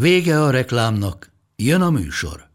Vége 0.00 0.42
a 0.42 0.50
reklámnak, 0.50 1.30
jön 1.56 1.80
a 1.80 1.90
műsor. 1.90 2.48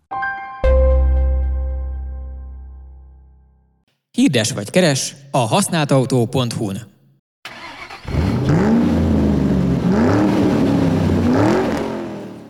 Hirdes 4.11 4.51
vagy 4.51 4.69
keres 4.69 5.15
a 5.31 5.37
használtautó.hu-n. 5.37 6.77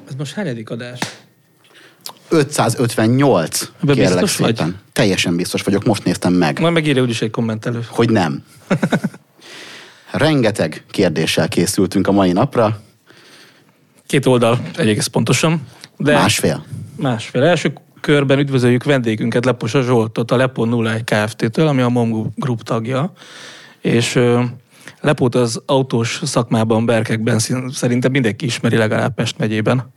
Ez 0.08 0.16
most 0.18 0.34
hányadik 0.34 0.70
adás? 0.70 1.00
558. 2.30 3.62
Ebben 3.82 3.96
kérlek 3.96 4.20
biztos 4.20 4.38
vagy? 4.38 4.56
szépen. 4.56 4.80
Teljesen 4.94 5.36
biztos 5.36 5.62
vagyok, 5.62 5.84
most 5.84 6.04
néztem 6.04 6.34
meg, 6.34 6.60
Majd 6.60 6.74
megírja 6.74 7.02
úgyis 7.02 7.22
egy 7.22 7.32
kommentelő. 7.32 7.86
hogy 7.90 8.10
nem. 8.10 8.44
Rengeteg 10.12 10.84
kérdéssel 10.92 11.48
készültünk 11.48 12.08
a 12.08 12.12
mai 12.12 12.32
napra, 12.32 12.82
Két 14.10 14.26
oldal, 14.26 14.60
egész 14.76 15.08
pontosan. 15.08 15.68
De 15.98 16.14
másfél. 16.14 16.66
Másfél. 16.96 17.44
Első 17.44 17.74
körben 18.02 18.40
üdvözöljük 18.40 18.84
vendégünket, 18.84 19.46
Leposa 19.46 19.82
Zsoltot, 19.82 20.32
a 20.32 20.36
Lepo 20.36 20.84
01 20.84 21.04
Kft-től, 21.04 21.68
ami 21.68 21.82
a 21.82 21.90
MOM 21.90 22.34
Group 22.36 22.64
tagja. 22.64 23.12
És 23.82 24.20
Lepót 25.02 25.36
az 25.36 25.62
autós 25.66 26.22
szakmában, 26.24 26.86
berkekben 26.86 27.40
szerintem 27.70 28.12
mindenki 28.12 28.46
ismeri 28.46 28.76
legalább 28.76 29.14
Pest 29.14 29.38
megyében. 29.38 29.92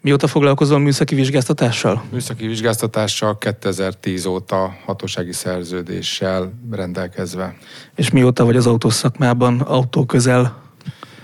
Mióta 0.00 0.26
foglalkozol 0.26 0.78
műszaki 0.78 1.14
vizsgáztatással? 1.14 2.02
Műszaki 2.12 2.46
vizsgáztatással 2.46 3.38
2010 3.38 4.26
óta 4.26 4.74
hatósági 4.86 5.32
szerződéssel 5.32 6.52
rendelkezve. 6.70 7.56
És 7.94 8.10
mióta 8.10 8.44
vagy 8.44 8.56
az 8.56 8.66
autós 8.66 8.94
szakmában, 8.94 9.60
autó 9.60 10.06
közel? 10.06 10.68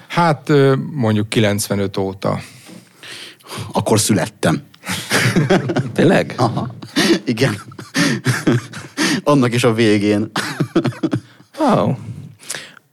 Hát 0.09 0.53
mondjuk 0.93 1.29
95 1.29 1.97
óta. 1.97 2.41
Akkor 3.73 4.01
születtem. 4.01 4.63
Tényleg? 5.95 6.35
Aha. 6.37 6.75
Igen. 7.25 7.55
Annak 9.25 9.55
is 9.55 9.65
a 9.65 9.73
végén. 9.73 10.31
Wow. 11.59 11.95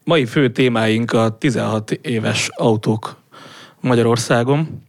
Mai 0.03 0.25
fő 0.25 0.52
témáink 0.52 1.11
a 1.11 1.38
16 1.38 1.91
éves 1.91 2.50
autók 2.56 3.17
Magyarországon, 3.80 4.84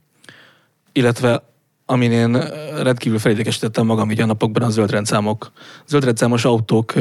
illetve 0.92 1.53
amin 1.86 2.12
én 2.12 2.44
rendkívül 2.82 3.18
felidékesítettem 3.18 3.86
magam 3.86 4.10
így 4.10 4.20
a 4.20 4.26
napokban 4.26 4.62
a 4.62 4.70
zöldrendszámok. 4.70 5.52
Zöldrendszámos 5.86 6.44
autók, 6.44 6.92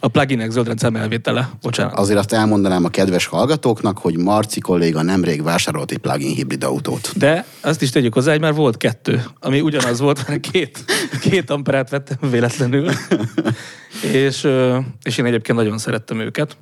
a 0.00 0.08
pluginek 0.08 0.50
zöldrendszám 0.50 0.96
elvétele, 0.96 1.50
bocsánat. 1.62 1.98
Azért 1.98 2.18
azt 2.18 2.32
elmondanám 2.32 2.84
a 2.84 2.88
kedves 2.88 3.26
hallgatóknak, 3.26 3.98
hogy 3.98 4.18
Marci 4.18 4.60
kolléga 4.60 5.02
nemrég 5.02 5.42
vásárolt 5.42 5.90
egy 5.90 5.98
plug-in 5.98 6.34
hibrid 6.34 6.64
autót. 6.64 7.12
De 7.16 7.44
azt 7.60 7.82
is 7.82 7.90
tegyük 7.90 8.14
hozzá, 8.14 8.30
hogy 8.30 8.40
már 8.40 8.54
volt 8.54 8.76
kettő, 8.76 9.24
ami 9.40 9.60
ugyanaz 9.60 10.00
volt, 10.00 10.28
mert 10.28 10.40
két, 10.40 10.84
két 11.20 11.50
amperát 11.50 11.90
vettem 11.90 12.30
véletlenül. 12.30 12.90
és, 14.12 14.48
és 15.02 15.18
én 15.18 15.24
egyébként 15.24 15.58
nagyon 15.58 15.78
szerettem 15.78 16.20
őket. 16.20 16.56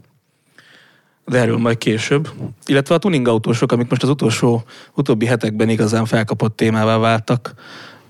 De 1.29 1.39
erről 1.39 1.57
majd 1.57 1.79
később. 1.79 2.29
Illetve 2.67 2.95
a 2.95 2.99
tuning 2.99 3.29
autósok, 3.29 3.73
amik 3.73 3.89
most 3.89 4.03
az 4.03 4.09
utolsó, 4.09 4.65
utóbbi 4.95 5.27
hetekben 5.27 5.69
igazán 5.69 6.05
felkapott 6.05 6.57
témává 6.57 6.97
váltak. 6.97 7.55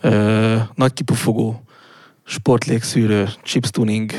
Ö, 0.01 0.57
nagy 0.75 0.93
kipufogó, 0.93 1.63
sportlégszűrő, 2.25 3.29
chips 3.43 3.71
tuning. 3.71 4.13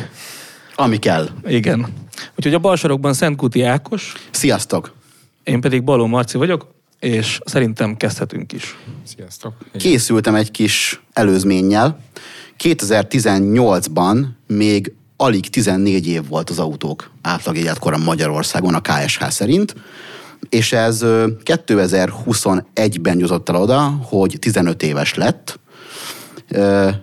Ami 0.75 0.97
kell. 0.97 1.29
Igen. 1.47 1.87
Úgyhogy 2.35 2.53
a 2.53 2.59
bal 2.59 2.75
sarokban 2.75 3.13
Szent 3.13 3.35
Kuti 3.35 3.61
Ákos, 3.61 4.13
Sziasztok! 4.31 4.93
én 5.43 5.61
pedig 5.61 5.83
Baló 5.83 6.05
Marci 6.05 6.37
vagyok, 6.37 6.67
és 6.99 7.39
szerintem 7.45 7.97
kezdhetünk 7.97 8.53
is. 8.53 8.77
Sziasztok! 9.03 9.53
Készültem 9.77 10.35
egy 10.35 10.51
kis 10.51 11.01
előzménnyel. 11.13 11.99
2018-ban 12.63 14.25
még 14.47 14.93
alig 15.21 15.49
14 15.49 16.07
év 16.07 16.27
volt 16.27 16.49
az 16.49 16.59
autók 16.59 17.11
átlag 17.21 17.57
életkora 17.57 17.97
Magyarországon 17.97 18.73
a 18.73 18.81
KSH 18.81 19.27
szerint, 19.29 19.75
és 20.49 20.73
ez 20.73 21.01
ö, 21.01 21.27
2021-ben 21.45 23.19
jutott 23.19 23.49
el 23.49 23.55
oda, 23.55 23.79
hogy 24.03 24.37
15 24.39 24.83
éves 24.83 25.15
lett. 25.15 25.59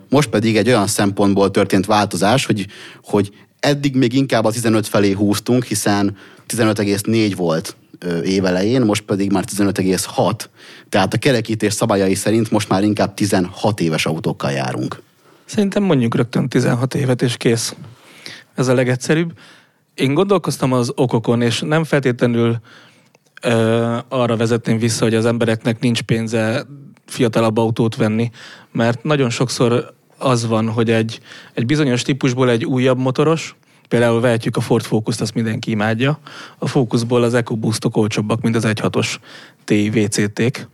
Most 0.08 0.28
pedig 0.28 0.56
egy 0.56 0.68
olyan 0.68 0.86
szempontból 0.86 1.50
történt 1.50 1.86
változás, 1.86 2.46
hogy, 2.46 2.66
hogy 3.04 3.30
eddig 3.60 3.94
még 3.96 4.12
inkább 4.12 4.44
a 4.44 4.50
15 4.50 4.86
felé 4.86 5.12
húztunk, 5.12 5.64
hiszen 5.64 6.16
15,4 6.48 7.32
volt 7.36 7.76
évelején, 8.22 8.82
most 8.82 9.02
pedig 9.02 9.32
már 9.32 9.44
15,6. 9.56 10.44
Tehát 10.88 11.14
a 11.14 11.18
kerekítés 11.18 11.72
szabályai 11.72 12.14
szerint 12.14 12.50
most 12.50 12.68
már 12.68 12.82
inkább 12.82 13.14
16 13.14 13.80
éves 13.80 14.06
autókkal 14.06 14.50
járunk. 14.50 15.02
Szerintem 15.44 15.82
mondjuk 15.82 16.14
rögtön 16.14 16.48
16 16.48 16.94
évet, 16.94 17.22
és 17.22 17.36
kész. 17.36 17.74
Ez 18.56 18.68
a 18.68 18.74
legegyszerűbb. 18.74 19.32
Én 19.94 20.14
gondolkoztam 20.14 20.72
az 20.72 20.92
okokon, 20.94 21.42
és 21.42 21.60
nem 21.60 21.84
feltétlenül 21.84 22.56
ö, 23.42 23.96
arra 24.08 24.36
vezetném 24.36 24.78
vissza, 24.78 25.04
hogy 25.04 25.14
az 25.14 25.26
embereknek 25.26 25.80
nincs 25.80 26.02
pénze 26.02 26.66
fiatalabb 27.06 27.56
autót 27.56 27.96
venni, 27.96 28.30
mert 28.72 29.04
nagyon 29.04 29.30
sokszor 29.30 29.94
az 30.18 30.46
van, 30.46 30.68
hogy 30.68 30.90
egy, 30.90 31.20
egy 31.54 31.66
bizonyos 31.66 32.02
típusból 32.02 32.50
egy 32.50 32.64
újabb 32.64 32.98
motoros, 32.98 33.56
például 33.88 34.20
vehetjük 34.20 34.56
a 34.56 34.60
Ford 34.60 34.84
Focus-t, 34.84 35.20
azt 35.20 35.34
mindenki 35.34 35.70
imádja, 35.70 36.18
a 36.58 36.66
Focusból 36.66 37.22
az 37.22 37.34
EcoBoost-ok 37.34 37.96
olcsóbbak, 37.96 38.40
mint 38.40 38.56
az 38.56 38.64
1.6-os 38.66 39.16
TI 39.64 39.90
VCT-k, 39.90 40.68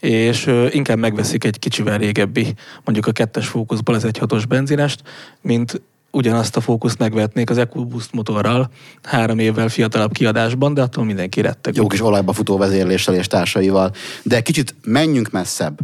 és 0.00 0.46
ö, 0.46 0.66
inkább 0.70 0.98
megveszik 0.98 1.44
egy 1.44 1.58
kicsivel 1.58 1.98
régebbi, 1.98 2.54
mondjuk 2.84 3.06
a 3.06 3.12
kettes 3.12 3.48
fókuszból 3.48 3.94
az 3.94 4.04
egy 4.04 4.18
hatos 4.18 4.46
benzinest, 4.46 5.02
mint 5.40 5.82
ugyanazt 6.10 6.56
a 6.56 6.60
fókuszt 6.60 6.98
megvetnék 6.98 7.50
az 7.50 7.58
EcoBoost 7.58 8.12
motorral 8.12 8.70
három 9.02 9.38
évvel 9.38 9.68
fiatalabb 9.68 10.12
kiadásban, 10.12 10.74
de 10.74 10.82
attól 10.82 11.04
mindenki 11.04 11.40
retteg. 11.40 11.76
Jó 11.76 11.86
kis 11.86 12.02
olajba 12.02 12.32
futó 12.32 12.56
vezérléssel 12.56 13.14
és 13.14 13.26
társaival. 13.26 13.92
De 14.22 14.40
kicsit 14.40 14.74
menjünk 14.84 15.30
messzebb. 15.30 15.78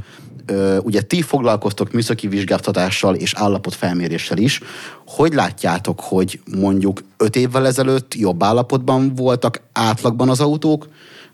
Ö, 0.47 0.79
ugye 0.79 1.01
ti 1.01 1.23
foglalkoztok 1.23 1.93
műszaki 1.93 2.29
vizsgáltatással 2.29 3.15
és 3.15 3.35
állapotfelméréssel 3.35 4.39
is. 4.39 4.61
Hogy 5.07 5.33
látjátok, 5.33 6.01
hogy 6.01 6.41
mondjuk 6.59 7.01
öt 7.17 7.37
évvel 7.37 7.67
ezelőtt 7.67 8.15
jobb 8.15 8.43
állapotban 8.43 9.15
voltak 9.15 9.61
átlagban 9.73 10.29
az 10.29 10.41
autók, 10.41 10.89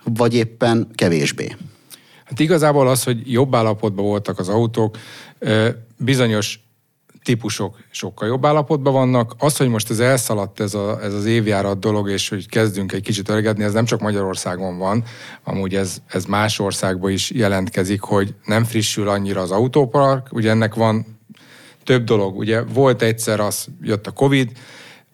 vagy 0.04 0.34
éppen 0.34 0.88
kevésbé? 0.94 1.56
Hát 2.24 2.40
igazából 2.40 2.88
az, 2.88 3.04
hogy 3.04 3.32
jobb 3.32 3.54
állapotban 3.54 4.04
voltak 4.04 4.38
az 4.38 4.48
autók, 4.48 4.96
bizonyos 5.96 6.60
típusok 7.22 7.78
sokkal 7.90 8.28
jobb 8.28 8.46
állapotban 8.46 8.92
vannak. 8.92 9.34
Az, 9.38 9.56
hogy 9.56 9.68
most 9.68 9.90
ez 9.90 9.98
elszaladt 9.98 10.60
ez, 10.60 10.74
a, 10.74 11.02
ez 11.02 11.14
az 11.14 11.24
évjárat 11.24 11.78
dolog, 11.78 12.10
és 12.10 12.28
hogy 12.28 12.48
kezdünk 12.48 12.92
egy 12.92 13.02
kicsit 13.02 13.28
öregedni, 13.28 13.64
ez 13.64 13.72
nem 13.72 13.84
csak 13.84 14.00
Magyarországon 14.00 14.78
van, 14.78 15.04
amúgy 15.44 15.74
ez, 15.74 15.98
ez 16.06 16.24
más 16.24 16.58
országban 16.58 17.10
is 17.10 17.30
jelentkezik, 17.30 18.00
hogy 18.00 18.34
nem 18.44 18.64
frissül 18.64 19.08
annyira 19.08 19.40
az 19.40 19.50
autópark. 19.50 20.28
Ugye 20.32 20.50
ennek 20.50 20.74
van 20.74 21.18
több 21.84 22.04
dolog. 22.04 22.36
Ugye 22.36 22.62
volt 22.62 23.02
egyszer 23.02 23.40
az, 23.40 23.66
jött 23.82 24.06
a 24.06 24.10
Covid, 24.10 24.50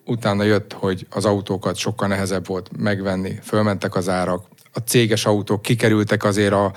utána 0.05 0.43
jött, 0.43 0.73
hogy 0.73 1.07
az 1.11 1.25
autókat 1.25 1.77
sokkal 1.77 2.09
nehezebb 2.09 2.47
volt 2.47 2.71
megvenni, 2.77 3.39
fölmentek 3.43 3.95
az 3.95 4.09
árak, 4.09 4.45
a 4.73 4.79
céges 4.79 5.27
autók 5.27 5.63
kikerültek 5.63 6.25
azért 6.25 6.53
a, 6.53 6.73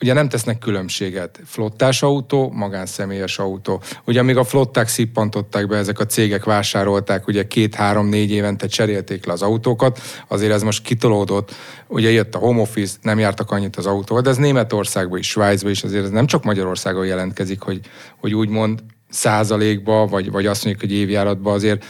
ugye 0.00 0.12
nem 0.12 0.28
tesznek 0.28 0.58
különbséget. 0.58 1.40
Flottás 1.44 2.02
autó, 2.02 2.50
magánszemélyes 2.50 3.38
autó. 3.38 3.82
Ugye 4.04 4.20
amíg 4.20 4.36
a 4.36 4.44
flották 4.44 4.88
szippantották 4.88 5.66
be, 5.66 5.76
ezek 5.76 5.98
a 5.98 6.06
cégek 6.06 6.44
vásárolták, 6.44 7.26
ugye 7.26 7.46
két-három-négy 7.46 8.30
évente 8.30 8.66
cserélték 8.66 9.26
le 9.26 9.32
az 9.32 9.42
autókat, 9.42 10.00
azért 10.28 10.52
ez 10.52 10.62
most 10.62 10.82
kitolódott. 10.82 11.54
Ugye 11.86 12.10
jött 12.10 12.34
a 12.34 12.38
home 12.38 12.60
office, 12.60 12.96
nem 13.02 13.18
jártak 13.18 13.50
annyit 13.50 13.76
az 13.76 13.86
autóval, 13.86 14.22
de 14.22 14.30
ez 14.30 14.36
Németországban 14.36 15.18
is, 15.18 15.28
Svájcban 15.28 15.70
is, 15.70 15.82
azért 15.82 16.04
ez 16.04 16.10
nem 16.10 16.26
csak 16.26 16.44
Magyarországon 16.44 17.06
jelentkezik, 17.06 17.60
hogy, 17.60 17.80
hogy 18.20 18.34
úgymond 18.34 18.82
százalékba, 19.10 20.06
vagy, 20.06 20.30
vagy 20.30 20.46
azt 20.46 20.64
mondjuk, 20.64 20.90
hogy 20.90 20.98
évjáratban 20.98 21.54
azért 21.54 21.84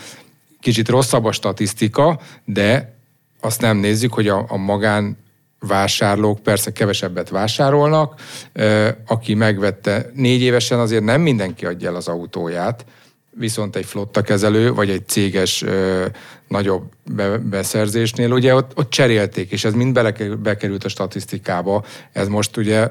kicsit 0.61 0.89
rosszabb 0.89 1.25
a 1.25 1.33
statisztika, 1.33 2.21
de 2.45 2.97
azt 3.41 3.61
nem 3.61 3.77
nézzük, 3.77 4.13
hogy 4.13 4.29
a, 4.29 4.45
a 4.49 4.57
magán 4.57 5.17
vásárlók 5.67 6.39
persze 6.39 6.73
kevesebbet 6.73 7.29
vásárolnak, 7.29 8.21
aki 9.07 9.35
megvette 9.35 10.11
négy 10.15 10.41
évesen, 10.43 10.79
azért 10.79 11.05
nem 11.05 11.21
mindenki 11.21 11.67
adja 11.67 11.89
el 11.89 11.95
az 11.95 12.09
autóját, 12.09 12.85
viszont 13.39 13.77
egy 13.77 13.85
flotta 13.85 14.23
kezelő, 14.23 14.73
vagy 14.73 14.91
egy 14.91 15.09
céges 15.09 15.65
nagyobb 16.49 16.83
be, 17.15 17.39
beszerzésnél, 17.39 18.33
ugye 18.33 18.55
ott, 18.55 18.79
ott 18.79 18.91
cserélték, 18.91 19.51
és 19.51 19.65
ez 19.65 19.73
mind 19.73 20.39
bekerült 20.39 20.85
a 20.85 20.89
statisztikába. 20.89 21.85
Ez 22.13 22.29
most 22.29 22.57
ugye 22.57 22.91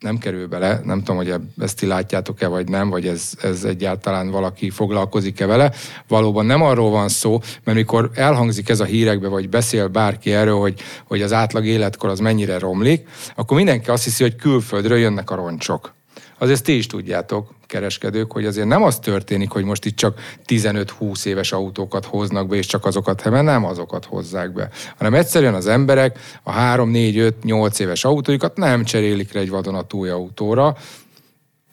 nem 0.00 0.18
kerül 0.18 0.46
bele, 0.46 0.80
nem 0.84 0.98
tudom, 0.98 1.16
hogy 1.16 1.34
ezt 1.58 1.76
ti 1.76 1.86
látjátok-e, 1.86 2.46
vagy 2.46 2.68
nem, 2.68 2.90
vagy 2.90 3.06
ez, 3.06 3.32
ez 3.42 3.64
egyáltalán 3.64 4.30
valaki 4.30 4.70
foglalkozik-e 4.70 5.46
vele. 5.46 5.72
Valóban 6.08 6.46
nem 6.46 6.62
arról 6.62 6.90
van 6.90 7.08
szó, 7.08 7.40
mert 7.64 7.78
mikor 7.78 8.10
elhangzik 8.14 8.68
ez 8.68 8.80
a 8.80 8.84
hírekbe, 8.84 9.28
vagy 9.28 9.48
beszél 9.48 9.88
bárki 9.88 10.32
erről, 10.32 10.58
hogy, 10.58 10.80
hogy 11.06 11.22
az 11.22 11.32
átlag 11.32 11.64
életkor 11.64 12.10
az 12.10 12.18
mennyire 12.18 12.58
romlik, 12.58 13.08
akkor 13.34 13.56
mindenki 13.56 13.90
azt 13.90 14.04
hiszi, 14.04 14.22
hogy 14.22 14.36
külföldről 14.36 14.98
jönnek 14.98 15.30
a 15.30 15.34
roncsok. 15.34 15.98
Azért 16.40 16.64
ti 16.64 16.76
is 16.76 16.86
tudjátok, 16.86 17.54
kereskedők, 17.66 18.32
hogy 18.32 18.46
azért 18.46 18.66
nem 18.66 18.82
az 18.82 18.98
történik, 18.98 19.50
hogy 19.50 19.64
most 19.64 19.84
itt 19.84 19.96
csak 19.96 20.20
15-20 20.46 21.24
éves 21.24 21.52
autókat 21.52 22.04
hoznak 22.04 22.48
be, 22.48 22.56
és 22.56 22.66
csak 22.66 22.86
azokat, 22.86 23.30
mert 23.30 23.44
nem 23.44 23.64
azokat 23.64 24.04
hozzák 24.04 24.52
be, 24.52 24.68
hanem 24.96 25.14
egyszerűen 25.14 25.54
az 25.54 25.66
emberek 25.66 26.18
a 26.42 26.50
3, 26.50 26.90
4, 26.90 27.18
5, 27.18 27.44
8 27.44 27.78
éves 27.78 28.04
autóikat 28.04 28.56
nem 28.56 28.84
cserélik 28.84 29.32
le 29.32 29.40
egy 29.40 29.50
vadonatúj 29.50 30.08
autóra, 30.08 30.76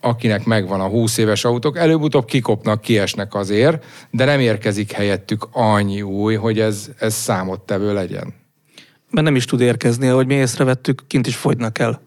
akinek 0.01 0.45
megvan 0.45 0.81
a 0.81 0.87
20 0.87 1.17
éves 1.17 1.45
autók, 1.45 1.77
előbb-utóbb 1.77 2.25
kikopnak, 2.25 2.81
kiesnek 2.81 3.35
azért, 3.35 3.85
de 4.11 4.25
nem 4.25 4.39
érkezik 4.39 4.91
helyettük 4.91 5.47
annyi 5.51 6.01
új, 6.01 6.35
hogy 6.35 6.59
ez, 6.59 6.89
ez 6.99 7.13
számottevő 7.13 7.93
legyen. 7.93 8.33
Mert 9.11 9.25
nem 9.25 9.35
is 9.35 9.45
tud 9.45 9.61
érkezni, 9.61 10.07
ahogy 10.07 10.27
mi 10.27 10.33
észrevettük, 10.33 11.03
kint 11.07 11.27
is 11.27 11.35
fogynak 11.35 11.79
el. 11.79 12.01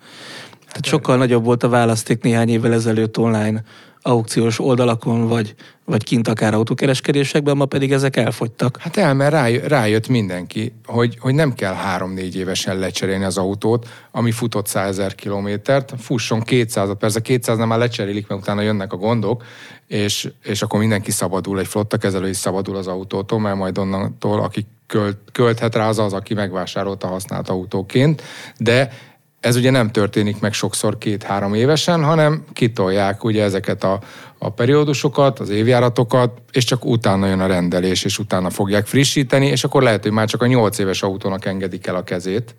Tehát 0.71 0.85
sokkal 0.85 1.17
nagyobb 1.17 1.45
volt 1.45 1.63
a 1.63 1.69
választék 1.69 2.23
néhány 2.23 2.49
évvel 2.49 2.73
ezelőtt 2.73 3.19
online 3.19 3.63
aukciós 4.03 4.59
oldalakon, 4.59 5.29
vagy, 5.29 5.55
vagy 5.85 6.05
kint 6.05 6.29
akár 6.29 6.55
autókereskedésekben, 6.55 7.57
ma 7.57 7.65
pedig 7.65 7.93
ezek 7.93 8.17
elfogytak. 8.17 8.77
Hát 8.81 8.97
el, 8.97 9.15
mert 9.15 9.67
rájött, 9.69 10.09
mindenki, 10.09 10.73
hogy, 10.85 11.17
hogy 11.21 11.35
nem 11.35 11.55
kell 11.55 11.75
három-négy 11.75 12.37
évesen 12.37 12.79
lecserélni 12.79 13.25
az 13.25 13.37
autót, 13.37 13.89
ami 14.11 14.31
futott 14.31 14.67
100 14.67 14.89
ezer 14.89 15.15
kilométert, 15.15 15.95
fusson 15.99 16.41
200 16.41 16.89
persze 16.99 17.21
200 17.21 17.59
nem 17.59 17.69
már 17.69 17.79
lecserélik, 17.79 18.29
mert 18.29 18.41
utána 18.41 18.61
jönnek 18.61 18.93
a 18.93 18.97
gondok, 18.97 19.45
és, 19.87 20.31
és 20.43 20.63
akkor 20.63 20.79
mindenki 20.79 21.11
szabadul, 21.11 21.59
egy 21.59 21.67
flotta 21.67 21.97
kezelő 21.97 22.29
is 22.29 22.37
szabadul 22.37 22.77
az 22.77 22.87
autótól, 22.87 23.41
mert 23.41 23.57
majd 23.57 23.79
onnantól, 23.79 24.41
aki 24.41 24.67
költ, 24.87 25.19
költhet 25.33 25.75
rá, 25.75 25.89
az 25.89 25.99
az, 25.99 26.13
aki 26.13 26.35
megvásárolta 26.35 27.07
használt 27.07 27.49
autóként, 27.49 28.23
de 28.59 28.93
ez 29.41 29.57
ugye 29.57 29.71
nem 29.71 29.91
történik 29.91 30.41
meg 30.41 30.53
sokszor 30.53 30.99
két-három 30.99 31.55
évesen, 31.55 32.05
hanem 32.05 32.45
kitolják 32.53 33.25
ugye 33.25 33.43
ezeket 33.43 33.85
a, 33.85 34.01
a 34.39 34.51
periódusokat, 34.51 35.39
az 35.39 35.49
évjáratokat, 35.49 36.43
és 36.53 36.65
csak 36.65 36.85
utána 36.85 37.27
jön 37.27 37.41
a 37.41 37.47
rendelés, 37.47 38.05
és 38.05 38.19
utána 38.19 38.51
fogják 38.51 38.87
frissíteni, 38.87 39.47
és 39.47 39.65
akkor 39.65 39.83
lehet, 39.83 40.03
hogy 40.03 40.13
már 40.13 40.29
csak 40.29 40.43
a 40.43 40.47
nyolc 40.47 40.79
éves 40.79 41.03
autónak 41.03 41.45
engedik 41.45 41.87
el 41.87 41.95
a 41.95 42.05
kezét. 42.05 42.55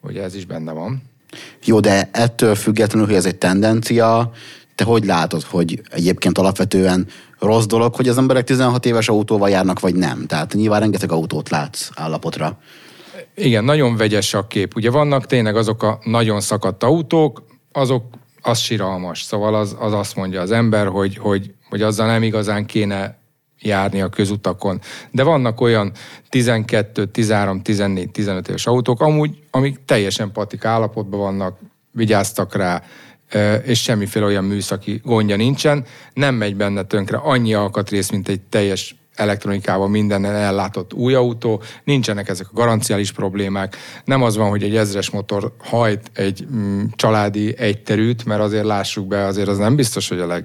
Ugye 0.00 0.22
ez 0.22 0.34
is 0.34 0.44
benne 0.44 0.72
van. 0.72 1.02
Jó, 1.64 1.80
de 1.80 2.08
ettől 2.12 2.54
függetlenül, 2.54 3.06
hogy 3.06 3.16
ez 3.16 3.26
egy 3.26 3.36
tendencia, 3.36 4.32
te 4.74 4.84
hogy 4.84 5.04
látod, 5.04 5.42
hogy 5.42 5.80
egyébként 5.90 6.38
alapvetően 6.38 7.06
rossz 7.38 7.64
dolog, 7.64 7.94
hogy 7.94 8.08
az 8.08 8.18
emberek 8.18 8.44
16 8.44 8.86
éves 8.86 9.08
autóval 9.08 9.48
járnak, 9.48 9.80
vagy 9.80 9.94
nem? 9.94 10.26
Tehát 10.26 10.54
nyilván 10.54 10.80
rengeteg 10.80 11.12
autót 11.12 11.48
látsz 11.48 11.88
állapotra. 11.94 12.58
Igen, 13.36 13.64
nagyon 13.64 13.96
vegyes 13.96 14.34
a 14.34 14.46
kép. 14.46 14.76
Ugye 14.76 14.90
vannak 14.90 15.26
tényleg 15.26 15.56
azok 15.56 15.82
a 15.82 15.98
nagyon 16.04 16.40
szakadt 16.40 16.82
autók, 16.82 17.42
azok 17.72 18.04
az 18.40 18.58
siralmas. 18.58 19.22
Szóval 19.22 19.54
az, 19.54 19.76
az 19.78 19.92
azt 19.92 20.16
mondja 20.16 20.40
az 20.40 20.50
ember, 20.50 20.86
hogy, 20.86 21.16
hogy, 21.16 21.54
hogy 21.68 21.82
azzal 21.82 22.06
nem 22.06 22.22
igazán 22.22 22.66
kéne 22.66 23.18
járni 23.60 24.00
a 24.00 24.08
közutakon. 24.08 24.80
De 25.10 25.22
vannak 25.22 25.60
olyan 25.60 25.92
12, 26.28 27.06
13, 27.06 27.62
14, 27.62 28.10
15 28.10 28.48
éves 28.48 28.66
autók, 28.66 29.00
amúgy, 29.00 29.38
amik 29.50 29.84
teljesen 29.84 30.32
patik 30.32 30.64
állapotban 30.64 31.20
vannak, 31.20 31.58
vigyáztak 31.90 32.54
rá, 32.54 32.82
és 33.64 33.82
semmiféle 33.82 34.24
olyan 34.24 34.44
műszaki 34.44 35.00
gondja 35.04 35.36
nincsen, 35.36 35.84
nem 36.14 36.34
megy 36.34 36.56
benne 36.56 36.82
tönkre 36.82 37.16
annyi 37.16 37.54
alkatrész, 37.54 38.10
mint 38.10 38.28
egy 38.28 38.40
teljes 38.40 38.96
elektronikával 39.16 39.88
mindennel 39.88 40.34
ellátott 40.34 40.94
új 40.94 41.14
autó, 41.14 41.62
nincsenek 41.84 42.28
ezek 42.28 42.46
a 42.50 42.54
garanciális 42.54 43.12
problémák, 43.12 43.76
nem 44.04 44.22
az 44.22 44.36
van, 44.36 44.48
hogy 44.48 44.62
egy 44.62 44.76
ezres 44.76 45.10
motor 45.10 45.52
hajt 45.58 46.10
egy 46.12 46.46
mm, 46.54 46.82
családi 46.96 47.58
egyterűt, 47.58 48.24
mert 48.24 48.40
azért 48.40 48.64
lássuk 48.64 49.06
be, 49.06 49.24
azért 49.24 49.48
az 49.48 49.58
nem 49.58 49.76
biztos, 49.76 50.08
hogy 50.08 50.20
a 50.20 50.26
leg, 50.26 50.44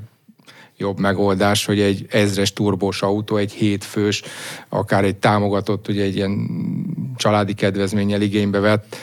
jobb 0.81 0.99
megoldás, 0.99 1.65
hogy 1.65 1.79
egy 1.79 2.05
ezres 2.09 2.53
turbós 2.53 3.01
autó, 3.01 3.37
egy 3.37 3.51
hétfős, 3.51 4.21
akár 4.69 5.03
egy 5.03 5.15
támogatott, 5.15 5.87
ugye 5.87 6.03
egy 6.03 6.15
ilyen 6.15 6.49
családi 7.15 7.53
kedvezménnyel 7.53 8.21
igénybe 8.21 8.59
vett 8.59 8.95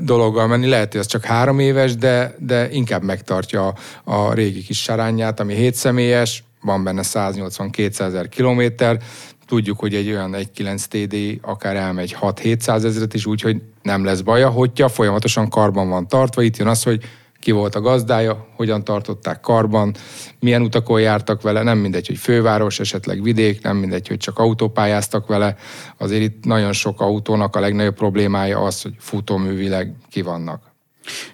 dologgal 0.00 0.46
menni. 0.46 0.66
Lehet, 0.66 0.92
hogy 0.92 1.00
ez 1.00 1.06
csak 1.06 1.24
három 1.24 1.58
éves, 1.58 1.96
de, 1.96 2.34
de 2.38 2.70
inkább 2.70 3.02
megtartja 3.02 3.74
a 4.04 4.34
régi 4.34 4.62
kis 4.62 4.82
sarányát, 4.82 5.40
ami 5.40 5.54
hétszemélyes, 5.54 6.44
van 6.60 6.84
benne 6.84 7.02
180-200 7.04 8.00
ezer 8.00 8.28
kilométer, 8.28 8.98
tudjuk, 9.46 9.78
hogy 9.78 9.94
egy 9.94 10.10
olyan 10.10 10.32
1.9 10.32 10.84
TD 10.84 11.46
akár 11.50 11.76
elmegy 11.76 12.16
6-700 12.20 12.84
ezeret 12.84 13.14
is, 13.14 13.26
úgyhogy 13.26 13.62
nem 13.82 14.04
lesz 14.04 14.20
baja, 14.20 14.48
hogyha 14.48 14.88
folyamatosan 14.88 15.48
karban 15.48 15.88
van 15.88 16.08
tartva. 16.08 16.42
Itt 16.42 16.56
jön 16.56 16.68
az, 16.68 16.82
hogy 16.82 17.04
ki 17.40 17.50
volt 17.50 17.74
a 17.74 17.80
gazdája, 17.80 18.46
hogyan 18.56 18.84
tartották 18.84 19.40
karban, 19.40 19.94
milyen 20.40 20.62
utakon 20.62 21.00
jártak 21.00 21.42
vele, 21.42 21.62
nem 21.62 21.78
mindegy, 21.78 22.06
hogy 22.06 22.16
főváros, 22.16 22.80
esetleg 22.80 23.22
vidék, 23.22 23.62
nem 23.62 23.76
mindegy, 23.76 24.08
hogy 24.08 24.16
csak 24.16 24.38
autópályáztak 24.38 25.26
vele. 25.26 25.56
Azért 25.98 26.22
itt 26.22 26.44
nagyon 26.44 26.72
sok 26.72 27.00
autónak 27.00 27.56
a 27.56 27.60
legnagyobb 27.60 27.94
problémája 27.94 28.58
az, 28.58 28.82
hogy 28.82 28.94
futóművileg 28.98 29.94
ki 30.10 30.22
vannak. 30.22 30.62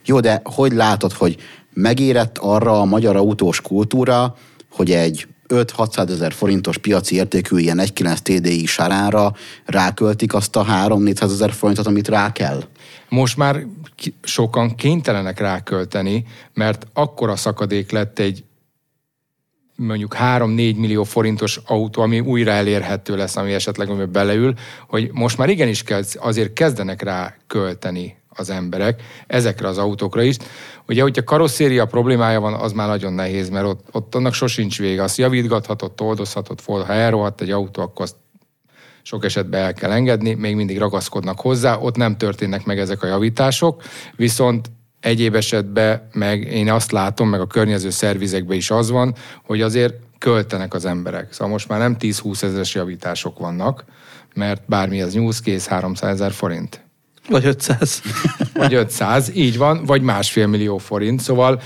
Jó, 0.04 0.20
de 0.20 0.40
hogy 0.44 0.72
látod, 0.72 1.12
hogy 1.12 1.36
megérett 1.72 2.38
arra 2.38 2.80
a 2.80 2.84
magyar 2.84 3.16
autós 3.16 3.60
kultúra, 3.60 4.36
hogy 4.76 4.90
egy 4.90 5.26
5-600 5.48 6.10
ezer 6.10 6.32
forintos 6.32 6.78
piaci 6.78 7.14
értékű 7.14 7.58
ilyen 7.58 7.78
1.9 7.80 8.18
TDI 8.18 8.66
saránra 8.66 9.34
ráköltik 9.64 10.34
azt 10.34 10.56
a 10.56 10.64
3-400 10.64 11.22
ezer 11.22 11.52
forintot, 11.52 11.86
amit 11.86 12.08
rá 12.08 12.32
kell? 12.32 12.62
Most 13.08 13.36
már 13.36 13.66
sokan 14.22 14.74
kénytelenek 14.74 15.38
rákölteni, 15.38 16.24
mert 16.54 16.86
akkora 16.92 17.36
szakadék 17.36 17.90
lett 17.90 18.18
egy 18.18 18.44
mondjuk 19.76 20.16
3-4 20.20 20.76
millió 20.76 21.04
forintos 21.04 21.60
autó, 21.66 22.02
ami 22.02 22.20
újra 22.20 22.50
elérhető 22.50 23.16
lesz, 23.16 23.36
ami 23.36 23.52
esetleg 23.52 24.08
beleül, 24.08 24.54
hogy 24.88 25.10
most 25.12 25.38
már 25.38 25.48
igenis 25.48 25.82
kezd, 25.82 26.18
azért 26.20 26.52
kezdenek 26.52 27.02
rá 27.02 27.36
költeni 27.46 28.16
az 28.28 28.50
emberek 28.50 29.02
ezekre 29.26 29.68
az 29.68 29.78
autókra 29.78 30.22
is. 30.22 30.36
Ugye, 30.88 31.02
hogyha 31.02 31.24
karosszéria 31.24 31.86
problémája 31.86 32.40
van, 32.40 32.54
az 32.54 32.72
már 32.72 32.88
nagyon 32.88 33.12
nehéz, 33.12 33.48
mert 33.48 33.66
ott, 33.66 33.86
ott 33.92 34.14
annak 34.14 34.34
sosincs 34.34 34.78
vége. 34.78 35.02
Azt 35.02 35.16
javítgathatod, 35.16 35.92
toldozhatod, 35.92 36.60
ha 36.60 36.92
elrohadt 36.92 37.40
egy 37.40 37.50
autó, 37.50 37.82
akkor 37.82 38.04
azt 38.04 38.16
sok 39.02 39.24
esetben 39.24 39.62
el 39.62 39.72
kell 39.72 39.90
engedni, 39.90 40.34
még 40.34 40.54
mindig 40.54 40.78
ragaszkodnak 40.78 41.40
hozzá, 41.40 41.76
ott 41.76 41.96
nem 41.96 42.16
történnek 42.16 42.64
meg 42.64 42.78
ezek 42.78 43.02
a 43.02 43.06
javítások, 43.06 43.82
viszont 44.16 44.70
egyéb 45.00 45.34
esetben 45.34 46.08
meg 46.12 46.42
én 46.42 46.70
azt 46.70 46.92
látom, 46.92 47.28
meg 47.28 47.40
a 47.40 47.46
környező 47.46 47.90
szervizekben 47.90 48.56
is 48.56 48.70
az 48.70 48.90
van, 48.90 49.14
hogy 49.44 49.62
azért 49.62 49.94
költenek 50.18 50.74
az 50.74 50.84
emberek. 50.84 51.32
Szóval 51.32 51.52
most 51.52 51.68
már 51.68 51.78
nem 51.78 51.96
10-20 52.00 52.42
ezeres 52.42 52.74
javítások 52.74 53.38
vannak, 53.38 53.84
mert 54.34 54.62
bármi 54.66 55.02
az 55.02 55.14
nyúlsz, 55.14 55.40
kész 55.40 55.66
300 55.66 56.10
ezer 56.10 56.32
forint. 56.32 56.85
Vagy 57.28 57.44
500. 57.44 58.02
Vagy 58.54 58.74
500, 58.74 59.30
így 59.34 59.56
van, 59.56 59.84
vagy 59.84 60.02
másfél 60.02 60.46
millió 60.46 60.78
forint. 60.78 61.20
Szóval, 61.20 61.60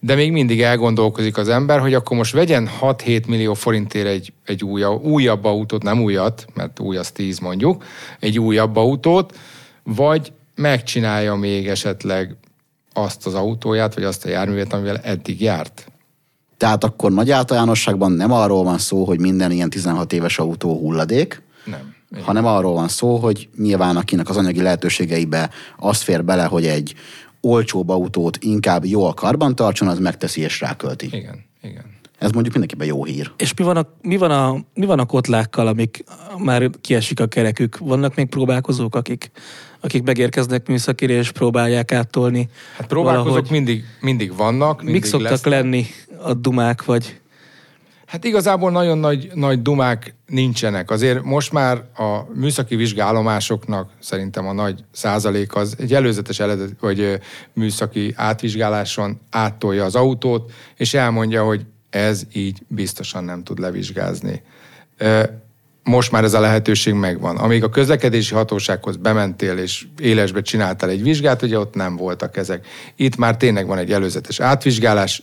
de 0.00 0.14
még 0.14 0.32
mindig 0.32 0.62
elgondolkozik 0.62 1.36
az 1.36 1.48
ember, 1.48 1.80
hogy 1.80 1.94
akkor 1.94 2.16
most 2.16 2.32
vegyen 2.32 2.70
6-7 2.80 3.26
millió 3.26 3.54
forintért 3.54 4.06
egy, 4.06 4.32
egy 4.44 4.64
újabb, 4.64 5.04
újabb 5.04 5.44
autót, 5.44 5.82
nem 5.82 6.02
újat, 6.02 6.46
mert 6.54 6.80
új 6.80 6.96
az 6.96 7.10
10 7.10 7.38
mondjuk, 7.38 7.84
egy 8.20 8.38
újabb 8.38 8.76
autót, 8.76 9.36
vagy 9.82 10.32
megcsinálja 10.54 11.34
még 11.34 11.68
esetleg 11.68 12.36
azt 12.92 13.26
az 13.26 13.34
autóját, 13.34 13.94
vagy 13.94 14.04
azt 14.04 14.24
a 14.24 14.28
járművet, 14.28 14.72
amivel 14.72 14.96
eddig 14.96 15.40
járt. 15.40 15.86
Tehát 16.56 16.84
akkor 16.84 17.12
nagy 17.12 17.30
általánosságban 17.30 18.12
nem 18.12 18.32
arról 18.32 18.64
van 18.64 18.78
szó, 18.78 19.04
hogy 19.04 19.20
minden 19.20 19.50
ilyen 19.50 19.70
16 19.70 20.12
éves 20.12 20.38
autó 20.38 20.78
hulladék, 20.78 21.42
nem 21.64 21.96
igen. 22.10 22.24
hanem 22.24 22.46
arról 22.46 22.74
van 22.74 22.88
szó, 22.88 23.16
hogy 23.16 23.48
nyilván 23.56 23.96
akinek 23.96 24.28
az 24.28 24.36
anyagi 24.36 24.62
lehetőségeibe 24.62 25.50
az 25.76 26.00
fér 26.00 26.24
bele, 26.24 26.44
hogy 26.44 26.66
egy 26.66 26.94
olcsóbb 27.40 27.88
autót 27.88 28.36
inkább 28.40 28.84
jól 28.84 29.14
karban 29.14 29.54
tartson, 29.54 29.88
az 29.88 29.98
megteszi 29.98 30.40
és 30.40 30.60
rákölti. 30.60 31.06
Igen, 31.06 31.44
igen. 31.62 31.96
Ez 32.18 32.30
mondjuk 32.30 32.54
mindenkiben 32.54 32.86
jó 32.86 33.04
hír. 33.04 33.32
És 33.36 33.54
mi 33.54 33.64
van, 33.64 33.76
a, 33.76 33.86
mi, 34.02 34.16
van 34.16 34.30
a, 34.30 34.56
mi 34.74 34.86
van 34.86 34.98
a 34.98 35.04
kotlákkal, 35.04 35.66
amik 35.66 36.04
már 36.38 36.70
kiesik 36.80 37.20
a 37.20 37.26
kerekük? 37.26 37.78
Vannak 37.78 38.14
még 38.14 38.26
próbálkozók, 38.26 38.94
akik, 38.94 39.30
akik 39.80 40.02
megérkeznek 40.02 40.68
műszakire 40.68 41.12
és 41.12 41.30
próbálják 41.30 41.92
áttolni? 41.92 42.48
Hát 42.76 42.86
próbálkozók 42.86 43.28
valahogy? 43.28 43.50
mindig, 43.50 43.84
mindig 44.00 44.36
vannak. 44.36 44.76
Mindig 44.76 44.94
Mik 44.94 45.04
szoktak 45.04 45.30
lesznek. 45.30 45.52
lenni 45.52 45.86
a 46.22 46.34
dumák, 46.34 46.84
vagy 46.84 47.20
Hát 48.08 48.24
igazából 48.24 48.70
nagyon 48.70 48.98
nagy, 48.98 49.30
nagy 49.34 49.62
dumák 49.62 50.14
nincsenek. 50.26 50.90
Azért 50.90 51.22
most 51.22 51.52
már 51.52 51.76
a 51.96 52.20
műszaki 52.34 52.76
vizsgálomásoknak 52.76 53.90
szerintem 54.00 54.46
a 54.46 54.52
nagy 54.52 54.84
százalék 54.92 55.54
az 55.54 55.74
egy 55.78 55.94
előzetes 55.94 56.40
eredet, 56.40 56.70
vagy 56.80 57.20
műszaki 57.52 58.12
átvizsgáláson 58.16 59.20
áttolja 59.30 59.84
az 59.84 59.94
autót, 59.94 60.52
és 60.76 60.94
elmondja, 60.94 61.44
hogy 61.44 61.66
ez 61.90 62.22
így 62.32 62.62
biztosan 62.68 63.24
nem 63.24 63.42
tud 63.42 63.58
levizsgázni. 63.58 64.42
Most 65.82 66.12
már 66.12 66.24
ez 66.24 66.34
a 66.34 66.40
lehetőség 66.40 66.94
megvan. 66.94 67.36
Amíg 67.36 67.64
a 67.64 67.70
közlekedési 67.70 68.34
hatósághoz 68.34 68.96
bementél 68.96 69.58
és 69.58 69.86
élesbe 69.98 70.40
csináltál 70.42 70.90
egy 70.90 71.02
vizsgát, 71.02 71.42
ugye 71.42 71.58
ott 71.58 71.74
nem 71.74 71.96
voltak 71.96 72.36
ezek. 72.36 72.66
Itt 72.96 73.16
már 73.16 73.36
tényleg 73.36 73.66
van 73.66 73.78
egy 73.78 73.92
előzetes 73.92 74.40
átvizsgálás, 74.40 75.22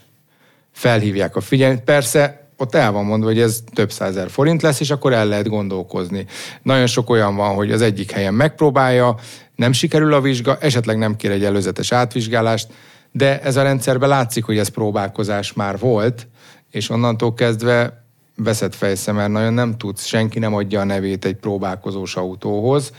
felhívják 0.72 1.36
a 1.36 1.42
figyelmet. 1.42 1.84
Persze 1.84 2.44
ott 2.58 2.76
el 2.76 2.92
van 2.92 3.06
mondva, 3.06 3.28
hogy 3.28 3.40
ez 3.40 3.64
több 3.74 3.92
százer 3.92 4.30
forint 4.30 4.62
lesz, 4.62 4.80
és 4.80 4.90
akkor 4.90 5.14
el 5.14 5.28
lehet 5.28 5.48
gondolkozni. 5.48 6.26
Nagyon 6.62 6.88
sok 6.88 7.10
olyan 7.10 7.36
van, 7.36 7.56
hogy 7.56 7.72
az 7.72 7.82
egyik 7.82 8.12
helyen 8.12 8.34
megpróbálja, 8.34 9.16
nem 9.56 9.72
sikerül 9.72 10.14
a 10.14 10.22
vizsga, 10.22 10.58
esetleg 10.58 10.98
nem 10.98 11.16
kér 11.16 11.32
egy 11.32 11.44
előzetes 11.44 11.92
átvizsgálást, 11.92 12.68
de 13.12 13.42
ez 13.42 13.56
a 13.56 13.64
rendszerben 13.64 14.10
látszik, 14.10 14.44
hogy 14.44 14.58
ez 14.58 14.68
próbálkozás 14.68 15.54
már 15.54 15.80
volt, 15.80 16.28
és 16.72 16.90
onnantól 16.90 17.34
kezdve 17.34 18.04
veszett 18.36 18.76
fejszemer 18.76 19.30
nagyon 19.30 19.54
nem 19.54 19.78
tudsz, 19.78 20.06
senki 20.06 20.40
nem 20.40 20.54
adja 20.54 20.80
a 20.80 20.84
nevét 20.84 21.26
egy 21.26 21.36
próbálkozós 21.36 22.16
autóhoz, 22.16 22.92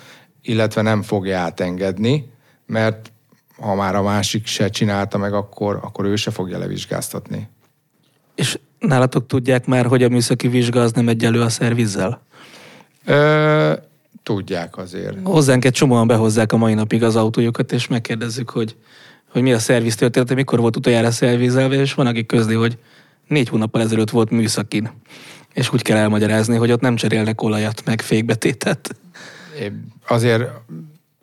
illetve 0.42 0.82
nem 0.82 1.02
fogja 1.02 1.38
átengedni, 1.38 2.32
mert 2.66 3.12
ha 3.60 3.74
már 3.74 3.94
a 3.94 4.02
másik 4.02 4.46
se 4.46 4.68
csinálta 4.68 5.18
meg, 5.18 5.32
akkor, 5.32 5.80
akkor 5.82 6.04
ő 6.04 6.16
se 6.16 6.30
fogja 6.30 6.58
levizsgáztatni. 6.58 7.48
és 8.34 8.58
nálatok 8.86 9.26
tudják 9.26 9.66
már, 9.66 9.86
hogy 9.86 10.02
a 10.02 10.08
műszaki 10.08 10.48
vizsga 10.48 10.80
az 10.80 10.92
nem 10.92 11.08
egyelő 11.08 11.40
a 11.40 11.48
szervizzel? 11.48 12.22
Ö, 13.04 13.72
tudják 14.22 14.78
azért. 14.78 15.16
Hozzánk 15.22 15.64
egy 15.64 15.72
csomóan 15.72 16.06
behozzák 16.06 16.52
a 16.52 16.56
mai 16.56 16.74
napig 16.74 17.02
az 17.02 17.16
autójukat, 17.16 17.72
és 17.72 17.86
megkérdezzük, 17.86 18.50
hogy, 18.50 18.76
hogy 19.32 19.42
mi 19.42 19.52
a 19.52 19.58
szerviz 19.58 19.94
története, 19.94 20.34
mikor 20.34 20.60
volt 20.60 20.76
utoljára 20.76 21.10
szervizelve, 21.10 21.74
és 21.74 21.94
van, 21.94 22.06
aki 22.06 22.26
közli, 22.26 22.54
hogy 22.54 22.78
négy 23.28 23.48
hónappal 23.48 23.80
ezelőtt 23.80 24.10
volt 24.10 24.30
műszakin. 24.30 24.90
És 25.54 25.72
úgy 25.72 25.82
kell 25.82 25.96
elmagyarázni, 25.96 26.56
hogy 26.56 26.72
ott 26.72 26.80
nem 26.80 26.96
cserélnek 26.96 27.42
olajat, 27.42 27.84
meg 27.84 28.00
fékbetétet. 28.00 28.96
Azért 30.08 30.50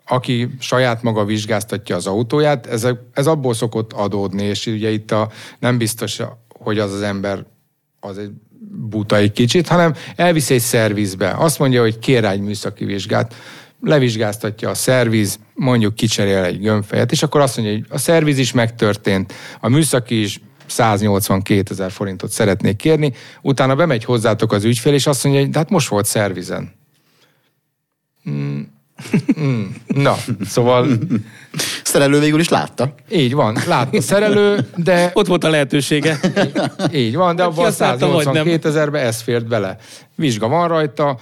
aki 0.08 0.50
saját 0.60 1.04
maga 1.04 1.26
vizsgáztatja 1.26 1.96
az 1.96 2.08
autóját, 2.08 2.68
ez, 2.68 2.88
ez 3.14 3.28
abból 3.28 3.54
szokott 3.54 3.94
adódni, 3.94 4.44
és 4.44 4.66
ugye 4.66 4.90
itt 4.90 5.12
a, 5.12 5.30
nem 5.60 5.78
biztos, 5.78 6.22
hogy 6.48 6.80
az 6.80 6.94
az 6.94 7.02
ember 7.02 7.46
az 8.04 8.18
egy 8.18 8.32
buta 8.90 9.16
egy 9.16 9.32
kicsit, 9.32 9.68
hanem 9.68 9.94
elviszi 10.16 10.54
egy 10.54 10.62
szervizbe. 10.62 11.34
Azt 11.38 11.60
mondja, 11.60 11.82
hogy 11.82 12.00
kér 12.00 12.24
egy 12.24 12.42
műszaki 12.42 12.86
vizsgát, 12.86 13.36
levizsgáztatja 13.82 14.70
a 14.70 14.74
szerviz, 14.74 15.40
mondjuk 15.54 15.96
kicserél 15.96 16.44
egy 16.44 16.60
gömbfejet, 16.60 17.12
és 17.12 17.24
akkor 17.24 17.42
azt 17.42 17.58
mondja, 17.58 17.76
hogy 17.76 17.86
a 17.90 17.98
szerviz 17.98 18.38
is 18.38 18.52
megtörtént, 18.52 19.34
a 19.60 19.70
műszaki 19.70 20.22
is 20.22 20.42
182 20.66 21.64
ezer 21.72 21.92
forintot 21.92 22.32
szeretnék 22.32 22.76
kérni, 22.76 23.14
utána 23.42 23.76
bemegy 23.76 24.04
hozzátok 24.04 24.52
az 24.52 24.64
ügyfél, 24.64 24.94
és 24.94 25.08
azt 25.08 25.24
mondja, 25.24 25.42
hogy 25.42 25.52
de 25.52 25.58
hát 25.58 25.70
most 25.70 25.88
volt 25.88 26.06
szervizen. 26.06 26.74
Mm. 28.30 28.62
Mm. 29.40 29.64
Na, 29.88 30.16
szóval 30.46 30.88
Szerelő 31.94 32.20
végül 32.20 32.40
is 32.40 32.50
látta. 32.50 32.94
így 33.10 33.34
van, 33.34 33.58
lát 33.68 33.96
a 33.96 34.02
szerelő, 34.02 34.68
de 34.76 35.12
Ott 35.14 35.28
volt 35.28 35.44
a 35.44 35.50
lehetősége. 35.50 36.20
így 36.94 37.16
van, 37.16 37.36
de 37.36 37.44
abban 37.44 37.56
a 37.56 37.60
Kihasználta, 37.60 38.08
vagy 38.08 38.26
nem. 38.26 38.34
182 38.34 38.70
ezerbe 38.70 39.00
ez 39.00 39.22
fért 39.22 39.48
bele. 39.48 39.78
Vizsga 40.16 40.48
van 40.48 40.68
rajta, 40.68 41.18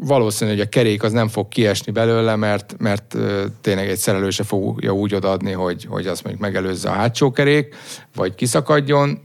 valószínű, 0.00 0.50
hogy 0.50 0.60
a 0.60 0.68
kerék 0.68 1.02
az 1.02 1.12
nem 1.12 1.28
fog 1.28 1.48
kiesni 1.48 1.92
belőle, 1.92 2.36
mert, 2.36 2.74
mert 2.78 3.16
tényleg 3.60 3.88
egy 3.88 3.96
szerelő 3.96 4.30
se 4.30 4.42
fogja 4.42 4.92
úgy 4.92 5.14
odaadni, 5.14 5.52
hogy, 5.52 5.86
hogy 5.88 6.06
azt 6.06 6.24
mondjuk 6.24 6.44
megelőzze 6.44 6.88
a 6.88 6.92
hátsó 6.92 7.30
kerék, 7.30 7.74
vagy 8.14 8.34
kiszakadjon, 8.34 9.18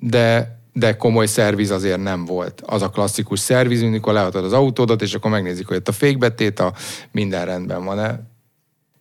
de, 0.00 0.58
de 0.72 0.96
komoly 0.96 1.26
szerviz 1.26 1.70
azért 1.70 2.02
nem 2.02 2.24
volt. 2.24 2.62
Az 2.66 2.82
a 2.82 2.88
klasszikus 2.88 3.40
szerviz, 3.40 3.82
amikor 3.82 4.12
leadod 4.12 4.44
az 4.44 4.52
autódat, 4.52 5.02
és 5.02 5.14
akkor 5.14 5.30
megnézik, 5.30 5.66
hogy 5.66 5.76
ott 5.76 5.88
a 5.88 5.92
fékbetét, 5.92 6.60
a 6.60 6.72
minden 7.12 7.44
rendben 7.44 7.84
van-e, 7.84 8.32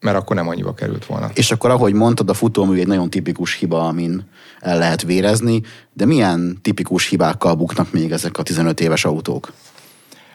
mert 0.03 0.17
akkor 0.17 0.35
nem 0.35 0.47
annyiba 0.47 0.73
került 0.73 1.05
volna. 1.05 1.29
És 1.33 1.51
akkor, 1.51 1.69
ahogy 1.69 1.93
mondtad, 1.93 2.29
a 2.29 2.33
futómű 2.33 2.79
egy 2.79 2.87
nagyon 2.87 3.09
tipikus 3.09 3.55
hiba, 3.55 3.87
amin 3.87 4.23
el 4.59 4.77
lehet 4.77 5.01
vérezni, 5.01 5.61
de 5.93 6.05
milyen 6.05 6.57
tipikus 6.61 7.09
hibákkal 7.09 7.55
buknak 7.55 7.91
még 7.91 8.11
ezek 8.11 8.37
a 8.37 8.43
15 8.43 8.79
éves 8.79 9.05
autók? 9.05 9.53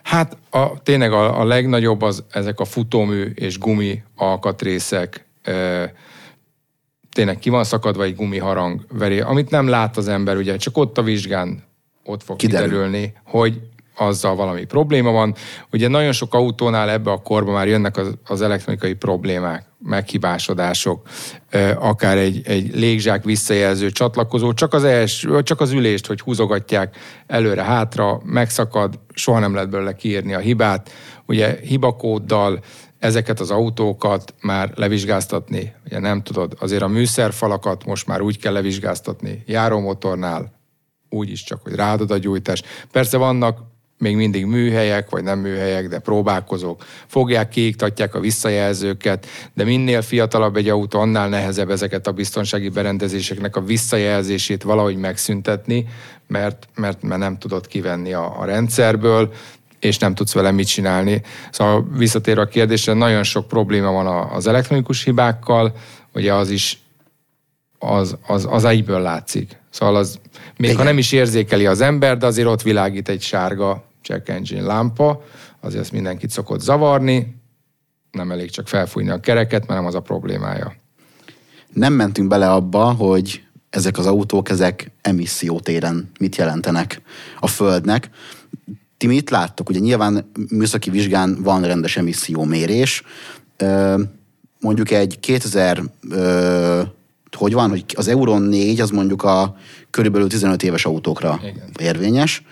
Hát 0.02 0.36
a, 0.50 0.82
tényleg 0.82 1.12
a, 1.12 1.40
a 1.40 1.44
legnagyobb 1.44 2.02
az 2.02 2.24
ezek 2.30 2.60
a 2.60 2.64
futómű 2.64 3.24
és 3.34 3.58
gumi 3.58 4.02
alkatrészek, 4.16 5.26
ö, 5.44 5.84
tényleg 7.12 7.38
ki 7.38 7.50
van 7.50 7.64
szakadva 7.64 8.02
egy 8.02 8.14
gumiharang 8.14 8.86
veré, 8.92 9.20
amit 9.20 9.50
nem 9.50 9.68
lát 9.68 9.96
az 9.96 10.08
ember, 10.08 10.36
ugye 10.36 10.56
csak 10.56 10.76
ott 10.76 10.98
a 10.98 11.02
vizsgán 11.02 11.62
ott 12.04 12.22
fog 12.22 12.36
Kiderül. 12.36 12.68
kiderülni, 12.68 13.12
hogy 13.24 13.60
azzal 13.98 14.34
valami 14.34 14.64
probléma 14.64 15.10
van. 15.10 15.34
Ugye 15.72 15.88
nagyon 15.88 16.12
sok 16.12 16.34
autónál 16.34 16.90
ebbe 16.90 17.10
a 17.10 17.22
korba 17.22 17.52
már 17.52 17.68
jönnek 17.68 17.96
az, 17.96 18.14
az 18.26 18.42
elektronikai 18.42 18.94
problémák, 18.94 19.66
meghibásodások, 19.78 21.08
akár 21.78 22.16
egy, 22.16 22.40
egy 22.44 22.74
légzsák 22.74 23.24
visszajelző 23.24 23.90
csatlakozó, 23.90 24.52
csak 24.52 24.74
az, 24.74 24.84
els, 24.84 25.26
csak 25.42 25.60
az 25.60 25.72
ülést, 25.72 26.06
hogy 26.06 26.20
húzogatják 26.20 26.96
előre-hátra, 27.26 28.20
megszakad, 28.24 28.98
soha 29.14 29.38
nem 29.38 29.54
lehet 29.54 29.70
belőle 29.70 29.94
kiírni 29.94 30.34
a 30.34 30.38
hibát. 30.38 30.90
Ugye 31.26 31.58
hibakóddal 31.62 32.60
ezeket 32.98 33.40
az 33.40 33.50
autókat 33.50 34.34
már 34.40 34.72
levizsgáztatni, 34.74 35.74
ugye 35.84 35.98
nem 35.98 36.22
tudod, 36.22 36.56
azért 36.60 36.82
a 36.82 36.88
műszerfalakat 36.88 37.84
most 37.84 38.06
már 38.06 38.20
úgy 38.20 38.38
kell 38.38 38.52
levizsgáztatni, 38.52 39.42
járómotornál, 39.46 40.56
úgy 41.08 41.30
is 41.30 41.42
csak, 41.42 41.62
hogy 41.62 41.74
ráadod 41.74 42.10
a 42.10 42.18
gyújtást. 42.18 42.66
Persze 42.92 43.16
vannak 43.16 43.58
még 43.98 44.16
mindig 44.16 44.44
műhelyek, 44.44 45.10
vagy 45.10 45.22
nem 45.22 45.38
műhelyek, 45.38 45.88
de 45.88 45.98
próbálkozók. 45.98 46.84
Fogják, 47.06 47.48
kiiktatják 47.48 48.14
a 48.14 48.20
visszajelzőket, 48.20 49.26
de 49.54 49.64
minél 49.64 50.02
fiatalabb 50.02 50.56
egy 50.56 50.68
autó, 50.68 51.00
annál 51.00 51.28
nehezebb 51.28 51.70
ezeket 51.70 52.06
a 52.06 52.12
biztonsági 52.12 52.68
berendezéseknek 52.68 53.56
a 53.56 53.60
visszajelzését 53.60 54.62
valahogy 54.62 54.96
megszüntetni, 54.96 55.86
mert, 56.26 56.68
mert, 56.74 57.02
mert 57.02 57.20
nem 57.20 57.38
tudod 57.38 57.66
kivenni 57.66 58.12
a, 58.12 58.40
a 58.40 58.44
rendszerből, 58.44 59.32
és 59.80 59.98
nem 59.98 60.14
tudsz 60.14 60.32
vele 60.32 60.50
mit 60.50 60.66
csinálni. 60.66 61.22
Szóval 61.50 61.88
visszatérve 61.96 62.40
a 62.40 62.46
kérdésre, 62.46 62.92
nagyon 62.92 63.22
sok 63.22 63.48
probléma 63.48 63.92
van 63.92 64.28
az 64.30 64.46
elektronikus 64.46 65.04
hibákkal, 65.04 65.72
ugye 66.14 66.34
az 66.34 66.50
is 66.50 66.78
az, 67.78 68.16
az, 68.26 68.46
az 68.50 68.64
egyből 68.64 69.00
látszik. 69.00 69.56
Szóval 69.70 69.96
az, 69.96 70.20
még 70.56 70.70
Igen. 70.70 70.76
ha 70.76 70.88
nem 70.88 70.98
is 70.98 71.12
érzékeli 71.12 71.66
az 71.66 71.80
ember, 71.80 72.16
de 72.16 72.26
azért 72.26 72.48
ott 72.48 72.62
világít 72.62 73.08
egy 73.08 73.22
sárga 73.22 73.87
check 74.08 74.28
engine 74.28 74.62
lámpa, 74.62 75.22
azért 75.60 75.82
ezt 75.82 75.92
mindenkit 75.92 76.30
szokott 76.30 76.60
zavarni, 76.60 77.36
nem 78.10 78.30
elég 78.30 78.50
csak 78.50 78.68
felfújni 78.68 79.10
a 79.10 79.20
kereket, 79.20 79.66
mert 79.66 79.80
nem 79.80 79.88
az 79.88 79.94
a 79.94 80.00
problémája. 80.00 80.74
Nem 81.72 81.92
mentünk 81.92 82.28
bele 82.28 82.50
abba, 82.50 82.92
hogy 82.92 83.42
ezek 83.70 83.98
az 83.98 84.06
autók, 84.06 84.48
ezek 84.48 84.90
emissziótéren 85.00 86.10
mit 86.20 86.36
jelentenek 86.36 87.02
a 87.40 87.46
Földnek. 87.46 88.10
Ti 88.96 89.06
mit 89.06 89.30
láttok? 89.30 89.68
Ugye 89.68 89.78
nyilván 89.78 90.30
műszaki 90.50 90.90
vizsgán 90.90 91.42
van 91.42 91.62
rendes 91.62 91.96
emissziómérés. 91.96 93.02
Mondjuk 94.60 94.90
egy 94.90 95.20
2000, 95.20 95.82
ö, 96.10 96.82
hogy 97.36 97.52
van, 97.52 97.70
hogy 97.70 97.84
az 97.96 98.08
Euro 98.08 98.38
4 98.38 98.80
az 98.80 98.90
mondjuk 98.90 99.22
a 99.22 99.56
körülbelül 99.90 100.28
15 100.28 100.62
éves 100.62 100.84
autókra 100.84 101.40
Igen. 101.42 101.70
érvényes. 101.80 102.42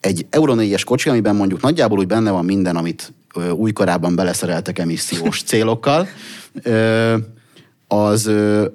Egy 0.00 0.26
Euro 0.30 0.54
4-es 0.56 0.82
kocsi, 0.84 1.08
amiben 1.08 1.36
mondjuk 1.36 1.60
nagyjából 1.60 1.98
úgy 1.98 2.06
benne 2.06 2.30
van 2.30 2.44
minden, 2.44 2.76
amit 2.76 3.12
újkorában 3.52 4.14
beleszereltek 4.14 4.78
emissziós 4.78 5.42
célokkal, 5.50 6.08
az, 7.88 8.26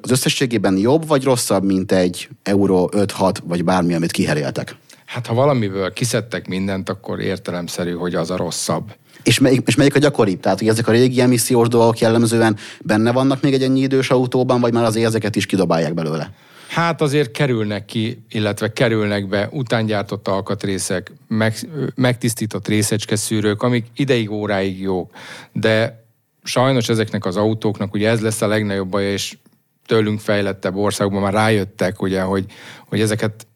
az 0.02 0.12
összességében 0.12 0.78
jobb 0.78 1.08
vagy 1.08 1.24
rosszabb, 1.24 1.64
mint 1.64 1.92
egy 1.92 2.30
Euro 2.44 2.90
5-6 2.92 3.36
vagy 3.44 3.64
bármi, 3.64 3.94
amit 3.94 4.12
kiheréltek? 4.12 4.76
Hát 5.06 5.28
ha 5.28 5.34
valamiből 5.34 5.94
kiszedtek 5.94 6.48
mindent, 6.48 6.90
akkor 6.90 7.20
értelemszerű, 7.20 7.92
hogy 7.92 8.16
az 8.16 8.32
a 8.32 8.38
rosszabb. 8.38 8.96
És 9.24 9.40
melyik, 9.40 9.62
és 9.66 9.76
melyik 9.76 9.96
a 9.96 10.00
gyakoribb? 10.00 10.40
Tehát, 10.40 10.60
hogy 10.60 10.68
ezek 10.68 10.88
a 10.88 10.92
régi 10.92 11.22
emissziós 11.22 11.68
dolgok 11.68 12.00
jellemzően 12.00 12.58
benne 12.82 13.12
vannak 13.12 13.42
még 13.42 13.54
egy 13.54 13.64
ennyi 13.64 13.80
idős 13.80 14.10
autóban, 14.10 14.62
vagy 14.62 14.74
már 14.74 14.84
azért 14.84 15.08
ezeket 15.08 15.36
is 15.36 15.46
kidobálják 15.46 15.94
belőle? 15.94 16.32
Hát 16.68 17.02
azért 17.02 17.32
kerülnek 17.32 17.86
ki, 17.86 18.24
illetve 18.30 18.74
kerülnek 18.74 19.28
be 19.28 19.50
utángyártott 19.52 20.28
alkatrészek, 20.28 21.12
meg, 21.28 21.56
megtisztított 21.96 22.68
részecskeszűrők, 22.68 23.64
amik 23.64 23.86
ideig, 23.96 24.32
óráig 24.32 24.82
jók. 24.82 25.12
De 25.52 26.06
sajnos 26.44 26.90
ezeknek 26.90 27.26
az 27.26 27.38
autóknak 27.38 27.94
ugye 27.94 28.10
ez 28.10 28.22
lesz 28.22 28.42
a 28.42 28.48
legnagyobb 28.48 28.90
baj, 28.90 29.04
és 29.04 29.38
tőlünk 29.86 30.20
fejlettebb 30.20 30.76
országban 30.76 31.22
már 31.22 31.34
rájöttek, 31.34 32.02
ugye, 32.02 32.22
hogy, 32.22 32.46
hogy 32.86 33.02
ezeket 33.02 33.48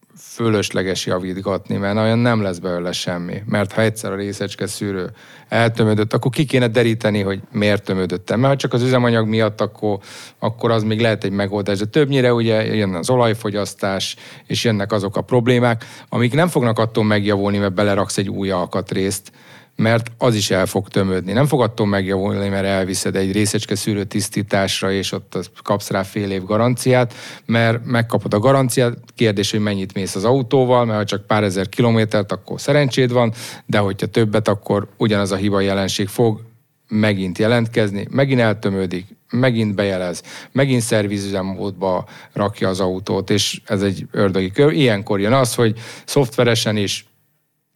fölösleges 0.43 1.05
javítgatni, 1.05 1.75
mert 1.75 1.97
olyan 1.97 2.17
nem 2.17 2.41
lesz 2.41 2.57
belőle 2.57 2.91
semmi. 2.91 3.43
Mert 3.45 3.71
ha 3.71 3.81
egyszer 3.81 4.11
a 4.11 4.15
részecske 4.15 4.67
szűrő 4.67 5.09
eltömödött, 5.49 6.13
akkor 6.13 6.31
ki 6.31 6.45
kéne 6.45 6.67
deríteni, 6.67 7.21
hogy 7.21 7.39
miért 7.51 7.83
tömödött 7.83 8.29
el. 8.29 8.37
Mert 8.37 8.53
ha 8.53 8.59
csak 8.59 8.73
az 8.73 8.81
üzemanyag 8.81 9.27
miatt, 9.27 9.61
akkor, 9.61 9.99
akkor 10.39 10.71
az 10.71 10.83
még 10.83 10.99
lehet 11.01 11.23
egy 11.23 11.31
megoldás. 11.31 11.77
De 11.77 11.85
többnyire 11.85 12.33
ugye 12.33 12.75
jön 12.75 12.93
az 12.93 13.09
olajfogyasztás, 13.09 14.15
és 14.45 14.63
jönnek 14.63 14.91
azok 14.91 15.17
a 15.17 15.21
problémák, 15.21 15.85
amik 16.09 16.33
nem 16.33 16.47
fognak 16.47 16.79
attól 16.79 17.03
megjavulni, 17.03 17.57
mert 17.57 17.73
beleraksz 17.73 18.17
egy 18.17 18.29
új 18.29 18.49
alkatrészt, 18.49 19.31
mert 19.79 20.11
az 20.17 20.35
is 20.35 20.51
el 20.51 20.65
fog 20.65 20.87
tömödni. 20.87 21.31
Nem 21.31 21.45
fog 21.45 21.61
attól 21.61 21.87
megjavulni, 21.87 22.49
mert 22.49 22.65
elviszed 22.65 23.15
egy 23.15 23.31
részecske 23.31 23.75
szűrő 23.75 24.03
tisztításra, 24.03 24.91
és 24.91 25.11
ott 25.11 25.51
kapsz 25.63 25.89
rá 25.89 26.03
fél 26.03 26.31
év 26.31 26.43
garanciát, 26.43 27.13
mert 27.45 27.85
megkapod 27.85 28.33
a 28.33 28.39
garanciát, 28.39 28.97
kérdés, 29.15 29.51
hogy 29.51 29.59
mennyit 29.59 29.93
mész 29.93 30.15
az 30.15 30.23
autóval, 30.23 30.85
mert 30.85 30.97
ha 30.97 31.05
csak 31.05 31.27
pár 31.27 31.43
ezer 31.43 31.69
kilométert, 31.69 32.31
akkor 32.31 32.61
szerencséd 32.61 33.11
van, 33.11 33.33
de 33.65 33.77
hogyha 33.77 34.07
többet, 34.07 34.47
akkor 34.47 34.87
ugyanaz 34.97 35.31
a 35.31 35.35
hiba 35.35 35.59
jelenség 35.59 36.07
fog 36.07 36.41
megint 36.87 37.37
jelentkezni, 37.37 38.07
megint 38.09 38.39
eltömődik, 38.39 39.05
megint 39.31 39.75
bejelez, 39.75 40.23
megint 40.51 40.81
szervizüzemmódba 40.81 42.05
rakja 42.33 42.69
az 42.69 42.79
autót, 42.79 43.29
és 43.29 43.61
ez 43.65 43.81
egy 43.81 44.07
ördögi 44.11 44.51
kör. 44.51 44.73
Ilyenkor 44.73 45.19
jön 45.19 45.33
az, 45.33 45.55
hogy 45.55 45.79
szoftveresen 46.05 46.77
is 46.77 47.08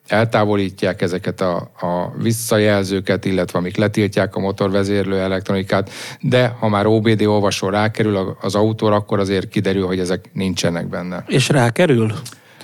eltávolítják 0.08 1.02
ezeket 1.02 1.42
a, 1.42 1.56
a 1.80 2.14
visszajelzőket, 2.18 3.26
illetve 3.26 3.60
amik 3.60 3.78
letiltják 3.78 4.36
a 4.36 4.40
motorvezérlő 4.40 5.20
elektronikát, 5.20 5.90
de 6.22 6.48
ha 6.48 6.68
már 6.68 6.86
OBD 6.86 7.22
olvasó 7.22 7.70
rákerül 7.70 8.38
az 8.42 8.56
autóra, 8.56 8.96
akkor 8.96 9.20
azért 9.20 9.50
kiderül, 9.50 9.86
hogy 9.86 10.00
ezek 10.00 10.30
nincsenek 10.34 10.88
benne. 10.88 11.24
És 11.28 11.50
rákerül? 11.50 12.14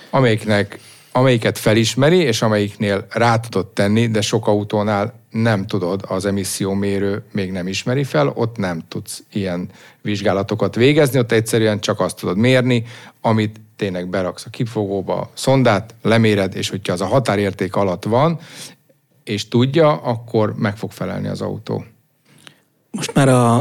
Amelyiknek, 0.10 0.80
amelyiket 1.12 1.58
felismeri, 1.58 2.18
és 2.18 2.42
amelyiknél 2.42 3.06
rá 3.10 3.40
tudod 3.40 3.68
tenni, 3.68 4.08
de 4.08 4.22
sok 4.22 4.48
autónál 4.48 5.20
nem 5.32 5.66
tudod, 5.66 6.04
az 6.08 6.26
emissziómérő 6.26 7.24
még 7.32 7.52
nem 7.52 7.68
ismeri 7.68 8.04
fel, 8.04 8.32
ott 8.36 8.58
nem 8.58 8.82
tudsz 8.88 9.24
ilyen 9.34 9.70
vizsgálatokat 10.02 10.76
végezni, 10.76 11.20
ott 11.20 11.32
egyszerűen 11.32 11.80
csak 11.80 12.00
azt 12.00 12.20
tudod 12.20 12.38
mérni, 12.38 12.84
amit 13.22 13.60
tényleg 13.80 14.10
beraksz 14.10 14.46
a 14.46 14.50
kifogóba 14.50 15.30
szondát, 15.34 15.96
leméred, 16.02 16.56
és 16.56 16.70
hogyha 16.70 16.94
az 16.94 17.02
a 17.02 17.06
határérték 17.06 17.76
alatt 17.76 18.04
van, 18.04 18.40
és 19.24 19.48
tudja, 19.48 20.02
akkor 20.02 20.54
meg 20.56 20.78
fog 20.78 20.92
felelni 20.92 21.28
az 21.28 21.42
autó. 21.42 21.84
Most 22.92 23.14
már 23.14 23.28
a, 23.30 23.58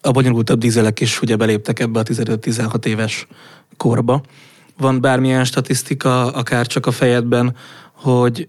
a 0.00 0.10
bonyolultabb 0.12 0.58
dízelek 0.58 1.00
is 1.00 1.22
ugye 1.22 1.36
beléptek 1.36 1.78
ebbe 1.78 1.98
a 2.00 2.02
15-16 2.02 2.84
éves 2.84 3.26
korba. 3.76 4.22
Van 4.78 5.00
bármilyen 5.00 5.44
statisztika, 5.44 6.32
akár 6.32 6.66
csak 6.66 6.86
a 6.86 6.90
fejedben, 6.90 7.56
hogy 7.92 8.48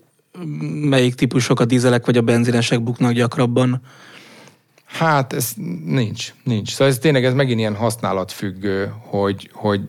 melyik 0.74 1.16
típusok 1.16 1.60
a 1.60 1.66
dízelek 1.66 2.06
vagy 2.06 2.18
a 2.18 2.22
benzinesek 2.22 2.84
buknak 2.84 3.12
gyakrabban? 3.12 3.82
Hát 4.86 5.34
ez 5.34 5.54
nincs, 5.86 6.34
nincs. 6.44 6.72
Szóval 6.72 6.88
ez 6.88 7.00
tényleg 7.00 7.25
ez 7.25 7.34
megint 7.34 7.60
ilyen 7.60 7.75
használatfüggő, 7.75 8.94
hogy, 9.00 9.50
hogy 9.54 9.82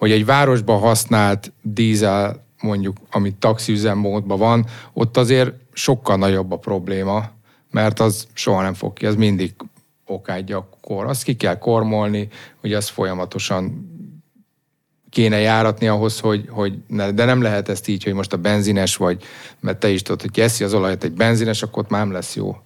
hogy 0.00 0.12
egy 0.12 0.24
városban 0.24 0.78
használt 0.78 1.52
dízel, 1.62 2.44
mondjuk, 2.60 2.96
ami 3.10 3.34
taxiüzemmódban 3.38 4.38
van, 4.38 4.66
ott 4.92 5.16
azért 5.16 5.52
sokkal 5.72 6.16
nagyobb 6.16 6.52
a 6.52 6.56
probléma, 6.56 7.30
mert 7.70 8.00
az 8.00 8.26
soha 8.32 8.62
nem 8.62 8.74
fog 8.74 8.92
ki, 8.92 9.06
az 9.06 9.14
mindig 9.14 9.54
okádja 10.06 10.56
a 10.58 10.68
kor. 10.80 11.06
Azt 11.06 11.22
ki 11.22 11.36
kell 11.36 11.58
kormolni, 11.58 12.28
hogy 12.60 12.72
az 12.72 12.88
folyamatosan 12.88 13.88
kéne 15.10 15.38
járatni 15.38 15.88
ahhoz, 15.88 16.20
hogy, 16.20 16.44
hogy 16.48 16.78
ne, 16.86 17.10
de 17.10 17.24
nem 17.24 17.42
lehet 17.42 17.68
ezt 17.68 17.88
így, 17.88 18.04
hogy 18.04 18.12
most 18.12 18.32
a 18.32 18.36
benzines 18.36 18.96
vagy, 18.96 19.22
mert 19.60 19.78
te 19.78 19.88
is 19.88 20.02
tudod, 20.02 20.20
hogy 20.20 20.40
eszi 20.40 20.64
az 20.64 20.74
olajat 20.74 21.04
egy 21.04 21.12
benzines, 21.12 21.62
akkor 21.62 21.82
ott 21.82 21.90
már 21.90 22.00
nem 22.00 22.12
lesz 22.12 22.36
jó. 22.36 22.56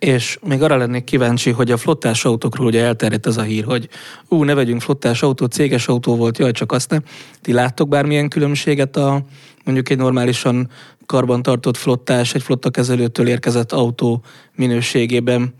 És 0.00 0.38
még 0.46 0.62
arra 0.62 0.76
lennék 0.76 1.04
kíváncsi, 1.04 1.50
hogy 1.50 1.70
a 1.70 1.76
flottás 1.76 2.24
autókról 2.24 2.66
ugye 2.66 2.84
elterjedt 2.84 3.26
ez 3.26 3.36
a 3.36 3.42
hír, 3.42 3.64
hogy 3.64 3.88
ú, 4.28 4.44
ne 4.44 4.54
vegyünk 4.54 4.80
flottás 4.80 5.22
autó, 5.22 5.46
céges 5.46 5.88
autó 5.88 6.16
volt, 6.16 6.38
jaj, 6.38 6.52
csak 6.52 6.72
azt 6.72 6.90
ne. 6.90 6.98
Ti 7.40 7.52
láttok 7.52 7.88
bármilyen 7.88 8.28
különbséget 8.28 8.96
a 8.96 9.24
mondjuk 9.64 9.88
egy 9.88 9.96
normálisan 9.96 10.68
karbantartott 11.06 11.76
flottás, 11.76 12.34
egy 12.34 12.42
flottakezelőtől 12.42 13.28
érkezett 13.28 13.72
autó 13.72 14.22
minőségében, 14.54 15.54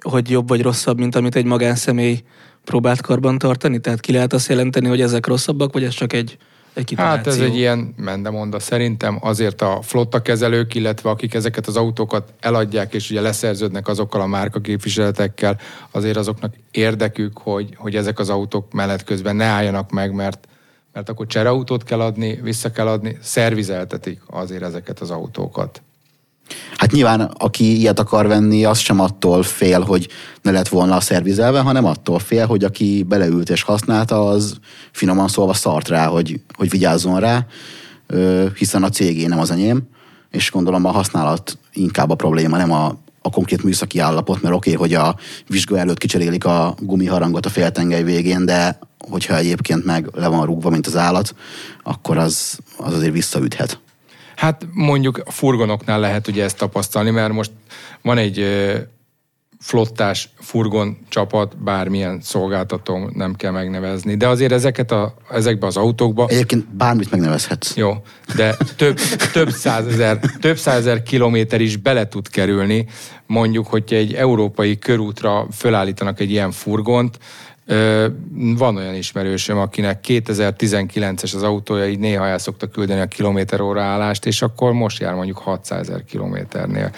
hogy 0.00 0.30
jobb 0.30 0.48
vagy 0.48 0.62
rosszabb, 0.62 0.98
mint 0.98 1.14
amit 1.16 1.36
egy 1.36 1.44
magánszemély 1.44 2.22
próbált 2.64 3.00
karban 3.00 3.38
tartani? 3.38 3.80
Tehát 3.80 4.00
ki 4.00 4.12
lehet 4.12 4.32
azt 4.32 4.48
jelenteni, 4.48 4.88
hogy 4.88 5.00
ezek 5.00 5.26
rosszabbak, 5.26 5.72
vagy 5.72 5.84
ez 5.84 5.94
csak 5.94 6.12
egy 6.12 6.36
egy 6.74 6.94
Hát 6.96 7.26
ez 7.26 7.38
egy 7.38 7.56
ilyen 7.56 7.94
mendemonda. 7.96 8.58
Szerintem 8.58 9.18
azért 9.20 9.62
a 9.62 9.78
flotta 9.82 10.22
kezelők, 10.22 10.74
illetve 10.74 11.10
akik 11.10 11.34
ezeket 11.34 11.66
az 11.66 11.76
autókat 11.76 12.32
eladják, 12.40 12.94
és 12.94 13.10
ugye 13.10 13.20
leszerződnek 13.20 13.88
azokkal 13.88 14.20
a 14.20 14.26
márka 14.26 14.60
képviseletekkel, 14.60 15.58
azért 15.90 16.16
azoknak 16.16 16.54
érdekük, 16.70 17.38
hogy, 17.38 17.74
hogy 17.76 17.96
ezek 17.96 18.18
az 18.18 18.30
autók 18.30 18.72
mellett 18.72 19.04
közben 19.04 19.36
ne 19.36 19.44
álljanak 19.44 19.90
meg, 19.90 20.12
mert 20.12 20.46
mert 20.92 21.08
akkor 21.08 21.26
csereautót 21.26 21.84
kell 21.84 22.00
adni, 22.00 22.38
vissza 22.42 22.70
kell 22.70 22.86
adni, 22.86 23.18
szervizeltetik 23.20 24.20
azért 24.26 24.62
ezeket 24.62 25.00
az 25.00 25.10
autókat. 25.10 25.82
Hát 26.76 26.92
nyilván, 26.92 27.20
aki 27.20 27.78
ilyet 27.78 27.98
akar 27.98 28.26
venni, 28.26 28.64
az 28.64 28.78
sem 28.78 29.00
attól 29.00 29.42
fél, 29.42 29.80
hogy 29.80 30.08
ne 30.42 30.50
lett 30.50 30.68
volna 30.68 30.96
a 30.96 31.00
szervizelve, 31.00 31.60
hanem 31.60 31.84
attól 31.84 32.18
fél, 32.18 32.46
hogy 32.46 32.64
aki 32.64 33.04
beleült 33.08 33.50
és 33.50 33.62
használta, 33.62 34.28
az 34.28 34.56
finoman 34.92 35.28
szólva 35.28 35.52
szart 35.52 35.88
rá, 35.88 36.06
hogy, 36.06 36.40
hogy 36.56 36.70
vigyázzon 36.70 37.20
rá, 37.20 37.46
hiszen 38.56 38.82
a 38.82 38.88
cégé 38.88 39.26
nem 39.26 39.38
az 39.38 39.50
enyém, 39.50 39.82
és 40.30 40.50
gondolom 40.50 40.84
a 40.84 40.90
használat 40.90 41.58
inkább 41.72 42.10
a 42.10 42.14
probléma, 42.14 42.56
nem 42.56 42.72
a, 42.72 42.86
a 43.22 43.30
konkrét 43.30 43.62
műszaki 43.62 43.98
állapot, 43.98 44.42
mert 44.42 44.54
oké, 44.54 44.74
okay, 44.74 44.88
hogy 44.88 44.94
a 44.94 45.16
vizsga 45.46 45.78
előtt 45.78 45.98
kicserélik 45.98 46.44
a 46.44 46.74
gumiharangot 46.80 47.46
a 47.46 47.50
féltengely 47.50 48.02
végén, 48.02 48.44
de 48.44 48.78
hogyha 48.98 49.36
egyébként 49.36 49.84
meg 49.84 50.08
le 50.14 50.28
van 50.28 50.46
rúgva, 50.46 50.70
mint 50.70 50.86
az 50.86 50.96
állat, 50.96 51.34
akkor 51.82 52.18
az, 52.18 52.58
az 52.76 52.94
azért 52.94 53.12
visszaüthet. 53.12 53.80
Hát 54.42 54.66
mondjuk 54.72 55.22
a 55.24 55.30
furgonoknál 55.30 56.00
lehet 56.00 56.28
ugye 56.28 56.44
ezt 56.44 56.56
tapasztalni, 56.56 57.10
mert 57.10 57.32
most 57.32 57.50
van 58.00 58.18
egy 58.18 58.46
flottás 59.60 60.28
furgon 60.38 60.98
csapat, 61.08 61.56
bármilyen 61.56 62.20
szolgáltató 62.22 63.10
nem 63.12 63.34
kell 63.34 63.50
megnevezni. 63.50 64.16
De 64.16 64.28
azért 64.28 64.52
ezeket 64.52 64.90
a, 64.90 65.14
ezekbe 65.30 65.66
az 65.66 65.76
autókba... 65.76 66.26
Egyébként 66.28 66.74
bármit 66.74 67.10
megnevezhetsz. 67.10 67.76
Jó, 67.76 68.02
de 68.36 68.56
több, 68.76 68.98
több 69.32 69.50
százezer, 69.50 70.18
több 70.40 70.58
százezer 70.58 71.02
kilométer 71.02 71.60
is 71.60 71.76
bele 71.76 72.08
tud 72.08 72.28
kerülni. 72.28 72.86
Mondjuk, 73.26 73.66
hogyha 73.66 73.96
egy 73.96 74.14
európai 74.14 74.78
körútra 74.78 75.46
fölállítanak 75.52 76.20
egy 76.20 76.30
ilyen 76.30 76.50
furgont, 76.50 77.18
van 78.56 78.76
olyan 78.76 78.94
ismerősöm, 78.94 79.58
akinek 79.58 80.04
2019-es 80.08 81.34
az 81.34 81.42
autója, 81.42 81.88
így 81.88 81.98
néha 81.98 82.26
el 82.26 82.38
szokta 82.38 82.66
küldeni 82.66 83.00
a 83.00 83.06
kilométer 83.06 83.60
óra 83.60 83.82
állást, 83.82 84.26
és 84.26 84.42
akkor 84.42 84.72
most 84.72 85.00
jár 85.00 85.14
mondjuk 85.14 85.38
600 85.38 85.88
ezer 85.88 86.04
kilométernél. 86.04 86.90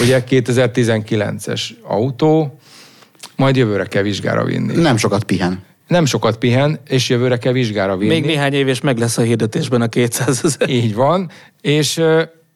Ugye 0.00 0.24
2019-es 0.28 1.62
autó, 1.82 2.58
majd 3.36 3.56
jövőre 3.56 3.84
kell 3.84 4.02
vizsgára 4.02 4.44
vinni. 4.44 4.76
Nem 4.76 4.96
sokat 4.96 5.24
pihen. 5.24 5.62
Nem 5.88 6.04
sokat 6.04 6.36
pihen, 6.36 6.78
és 6.88 7.08
jövőre 7.08 7.36
kell 7.36 7.52
vizsgára 7.52 7.96
vinni. 7.96 8.12
Még 8.12 8.24
néhány 8.24 8.52
év, 8.52 8.68
és 8.68 8.80
meg 8.80 8.98
lesz 8.98 9.18
a 9.18 9.22
hirdetésben 9.22 9.80
a 9.80 9.88
200 9.88 10.44
ezer. 10.44 10.68
Így 10.68 10.94
van, 10.94 11.30
és, 11.60 12.00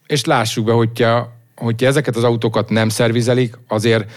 és 0.07 0.25
lássuk 0.25 0.65
be, 0.65 0.73
hogyha, 0.73 1.33
hogyha 1.57 1.87
ezeket 1.87 2.17
az 2.17 2.25
autókat 2.25 2.71
nem 2.71 2.89
szervizelik, 2.89 3.59
azért 3.69 4.11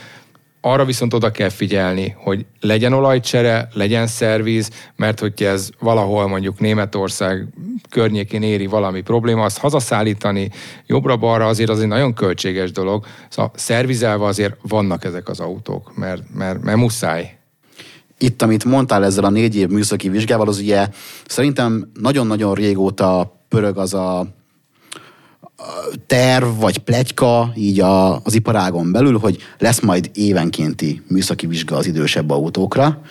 arra 0.61 0.85
viszont 0.85 1.13
oda 1.13 1.31
kell 1.31 1.49
figyelni, 1.49 2.15
hogy 2.17 2.45
legyen 2.59 2.93
olajcsere, 2.93 3.69
legyen 3.73 4.07
szerviz, 4.07 4.69
mert 4.95 5.19
hogyha 5.19 5.45
ez 5.45 5.69
valahol 5.79 6.27
mondjuk 6.27 6.59
Németország 6.59 7.47
környékén 7.89 8.43
éri 8.43 8.65
valami 8.65 9.01
probléma, 9.01 9.43
azt 9.43 9.57
hazaszállítani 9.57 10.49
jobbra-balra 10.85 11.47
azért 11.47 11.69
az 11.69 11.79
egy 11.79 11.87
nagyon 11.87 12.13
költséges 12.13 12.71
dolog. 12.71 13.05
Szóval 13.29 13.51
szervizelve 13.55 14.25
azért 14.25 14.55
vannak 14.61 15.03
ezek 15.03 15.29
az 15.29 15.39
autók, 15.39 15.95
mert, 15.95 16.21
mert, 16.33 16.63
mert 16.63 16.77
muszáj. 16.77 17.37
Itt, 18.17 18.41
amit 18.41 18.65
mondtál 18.65 19.05
ezzel 19.05 19.23
a 19.23 19.29
négy 19.29 19.55
év 19.55 19.69
műszaki 19.69 20.09
vizsgával, 20.09 20.47
az 20.47 20.59
ugye 20.59 20.87
szerintem 21.25 21.91
nagyon-nagyon 21.93 22.53
régóta 22.53 23.37
pörög 23.49 23.77
az 23.77 23.93
a 23.93 24.27
terv 26.07 26.59
vagy 26.59 26.77
plegyka 26.77 27.51
így 27.55 27.79
a, 27.79 28.15
az 28.15 28.33
iparágon 28.35 28.91
belül, 28.91 29.17
hogy 29.17 29.37
lesz 29.57 29.79
majd 29.79 30.09
évenkénti 30.13 31.01
műszaki 31.07 31.47
vizsga 31.47 31.75
az 31.75 31.85
idősebb 31.85 32.29
autókra. 32.29 33.01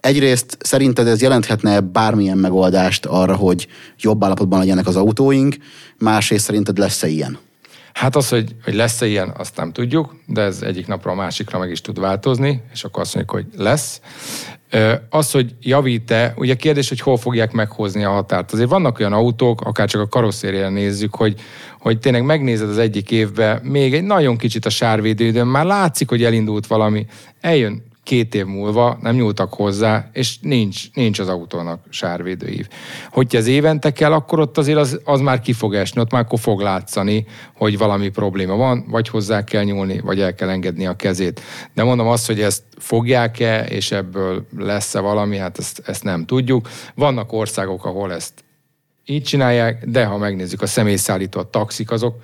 Egyrészt 0.00 0.56
szerinted 0.60 1.06
ez 1.06 1.22
jelenthetne 1.22 1.80
bármilyen 1.80 2.38
megoldást 2.38 3.06
arra, 3.06 3.36
hogy 3.36 3.66
jobb 3.98 4.24
állapotban 4.24 4.58
legyenek 4.58 4.86
az 4.86 4.96
autóink, 4.96 5.56
másrészt 5.98 6.44
szerinted 6.44 6.78
lesz-e 6.78 7.08
ilyen? 7.08 7.38
Hát 7.92 8.16
az, 8.16 8.28
hogy, 8.28 8.54
hogy 8.64 8.74
lesz-e 8.74 9.06
ilyen, 9.06 9.34
azt 9.38 9.56
nem 9.56 9.72
tudjuk, 9.72 10.16
de 10.26 10.40
ez 10.40 10.62
egyik 10.62 10.86
napra 10.86 11.10
a 11.10 11.14
másikra 11.14 11.58
meg 11.58 11.70
is 11.70 11.80
tud 11.80 12.00
változni, 12.00 12.62
és 12.72 12.84
akkor 12.84 13.02
azt 13.02 13.14
mondjuk, 13.14 13.36
hogy 13.36 13.64
lesz. 13.64 14.00
Az, 15.08 15.30
hogy 15.30 15.54
javít-e, 15.60 16.34
ugye 16.36 16.54
kérdés, 16.54 16.88
hogy 16.88 17.00
hol 17.00 17.16
fogják 17.16 17.52
meghozni 17.52 18.04
a 18.04 18.10
határt. 18.10 18.52
Azért 18.52 18.68
vannak 18.68 18.98
olyan 18.98 19.12
autók, 19.12 19.60
akár 19.60 19.88
csak 19.88 20.00
a 20.00 20.08
karosszérián 20.08 20.72
nézzük, 20.72 21.14
hogy, 21.14 21.40
hogy 21.78 21.98
tényleg 21.98 22.24
megnézed 22.24 22.68
az 22.68 22.78
egyik 22.78 23.10
évben, 23.10 23.60
még 23.62 23.94
egy 23.94 24.02
nagyon 24.02 24.36
kicsit 24.36 24.66
a 24.66 24.70
sárvédődön, 24.70 25.46
már 25.46 25.64
látszik, 25.64 26.08
hogy 26.08 26.24
elindult 26.24 26.66
valami, 26.66 27.06
eljön 27.40 27.88
két 28.02 28.34
év 28.34 28.44
múlva 28.44 28.98
nem 29.00 29.14
nyúltak 29.14 29.54
hozzá, 29.54 30.10
és 30.12 30.38
nincs, 30.40 30.92
nincs 30.92 31.18
az 31.18 31.28
autónak 31.28 31.84
sárvédőív. 31.88 32.68
Hogyha 33.10 33.38
az 33.38 33.46
évente 33.46 33.92
kell, 33.92 34.12
akkor 34.12 34.40
ott 34.40 34.58
azért 34.58 34.78
az, 34.78 35.00
az 35.04 35.20
már 35.20 35.40
ki 35.40 35.52
fog 35.52 35.74
esni, 35.74 36.00
ott 36.00 36.10
már 36.10 36.22
akkor 36.22 36.38
fog 36.38 36.60
látszani, 36.60 37.26
hogy 37.54 37.78
valami 37.78 38.08
probléma 38.08 38.56
van, 38.56 38.84
vagy 38.88 39.08
hozzá 39.08 39.44
kell 39.44 39.64
nyúlni, 39.64 40.00
vagy 40.00 40.20
el 40.20 40.34
kell 40.34 40.48
engedni 40.48 40.86
a 40.86 40.96
kezét. 40.96 41.40
De 41.74 41.82
mondom 41.82 42.08
azt, 42.08 42.26
hogy 42.26 42.40
ezt 42.40 42.62
fogják-e, 42.78 43.64
és 43.64 43.92
ebből 43.92 44.46
lesz-e 44.58 45.00
valami, 45.00 45.36
hát 45.36 45.58
ezt, 45.58 45.82
ezt 45.86 46.04
nem 46.04 46.24
tudjuk. 46.24 46.68
Vannak 46.94 47.32
országok, 47.32 47.84
ahol 47.84 48.12
ezt 48.12 48.44
így 49.04 49.22
csinálják, 49.22 49.84
de 49.84 50.04
ha 50.04 50.16
megnézzük 50.16 50.62
a 50.62 50.66
személyszállító, 50.66 51.40
a 51.40 51.50
taxik, 51.50 51.90
azok 51.90 52.22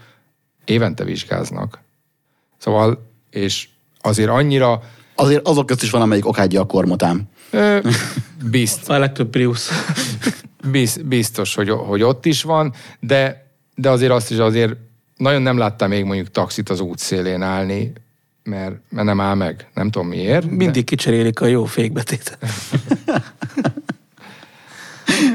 évente 0.64 1.04
vizsgáznak. 1.04 1.80
Szóval, 2.58 3.10
és 3.30 3.68
azért 4.00 4.30
annyira 4.30 4.82
Azért 5.16 5.48
azok 5.48 5.66
között 5.66 5.82
is 5.82 5.90
van, 5.90 6.02
amelyik 6.02 6.26
okádja 6.26 6.60
a 6.60 6.66
kormotám. 6.66 7.22
bizt, 8.50 8.88
A 8.88 8.98
legtöbb 8.98 9.30
Prius. 9.30 9.68
biz, 10.70 10.96
biztos, 11.04 11.54
hogy, 11.54 11.70
hogy 11.70 12.02
ott 12.02 12.26
is 12.26 12.42
van, 12.42 12.74
de, 13.00 13.50
de 13.74 13.90
azért 13.90 14.12
azt 14.12 14.30
is 14.30 14.38
azért 14.38 14.72
nagyon 15.16 15.42
nem 15.42 15.58
láttam 15.58 15.88
még 15.88 16.04
mondjuk 16.04 16.30
taxit 16.30 16.70
az 16.70 16.80
útszélén 16.80 17.42
állni, 17.42 17.92
mert, 18.42 18.74
mert 18.88 19.06
nem 19.06 19.20
áll 19.20 19.34
meg. 19.34 19.68
Nem 19.74 19.90
tudom 19.90 20.08
miért. 20.08 20.50
Mindig 20.50 20.84
kicserélik 20.84 21.40
a 21.40 21.46
jó 21.46 21.64
fékbetét. 21.64 22.38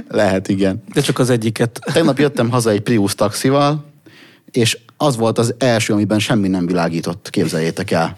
Lehet, 0.08 0.48
igen. 0.48 0.84
De 0.94 1.02
csak 1.02 1.20
az 1.20 1.30
egyiket. 1.30 1.80
Tegnap 1.94 2.20
jöttem 2.20 2.50
haza 2.50 2.70
egy 2.70 2.82
Prius 2.82 3.16
taxival, 3.16 3.86
és 4.52 4.78
az 4.98 5.18
volt 5.18 5.38
az 5.38 5.56
első, 5.58 5.94
amiben 5.94 6.20
semmi 6.20 6.48
nem 6.48 6.66
világított, 6.66 7.30
képzeljétek 7.30 7.92
el. 7.92 8.18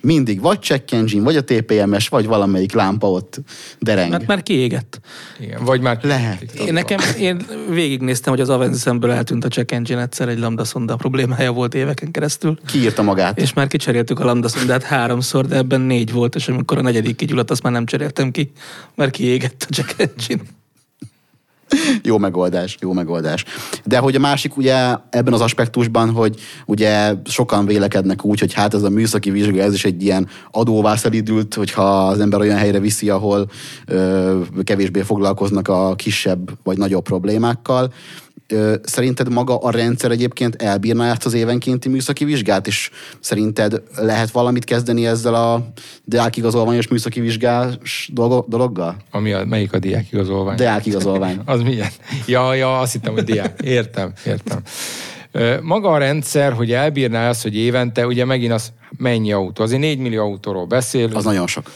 Mindig 0.00 0.40
vagy 0.40 0.62
check 0.62 0.92
engine, 0.92 1.22
vagy 1.22 1.36
a 1.36 1.44
TPMS, 1.44 2.08
vagy 2.08 2.26
valamelyik 2.26 2.72
lámpa 2.72 3.10
ott 3.10 3.40
dereng. 3.78 4.10
Mert 4.10 4.26
már 4.26 4.42
kiégett. 4.42 5.00
Igen, 5.40 5.64
vagy 5.64 5.80
már 5.80 5.98
Lehet. 6.02 6.42
Én 6.52 6.72
nekem, 6.72 6.98
én 7.18 7.46
végignéztem, 7.70 8.32
hogy 8.32 8.42
az 8.42 8.48
Avenzemből 8.48 9.10
eltűnt 9.10 9.44
a 9.44 9.48
check 9.48 9.72
engine 9.72 10.00
egyszer, 10.00 10.28
egy 10.28 10.38
lambda 10.38 10.64
szonda 10.64 10.96
problémája 10.96 11.52
volt 11.52 11.74
éveken 11.74 12.10
keresztül. 12.10 12.58
Kiírta 12.66 13.02
magát. 13.02 13.40
És 13.40 13.52
már 13.52 13.66
kicseréltük 13.66 14.20
a 14.20 14.24
lambda 14.24 14.48
szondát 14.48 14.82
háromszor, 14.82 15.46
de 15.46 15.56
ebben 15.56 15.80
négy 15.80 16.12
volt, 16.12 16.34
és 16.34 16.48
amikor 16.48 16.78
a 16.78 16.82
negyedik 16.82 17.16
kigyulladt, 17.16 17.50
azt 17.50 17.62
már 17.62 17.72
nem 17.72 17.86
cseréltem 17.86 18.30
ki, 18.30 18.52
mert 18.94 19.10
kiégett 19.10 19.66
a 19.68 19.72
check 19.72 19.94
engine. 19.98 20.42
Jó 22.02 22.18
megoldás, 22.18 22.76
jó 22.80 22.92
megoldás. 22.92 23.44
De 23.84 23.98
hogy 23.98 24.14
a 24.14 24.18
másik 24.18 24.56
ugye 24.56 24.96
ebben 25.10 25.32
az 25.32 25.40
aspektusban, 25.40 26.10
hogy 26.10 26.40
ugye 26.66 27.14
sokan 27.24 27.66
vélekednek 27.66 28.24
úgy, 28.24 28.40
hogy 28.40 28.52
hát 28.52 28.74
ez 28.74 28.82
a 28.82 28.88
műszaki 28.88 29.30
vizsga, 29.30 29.62
ez 29.62 29.74
is 29.74 29.84
egy 29.84 30.02
ilyen 30.02 30.28
adóvá 30.50 30.96
szelidült, 30.96 31.54
hogyha 31.54 32.06
az 32.06 32.20
ember 32.20 32.40
olyan 32.40 32.58
helyre 32.58 32.78
viszi, 32.78 33.10
ahol 33.10 33.50
ö, 33.86 34.40
kevésbé 34.64 35.00
foglalkoznak 35.00 35.68
a 35.68 35.94
kisebb 35.94 36.50
vagy 36.62 36.78
nagyobb 36.78 37.02
problémákkal. 37.02 37.92
Szerinted 38.82 39.32
maga 39.32 39.58
a 39.58 39.70
rendszer 39.70 40.10
egyébként 40.10 40.62
elbírná 40.62 41.10
ezt 41.10 41.26
az 41.26 41.34
évenkénti 41.34 41.88
műszaki 41.88 42.24
vizsgát, 42.24 42.66
és 42.66 42.90
szerinted 43.20 43.82
lehet 43.96 44.30
valamit 44.30 44.64
kezdeni 44.64 45.06
ezzel 45.06 45.34
a 45.34 45.66
diákigazolványos 46.04 46.88
műszaki 46.88 47.20
vizsgás 47.20 48.10
dologgal? 48.46 48.96
Ami 49.10 49.32
a, 49.32 49.44
melyik 49.44 49.72
a 49.72 49.78
diákigazolvány? 49.78 50.56
Diákigazolvány. 50.56 51.40
Az 51.44 51.62
milyen? 51.62 51.88
Ja, 52.26 52.54
ja, 52.54 52.78
azt 52.78 52.92
hittem, 52.92 53.12
hogy 53.12 53.24
diák. 53.24 53.60
Értem, 53.62 54.12
értem. 54.26 54.62
Maga 55.62 55.90
a 55.90 55.98
rendszer, 55.98 56.52
hogy 56.52 56.72
elbírná 56.72 57.28
azt, 57.28 57.42
hogy 57.42 57.56
évente, 57.56 58.06
ugye 58.06 58.24
megint 58.24 58.52
az 58.52 58.72
mennyi 58.96 59.32
autó? 59.32 59.62
Azért 59.62 59.80
4 59.80 59.98
millió 59.98 60.22
autóról 60.22 60.66
beszélünk. 60.66 61.16
Az 61.16 61.24
nagyon 61.24 61.46
sok. 61.46 61.70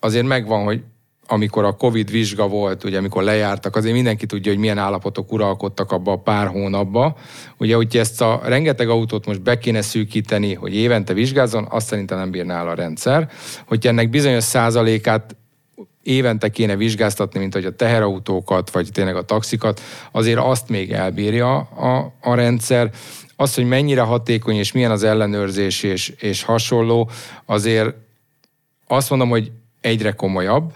Azért 0.00 0.26
megvan, 0.26 0.64
hogy 0.64 0.80
amikor 1.26 1.64
a 1.64 1.76
Covid 1.76 2.10
vizsga 2.10 2.48
volt, 2.48 2.84
ugye 2.84 2.98
amikor 2.98 3.22
lejártak, 3.22 3.76
azért 3.76 3.94
mindenki 3.94 4.26
tudja, 4.26 4.50
hogy 4.52 4.60
milyen 4.60 4.78
állapotok 4.78 5.32
uralkodtak 5.32 5.92
abba 5.92 6.12
a 6.12 6.18
pár 6.18 6.46
hónapba. 6.46 7.16
Ugye, 7.58 7.74
hogyha 7.74 7.98
ezt 7.98 8.20
a 8.20 8.40
rengeteg 8.44 8.88
autót 8.88 9.26
most 9.26 9.42
be 9.42 9.58
kéne 9.58 9.82
szűkíteni, 9.82 10.54
hogy 10.54 10.74
évente 10.74 11.12
vizsgázzon, 11.12 11.66
azt 11.70 11.86
szerintem 11.86 12.18
nem 12.18 12.30
bírná 12.30 12.64
a 12.64 12.74
rendszer. 12.74 13.30
Hogyha 13.66 13.88
ennek 13.88 14.10
bizonyos 14.10 14.44
százalékát 14.44 15.36
évente 16.02 16.48
kéne 16.48 16.76
vizsgáztatni, 16.76 17.40
mint 17.40 17.54
hogy 17.54 17.64
a 17.64 17.76
teherautókat, 17.76 18.70
vagy 18.70 18.88
tényleg 18.92 19.16
a 19.16 19.24
taxikat, 19.24 19.80
azért 20.12 20.38
azt 20.38 20.68
még 20.68 20.92
elbírja 20.92 21.56
a, 21.58 22.12
a 22.20 22.34
rendszer. 22.34 22.90
Az, 23.36 23.54
hogy 23.54 23.68
mennyire 23.68 24.00
hatékony 24.00 24.56
és 24.56 24.72
milyen 24.72 24.90
az 24.90 25.02
ellenőrzés 25.02 25.82
és, 25.82 26.08
és 26.08 26.42
hasonló, 26.42 27.10
azért 27.44 27.94
azt 28.86 29.10
mondom, 29.10 29.28
hogy 29.28 29.52
egyre 29.80 30.12
komolyabb, 30.12 30.72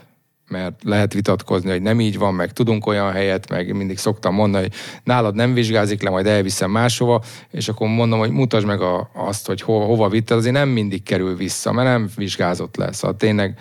mert 0.51 0.83
lehet 0.85 1.13
vitatkozni, 1.13 1.71
hogy 1.71 1.83
nem 1.83 2.01
így 2.01 2.19
van, 2.19 2.35
meg 2.35 2.53
tudunk 2.53 2.87
olyan 2.87 3.13
helyet, 3.13 3.51
meg 3.51 3.77
mindig 3.77 3.99
szoktam 3.99 4.35
mondani, 4.35 4.65
hogy 4.65 4.75
nálad 5.05 5.35
nem 5.35 5.55
vizsgázik 5.55 6.03
le, 6.03 6.11
majd 6.11 6.27
elviszem 6.27 6.71
máshova, 6.71 7.23
és 7.51 7.69
akkor 7.69 7.89
mondom, 7.89 8.19
hogy 8.19 8.31
mutasd 8.31 8.67
meg 8.67 8.81
a, 8.81 9.11
azt, 9.15 9.47
hogy 9.47 9.61
ho, 9.61 9.85
hova 9.85 10.09
vitted, 10.09 10.37
azért 10.37 10.55
nem 10.55 10.69
mindig 10.69 11.03
kerül 11.03 11.37
vissza, 11.37 11.73
mert 11.73 11.89
nem 11.89 12.09
vizsgázott 12.17 12.77
le. 12.77 12.93
Szóval 12.93 13.17
tényleg 13.17 13.59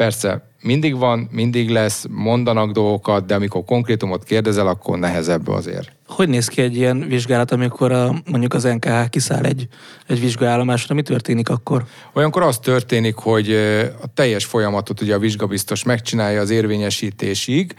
persze 0.00 0.42
mindig 0.62 0.96
van, 0.96 1.28
mindig 1.32 1.70
lesz, 1.70 2.06
mondanak 2.10 2.70
dolgokat, 2.70 3.26
de 3.26 3.34
amikor 3.34 3.64
konkrétumot 3.64 4.24
kérdezel, 4.24 4.66
akkor 4.66 4.98
nehezebb 4.98 5.48
azért. 5.48 5.92
Hogy 6.06 6.28
néz 6.28 6.48
ki 6.48 6.62
egy 6.62 6.76
ilyen 6.76 7.08
vizsgálat, 7.08 7.50
amikor 7.50 7.92
a, 7.92 8.14
mondjuk 8.30 8.54
az 8.54 8.62
NKH 8.62 9.08
kiszáll 9.10 9.44
egy, 9.44 9.68
egy 10.08 10.20
vizsgálomásra, 10.20 10.94
mi 10.94 11.02
történik 11.02 11.48
akkor? 11.48 11.84
Olyankor 12.12 12.42
az 12.42 12.58
történik, 12.58 13.14
hogy 13.14 13.52
a 14.02 14.06
teljes 14.14 14.44
folyamatot 14.44 15.00
ugye 15.00 15.14
a 15.14 15.18
vizsgabiztos 15.18 15.84
megcsinálja 15.84 16.40
az 16.40 16.50
érvényesítésig, 16.50 17.74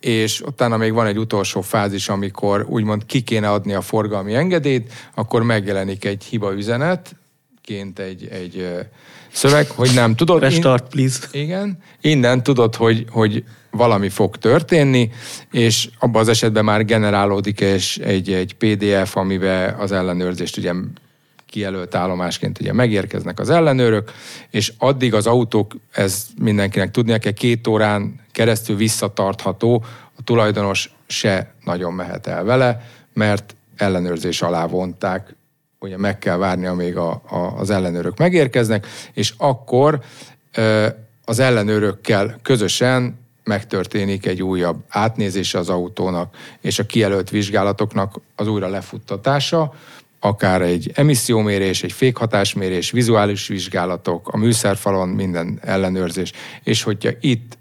és 0.00 0.40
utána 0.40 0.76
még 0.76 0.92
van 0.92 1.06
egy 1.06 1.18
utolsó 1.18 1.60
fázis, 1.60 2.08
amikor 2.08 2.66
úgymond 2.68 3.06
ki 3.06 3.20
kéne 3.20 3.50
adni 3.50 3.72
a 3.72 3.80
forgalmi 3.80 4.34
engedélyt, 4.34 4.92
akkor 5.14 5.42
megjelenik 5.42 6.04
egy 6.04 6.24
hiba 6.24 6.52
üzenet, 6.54 7.16
ként 7.64 7.98
egy, 7.98 8.28
egy 8.30 8.68
szöveg, 9.32 9.70
hogy 9.70 9.90
nem 9.94 10.14
tudod. 10.14 10.40
Restart, 10.40 10.88
please. 10.88 11.26
Igen. 11.32 11.78
Innen 12.00 12.42
tudod, 12.42 12.74
hogy, 12.74 13.06
hogy 13.10 13.44
valami 13.70 14.08
fog 14.08 14.36
történni, 14.36 15.10
és 15.50 15.88
abban 15.98 16.20
az 16.20 16.28
esetben 16.28 16.64
már 16.64 16.84
generálódik 16.84 17.60
és 17.60 17.98
egy, 17.98 18.32
egy 18.32 18.54
PDF, 18.54 19.16
amiben 19.16 19.74
az 19.74 19.92
ellenőrzést 19.92 20.56
ugye 20.56 20.72
kijelölt 21.46 21.94
állomásként 21.94 22.60
ugye 22.60 22.72
megérkeznek 22.72 23.40
az 23.40 23.50
ellenőrök, 23.50 24.12
és 24.50 24.72
addig 24.78 25.14
az 25.14 25.26
autók, 25.26 25.76
ez 25.92 26.26
mindenkinek 26.38 26.90
tudnia 26.90 27.18
kell, 27.18 27.32
két 27.32 27.66
órán 27.66 28.20
keresztül 28.32 28.76
visszatartható, 28.76 29.84
a 30.18 30.22
tulajdonos 30.24 30.90
se 31.06 31.54
nagyon 31.64 31.92
mehet 31.92 32.26
el 32.26 32.44
vele, 32.44 32.88
mert 33.12 33.54
ellenőrzés 33.76 34.42
alá 34.42 34.66
vonták, 34.66 35.34
ugye 35.84 35.98
meg 35.98 36.18
kell 36.18 36.36
várni, 36.36 36.66
amíg 36.66 36.96
a, 36.96 37.10
a, 37.10 37.36
az 37.36 37.70
ellenőrök 37.70 38.18
megérkeznek, 38.18 38.86
és 39.12 39.34
akkor 39.36 40.00
az 41.24 41.38
ellenőrökkel 41.38 42.38
közösen 42.42 43.18
megtörténik 43.44 44.26
egy 44.26 44.42
újabb 44.42 44.84
átnézése 44.88 45.58
az 45.58 45.68
autónak, 45.68 46.36
és 46.60 46.78
a 46.78 46.86
kijelölt 46.86 47.30
vizsgálatoknak 47.30 48.20
az 48.36 48.48
újra 48.48 48.68
lefuttatása, 48.68 49.74
akár 50.20 50.62
egy 50.62 50.90
emissziómérés, 50.94 51.82
egy 51.82 51.92
fékhatásmérés, 51.92 52.90
vizuális 52.90 53.46
vizsgálatok, 53.46 54.28
a 54.28 54.36
műszerfalon 54.36 55.08
minden 55.08 55.58
ellenőrzés, 55.62 56.32
és 56.62 56.82
hogyha 56.82 57.10
itt 57.20 57.58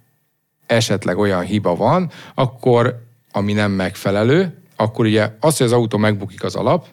esetleg 0.66 1.18
olyan 1.18 1.42
hiba 1.42 1.76
van, 1.76 2.12
akkor, 2.34 3.04
ami 3.32 3.54
nem 3.54 3.72
megfelelő, 3.72 4.58
akkor 4.76 5.06
ugye 5.06 5.30
az, 5.40 5.58
hogy 5.58 5.66
az 5.66 5.72
autó 5.72 5.98
megbukik 5.98 6.44
az 6.44 6.56
alap, 6.56 6.88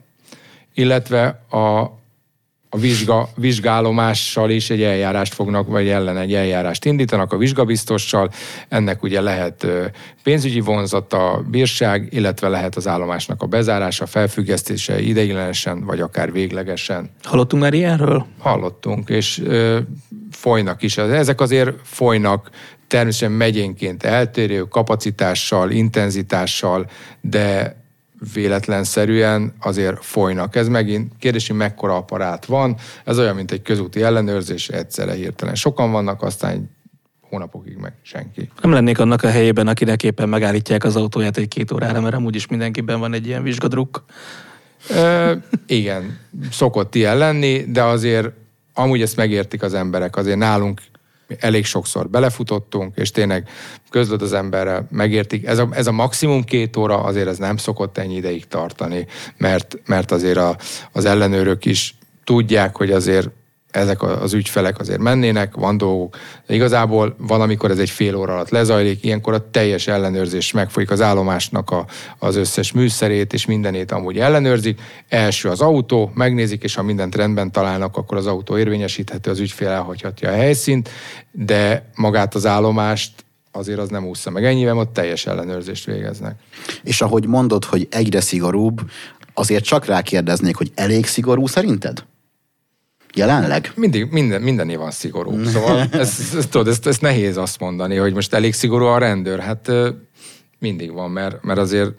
illetve 0.75 1.45
a, 1.51 1.99
a 2.73 2.79
vizsga, 2.79 3.29
vizsgálomással 3.35 4.51
is 4.51 4.71
egy 4.71 4.83
eljárást 4.83 5.35
fognak, 5.35 5.69
vagy 5.69 5.89
ellen 5.89 6.17
egy 6.17 6.35
eljárást 6.35 6.85
indítanak 6.85 7.33
a 7.33 7.37
vizsgabiztossal. 7.37 8.31
Ennek 8.69 9.03
ugye 9.03 9.21
lehet 9.21 9.67
pénzügyi 10.23 10.61
vonzata, 10.61 11.45
bírság, 11.51 12.09
illetve 12.11 12.49
lehet 12.49 12.77
az 12.77 12.87
állomásnak 12.87 13.43
a 13.43 13.47
bezárása, 13.47 14.07
felfüggesztése 14.07 15.01
ideiglenesen, 15.01 15.85
vagy 15.85 16.01
akár 16.01 16.33
véglegesen. 16.33 17.11
Hallottunk 17.23 17.63
már 17.63 17.75
ilyenről? 17.75 18.27
Hallottunk, 18.39 19.09
és 19.09 19.41
ö, 19.45 19.79
folynak 20.31 20.83
is. 20.83 20.99
Ezek 20.99 21.41
azért 21.41 21.73
folynak 21.83 22.51
természetesen 22.87 23.37
megyénként 23.37 24.03
eltérő 24.03 24.63
kapacitással, 24.63 25.71
intenzitással, 25.71 26.91
de 27.21 27.80
véletlenszerűen 28.33 29.55
azért 29.61 30.05
folynak. 30.05 30.57
Ez 30.57 30.69
megint 30.69 31.13
kérdés, 31.19 31.49
hogy 31.49 31.57
mekkora 31.57 31.97
aparát 31.97 32.45
van. 32.45 32.77
Ez 33.05 33.19
olyan, 33.19 33.35
mint 33.35 33.51
egy 33.51 33.63
közúti 33.63 34.03
ellenőrzés, 34.03 34.69
egyszerre 34.69 35.13
hirtelen 35.13 35.55
sokan 35.55 35.91
vannak, 35.91 36.23
aztán 36.23 36.71
hónapokig 37.21 37.77
meg 37.77 37.93
senki. 38.03 38.51
Nem 38.63 38.73
lennék 38.73 38.99
annak 38.99 39.23
a 39.23 39.29
helyében, 39.29 39.67
akinek 39.67 40.03
éppen 40.03 40.29
megállítják 40.29 40.85
az 40.85 40.97
autóját 40.97 41.37
egy-két 41.37 41.73
órára, 41.73 42.01
mert 42.01 42.15
amúgy 42.15 42.35
is 42.35 42.47
mindenkiben 42.47 43.01
van 43.01 43.13
egy 43.13 43.27
ilyen 43.27 43.43
vizsgadruk. 43.43 44.05
Ö, 44.91 45.33
igen, 45.67 46.19
szokott 46.51 46.95
ilyen 46.95 47.19
lenni, 47.19 47.65
de 47.69 47.83
azért 47.83 48.29
amúgy 48.75 49.03
ezt 49.03 49.17
megértik 49.17 49.63
az 49.63 49.75
emberek. 49.75 50.17
Azért 50.17 50.39
nálunk 50.39 50.81
elég 51.39 51.65
sokszor 51.65 52.09
belefutottunk, 52.09 52.97
és 52.97 53.11
tényleg 53.11 53.49
közlöd 53.91 54.23
az 54.23 54.33
emberrel, 54.33 54.87
megértik. 54.91 55.47
Ez 55.47 55.59
a, 55.59 55.69
ez 55.73 55.87
a 55.87 55.93
maximum 55.93 56.45
két 56.45 56.77
óra, 56.77 57.03
azért 57.03 57.29
ez 57.29 57.39
nem 57.39 57.57
szokott 57.57 57.99
ennyi 57.99 58.15
ideig 58.15 58.47
tartani, 58.47 59.07
mert, 59.37 59.77
mert 59.87 60.11
azért 60.11 60.39
a, 60.39 60.57
az 60.93 61.05
ellenőrök 61.05 61.65
is 61.65 61.95
tudják, 62.25 62.77
hogy 62.77 62.91
azért 62.91 63.29
ezek 63.71 64.03
az 64.03 64.33
ügyfelek 64.33 64.79
azért 64.79 65.01
mennének, 65.01 65.55
van 65.55 65.77
dolgok. 65.77 66.17
De 66.47 66.55
igazából 66.55 67.15
valamikor 67.19 67.71
ez 67.71 67.79
egy 67.79 67.91
fél 67.91 68.17
óra 68.17 68.33
alatt 68.33 68.49
lezajlik, 68.49 69.05
ilyenkor 69.05 69.35
a 69.35 69.51
teljes 69.51 69.87
ellenőrzés 69.87 70.53
megfolyik 70.53 70.91
az 70.91 71.01
állomásnak 71.01 71.71
a, 71.71 71.87
az 72.19 72.37
összes 72.37 72.73
műszerét, 72.73 73.33
és 73.33 73.47
mindenét 73.47 73.93
amúgy 73.93 74.19
ellenőrzik. 74.19 74.81
Első 75.09 75.49
az 75.49 75.61
autó, 75.61 76.11
megnézik, 76.15 76.63
és 76.63 76.75
ha 76.75 76.83
mindent 76.83 77.15
rendben 77.15 77.53
találnak, 77.53 77.97
akkor 77.97 78.19
az 78.19 78.27
autó 78.27 78.59
érvényesíthető, 78.59 79.31
az 79.31 79.39
ügyfél 79.39 79.69
elhagyhatja 79.69 80.31
a 80.31 80.35
helyszínt, 80.35 80.91
de 81.33 81.91
magát 81.95 82.35
az 82.35 82.47
állomást 82.47 83.25
azért 83.53 83.79
az 83.79 83.89
nem 83.89 84.07
úszza 84.07 84.31
meg 84.31 84.45
ennyivel, 84.45 84.79
ott 84.79 84.93
teljes 84.93 85.27
ellenőrzést 85.27 85.85
végeznek. 85.85 86.35
És 86.83 87.01
ahogy 87.01 87.27
mondod, 87.27 87.65
hogy 87.65 87.87
egyre 87.91 88.21
szigorúbb, 88.21 88.81
azért 89.35 89.65
csak 89.65 89.85
rákérdeznék, 89.85 90.57
hogy 90.57 90.73
elég 90.75 91.07
szigorú 91.07 91.47
szerinted? 91.47 92.05
Jelenleg? 93.15 93.73
Mindig, 93.77 94.11
minden, 94.11 94.43
minden 94.43 94.77
van 94.77 94.91
szigorú. 94.91 95.45
Szóval 95.45 95.79
ez, 95.91 96.33
ez, 96.37 96.47
tudod, 96.51 96.69
ezt, 96.69 96.87
ezt 96.87 97.01
nehéz 97.01 97.37
azt 97.37 97.61
mondani, 97.61 97.97
hogy 97.97 98.15
most 98.15 98.35
elég 98.35 98.55
szigorú 98.55 98.85
a 98.85 98.99
rendőr. 98.99 99.39
Hát 99.39 99.71
mindig 100.59 100.93
van, 100.93 101.11
mert, 101.11 101.43
mert 101.43 101.59
azért 101.59 101.91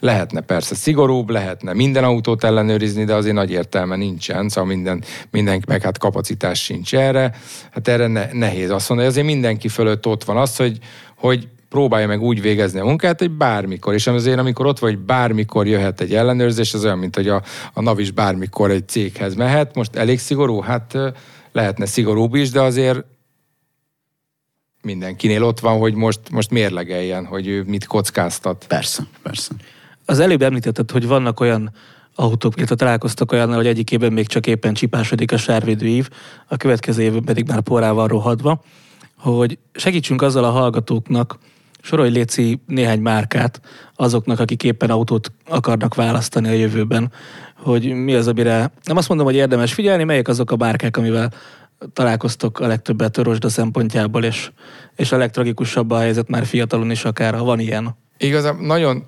lehetne 0.00 0.40
persze 0.40 0.74
szigorúbb, 0.74 1.30
lehetne 1.30 1.72
minden 1.72 2.04
autót 2.04 2.44
ellenőrizni, 2.44 3.04
de 3.04 3.14
azért 3.14 3.34
nagy 3.34 3.50
értelme 3.50 3.96
nincsen, 3.96 4.48
szóval 4.48 4.70
minden, 4.74 5.04
mindenki 5.30 5.64
meg 5.68 5.82
hát 5.82 5.98
kapacitás 5.98 6.62
sincs 6.62 6.94
erre. 6.94 7.34
Hát 7.70 7.88
erre 7.88 8.06
ne, 8.06 8.32
nehéz 8.32 8.70
azt 8.70 8.88
mondani, 8.88 9.10
azért 9.10 9.26
mindenki 9.26 9.68
fölött 9.68 10.06
ott 10.06 10.24
van 10.24 10.36
az, 10.36 10.56
hogy, 10.56 10.78
hogy 11.16 11.48
próbálja 11.68 12.06
meg 12.06 12.22
úgy 12.22 12.40
végezni 12.40 12.80
a 12.80 12.84
munkát, 12.84 13.18
hogy 13.18 13.30
bármikor. 13.30 13.94
És 13.94 14.06
azért, 14.06 14.38
amikor 14.38 14.66
ott 14.66 14.78
vagy, 14.78 14.98
bármikor 14.98 15.66
jöhet 15.66 16.00
egy 16.00 16.14
ellenőrzés, 16.14 16.74
az 16.74 16.84
olyan, 16.84 16.98
mint 16.98 17.14
hogy 17.14 17.28
a, 17.28 17.42
a 17.72 17.80
NAV 17.80 17.98
is 17.98 18.10
bármikor 18.10 18.70
egy 18.70 18.88
céghez 18.88 19.34
mehet. 19.34 19.74
Most 19.74 19.96
elég 19.96 20.18
szigorú? 20.18 20.60
Hát 20.60 20.98
lehetne 21.52 21.86
szigorúbb 21.86 22.34
is, 22.34 22.50
de 22.50 22.60
azért 22.60 23.04
mindenkinél 24.82 25.44
ott 25.44 25.60
van, 25.60 25.78
hogy 25.78 25.94
most, 25.94 26.20
most 26.30 26.50
mérlegeljen, 26.50 27.24
hogy 27.24 27.46
ő 27.46 27.62
mit 27.66 27.86
kockáztat. 27.86 28.64
Persze, 28.68 29.02
persze. 29.22 29.52
Az 30.04 30.18
előbb 30.18 30.42
említetted, 30.42 30.90
hogy 30.90 31.06
vannak 31.06 31.40
olyan 31.40 31.72
autók, 32.14 32.56
illetve 32.56 32.74
találkoztak 32.74 33.32
olyannal, 33.32 33.56
hogy 33.56 33.66
egyik 33.66 33.90
évben 33.90 34.12
még 34.12 34.26
csak 34.26 34.46
éppen 34.46 34.74
csipásodik 34.74 35.32
a 35.32 35.36
sárvédő 35.36 35.86
ív, 35.86 36.08
a 36.48 36.56
következő 36.56 37.02
évben 37.02 37.24
pedig 37.24 37.46
már 37.46 37.60
porával 37.60 38.06
rohadva, 38.08 38.62
hogy 39.16 39.58
segítsünk 39.72 40.22
azzal 40.22 40.44
a 40.44 40.50
hallgatóknak, 40.50 41.38
sorolj 41.86 42.10
Léci 42.10 42.60
néhány 42.66 43.00
márkát 43.00 43.60
azoknak, 43.94 44.40
akik 44.40 44.62
éppen 44.62 44.90
autót 44.90 45.32
akarnak 45.48 45.94
választani 45.94 46.48
a 46.48 46.52
jövőben, 46.52 47.12
hogy 47.56 47.92
mi 47.92 48.14
az, 48.14 48.26
amire 48.26 48.72
nem 48.84 48.96
azt 48.96 49.08
mondom, 49.08 49.26
hogy 49.26 49.34
érdemes 49.34 49.72
figyelni, 49.72 50.04
melyek 50.04 50.28
azok 50.28 50.50
a 50.50 50.56
márkák, 50.56 50.96
amivel 50.96 51.32
találkoztok 51.92 52.60
a 52.60 52.66
legtöbbet 52.66 53.16
a 53.16 53.48
szempontjából, 53.48 54.24
és, 54.24 54.50
és 54.96 55.12
a 55.12 55.16
legtragikusabb 55.16 55.90
a 55.90 55.98
helyzet 55.98 56.28
már 56.28 56.46
fiatalon 56.46 56.90
is 56.90 57.04
akár, 57.04 57.34
ha 57.34 57.44
van 57.44 57.58
ilyen. 57.58 57.96
Igazából 58.18 58.66
nagyon, 58.66 59.06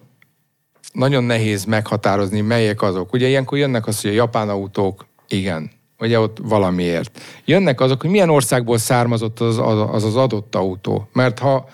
nagyon 0.93 1.25
nehéz 1.25 1.64
meghatározni, 1.64 2.41
melyek 2.41 2.83
azok. 2.83 3.12
Ugye 3.12 3.29
ilyenkor 3.29 3.59
jönnek 3.59 3.87
az, 3.87 4.01
hogy 4.01 4.11
a 4.11 4.14
japán 4.14 4.49
autók, 4.49 5.07
igen, 5.29 5.71
ugye 5.99 6.21
ott 6.21 6.38
valamiért. 6.43 7.21
Jönnek 7.45 7.81
azok, 7.81 8.01
hogy 8.01 8.11
milyen 8.11 8.31
országból 8.31 8.79
származott 8.79 9.41
az 9.41 9.59
az, 9.59 10.05
az 10.05 10.17
adott 10.17 10.55
autó. 10.55 11.09
Mert 11.12 11.38
ha 11.38 11.69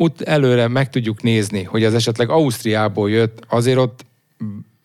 ott 0.00 0.20
előre 0.20 0.68
meg 0.68 0.90
tudjuk 0.90 1.22
nézni, 1.22 1.62
hogy 1.62 1.84
az 1.84 1.94
esetleg 1.94 2.30
Ausztriából 2.30 3.10
jött, 3.10 3.42
azért 3.48 3.78
ott 3.78 4.06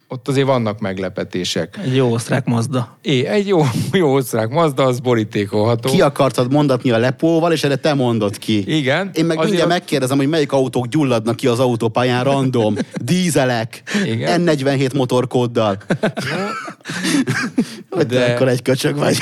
ott 0.07 0.27
azért 0.27 0.47
vannak 0.47 0.79
meglepetések. 0.79 1.79
Egy 1.83 1.95
jó 1.95 2.11
osztrák 2.11 2.45
Mazda. 2.45 2.97
É, 3.01 3.25
egy 3.25 3.47
jó, 3.47 3.61
jó 3.91 4.13
osztrák 4.13 4.49
Mazda, 4.49 4.83
az 4.83 4.99
borítékolható. 4.99 5.89
Ki 5.89 6.01
akartad 6.01 6.51
mondatni 6.51 6.91
a 6.91 6.97
lepóval, 6.97 7.51
és 7.51 7.63
erre 7.63 7.75
te 7.75 7.93
mondod 7.93 8.37
ki. 8.37 8.77
Igen. 8.77 9.09
Én 9.13 9.25
meg 9.25 9.37
mindjárt 9.37 9.67
megkérdezem, 9.67 10.17
hogy 10.17 10.27
melyik 10.27 10.51
autók 10.51 10.87
gyulladnak 10.87 11.35
ki 11.35 11.47
az 11.47 11.59
autópályán 11.59 12.23
random. 12.23 12.75
Dízelek. 13.05 13.83
Igen. 14.05 14.43
N47 14.45 14.93
motorkóddal. 14.95 15.77
De... 17.97 18.03
De 18.03 18.33
akkor 18.33 18.47
egy 18.47 18.61
köcsög 18.61 18.97
vagy. 18.97 19.17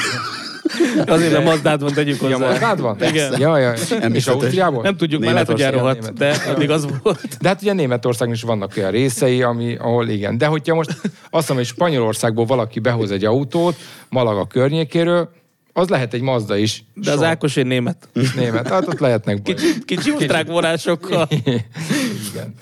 Azért 1.05 1.33
a 1.33 1.41
Mazdád 1.41 1.81
van, 1.81 1.93
tegyük 1.93 2.19
hozzá. 2.19 2.31
Ja, 2.31 2.37
Mazdád 2.37 2.81
van? 2.81 2.97
Igen. 3.03 3.39
Ja, 3.39 3.57
ja. 3.57 3.73
Nem 3.99 4.13
És 4.13 4.27
Ausztriából? 4.27 4.83
Nem 4.83 4.97
tudjuk, 4.97 5.21
mert 5.21 5.33
lehet, 5.33 5.47
hogy 5.47 5.61
elrohadt, 5.61 6.13
de 6.13 6.35
addig 6.47 6.69
az 6.69 6.87
volt. 7.03 7.37
De 7.39 7.47
hát 7.47 7.61
ugye 7.61 7.73
Németországban 7.73 8.35
is 8.35 8.41
vannak 8.41 8.73
olyan 8.77 8.91
részei, 8.91 9.41
ami, 9.41 9.75
ahol 9.75 10.09
igen. 10.09 10.37
De 10.37 10.45
hogyha 10.45 10.75
most 10.75 10.89
azt 11.29 11.47
mondom, 11.47 11.55
hogy 11.55 11.65
Spanyolországból 11.65 12.45
valaki 12.45 12.79
behoz 12.79 13.11
egy 13.11 13.25
autót, 13.25 13.75
Malaga 14.09 14.45
környékéről, 14.45 15.29
az 15.73 15.89
lehet 15.89 16.13
egy 16.13 16.21
Mazda 16.21 16.57
is. 16.57 16.83
De 16.93 17.11
az 17.11 17.23
Ákos 17.23 17.57
egy 17.57 17.65
német. 17.65 18.07
Német, 18.35 18.67
hát 18.67 18.87
ott 18.87 18.99
lehetnek 18.99 19.41
baj. 19.41 19.53
Kicsi, 19.53 19.73
kicsi 19.85 20.11
osztrák 20.11 20.47
vonásokkal. 20.47 21.27
igen 22.31 22.53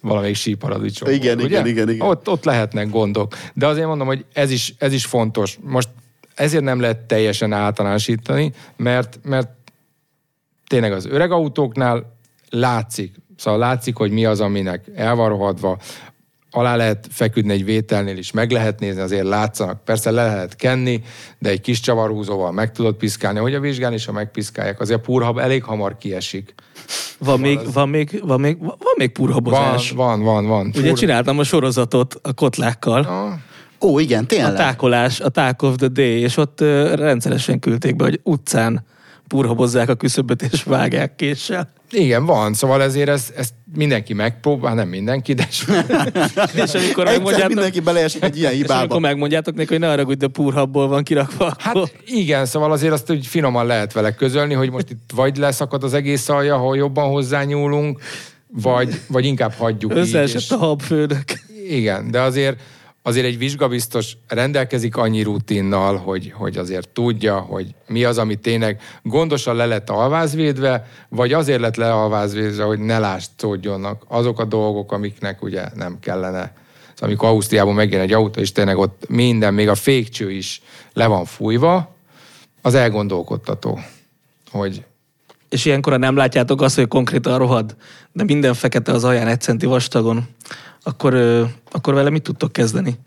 valamelyik 0.00 0.36
síparadicsom. 0.36 1.10
Igen, 1.10 1.36
ugye? 1.36 1.46
igen, 1.46 1.66
igen, 1.66 1.90
igen. 1.90 2.06
Ott, 2.06 2.28
ott 2.28 2.44
lehetnek 2.44 2.90
gondok. 2.90 3.36
De 3.54 3.66
azért 3.66 3.86
mondom, 3.86 4.06
hogy 4.06 4.24
ez 4.32 4.50
is, 4.50 4.74
ez 4.78 4.92
is 4.92 5.04
fontos. 5.04 5.58
Most 5.62 5.88
ezért 6.38 6.64
nem 6.64 6.80
lehet 6.80 6.98
teljesen 6.98 7.52
általánosítani, 7.52 8.52
mert, 8.76 9.18
mert 9.22 9.48
tényleg 10.66 10.92
az 10.92 11.06
öreg 11.06 11.30
autóknál 11.30 12.16
látszik, 12.50 13.14
szóval 13.36 13.58
látszik, 13.58 13.96
hogy 13.96 14.10
mi 14.10 14.24
az, 14.24 14.40
aminek 14.40 14.84
el 14.94 15.14
van 15.14 15.28
rohadva, 15.28 15.78
alá 16.50 16.76
lehet 16.76 17.08
feküdni 17.10 17.52
egy 17.52 17.64
vételnél 17.64 18.16
is, 18.16 18.30
meg 18.30 18.50
lehet 18.50 18.80
nézni, 18.80 19.00
azért 19.00 19.26
látszanak. 19.26 19.84
Persze 19.84 20.10
le 20.10 20.26
lehet 20.26 20.56
kenni, 20.56 21.02
de 21.38 21.48
egy 21.48 21.60
kis 21.60 21.80
csavarhúzóval 21.80 22.52
meg 22.52 22.72
tudod 22.72 22.94
piszkálni. 22.94 23.38
Hogy 23.38 23.54
a 23.54 23.60
vizsgán 23.60 23.92
is, 23.92 24.04
ha 24.04 24.12
megpiszkálják, 24.12 24.80
azért 24.80 24.98
a 24.98 25.02
purhab 25.02 25.38
elég 25.38 25.62
hamar 25.62 25.96
kiesik. 25.96 26.54
Van 27.18 27.40
még, 27.40 27.72
van 27.72 27.88
még, 27.88 28.22
van 28.26 28.40
még, 28.40 28.58
van 28.58 28.94
még 28.96 29.12
purhabozás. 29.12 29.90
Van, 29.90 30.22
van, 30.22 30.46
van. 30.46 30.46
van. 30.46 30.66
Ugye 30.76 30.88
Pur... 30.88 30.98
csináltam 30.98 31.38
a 31.38 31.44
sorozatot 31.44 32.18
a 32.22 32.32
kotlákkal. 32.32 33.00
Na, 33.00 33.38
Ó, 33.80 33.98
igen, 33.98 34.26
tényleg. 34.26 34.52
A 34.52 34.56
tákolás, 34.56 35.20
a 35.20 35.28
Talk 35.28 35.62
of 35.62 35.76
the 35.76 35.88
Day, 35.88 36.18
és 36.20 36.36
ott 36.36 36.60
uh, 36.60 36.92
rendszeresen 36.94 37.58
küldték 37.58 37.96
be, 37.96 38.04
hogy 38.04 38.20
utcán 38.22 38.84
purhabozzák 39.28 39.88
a 39.88 39.94
küszöböt 39.94 40.42
és 40.42 40.62
vágják 40.62 41.14
késsel. 41.16 41.72
Igen, 41.90 42.24
van, 42.24 42.54
szóval 42.54 42.82
ezért 42.82 43.08
ezt, 43.08 43.32
ezt 43.36 43.54
mindenki 43.74 44.12
megpróbál, 44.12 44.74
nem 44.74 44.88
mindenki, 44.88 45.32
de... 45.32 45.48
és 46.64 46.74
amikor 46.74 47.04
megmondjátok... 47.04 47.48
mindenki 47.48 47.80
beleesik 47.80 48.22
egy 48.22 48.38
ilyen 48.38 48.52
hibába. 48.60 48.74
És 48.74 48.80
amikor 48.80 49.00
megmondjátok 49.00 49.54
neki, 49.54 49.68
hogy 49.68 49.78
ne 49.78 49.90
arra, 49.90 50.04
hogy 50.04 50.16
de 50.16 50.26
purhabból 50.26 50.88
van 50.88 51.02
kirakva. 51.02 51.54
Hát 51.58 51.76
akkor... 51.76 51.90
igen, 52.06 52.46
szóval 52.46 52.72
azért 52.72 52.92
azt 52.92 53.10
úgy 53.10 53.26
finoman 53.26 53.66
lehet 53.66 53.92
vele 53.92 54.14
közölni, 54.14 54.54
hogy 54.54 54.70
most 54.70 54.90
itt 54.90 55.10
vagy 55.14 55.36
leszakad 55.36 55.84
az 55.84 55.94
egész 55.94 56.28
alja, 56.28 56.56
ha 56.56 56.74
jobban 56.74 57.08
hozzányúlunk, 57.08 58.00
vagy, 58.46 59.00
vagy 59.08 59.24
inkább 59.24 59.52
hagyjuk 59.52 59.94
Összeesett 59.94 60.40
így, 60.40 60.46
és... 60.46 60.50
a 60.50 60.56
habfőnök. 60.56 61.24
Igen, 61.68 62.10
de 62.10 62.20
azért 62.20 62.60
azért 63.08 63.26
egy 63.26 63.38
vizsgabiztos 63.38 64.16
rendelkezik 64.26 64.96
annyi 64.96 65.22
rutinnal, 65.22 65.96
hogy, 65.96 66.32
hogy 66.36 66.56
azért 66.56 66.88
tudja, 66.88 67.38
hogy 67.38 67.74
mi 67.86 68.04
az, 68.04 68.18
ami 68.18 68.36
tényleg 68.36 68.80
gondosan 69.02 69.56
le 69.56 69.66
lett 69.66 69.90
alvázvédve, 69.90 70.86
vagy 71.08 71.32
azért 71.32 71.60
lett 71.60 71.76
lealvázvédve, 71.76 72.64
hogy 72.64 72.78
ne 72.78 72.98
látszódjonnak 72.98 74.04
azok 74.08 74.40
a 74.40 74.44
dolgok, 74.44 74.92
amiknek 74.92 75.42
ugye 75.42 75.64
nem 75.74 75.98
kellene. 76.00 76.52
Szóval 76.94 77.08
amikor 77.08 77.28
Ausztriában 77.28 77.74
megjön 77.74 78.00
egy 78.00 78.12
autó, 78.12 78.40
és 78.40 78.52
tényleg 78.52 78.78
ott 78.78 79.04
minden, 79.08 79.54
még 79.54 79.68
a 79.68 79.74
fékcső 79.74 80.30
is 80.30 80.62
le 80.92 81.06
van 81.06 81.24
fújva, 81.24 81.94
az 82.62 82.74
elgondolkodtató, 82.74 83.80
hogy 84.50 84.84
és 85.48 85.64
ilyenkor, 85.64 85.98
nem 85.98 86.16
látjátok 86.16 86.62
azt, 86.62 86.76
hogy 86.76 86.88
konkrétan 86.88 87.38
rohad, 87.38 87.76
de 88.12 88.24
minden 88.24 88.54
fekete 88.54 88.92
az 88.92 89.04
alján 89.04 89.26
egy 89.26 89.40
centi 89.40 89.66
vastagon, 89.66 90.28
akkor, 90.88 91.14
akkor 91.70 91.94
vele 91.94 92.10
mit 92.10 92.22
tudtok 92.22 92.52
kezdeni? 92.52 92.98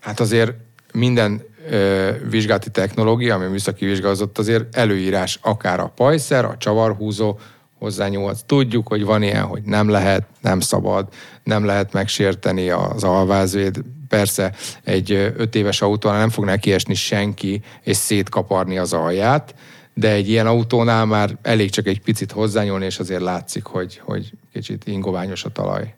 Hát 0.00 0.20
azért 0.20 0.52
minden 0.92 1.42
ö, 1.70 2.10
vizsgálati 2.28 2.70
technológia, 2.70 3.34
ami 3.34 3.46
műszaki 3.46 3.84
vizsgázott, 3.84 4.38
azért 4.38 4.76
előírás 4.76 5.38
akár 5.42 5.80
a 5.80 5.92
pajszer, 5.96 6.44
a 6.44 6.56
csavarhúzó, 6.58 7.38
hozzányúlhatsz. 7.78 8.42
Tudjuk, 8.46 8.88
hogy 8.88 9.04
van 9.04 9.22
ilyen, 9.22 9.44
hogy 9.44 9.62
nem 9.62 9.88
lehet, 9.88 10.26
nem 10.40 10.60
szabad, 10.60 11.08
nem 11.42 11.64
lehet 11.64 11.92
megsérteni 11.92 12.70
az 12.70 13.04
alvázvéd. 13.04 13.82
Persze 14.08 14.54
egy 14.84 15.12
öt 15.36 15.54
éves 15.54 15.82
autónál 15.82 16.18
nem 16.18 16.30
fog 16.30 16.44
neki 16.44 16.72
esni 16.72 16.94
senki, 16.94 17.62
és 17.82 17.96
szétkaparni 17.96 18.78
az 18.78 18.92
alját, 18.92 19.54
de 19.94 20.10
egy 20.10 20.28
ilyen 20.28 20.46
autónál 20.46 21.04
már 21.04 21.38
elég 21.42 21.70
csak 21.70 21.86
egy 21.86 22.00
picit 22.00 22.32
hozzányúlni, 22.32 22.84
és 22.84 22.98
azért 22.98 23.22
látszik, 23.22 23.64
hogy, 23.64 24.00
hogy 24.04 24.32
kicsit 24.52 24.86
ingoványos 24.86 25.44
a 25.44 25.48
talaj. 25.48 25.94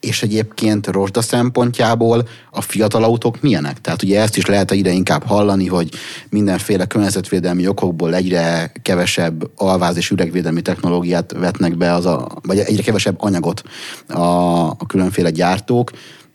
És 0.00 0.22
egyébként 0.22 0.86
rozsda 0.86 1.22
szempontjából 1.22 2.28
a 2.50 2.60
fiatal 2.60 3.04
autók 3.04 3.40
milyenek? 3.40 3.80
Tehát 3.80 4.02
ugye 4.02 4.20
ezt 4.20 4.36
is 4.36 4.46
lehet 4.46 4.70
ide 4.70 4.90
inkább 4.90 5.24
hallani, 5.24 5.66
hogy 5.66 5.88
mindenféle 6.28 6.86
környezetvédelmi 6.86 7.66
okokból 7.66 8.14
egyre 8.14 8.72
kevesebb 8.82 9.50
alváz 9.56 9.96
és 9.96 10.10
üregvédelmi 10.10 10.62
technológiát 10.62 11.32
vetnek 11.32 11.76
be, 11.76 11.92
az 11.92 12.06
a, 12.06 12.28
vagy 12.42 12.58
egyre 12.58 12.82
kevesebb 12.82 13.16
anyagot 13.18 13.62
a, 14.08 14.20
a 14.68 14.86
különféle 14.86 15.30
gyártók. 15.30 15.90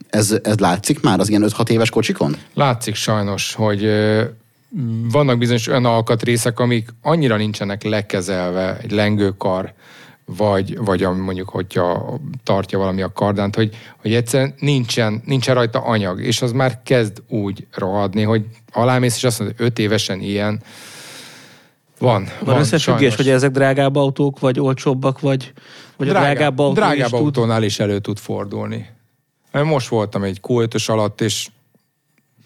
Ez, 0.10 0.36
ez 0.43 0.58
látszik 0.58 1.01
már 1.01 1.19
az 1.19 1.30
ilyen 1.30 1.45
5-6 1.47 1.69
éves 1.69 1.89
kocsikon? 1.89 2.36
Látszik 2.54 2.95
sajnos, 2.95 3.54
hogy 3.54 3.89
vannak 5.12 5.38
bizonyos 5.38 5.67
olyan 5.67 5.86
alkatrészek, 5.86 6.60
amik 6.60 6.89
annyira 7.01 7.38
nincsenek 7.38 7.84
lekezelve, 7.84 8.78
egy 8.82 8.91
lengőkar, 8.91 9.73
vagy, 10.26 10.78
vagy 10.78 11.02
mondjuk, 11.02 11.50
hogyha 11.50 12.20
tartja 12.44 12.78
valami 12.78 13.02
a 13.02 13.12
kardánt, 13.12 13.56
hogy, 13.56 13.76
hogy 14.02 14.14
egyszerűen 14.14 14.54
nincsen, 14.60 15.22
nincsen 15.26 15.56
rajta 15.56 15.80
anyag, 15.80 16.22
és 16.22 16.42
az 16.42 16.52
már 16.52 16.80
kezd 16.84 17.24
úgy 17.28 17.68
rohadni, 17.72 18.24
hogy 18.24 18.46
alámész, 18.72 19.16
és 19.16 19.24
azt 19.24 19.40
mondod, 19.40 19.58
hogy 19.58 19.66
öt 19.66 19.80
évesen 19.80 20.20
ilyen 20.20 20.62
van. 22.00 22.24
Van, 22.24 22.46
van 22.46 22.60
összefüggés, 22.60 23.16
hogy 23.16 23.30
ezek 23.30 23.52
drágább 23.52 23.96
autók, 23.96 24.40
vagy 24.40 24.60
olcsóbbak, 24.60 25.20
vagy, 25.20 25.54
vagy 25.98 26.08
drágább, 26.08 26.24
a 26.24 26.34
drágább 26.34 26.60
autó 26.60 26.74
Drágább 26.74 27.08
is 27.08 27.12
autónál 27.12 27.58
tud... 27.58 27.66
is 27.66 27.80
elő 27.80 28.00
tud 28.00 28.18
fordulni. 28.18 28.90
Most 29.52 29.88
voltam 29.88 30.24
egy 30.24 30.40
q 30.42 30.68
alatt, 30.86 31.22
és 31.22 31.48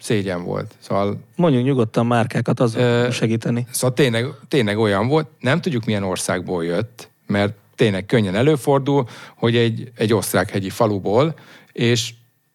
szégyen 0.00 0.44
volt. 0.44 0.74
Szóval, 0.78 1.20
Mondjuk 1.36 1.64
nyugodtan 1.64 2.06
márkákat, 2.06 2.60
az 2.60 2.74
ö, 2.74 3.08
segíteni. 3.12 3.66
Szóval 3.70 3.96
tényleg, 3.96 4.26
tényleg 4.48 4.78
olyan 4.78 5.08
volt, 5.08 5.28
nem 5.38 5.60
tudjuk 5.60 5.84
milyen 5.84 6.02
országból 6.02 6.64
jött, 6.64 7.10
mert 7.26 7.54
tényleg 7.80 8.06
könnyen 8.06 8.34
előfordul, 8.34 9.08
hogy 9.36 9.56
egy, 9.56 9.90
egy 9.96 10.12
osztrák-hegyi 10.12 10.70
faluból, 10.70 11.34
és 11.72 12.12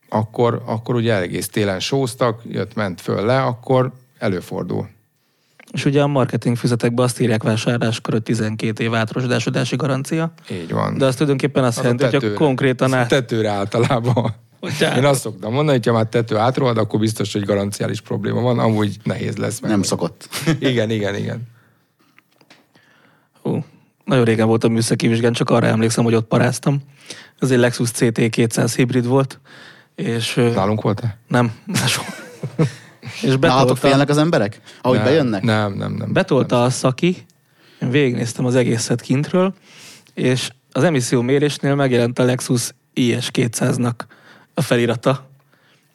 akkor, 0.09 0.61
akkor 0.65 0.95
ugye 0.95 1.19
egész 1.19 1.47
télen 1.47 1.79
sóztak, 1.79 2.41
jött, 2.49 2.75
ment 2.75 3.01
föl 3.01 3.25
le, 3.25 3.41
akkor 3.41 3.91
előfordul. 4.17 4.89
És 5.71 5.85
ugye 5.85 6.01
a 6.01 6.07
marketing 6.07 6.57
füzetekben 6.57 7.05
azt 7.05 7.19
írják 7.19 7.43
vásárláskor, 7.43 8.13
hogy 8.13 8.23
12 8.23 8.83
év 8.83 8.93
átrosdásodási 8.93 9.75
garancia. 9.75 10.33
Így 10.51 10.71
van. 10.71 10.97
De 10.97 11.05
azt 11.05 11.17
tulajdonképpen 11.17 11.63
azt 11.63 11.77
az 11.77 11.83
jelenti, 11.83 12.17
hogy 12.17 12.33
konkrétan 12.33 12.93
át... 12.93 13.07
tetőre 13.07 13.49
általában. 13.49 14.35
Én 14.97 15.05
azt 15.05 15.21
szoktam 15.21 15.53
mondani, 15.53 15.77
hogy 15.77 15.87
ha 15.87 15.93
már 15.93 16.05
tető 16.05 16.37
átrohad, 16.37 16.77
akkor 16.77 16.99
biztos, 16.99 17.33
hogy 17.33 17.43
garanciális 17.43 18.01
probléma 18.01 18.41
van, 18.41 18.59
amúgy 18.59 18.97
nehéz 19.03 19.35
lesz. 19.35 19.59
Meg. 19.59 19.71
Nem 19.71 19.81
szokott. 19.81 20.29
igen, 20.59 20.89
igen, 20.89 21.15
igen. 21.15 21.53
Nagyon 24.05 24.25
régen 24.25 24.47
voltam 24.47 24.71
műszaki 24.71 25.07
vizsgán, 25.07 25.33
csak 25.33 25.49
arra 25.49 25.67
emlékszem, 25.67 26.03
hogy 26.03 26.15
ott 26.15 26.27
paráztam. 26.27 26.81
Ez 27.39 27.51
egy 27.51 27.57
Lexus 27.57 27.91
CT 27.91 28.29
200 28.29 28.75
hibrid 28.75 29.05
volt. 29.05 29.39
És, 29.95 30.33
Nálunk 30.33 30.81
volt-e? 30.81 31.17
Nem, 31.27 31.51
máshol. 31.65 32.05
és 33.21 33.35
Nálatok 33.39 33.77
félnek 33.77 34.09
az 34.09 34.17
emberek, 34.17 34.61
ahogy 34.81 34.97
nem, 34.97 35.05
bejönnek? 35.05 35.43
Nem, 35.43 35.73
nem, 35.73 35.93
nem. 35.93 36.13
Betolta 36.13 36.55
nem. 36.55 36.65
a 36.65 36.69
szaki, 36.69 37.25
én 37.81 37.89
végignéztem 37.89 38.45
az 38.45 38.55
egészet 38.55 39.01
kintről, 39.01 39.53
és 40.13 40.49
az 40.71 40.83
emisszió 40.83 41.21
mérésnél 41.21 41.75
megjelent 41.75 42.19
a 42.19 42.23
Lexus 42.23 42.73
IS 42.93 43.29
200-nak 43.33 43.93
a 44.53 44.61
felirata. 44.61 45.29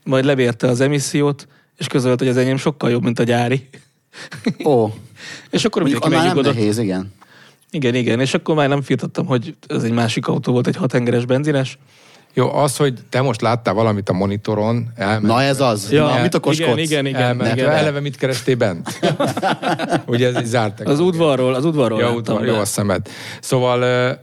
Majd 0.04 0.24
levérte 0.24 0.66
az 0.66 0.80
emissziót, 0.80 1.48
és 1.76 1.86
közölt, 1.86 2.18
hogy 2.18 2.28
az 2.28 2.36
enyém 2.36 2.56
sokkal 2.56 2.90
jobb, 2.90 3.02
mint 3.02 3.18
a 3.18 3.22
gyári. 3.22 3.68
Ó. 4.64 4.86
és 5.50 5.64
akkor 5.64 5.82
Mondjuk 5.82 6.08
nem 6.08 6.38
nehéz, 6.38 6.78
igen. 6.78 7.12
Igen, 7.70 7.94
igen, 7.94 8.20
és 8.20 8.34
akkor 8.34 8.54
már 8.54 8.68
nem 8.68 8.82
firtattam, 8.82 9.26
hogy 9.26 9.56
ez 9.68 9.82
egy 9.82 9.92
másik 9.92 10.26
autó 10.26 10.52
volt, 10.52 10.66
egy 10.66 10.76
hatengeres 10.76 11.24
benzines. 11.24 11.78
Jó, 12.34 12.54
az, 12.54 12.76
hogy 12.76 12.94
te 13.08 13.20
most 13.20 13.40
láttál 13.40 13.74
valamit 13.74 14.08
a 14.08 14.12
monitoron, 14.12 14.92
elment. 14.94 15.22
Na 15.22 15.42
ez 15.42 15.60
az, 15.60 15.90
ja, 15.92 16.06
Na, 16.06 16.22
mit 16.22 16.34
okoskodsz? 16.34 16.68
Igen, 16.68 16.78
igen, 16.78 17.06
igen. 17.06 17.20
Elment. 17.20 17.56
igen. 17.56 17.70
Eleve 17.70 18.00
mit 18.00 18.16
kerestél 18.16 18.56
bent? 18.56 19.00
Ugye 20.06 20.28
ez 20.28 20.40
így 20.40 20.46
zártak. 20.46 20.88
Az 20.88 21.00
udvarról, 21.00 21.54
az 21.54 21.64
udvarról. 21.64 22.00
Ja, 22.00 22.12
udvar, 22.12 22.46
jó 22.46 22.54
a 22.54 22.64
szemed. 22.64 23.08
Szóval 23.40 24.18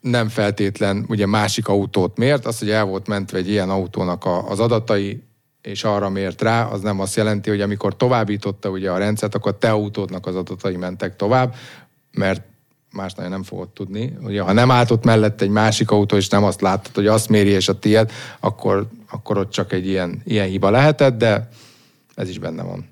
nem 0.00 0.28
feltétlen 0.28 1.04
ugye 1.08 1.26
másik 1.26 1.68
autót 1.68 2.18
mért, 2.18 2.46
az, 2.46 2.58
hogy 2.58 2.70
el 2.70 2.84
volt 2.84 3.06
mentve 3.06 3.38
egy 3.38 3.48
ilyen 3.50 3.70
autónak 3.70 4.24
a, 4.24 4.48
az 4.48 4.60
adatai, 4.60 5.22
és 5.62 5.84
arra 5.84 6.08
mért 6.08 6.42
rá, 6.42 6.64
az 6.64 6.80
nem 6.80 7.00
azt 7.00 7.16
jelenti, 7.16 7.50
hogy 7.50 7.60
amikor 7.60 7.96
továbbította 7.96 8.68
ugye 8.68 8.90
a 8.90 8.98
rendszert, 8.98 9.34
akkor 9.34 9.58
te 9.58 9.70
autódnak 9.70 10.26
az 10.26 10.36
adatai 10.36 10.76
mentek 10.76 11.16
tovább, 11.16 11.54
mert 12.10 12.42
más 12.94 13.14
nagyon 13.14 13.30
nem 13.30 13.42
fogod 13.42 13.68
tudni. 13.68 14.16
Ugye, 14.22 14.40
ha 14.40 14.52
nem 14.52 14.70
állt 14.70 14.90
ott 14.90 15.04
mellett 15.04 15.40
egy 15.40 15.48
másik 15.48 15.90
autó, 15.90 16.16
és 16.16 16.28
nem 16.28 16.44
azt 16.44 16.60
láttad, 16.60 16.94
hogy 16.94 17.06
azt 17.06 17.28
méri, 17.28 17.50
és 17.50 17.68
a 17.68 17.78
tiéd, 17.78 18.10
akkor, 18.40 18.86
akkor 19.10 19.38
ott 19.38 19.50
csak 19.50 19.72
egy 19.72 19.86
ilyen, 19.86 20.22
ilyen 20.24 20.46
hiba 20.46 20.70
lehetett, 20.70 21.18
de 21.18 21.48
ez 22.14 22.28
is 22.28 22.38
benne 22.38 22.62
van. 22.62 22.88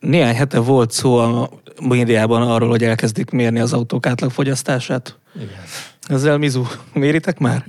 Néhány 0.00 0.34
hete 0.34 0.58
volt 0.58 0.90
szó 0.90 1.16
a 1.16 1.50
médiában 1.82 2.42
arról, 2.42 2.68
hogy 2.68 2.84
elkezdik 2.84 3.30
mérni 3.30 3.60
az 3.60 3.72
autók 3.72 4.06
átlagfogyasztását. 4.06 5.18
Igen. 5.34 5.48
Ezzel 6.08 6.38
Mizu, 6.38 6.62
méritek 6.92 7.38
már? 7.38 7.66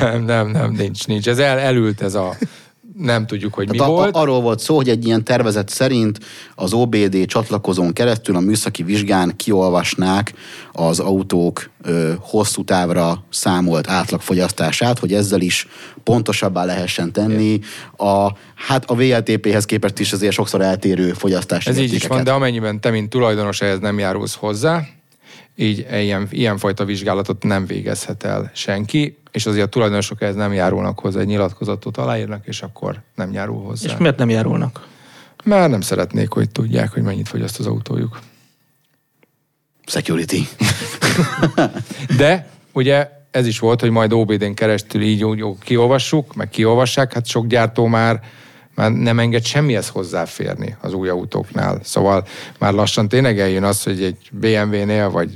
Nem, 0.00 0.22
nem, 0.22 0.48
nem, 0.48 0.72
nincs, 0.72 1.06
nincs. 1.06 1.28
Ez 1.28 1.38
el, 1.38 1.58
elült 1.58 2.00
ez 2.00 2.14
a 2.14 2.36
nem 2.98 3.26
tudjuk, 3.26 3.54
hogy 3.54 3.66
Tehát 3.66 3.86
mi 3.86 3.92
a, 3.92 3.96
volt. 3.96 4.16
Arról 4.16 4.40
volt 4.40 4.58
szó, 4.58 4.76
hogy 4.76 4.88
egy 4.88 5.06
ilyen 5.06 5.24
tervezet 5.24 5.68
szerint 5.68 6.18
az 6.54 6.72
OBD 6.72 7.26
csatlakozón 7.26 7.92
keresztül 7.92 8.36
a 8.36 8.40
műszaki 8.40 8.82
vizsgán 8.82 9.36
kiolvasnák 9.36 10.34
az 10.72 10.98
autók 10.98 11.70
ö, 11.82 12.12
hosszú 12.20 12.64
távra 12.64 13.24
számolt 13.30 13.88
átlagfogyasztását, 13.88 14.98
hogy 14.98 15.12
ezzel 15.12 15.40
is 15.40 15.68
pontosabbá 16.02 16.64
lehessen 16.64 17.12
tenni. 17.12 17.60
A, 17.96 18.28
hát 18.54 18.90
a 18.90 18.94
VLTP-hez 18.94 19.64
képest 19.64 19.98
is 19.98 20.12
azért 20.12 20.32
sokszor 20.32 20.60
eltérő 20.60 21.12
fogyasztási 21.12 21.68
Ez 21.68 21.78
így 21.78 21.92
is 21.92 22.06
van, 22.06 22.24
de 22.24 22.32
amennyiben 22.32 22.80
te, 22.80 22.90
mint 22.90 23.10
tulajdonos 23.10 23.60
ehhez 23.60 23.78
nem 23.78 23.98
járulsz 23.98 24.34
hozzá, 24.34 24.86
így 25.56 25.86
ilyen, 25.92 26.26
ilyenfajta 26.30 26.84
vizsgálatot 26.84 27.42
nem 27.42 27.66
végezhet 27.66 28.24
el 28.24 28.50
senki, 28.54 29.18
és 29.30 29.46
azért 29.46 29.66
a 29.66 29.68
tulajdonosok 29.68 30.22
ehhez 30.22 30.34
nem 30.34 30.52
járulnak 30.52 30.98
hozzá, 30.98 31.20
egy 31.20 31.26
nyilatkozatot 31.26 31.96
aláírnak, 31.96 32.46
és 32.46 32.62
akkor 32.62 33.02
nem 33.14 33.32
járul 33.32 33.64
hozzá. 33.64 33.92
És 33.92 33.96
miért 33.98 34.18
nem 34.18 34.30
járulnak? 34.30 34.86
Mert 35.44 35.70
nem 35.70 35.80
szeretnék, 35.80 36.32
hogy 36.32 36.50
tudják, 36.50 36.92
hogy 36.92 37.02
mennyit 37.02 37.28
fogyaszt 37.28 37.58
az 37.58 37.66
autójuk. 37.66 38.20
Security. 39.86 40.48
De 42.18 42.48
ugye 42.72 43.10
ez 43.30 43.46
is 43.46 43.58
volt, 43.58 43.80
hogy 43.80 43.90
majd 43.90 44.12
OBD-n 44.12 44.52
keresztül 44.52 45.02
így 45.02 45.24
úgy, 45.24 45.42
úgy 45.42 45.58
kiolvassuk, 45.58 46.34
meg 46.34 46.48
kiolvassák, 46.48 47.12
hát 47.12 47.26
sok 47.26 47.46
gyártó 47.46 47.86
már 47.86 48.20
már 48.76 48.92
nem 48.92 49.18
enged 49.18 49.44
semmihez 49.44 49.88
hozzáférni 49.88 50.76
az 50.80 50.92
új 50.92 51.08
autóknál. 51.08 51.80
Szóval 51.82 52.26
már 52.58 52.72
lassan 52.72 53.08
tényleg 53.08 53.40
eljön 53.40 53.64
az, 53.64 53.82
hogy 53.82 54.02
egy 54.02 54.30
BMW-nél, 54.32 55.10
vagy 55.10 55.30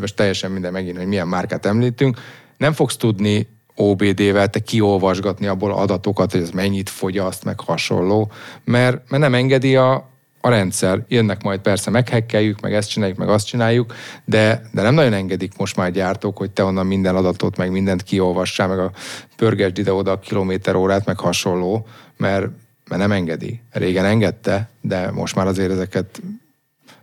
most 0.00 0.16
teljesen 0.16 0.50
minden 0.50 0.72
megint, 0.72 0.96
hogy 0.96 1.06
milyen 1.06 1.28
márkát 1.28 1.66
említünk, 1.66 2.18
nem 2.56 2.72
fogsz 2.72 2.96
tudni 2.96 3.48
OBD-vel 3.74 4.48
te 4.48 4.58
kiolvasgatni 4.58 5.46
abból 5.46 5.72
adatokat, 5.72 6.32
hogy 6.32 6.40
ez 6.40 6.50
mennyit 6.50 6.90
fogyaszt, 6.90 7.44
meg 7.44 7.60
hasonló, 7.60 8.30
mert, 8.64 9.10
mert 9.10 9.22
nem 9.22 9.34
engedi 9.34 9.76
a, 9.76 10.10
a 10.40 10.48
rendszer. 10.48 11.04
Jönnek 11.08 11.42
majd 11.42 11.60
persze, 11.60 11.90
meghekkeljük, 11.90 12.60
meg 12.60 12.74
ezt 12.74 12.90
csináljuk, 12.90 13.18
meg 13.18 13.28
azt 13.28 13.46
csináljuk, 13.46 13.94
de, 14.24 14.62
de 14.72 14.82
nem 14.82 14.94
nagyon 14.94 15.12
engedik 15.12 15.56
most 15.56 15.76
már 15.76 15.90
gyártók, 15.90 16.36
hogy 16.36 16.50
te 16.50 16.64
onnan 16.64 16.86
minden 16.86 17.16
adatot, 17.16 17.56
meg 17.56 17.70
mindent 17.70 18.02
kiolvassál, 18.02 18.68
meg 18.68 18.78
a 18.78 18.90
pörgesd 19.36 19.78
ide-oda 19.78 20.10
a 20.10 20.18
kilométer 20.18 20.74
órát, 20.74 21.06
meg 21.06 21.18
hasonló, 21.18 21.86
mert, 22.16 22.46
mert 22.92 23.08
nem 23.08 23.18
engedi. 23.18 23.60
Régen 23.70 24.04
engedte, 24.04 24.68
de 24.80 25.10
most 25.10 25.34
már 25.34 25.46
azért 25.46 25.70
ezeket 25.70 26.22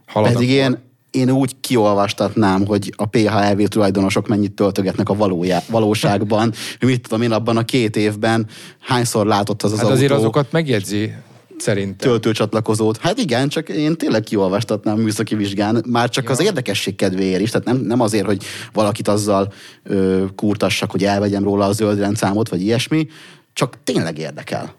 haladnak. 0.06 0.40
Pedig 0.40 0.56
én, 0.56 0.78
én 1.12 1.30
úgy 1.30 1.56
kiolvastatnám, 1.60 2.66
hogy 2.66 2.94
a 2.96 3.06
PHLV 3.06 3.64
tulajdonosok 3.64 4.28
mennyit 4.28 4.52
töltögetnek 4.52 5.10
a 5.10 5.16
valójá, 5.16 5.62
valóságban. 5.70 6.54
Mit 6.80 7.02
tudom 7.02 7.22
én, 7.22 7.32
abban 7.32 7.58
a 7.58 7.66
két 7.66 7.96
évben 7.96 8.48
hányszor 8.80 9.26
látott 9.26 9.64
az 9.64 9.72
az 9.72 9.78
hát 9.78 9.86
autó 9.86 9.98
azért 9.98 10.12
azokat 10.12 10.52
megjegyzi 10.52 11.14
szerintem. 11.58 12.10
töltőcsatlakozót. 12.10 12.98
Hát 12.98 13.18
igen, 13.18 13.50
csak 13.50 13.70
én 13.70 13.96
tényleg 13.96 14.24
kiolvastatnám 14.24 14.98
műszaki 14.98 15.36
vizsgán, 15.36 15.84
már 15.88 16.10
csak 16.10 16.24
ja. 16.24 16.30
az 16.30 16.42
érdekesség 16.42 16.96
kedvéért 16.96 17.42
is, 17.42 17.50
tehát 17.50 17.68
nem, 17.68 17.78
nem 17.78 18.02
azért, 18.02 18.26
hogy 18.26 18.44
valakit 18.74 19.08
azzal 19.08 19.54
ö, 19.84 20.26
kurtassak, 20.36 20.92
hogy 20.92 21.04
elvegyem 21.04 21.44
róla 21.44 21.66
a 21.66 21.72
zöld 21.72 22.00
rendszámot, 22.00 22.50
vagy 22.50 22.62
ilyesmi, 22.62 23.08
csak 23.54 23.78
tényleg 23.84 24.18
érdekel. 24.18 24.78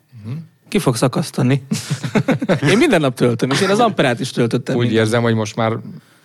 Ki 0.71 0.79
fog 0.79 0.97
szakasztani? 0.97 1.67
én 2.71 2.79
minden 2.79 3.01
nap 3.01 3.15
töltöm, 3.15 3.51
és 3.51 3.61
én 3.61 3.69
az 3.69 3.79
amperát 3.79 4.21
is 4.21 4.31
töltöttem. 4.31 4.77
Úgy 4.77 4.83
minden. 4.83 5.03
érzem, 5.03 5.23
hogy 5.23 5.35
most 5.35 5.57
már 5.57 5.73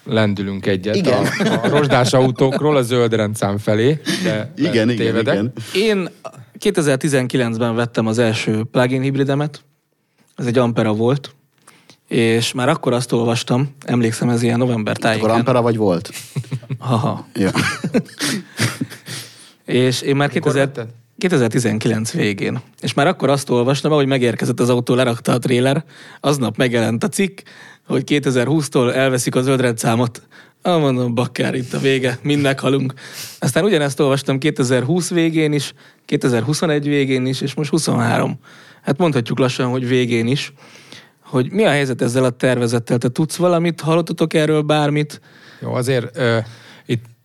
lendülünk 0.03 0.65
egyet 0.65 0.95
Igen. 0.95 1.25
a, 1.25 1.63
a 1.63 1.69
rozsdás 1.69 2.13
autókról 2.13 2.75
a 2.75 2.81
zöld 2.81 3.13
rendszám 3.13 3.57
felé, 3.57 4.01
de 4.23 4.51
Igen, 4.55 4.71
de 4.87 4.93
igen, 4.93 4.95
tévedek. 4.95 5.33
igen. 5.33 5.53
Én 5.73 6.09
2019-ben 6.59 7.75
vettem 7.75 8.07
az 8.07 8.17
első 8.19 8.63
plug-in 8.71 9.01
hibridemet, 9.01 9.63
ez 10.35 10.45
egy 10.45 10.57
Ampera 10.57 10.93
volt, 10.93 11.35
és 12.07 12.53
már 12.53 12.69
akkor 12.69 12.93
azt 12.93 13.11
olvastam, 13.11 13.75
emlékszem 13.85 14.29
ez 14.29 14.41
ilyen 14.41 14.57
november 14.57 14.95
Akkor 14.97 15.09
tájékán. 15.09 15.29
Ampera 15.29 15.61
vagy 15.61 15.77
volt? 15.77 16.09
Haha. 16.79 17.27
Ja. 17.33 17.51
És 19.65 20.01
én 20.01 20.15
már 20.15 20.27
Mikor 20.33 20.51
2000, 20.51 20.65
vetted? 20.65 20.87
2019 21.17 22.11
végén. 22.11 22.61
És 22.81 22.93
már 22.93 23.07
akkor 23.07 23.29
azt 23.29 23.49
olvastam, 23.49 23.91
ahogy 23.91 24.07
megérkezett 24.07 24.59
az 24.59 24.69
autó, 24.69 24.95
lerakta 24.95 25.31
a 25.31 25.39
tréler, 25.39 25.83
aznap 26.19 26.57
megjelent 26.57 27.03
a 27.03 27.09
cikk, 27.09 27.39
hogy 27.87 28.03
2020-tól 28.05 28.93
elveszik 28.93 29.35
a 29.35 29.41
zöldrendszámot. 29.41 30.21
Ah, 30.61 30.79
mondom, 30.79 31.15
bakkár, 31.15 31.55
itt 31.55 31.73
a 31.73 31.79
vége, 31.79 32.19
mind 32.21 32.41
meghalunk. 32.41 32.93
Aztán 33.39 33.63
ugyanezt 33.63 33.99
olvastam 33.99 34.37
2020 34.37 35.09
végén 35.09 35.53
is, 35.53 35.73
2021 36.05 36.87
végén 36.87 37.25
is, 37.25 37.41
és 37.41 37.53
most 37.53 37.69
23. 37.69 38.39
Hát 38.81 38.97
mondhatjuk 38.97 39.39
lassan, 39.39 39.69
hogy 39.69 39.87
végén 39.87 40.27
is. 40.27 40.53
Hogy 41.23 41.51
mi 41.51 41.65
a 41.65 41.69
helyzet 41.69 42.01
ezzel 42.01 42.23
a 42.23 42.29
tervezettel? 42.29 42.97
Te 42.97 43.09
tudsz 43.09 43.35
valamit? 43.35 43.81
Hallottatok 43.81 44.33
erről 44.33 44.61
bármit? 44.61 45.21
Jó, 45.61 45.73
azért 45.73 46.17
ö, 46.17 46.37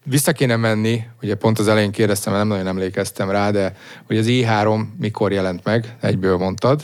vissza 0.05 0.33
kéne 0.33 0.57
menni, 0.57 1.03
ugye 1.23 1.35
pont 1.35 1.59
az 1.59 1.69
elején 1.69 1.91
kérdeztem, 1.91 2.33
mert 2.33 2.45
nem 2.45 2.57
nagyon 2.57 2.73
emlékeztem 2.73 3.31
rá, 3.31 3.51
de 3.51 3.77
hogy 4.07 4.19
az 4.19 4.27
i3 4.29 4.81
mikor 4.99 5.33
jelent 5.33 5.65
meg, 5.65 5.97
egyből 6.01 6.37
mondtad. 6.37 6.83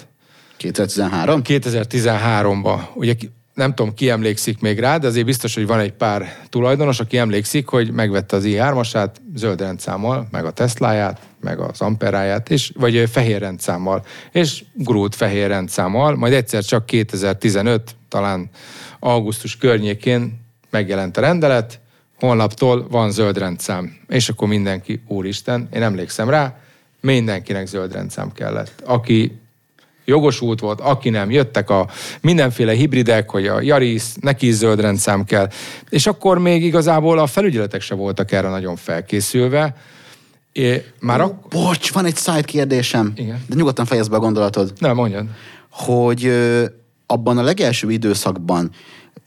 2013? 0.57 1.41
2013-ban. 1.45 2.81
Ugye 2.95 3.15
nem 3.55 3.75
tudom, 3.75 3.95
ki 3.95 4.11
emlékszik 4.11 4.61
még 4.61 4.79
rá, 4.79 4.97
de 4.97 5.07
azért 5.07 5.27
biztos, 5.27 5.55
hogy 5.55 5.67
van 5.67 5.79
egy 5.79 5.93
pár 5.93 6.37
tulajdonos, 6.49 7.01
aki 7.01 7.19
emlékszik, 7.19 7.69
hogy 7.69 7.91
megvette 7.91 8.37
az 8.37 8.45
i3-asát 8.47 9.11
zöld 9.35 9.61
rendszámmal, 9.61 10.29
meg 10.31 10.45
a 10.45 10.51
Tesláját, 10.51 11.21
meg 11.41 11.59
az 11.59 11.81
Amperáját, 11.81 12.51
és, 12.51 12.73
vagy 12.75 13.09
fehér 13.11 13.41
rendszámmal, 13.41 14.05
és 14.33 14.65
gurult 14.73 15.15
fehér 15.15 15.49
rendszámmal, 15.49 16.17
majd 16.17 16.33
egyszer 16.33 16.65
csak 16.65 16.87
2015, 16.87 17.97
talán 18.09 18.51
augusztus 18.99 19.57
környékén 19.57 20.41
megjelent 20.71 21.17
a 21.17 21.21
rendelet, 21.21 21.81
holnaptól 22.19 22.87
van 22.91 23.11
zöld 23.11 23.39
rendszám. 23.39 23.97
És 24.09 24.29
akkor 24.29 24.49
mindenki, 24.49 25.03
úristen, 25.07 25.69
én 25.73 25.83
emlékszem 25.83 26.29
rá, 26.29 26.57
mindenkinek 27.01 27.67
zöld 27.67 27.93
rendszám 27.93 28.33
kellett. 28.33 28.83
Aki 28.85 29.39
jogosult 30.05 30.61
volt, 30.61 30.81
aki 30.81 31.11
nem, 31.11 31.31
jöttek 31.31 31.71
a 31.71 31.89
mindenféle 32.21 32.73
hibridek, 32.73 33.31
hogy 33.31 33.47
a 33.47 33.61
Yaris, 33.61 34.03
neki 34.21 34.47
is 34.47 34.55
zöld 34.55 34.81
rendszám 34.81 35.25
kell, 35.25 35.49
és 35.89 36.07
akkor 36.07 36.39
még 36.39 36.65
igazából 36.65 37.19
a 37.19 37.27
felügyeletek 37.27 37.81
se 37.81 37.95
voltak 37.95 38.33
erre 38.33 38.49
nagyon 38.49 38.77
felkészülve. 38.77 39.75
É, 40.53 40.85
már 41.01 41.21
ak- 41.21 41.49
Bocs, 41.49 41.93
van 41.93 42.05
egy 42.05 42.17
side 42.17 42.43
kérdésem. 42.43 43.13
Igen. 43.17 43.45
De 43.49 43.55
nyugodtan 43.55 43.85
fejezd 43.85 44.11
be 44.11 44.17
a 44.17 44.21
gondolatod. 44.21 44.73
Nem, 44.79 44.95
mondjad. 44.95 45.27
Hogy 45.71 46.27
ö, 46.27 46.65
abban 47.07 47.39
a 47.39 47.43
legelső 47.43 47.91
időszakban 47.91 48.71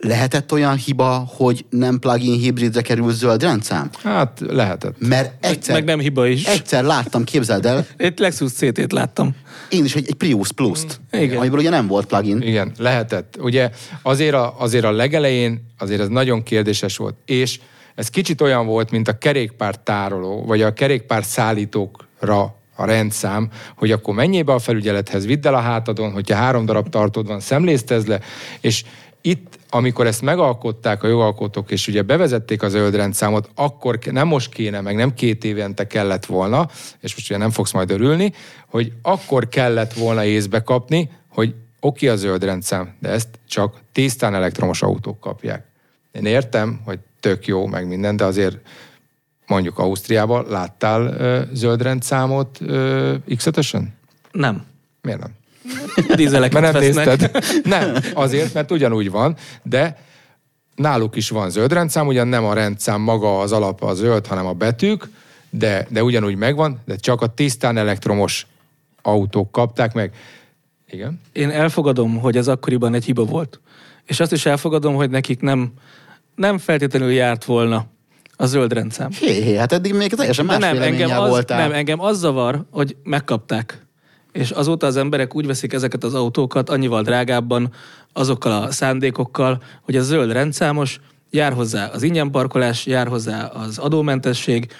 lehetett 0.00 0.52
olyan 0.52 0.76
hiba, 0.76 1.24
hogy 1.36 1.64
nem 1.70 1.98
plug-in 1.98 2.38
hibridre 2.38 2.80
kerül 2.82 3.12
zöld 3.12 3.42
rendszám? 3.42 3.90
Hát 4.02 4.40
lehetett. 4.48 4.94
Mert 4.98 5.44
egyszer, 5.44 5.74
meg 5.74 5.84
nem 5.84 5.98
hiba 5.98 6.26
is. 6.26 6.44
egyszer 6.44 6.84
láttam, 6.84 7.24
képzeld 7.24 7.66
el, 7.66 7.86
Itt 7.98 8.18
Lexus 8.18 8.52
CT-t 8.52 8.92
láttam. 8.92 9.34
én 9.68 9.84
is 9.84 9.94
egy, 9.94 10.06
egy 10.08 10.14
Prius 10.14 10.52
Plus-t, 10.52 11.00
Igen. 11.12 11.38
amiből 11.38 11.58
ugye 11.58 11.70
nem 11.70 11.86
volt 11.86 12.06
plugin. 12.06 12.40
Igen, 12.42 12.72
lehetett. 12.78 13.36
Ugye 13.40 13.70
azért 14.02 14.34
a, 14.34 14.54
azért 14.58 14.84
a 14.84 14.90
legelején 14.90 15.66
azért 15.78 16.00
ez 16.00 16.08
nagyon 16.08 16.42
kérdéses 16.42 16.96
volt, 16.96 17.14
és 17.24 17.60
ez 17.94 18.08
kicsit 18.08 18.40
olyan 18.40 18.66
volt, 18.66 18.90
mint 18.90 19.08
a 19.08 19.18
kerékpár 19.18 19.76
tároló, 19.76 20.44
vagy 20.46 20.62
a 20.62 20.72
kerékpár 20.72 21.24
szállítókra 21.24 22.54
a 22.76 22.84
rendszám, 22.84 23.48
hogy 23.76 23.92
akkor 23.92 24.14
menjél 24.14 24.42
be 24.42 24.52
a 24.52 24.58
felügyelethez, 24.58 25.26
vidd 25.26 25.46
el 25.46 25.54
a 25.54 25.60
hátadon, 25.60 26.12
hogyha 26.12 26.36
három 26.36 26.64
darab 26.66 26.88
tartod 26.88 27.26
van, 27.26 27.40
szemléztezd 27.40 28.08
le, 28.08 28.20
és 28.60 28.84
itt, 29.20 29.58
amikor 29.70 30.06
ezt 30.06 30.22
megalkották 30.22 31.02
a 31.02 31.08
jogalkotók, 31.08 31.70
és 31.70 31.88
ugye 31.88 32.02
bevezették 32.02 32.62
a 32.62 32.68
zöld 32.68 32.94
rendszámot, 32.94 33.50
akkor 33.54 33.98
nem 34.10 34.26
most 34.26 34.52
kéne, 34.52 34.80
meg 34.80 34.96
nem 34.96 35.14
két 35.14 35.44
évente 35.44 35.86
kellett 35.86 36.26
volna, 36.26 36.68
és 37.00 37.14
most 37.14 37.30
ugye 37.30 37.38
nem 37.38 37.50
fogsz 37.50 37.72
majd 37.72 37.90
örülni, 37.90 38.32
hogy 38.66 38.92
akkor 39.02 39.48
kellett 39.48 39.92
volna 39.92 40.24
észbe 40.24 40.62
kapni, 40.62 41.10
hogy 41.28 41.54
oké 41.80 42.08
a 42.08 42.16
zöld 42.16 42.44
rendszám, 42.44 42.94
de 43.00 43.08
ezt 43.08 43.28
csak 43.48 43.80
tisztán 43.92 44.34
elektromos 44.34 44.82
autók 44.82 45.20
kapják. 45.20 45.66
Én 46.12 46.26
értem, 46.26 46.80
hogy 46.84 46.98
tök 47.20 47.46
jó, 47.46 47.66
meg 47.66 47.86
minden, 47.86 48.16
de 48.16 48.24
azért 48.24 48.56
mondjuk 49.46 49.78
Ausztriában 49.78 50.46
láttál 50.48 51.02
ö, 51.02 51.42
zöld 51.52 51.82
rendszámot 51.82 52.58
ö, 52.60 53.14
X5-ösön? 53.28 53.84
Nem. 54.32 54.66
Miért 55.02 55.20
nem? 55.20 55.38
Dízeleket 56.14 56.60
Mert 56.60 56.72
nem 56.72 56.82
nézted? 56.82 57.30
Nem, 57.64 57.94
azért, 58.14 58.54
mert 58.54 58.70
ugyanúgy 58.70 59.10
van, 59.10 59.36
de 59.62 59.96
náluk 60.74 61.16
is 61.16 61.28
van 61.28 61.50
zöld 61.50 61.72
rendszám, 61.72 62.06
ugyan 62.06 62.28
nem 62.28 62.44
a 62.44 62.54
rendszám 62.54 63.00
maga 63.00 63.38
az 63.38 63.52
alap 63.52 63.82
a 63.82 63.94
zöld, 63.94 64.26
hanem 64.26 64.46
a 64.46 64.52
betűk, 64.52 65.08
de, 65.50 65.86
de 65.90 66.02
ugyanúgy 66.02 66.36
megvan, 66.36 66.80
de 66.84 66.96
csak 66.96 67.20
a 67.20 67.26
tisztán 67.26 67.76
elektromos 67.76 68.46
autók 69.02 69.52
kapták 69.52 69.92
meg. 69.92 70.12
Igen? 70.90 71.20
Én 71.32 71.50
elfogadom, 71.50 72.18
hogy 72.18 72.36
ez 72.36 72.48
akkoriban 72.48 72.94
egy 72.94 73.04
hiba 73.04 73.24
volt. 73.24 73.60
És 74.06 74.20
azt 74.20 74.32
is 74.32 74.46
elfogadom, 74.46 74.94
hogy 74.94 75.10
nekik 75.10 75.40
nem, 75.40 75.72
nem 76.34 76.58
feltétlenül 76.58 77.10
járt 77.10 77.44
volna 77.44 77.86
a 78.36 78.46
zöld 78.46 78.72
rendszám. 78.72 79.10
Hé, 79.12 79.42
hé, 79.42 79.56
hát 79.56 79.72
eddig 79.72 79.94
még 79.94 80.14
teljesen 80.14 80.44
más 80.44 80.58
nem, 80.58 80.82
engem 80.82 81.18
az, 81.18 81.28
voltál. 81.28 81.58
nem, 81.58 81.72
engem 81.72 82.00
az 82.00 82.18
zavar, 82.18 82.64
hogy 82.70 82.96
megkapták. 83.02 83.86
És 84.32 84.50
azóta 84.50 84.86
az 84.86 84.96
emberek 84.96 85.34
úgy 85.34 85.46
veszik 85.46 85.72
ezeket 85.72 86.04
az 86.04 86.14
autókat 86.14 86.70
annyival 86.70 87.02
drágábban, 87.02 87.72
azokkal 88.12 88.62
a 88.62 88.70
szándékokkal, 88.70 89.62
hogy 89.82 89.96
a 89.96 90.02
zöld 90.02 90.32
rendszámos, 90.32 91.00
jár 91.30 91.52
hozzá 91.52 91.86
az 91.86 92.02
ingyenparkolás, 92.02 92.86
jár 92.86 93.08
hozzá 93.08 93.44
az 93.44 93.78
adómentesség, 93.78 94.72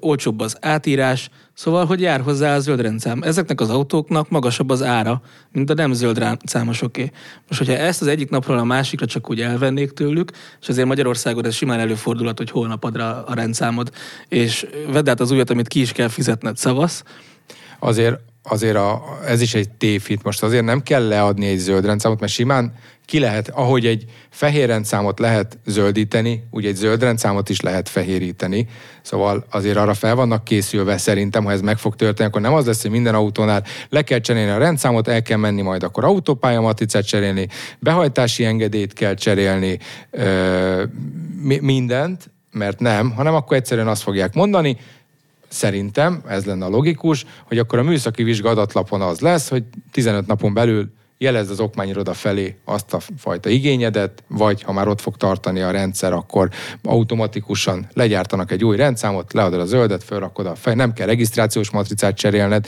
olcsóbb 0.00 0.40
az 0.40 0.56
átírás, 0.60 1.30
szóval, 1.54 1.84
hogy 1.86 2.00
jár 2.00 2.20
hozzá 2.20 2.54
a 2.54 2.60
zöld 2.60 2.80
rendszám. 2.80 3.22
Ezeknek 3.22 3.60
az 3.60 3.70
autóknak 3.70 4.30
magasabb 4.30 4.70
az 4.70 4.82
ára, 4.82 5.22
mint 5.52 5.70
a 5.70 5.74
nem 5.74 5.92
zöld 5.92 6.18
rendszámosoké. 6.18 7.10
Most, 7.48 7.60
hogyha 7.60 7.82
ezt 7.82 8.00
az 8.00 8.06
egyik 8.06 8.30
napról 8.30 8.58
a 8.58 8.64
másikra 8.64 9.06
csak 9.06 9.30
úgy 9.30 9.40
elvennék 9.40 9.90
tőlük, 9.90 10.30
és 10.60 10.68
azért 10.68 10.86
Magyarországon 10.86 11.44
ez 11.44 11.54
simán 11.54 11.80
előfordulhat, 11.80 12.38
hogy 12.38 12.50
holnap 12.50 12.84
ad 12.84 12.96
a 12.96 13.34
rendszámod, 13.34 13.90
és 14.28 14.66
vedd 14.92 15.08
át 15.08 15.20
az 15.20 15.30
újat, 15.30 15.50
amit 15.50 15.68
ki 15.68 15.80
is 15.80 15.92
kell 15.92 16.08
fizetned, 16.08 16.56
szavasz. 16.56 17.04
azért, 17.78 18.20
azért 18.42 18.76
a, 18.76 19.18
ez 19.26 19.40
is 19.40 19.54
egy 19.54 19.70
tévhit. 19.70 20.22
Most 20.22 20.42
azért 20.42 20.64
nem 20.64 20.82
kell 20.82 21.08
leadni 21.08 21.46
egy 21.46 21.58
zöld 21.58 21.84
rendszámot, 21.84 22.20
mert 22.20 22.32
simán 22.32 22.72
ki 23.04 23.18
lehet, 23.18 23.48
ahogy 23.48 23.86
egy 23.86 24.04
fehér 24.30 24.66
rendszámot 24.66 25.18
lehet 25.18 25.58
zöldíteni, 25.66 26.44
úgy 26.50 26.66
egy 26.66 26.74
zöld 26.74 27.02
rendszámot 27.02 27.48
is 27.48 27.60
lehet 27.60 27.88
fehéríteni. 27.88 28.66
Szóval 29.02 29.46
azért 29.50 29.76
arra 29.76 29.94
fel 29.94 30.14
vannak 30.14 30.44
készülve 30.44 30.98
szerintem, 30.98 31.44
ha 31.44 31.50
ez 31.50 31.60
meg 31.60 31.78
fog 31.78 31.96
történni, 31.96 32.28
akkor 32.28 32.40
nem 32.40 32.54
az 32.54 32.66
lesz, 32.66 32.82
hogy 32.82 32.90
minden 32.90 33.14
autónál 33.14 33.64
le 33.88 34.02
kell 34.02 34.18
cserélni 34.18 34.50
a 34.50 34.58
rendszámot, 34.58 35.08
el 35.08 35.22
kell 35.22 35.38
menni 35.38 35.62
majd 35.62 35.82
akkor 35.82 36.04
autópálya 36.04 36.60
matricát 36.60 37.06
cserélni, 37.06 37.48
behajtási 37.78 38.44
engedélyt 38.44 38.92
kell 38.92 39.14
cserélni, 39.14 39.78
ö, 40.10 40.84
mi- 41.42 41.60
mindent, 41.60 42.30
mert 42.52 42.80
nem, 42.80 43.10
hanem 43.10 43.34
akkor 43.34 43.56
egyszerűen 43.56 43.88
azt 43.88 44.02
fogják 44.02 44.34
mondani, 44.34 44.76
szerintem, 45.52 46.22
ez 46.26 46.44
lenne 46.44 46.64
a 46.64 46.68
logikus, 46.68 47.24
hogy 47.44 47.58
akkor 47.58 47.78
a 47.78 47.82
műszaki 47.82 48.22
vizsga 48.22 48.50
adatlapon 48.50 49.00
az 49.00 49.20
lesz, 49.20 49.48
hogy 49.48 49.64
15 49.90 50.26
napon 50.26 50.54
belül 50.54 50.92
jelezd 51.22 51.50
az 51.50 51.60
okmányiroda 51.60 52.14
felé 52.14 52.56
azt 52.64 52.94
a 52.94 53.00
fajta 53.16 53.48
igényedet, 53.48 54.22
vagy 54.28 54.62
ha 54.62 54.72
már 54.72 54.88
ott 54.88 55.00
fog 55.00 55.16
tartani 55.16 55.60
a 55.60 55.70
rendszer, 55.70 56.12
akkor 56.12 56.48
automatikusan 56.82 57.88
legyártanak 57.92 58.50
egy 58.50 58.64
új 58.64 58.76
rendszámot, 58.76 59.32
leadod 59.32 59.60
a 59.60 59.64
zöldet, 59.64 60.04
felrakod 60.04 60.46
a 60.46 60.54
fej, 60.54 60.74
nem 60.74 60.92
kell 60.92 61.06
regisztrációs 61.06 61.70
matricát 61.70 62.16
cserélned. 62.16 62.66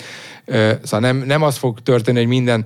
Szóval 0.83 1.01
nem, 1.01 1.17
nem 1.17 1.43
az 1.43 1.57
fog 1.57 1.81
történni, 1.81 2.19
hogy 2.19 2.27
minden 2.27 2.65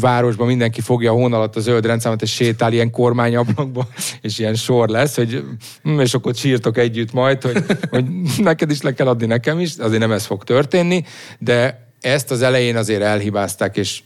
városban 0.00 0.46
mindenki 0.46 0.80
fogja 0.80 1.10
a 1.10 1.14
hón 1.14 1.32
alatt 1.32 1.56
a 1.56 1.60
zöld 1.60 1.86
rendszámot, 1.86 2.22
és 2.22 2.32
sétál 2.32 2.72
ilyen 2.72 2.90
kormányablakba, 2.90 3.88
és 4.20 4.38
ilyen 4.38 4.54
sor 4.54 4.88
lesz, 4.88 5.16
hogy 5.16 5.44
hm, 5.82 6.00
és 6.00 6.14
akkor 6.14 6.34
sírtok 6.34 6.78
együtt 6.78 7.12
majd, 7.12 7.42
hogy, 7.42 7.64
hogy 7.90 8.04
neked 8.38 8.70
is 8.70 8.82
le 8.82 8.92
kell 8.92 9.06
adni, 9.06 9.26
nekem 9.26 9.58
is, 9.58 9.76
azért 9.76 10.00
nem 10.00 10.12
ez 10.12 10.24
fog 10.24 10.44
történni, 10.44 11.04
de 11.38 11.86
ezt 12.00 12.30
az 12.30 12.42
elején 12.42 12.76
azért 12.76 13.02
elhibázták, 13.02 13.76
és 13.76 14.00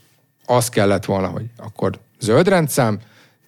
az 0.57 0.69
kellett 0.69 1.05
volna, 1.05 1.27
hogy 1.27 1.45
akkor 1.57 1.99
zöld 2.21 2.49
rendszám, 2.49 2.99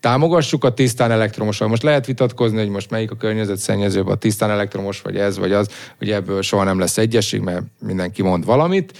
támogassuk 0.01 0.65
a 0.65 0.75
tisztán 0.75 1.11
elektromosan. 1.11 1.69
Most 1.69 1.83
lehet 1.83 2.07
vitatkozni, 2.07 2.59
hogy 2.59 2.69
most 2.69 2.91
melyik 2.91 3.11
a 3.11 3.17
környezetszennyezőbb, 3.17 4.07
a 4.07 4.15
tisztán 4.15 4.51
elektromos, 4.51 5.01
vagy 5.01 5.17
ez, 5.17 5.39
vagy 5.39 5.53
az, 5.53 5.69
hogy 5.99 6.11
ebből 6.11 6.43
soha 6.43 6.65
nem 6.65 6.79
lesz 6.79 6.99
egyesség, 6.99 7.41
mert 7.41 7.63
mindenki 7.81 8.23
mond 8.23 8.45
valamit. 8.45 8.99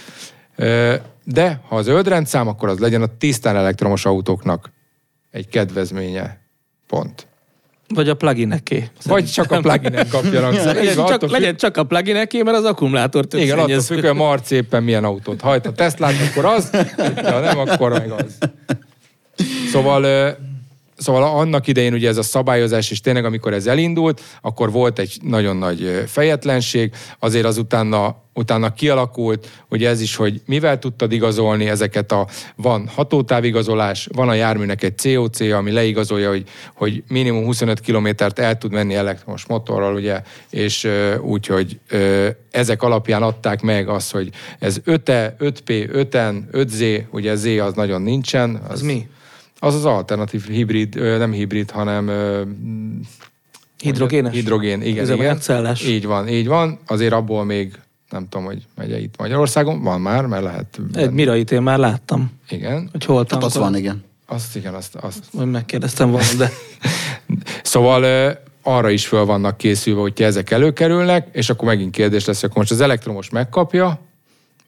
De 1.23 1.61
ha 1.67 1.75
az 1.75 1.85
zöld 1.85 2.07
rendszám, 2.07 2.47
akkor 2.47 2.69
az 2.69 2.79
legyen 2.79 3.01
a 3.01 3.17
tisztán 3.17 3.55
elektromos 3.55 4.05
autóknak 4.05 4.71
egy 5.31 5.47
kedvezménye. 5.47 6.39
Pont. 6.87 7.27
Vagy 7.87 8.09
a 8.09 8.13
plugineké. 8.13 8.89
Vagy 9.03 9.31
csak 9.31 9.51
a 9.51 9.59
pluginek 9.59 10.07
kapjanak. 10.07 10.53
Legyen, 10.53 10.95
van, 10.95 11.05
csak, 11.05 11.15
attól 11.15 11.29
legyen 11.29 11.55
csak 11.55 11.77
a 11.77 11.83
plugineké, 11.83 12.41
mert 12.41 12.57
az 12.57 12.63
akkumulátor 12.63 13.25
több 13.25 13.41
Igen, 13.41 13.59
attól 13.59 13.81
függ, 13.81 13.99
hogy 13.99 14.09
a 14.09 14.13
Marci 14.13 14.55
éppen 14.55 14.83
milyen 14.83 15.03
autót 15.03 15.41
hajt. 15.41 15.65
Ha 15.65 15.71
Teslát, 15.71 16.13
akkor 16.29 16.45
az, 16.45 16.69
ha 17.15 17.39
nem, 17.39 17.59
akkor 17.59 17.91
meg 17.91 18.11
az. 18.11 18.37
Szóval, 19.71 20.35
szóval 20.97 21.23
annak 21.23 21.67
idején 21.67 21.93
ugye 21.93 22.07
ez 22.07 22.17
a 22.17 22.23
szabályozás, 22.23 22.91
és 22.91 23.01
tényleg 23.01 23.25
amikor 23.25 23.53
ez 23.53 23.67
elindult, 23.67 24.21
akkor 24.41 24.71
volt 24.71 24.99
egy 24.99 25.17
nagyon 25.21 25.57
nagy 25.57 26.03
fejetlenség, 26.07 26.93
azért 27.19 27.45
az 27.45 27.57
utána, 27.57 28.23
utána 28.33 28.73
kialakult, 28.73 29.49
ugye 29.69 29.89
ez 29.89 30.01
is, 30.01 30.15
hogy 30.15 30.41
mivel 30.45 30.79
tudtad 30.79 31.11
igazolni 31.11 31.69
ezeket 31.69 32.11
a, 32.11 32.27
van 32.55 32.87
hatótávigazolás, 32.95 34.07
van 34.13 34.29
a 34.29 34.33
járműnek 34.33 34.83
egy 34.83 34.95
COC, 35.01 35.39
ami 35.39 35.71
leigazolja, 35.71 36.29
hogy, 36.29 36.43
hogy 36.73 37.03
minimum 37.07 37.45
25 37.45 37.79
kilométert 37.79 38.39
el 38.39 38.57
tud 38.57 38.71
menni 38.71 38.95
elektromos 38.95 39.45
motorral, 39.45 39.95
ugye, 39.95 40.21
és 40.49 40.87
úgy, 41.21 41.45
hogy 41.45 41.79
ezek 42.51 42.83
alapján 42.83 43.23
adták 43.23 43.61
meg 43.61 43.89
azt, 43.89 44.11
hogy 44.11 44.29
ez 44.59 44.77
5E, 44.85 45.31
5P, 45.39 45.89
5N, 45.93 46.35
5Z, 46.51 47.03
ugye 47.11 47.35
Z 47.35 47.45
az 47.45 47.73
nagyon 47.73 48.01
nincsen. 48.01 48.61
Az 48.67 48.81
mi? 48.81 49.07
Az 49.65 49.75
az 49.75 49.85
alternatív 49.85 50.47
hibrid, 50.47 50.95
nem 50.95 51.31
hibrid, 51.31 51.71
hanem 51.71 52.11
Hidrogénes? 53.77 54.33
Hidrogén, 54.33 54.81
igen, 54.81 54.87
igen. 54.87 55.03
Üzemanyagcellás? 55.03 55.83
Így 55.83 56.05
van, 56.05 56.27
így 56.27 56.47
van. 56.47 56.79
Azért 56.87 57.13
abból 57.13 57.43
még 57.43 57.79
nem 58.09 58.27
tudom, 58.29 58.45
hogy 58.45 58.65
megy 58.75 59.01
itt 59.01 59.17
Magyarországon. 59.17 59.81
Van 59.81 60.01
már, 60.01 60.25
mert 60.25 60.43
lehet. 60.43 60.79
Egy 60.93 61.11
Mirait 61.11 61.51
én 61.51 61.61
már 61.61 61.77
láttam, 61.77 62.31
Igen. 62.49 62.89
hogy 62.91 63.05
hol 63.05 63.25
Hát 63.29 63.43
az 63.43 63.55
van, 63.55 63.75
igen. 63.75 64.03
Azt 64.25 64.55
igen, 64.55 64.73
azt, 64.73 64.95
azt. 64.95 65.23
Majd 65.31 65.49
megkérdeztem 65.49 66.11
volna, 66.11 66.33
de 66.37 66.51
Szóval 67.63 68.33
arra 68.61 68.89
is 68.89 69.07
föl 69.07 69.25
vannak 69.25 69.57
készülve, 69.57 70.01
hogy 70.01 70.21
ezek 70.21 70.51
előkerülnek, 70.51 71.27
és 71.31 71.49
akkor 71.49 71.67
megint 71.67 71.91
kérdés 71.91 72.25
lesz, 72.25 72.39
hogy 72.39 72.49
akkor 72.49 72.61
most 72.61 72.71
az 72.71 72.81
elektromos 72.81 73.29
megkapja, 73.29 73.87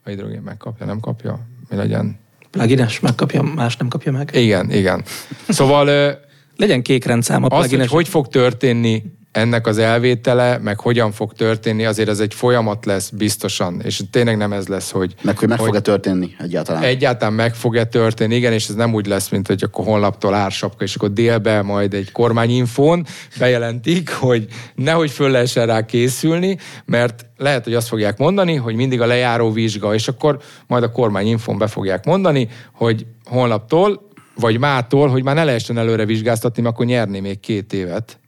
a 0.04 0.08
hidrogén 0.08 0.42
megkapja, 0.42 0.86
nem 0.86 1.00
kapja, 1.00 1.40
mi 1.68 1.76
legyen. 1.76 2.18
Plugines 2.50 3.00
megkapja, 3.00 3.42
más 3.42 3.76
nem 3.76 3.88
kapja 3.88 4.12
meg. 4.12 4.30
Igen, 4.34 4.70
igen. 4.70 5.04
Szóval 5.48 6.16
Legyen 6.58 6.82
kék 6.82 7.04
rendszám 7.04 7.42
a 7.42 7.46
Az, 7.46 7.52
hogy 7.52 7.60
plugines. 7.60 7.90
hogy 7.90 8.08
fog 8.08 8.28
történni 8.28 9.02
ennek 9.38 9.66
az 9.66 9.78
elvétele, 9.78 10.58
meg 10.58 10.80
hogyan 10.80 11.12
fog 11.12 11.32
történni, 11.32 11.84
azért 11.84 12.08
ez 12.08 12.20
egy 12.20 12.34
folyamat 12.34 12.86
lesz 12.86 13.08
biztosan, 13.08 13.80
és 13.84 14.00
tényleg 14.10 14.36
nem 14.36 14.52
ez 14.52 14.66
lesz, 14.66 14.90
hogy, 14.90 15.14
Meg 15.22 15.38
hogy 15.38 15.48
meg 15.48 15.58
fog-e 15.58 15.80
történni 15.80 16.34
egyáltalán. 16.38 16.82
egyáltalán 16.82 17.34
meg 17.34 17.54
fog-e 17.54 17.84
történni, 17.84 18.34
igen, 18.34 18.52
és 18.52 18.68
ez 18.68 18.74
nem 18.74 18.94
úgy 18.94 19.06
lesz, 19.06 19.28
mint 19.28 19.46
hogy 19.46 19.62
akkor 19.62 19.84
honlaptól 19.84 20.34
ársapka, 20.34 20.84
és 20.84 20.94
akkor 20.94 21.12
délbe 21.12 21.62
majd 21.62 21.94
egy 21.94 22.12
kormányinfón 22.12 23.06
bejelentik, 23.38 24.10
hogy 24.10 24.46
nehogy 24.74 25.10
föl 25.10 25.30
lehessen 25.30 25.66
rá 25.66 25.84
készülni, 25.84 26.58
mert 26.84 27.26
lehet, 27.36 27.64
hogy 27.64 27.74
azt 27.74 27.88
fogják 27.88 28.18
mondani, 28.18 28.54
hogy 28.54 28.74
mindig 28.74 29.00
a 29.00 29.06
lejáró 29.06 29.50
vizsga, 29.50 29.94
és 29.94 30.08
akkor 30.08 30.38
majd 30.66 30.82
a 30.82 30.92
kormányinfón 30.92 31.58
be 31.58 31.66
fogják 31.66 32.04
mondani, 32.04 32.48
hogy 32.72 33.06
honlaptól, 33.24 34.06
vagy 34.40 34.58
mától, 34.58 35.08
hogy 35.08 35.22
már 35.22 35.34
ne 35.34 35.44
lehessen 35.44 35.78
előre 35.78 36.04
vizsgáztatni, 36.04 36.62
mert 36.62 36.74
akkor 36.74 36.86
nyerni 36.86 37.20
még 37.20 37.40
két 37.40 37.72
évet. 37.72 38.18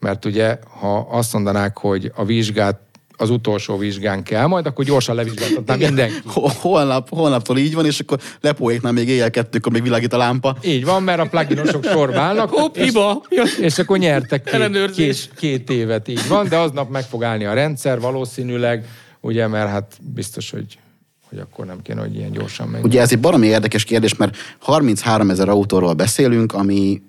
Mert 0.00 0.24
ugye, 0.24 0.58
ha 0.80 0.98
azt 1.10 1.32
mondanák, 1.32 1.78
hogy 1.78 2.12
a 2.14 2.24
vizsgát 2.24 2.80
az 3.20 3.30
utolsó 3.30 3.76
vizsgán 3.76 4.22
kell, 4.22 4.46
majd 4.46 4.66
akkor 4.66 4.84
gyorsan 4.84 5.14
levizsgáltatná 5.14 5.74
mindenki. 5.74 6.14
Ho- 6.26 6.52
Holnap, 6.52 7.08
holnaptól 7.08 7.58
így 7.58 7.74
van, 7.74 7.86
és 7.86 8.00
akkor 8.00 8.18
lepóéknál 8.40 8.92
még 8.92 9.08
éjjel 9.08 9.30
kettőkor 9.30 9.72
még 9.72 9.82
világít 9.82 10.12
a 10.12 10.16
lámpa. 10.16 10.56
Így 10.62 10.84
van, 10.84 11.02
mert 11.02 11.20
a 11.20 11.24
pluginosok 11.24 11.84
sorba 11.84 12.20
állnak, 12.20 12.50
Hopp, 12.50 12.76
és, 12.76 12.84
hiba! 12.84 13.22
és 13.60 13.78
akkor 13.78 13.98
nyertek 13.98 14.42
két, 14.44 14.90
két, 14.90 15.30
két 15.36 15.70
évet, 15.70 16.08
így 16.08 16.28
van, 16.28 16.48
de 16.48 16.56
aznap 16.56 16.90
meg 16.90 17.02
fog 17.02 17.24
állni 17.24 17.44
a 17.44 17.52
rendszer 17.52 18.00
valószínűleg, 18.00 18.84
ugye, 19.20 19.46
mert 19.46 19.68
hát 19.70 19.96
biztos, 20.02 20.50
hogy, 20.50 20.78
hogy 21.28 21.38
akkor 21.38 21.66
nem 21.66 21.82
kéne, 21.82 22.00
hogy 22.00 22.14
ilyen 22.16 22.30
gyorsan 22.32 22.66
menjen. 22.66 22.84
Ugye 22.88 23.00
ez 23.00 23.12
egy 23.12 23.20
baromi 23.20 23.46
érdekes 23.46 23.84
kérdés, 23.84 24.16
mert 24.16 24.36
33 24.60 25.30
ezer 25.30 25.48
autóról 25.48 25.92
beszélünk, 25.92 26.52
ami 26.52 27.02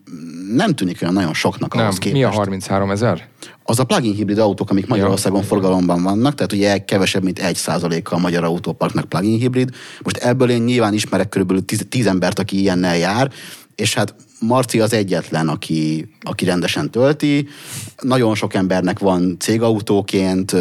nem 0.53 0.75
tűnik 0.75 0.97
olyan 1.01 1.13
nagyon 1.13 1.33
soknak 1.33 1.73
nem, 1.73 1.83
ahhoz 1.83 1.97
képest. 1.97 2.13
mi 2.21 2.23
a 2.23 2.29
33 2.29 2.91
ezer? 2.91 3.27
Az 3.63 3.79
a 3.79 3.83
plug-in 3.83 4.13
hibrid 4.13 4.37
autók, 4.37 4.69
amik 4.69 4.87
Magyarországon 4.87 5.39
Ja. 5.39 5.45
forgalomban 5.45 6.03
vannak, 6.03 6.35
tehát 6.35 6.53
ugye 6.53 6.77
kevesebb, 6.77 7.23
mint 7.23 7.39
1%-a 7.43 8.13
a 8.15 8.17
magyar 8.17 8.43
autóparknak 8.43 9.09
plug-in 9.09 9.39
hibrid. 9.39 9.69
Most 10.03 10.17
ebből 10.17 10.49
én 10.49 10.61
nyilván 10.61 10.93
ismerek 10.93 11.29
körülbelül 11.29 11.65
10, 11.65 11.85
10 11.89 12.05
embert, 12.07 12.39
aki 12.39 12.59
ilyennel 12.59 12.97
jár, 12.97 13.31
és 13.75 13.93
hát 13.93 14.15
Marci 14.41 14.79
az 14.79 14.93
egyetlen, 14.93 15.47
aki, 15.47 16.09
aki 16.21 16.45
rendesen 16.45 16.91
tölti. 16.91 17.47
Nagyon 18.01 18.35
sok 18.35 18.53
embernek 18.53 18.99
van 18.99 19.35
cégautóként, 19.39 20.51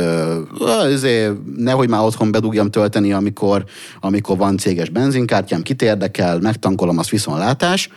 azért 0.60 1.32
nehogy 1.56 1.88
már 1.88 2.04
otthon 2.04 2.30
bedugjam 2.30 2.70
tölteni, 2.70 3.12
amikor, 3.12 3.64
amikor 4.00 4.36
van 4.36 4.56
céges 4.56 4.88
benzinkártyám, 4.88 5.62
kit 5.62 5.82
érdekel, 5.82 6.38
megtankolom, 6.38 6.98
azt 6.98 7.10
viszontlátás, 7.10 7.88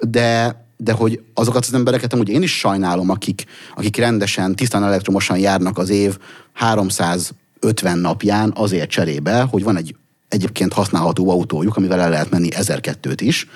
de 0.00 0.60
de 0.76 0.92
hogy 0.92 1.22
azokat 1.34 1.64
az 1.64 1.74
embereket 1.74 2.12
amúgy 2.12 2.28
én 2.28 2.42
is 2.42 2.58
sajnálom, 2.58 3.10
akik, 3.10 3.44
akik 3.76 3.96
rendesen, 3.96 4.54
tisztán 4.54 4.84
elektromosan 4.84 5.38
járnak 5.38 5.78
az 5.78 5.90
év 5.90 6.18
350 6.52 7.98
napján 7.98 8.52
azért 8.54 8.90
cserébe, 8.90 9.40
hogy 9.40 9.62
van 9.62 9.76
egy 9.76 9.96
egyébként 10.32 10.72
használható 10.72 11.30
autójuk, 11.30 11.76
amivel 11.76 12.00
el 12.00 12.10
lehet 12.10 12.30
menni 12.30 12.48
1002-t 12.50 13.16
is. 13.18 13.48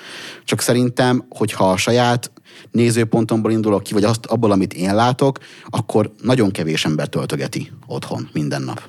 Csak 0.43 0.61
szerintem, 0.61 1.25
hogyha 1.29 1.69
a 1.71 1.77
saját 1.77 2.31
nézőpontomból 2.71 3.51
indulok 3.51 3.83
ki, 3.83 3.93
vagy 3.93 4.03
azt, 4.03 4.25
abból, 4.25 4.51
amit 4.51 4.73
én 4.73 4.95
látok, 4.95 5.37
akkor 5.69 6.11
nagyon 6.21 6.51
kevés 6.51 6.85
ember 6.85 7.07
töltögeti 7.07 7.71
otthon 7.87 8.29
minden 8.33 8.61
nap. 8.61 8.81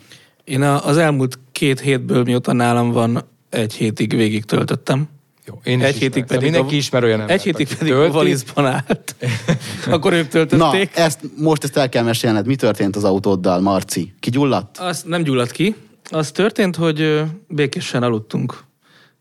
Én 0.44 0.62
a- 0.62 0.86
az 0.86 0.96
elmúlt 0.96 1.38
két 1.52 1.80
hétből, 1.80 2.22
mióta 2.22 2.52
nálam 2.52 2.90
van, 2.90 3.24
egy 3.50 3.72
hétig 3.72 4.16
végig 4.16 4.44
töltöttem. 4.44 5.08
Jó, 5.46 5.60
én 5.64 5.78
is 5.78 5.84
egy 5.84 5.94
ismerek. 5.94 5.94
hétig 5.94 6.12
Szóval 6.22 6.26
pedig 6.36 6.42
mindenki 6.50 6.74
a, 6.74 6.78
ismer 6.78 7.04
olyan 7.04 7.20
embert, 7.20 7.38
Egy 7.38 7.44
hétig 7.44 7.76
pedig 7.76 7.92
a 7.92 7.96
tölti. 7.96 8.12
valizban 8.12 8.66
állt. 8.66 9.14
Akkor 9.90 10.12
ők 10.12 10.22
Na, 10.24 10.28
töltötték. 10.30 10.90
ezt, 10.96 11.20
most 11.36 11.64
ezt 11.64 11.76
el 11.76 11.88
kell 11.88 12.04
mesélned. 12.04 12.46
Mi 12.46 12.54
történt 12.56 12.96
az 12.96 13.04
autóddal, 13.04 13.60
Marci? 13.60 14.12
Kigyulladt? 14.20 14.78
Az 14.78 15.02
nem 15.06 15.22
gyulladt 15.22 15.50
ki. 15.50 15.74
Az 16.10 16.30
történt, 16.30 16.76
hogy 16.76 17.22
békésen 17.48 18.02
aludtunk 18.02 18.58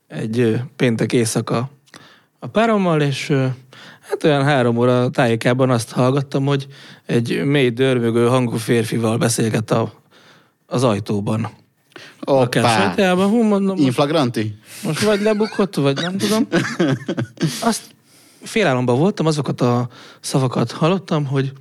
egy 0.07 0.61
péntek 0.75 1.13
éjszaka 1.13 1.69
a 2.39 2.47
párommal, 2.47 3.01
és 3.01 3.27
hát 3.99 4.23
olyan 4.23 4.43
három 4.43 4.77
óra 4.77 5.09
tájékában 5.09 5.69
azt 5.69 5.91
hallgattam, 5.91 6.45
hogy 6.45 6.67
egy 7.05 7.43
mély 7.43 7.69
dörmögő 7.69 8.27
hangú 8.27 8.55
férfival 8.57 9.17
beszélget 9.17 9.71
a, 9.71 9.93
az 10.65 10.83
ajtóban. 10.83 11.49
A 12.19 12.31
Hoppá! 12.31 12.77
sajtájában. 12.77 13.29
Hú, 13.29 13.43
mondom, 13.43 13.77
Inflagranti? 13.77 14.55
most 14.83 15.01
vagy 15.01 15.21
lebukott, 15.21 15.75
vagy 15.75 15.95
nem 15.95 16.17
tudom. 16.17 16.47
Azt 17.69 17.81
félálomban 18.43 18.97
voltam, 18.97 19.25
azokat 19.25 19.61
a 19.61 19.89
szavakat 20.19 20.71
hallottam, 20.71 21.25
hogy 21.25 21.51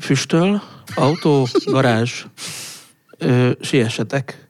füstöl, 0.00 0.62
autó, 0.94 1.46
garázs, 1.64 2.24
ö, 3.20 3.50
siessetek. 3.60 4.48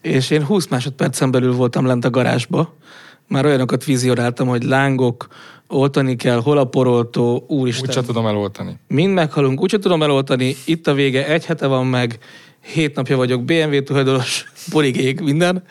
És 0.00 0.30
én 0.30 0.44
20 0.44 0.66
másodpercen 0.66 1.30
belül 1.30 1.52
voltam 1.52 1.86
lent 1.86 2.04
a 2.04 2.10
garázsba. 2.10 2.74
Már 3.28 3.46
olyanokat 3.46 3.84
vizionáltam, 3.84 4.48
hogy 4.48 4.62
lángok, 4.62 5.26
oltani 5.68 6.16
kell, 6.16 6.40
hol 6.40 6.58
a 6.58 6.64
poroltó, 6.64 7.44
úristen. 7.48 7.88
Úgyse 7.88 8.02
tudom 8.02 8.26
eloltani. 8.26 8.78
Mind 8.88 9.12
meghalunk, 9.12 9.60
úgyse 9.60 9.78
tudom 9.78 10.02
eloltani, 10.02 10.56
itt 10.64 10.86
a 10.86 10.94
vége, 10.94 11.26
egy 11.26 11.44
hete 11.44 11.66
van 11.66 11.86
meg, 11.86 12.18
hét 12.60 12.94
napja 12.94 13.16
vagyok 13.16 13.44
BMW 13.44 13.82
tulajdonos, 13.82 14.44
borigék, 14.72 15.20
minden. 15.20 15.62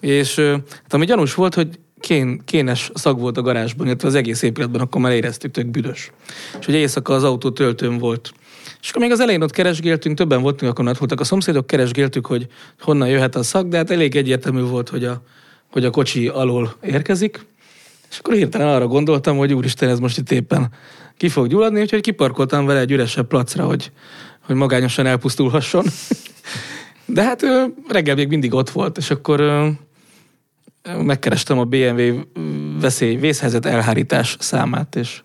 És 0.00 0.36
hát 0.82 0.94
ami 0.94 1.04
gyanús 1.04 1.34
volt, 1.34 1.54
hogy 1.54 1.78
kén, 2.00 2.40
kénes 2.44 2.90
szag 2.94 3.20
volt 3.20 3.36
a 3.36 3.42
garázsban, 3.42 3.86
illetve 3.86 4.08
az 4.08 4.14
egész 4.14 4.42
épületben, 4.42 4.80
akkor 4.80 5.00
már 5.00 5.12
éreztük, 5.12 5.50
tök 5.50 5.66
büdös. 5.66 6.12
És 6.60 6.66
hogy 6.66 6.74
éjszaka 6.74 7.14
az 7.14 7.24
autó 7.24 7.50
töltőn 7.50 7.98
volt. 7.98 8.32
És 8.84 8.90
akkor 8.90 9.02
még 9.02 9.10
az 9.10 9.20
elején 9.20 9.42
ott 9.42 9.50
keresgéltünk, 9.50 10.16
többen 10.16 10.42
voltunk, 10.42 10.70
akkor 10.70 10.88
ott 10.88 10.98
voltak 10.98 11.20
a 11.20 11.24
szomszédok, 11.24 11.66
keresgéltük, 11.66 12.26
hogy 12.26 12.46
honnan 12.80 13.08
jöhet 13.08 13.36
a 13.36 13.42
szag, 13.42 13.68
de 13.68 13.76
hát 13.76 13.90
elég 13.90 14.16
egyértelmű 14.16 14.60
volt, 14.60 14.88
hogy 14.88 15.04
a, 15.04 15.22
hogy 15.72 15.84
a 15.84 15.90
kocsi 15.90 16.28
alól 16.28 16.74
érkezik. 16.82 17.46
És 18.10 18.18
akkor 18.18 18.34
hirtelen 18.34 18.68
arra 18.68 18.86
gondoltam, 18.86 19.36
hogy 19.36 19.52
úristen, 19.52 19.88
ez 19.88 19.98
most 19.98 20.18
itt 20.18 20.30
éppen 20.30 20.68
ki 21.16 21.28
fog 21.28 21.46
gyulladni, 21.46 21.80
úgyhogy 21.80 22.00
kiparkoltam 22.00 22.66
vele 22.66 22.80
egy 22.80 22.92
üresebb 22.92 23.26
placra, 23.26 23.64
hogy, 23.64 23.92
hogy 24.40 24.56
magányosan 24.56 25.06
elpusztulhasson. 25.06 25.84
De 27.04 27.22
hát 27.22 27.42
reggel 27.88 28.14
még 28.14 28.28
mindig 28.28 28.54
ott 28.54 28.70
volt, 28.70 28.96
és 28.96 29.10
akkor 29.10 29.42
megkerestem 30.98 31.58
a 31.58 31.64
BMW 31.64 32.20
veszély, 32.80 33.16
vészhelyzet 33.16 33.66
elhárítás 33.66 34.36
számát, 34.40 34.96
és, 34.96 35.22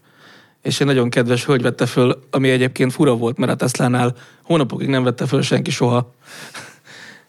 és 0.61 0.79
egy 0.79 0.87
nagyon 0.87 1.09
kedves 1.09 1.45
hölgy 1.45 1.61
vette 1.61 1.85
föl, 1.85 2.19
ami 2.29 2.49
egyébként 2.49 2.93
fura 2.93 3.15
volt, 3.15 3.37
mert 3.37 3.51
a 3.51 3.55
Tesla-nál 3.55 4.15
hónapokig 4.43 4.87
nem 4.87 5.03
vette 5.03 5.25
föl 5.25 5.41
senki 5.41 5.71
soha. 5.71 6.13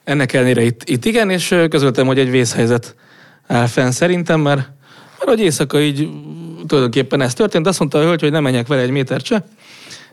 Ennek 0.04 0.32
ellenére 0.32 0.62
itt, 0.62 0.82
itt 0.84 1.04
igen, 1.04 1.30
és 1.30 1.56
közöltem, 1.70 2.06
hogy 2.06 2.18
egy 2.18 2.30
vészhelyzet 2.30 2.94
áll 3.46 3.66
fenn 3.66 3.90
szerintem, 3.90 4.40
mert, 4.40 4.70
mert 5.18 5.28
hogy 5.28 5.40
éjszaka 5.40 5.80
így 5.80 6.08
tulajdonképpen 6.66 7.20
ez 7.20 7.34
történt. 7.34 7.66
Azt 7.66 7.78
mondta 7.78 7.98
a 7.98 8.02
hölgy, 8.02 8.20
hogy 8.20 8.30
nem 8.30 8.42
menjek 8.42 8.66
vele 8.66 8.82
egy 8.82 8.90
méter 8.90 9.20
se, 9.20 9.44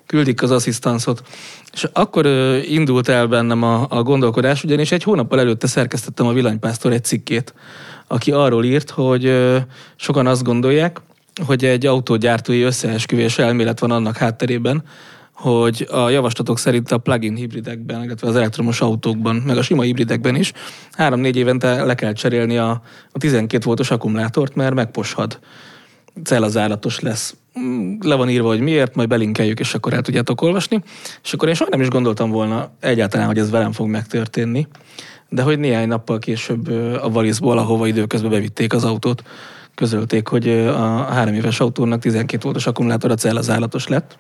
küldik 0.06 0.42
az 0.42 0.52
asszisztanszot. 0.52 1.22
És 1.74 1.88
akkor 1.94 2.26
indult 2.66 3.08
el 3.08 3.28
bennem 3.28 3.64
a, 3.64 3.86
a 3.90 4.04
gondolkodás, 4.04 4.64
ugyanis 4.64 4.92
egy 4.92 5.04
hónappal 5.04 5.40
előtte 5.40 5.68
szerkesztettem 5.68 6.28
a 6.28 6.34
Villanypásztor 6.34 6.92
egy 6.92 7.04
cikkét, 7.04 7.54
aki 8.08 8.32
arról 8.32 8.64
írt, 8.64 8.90
hogy 8.90 9.54
sokan 9.96 10.28
azt 10.28 10.44
gondolják, 10.44 11.02
hogy 11.46 11.66
egy 11.66 11.86
autógyártói 11.86 12.62
összeesküvés 12.62 13.38
elmélet 13.38 13.80
van 13.80 13.92
annak 13.92 14.18
hátterében, 14.18 14.84
hogy 15.32 15.88
a 15.92 16.10
javaslatok 16.10 16.60
szerint 16.60 16.92
a 16.92 16.98
plug-in 16.98 17.36
hibridekben, 17.36 18.04
illetve 18.04 18.28
az 18.28 18.36
elektromos 18.36 18.82
autókban, 18.82 19.36
meg 19.36 19.58
a 19.58 19.62
sima 19.62 19.82
hibridekben 19.82 20.36
is 20.36 20.54
három-négy 20.92 21.36
évente 21.36 21.84
le 21.84 21.96
kell 21.96 22.14
cserélni 22.14 22.58
a, 22.58 22.82
a 23.12 23.18
12 23.18 23.64
voltos 23.66 23.92
akkumulátort, 23.92 24.56
mert 24.56 24.74
megposhad. 24.74 25.40
Cellazáratos 26.24 27.00
lesz. 27.00 27.36
Le 28.00 28.16
van 28.16 28.30
írva, 28.30 28.48
hogy 28.48 28.60
miért, 28.60 28.96
majd 28.96 29.10
belinkeljük, 29.10 29.60
és 29.60 29.74
akkor 29.74 29.94
el 29.94 30.02
tudjátok 30.02 30.42
olvasni. 30.42 30.84
És 31.24 31.34
akkor 31.34 31.48
én 31.48 31.54
soha 31.54 31.70
nem 31.70 31.82
is 31.82 31.88
gondoltam 31.88 32.30
volna 32.30 32.72
egyáltalán, 32.80 33.28
hogy 33.28 33.38
ez 33.38 33.50
velem 33.50 33.72
fog 33.72 33.88
megtörténni. 33.88 34.68
De 35.30 35.42
hogy 35.42 35.60
néhány 35.60 35.88
nappal 35.88 36.20
később 36.20 36.68
a 37.02 37.10
valizból, 37.10 37.58
ahova 37.58 37.88
időközben 37.88 38.32
bevitték 38.32 38.74
az 38.74 38.84
autót, 38.84 39.24
közölték, 39.78 40.28
hogy 40.28 40.50
a 40.50 41.04
három 41.04 41.34
éves 41.34 41.60
autónak 41.60 42.00
12 42.00 42.44
voltos 42.44 42.68
akkumulátora 42.68 43.16
cellazáratos 43.16 43.88
lett 43.88 44.18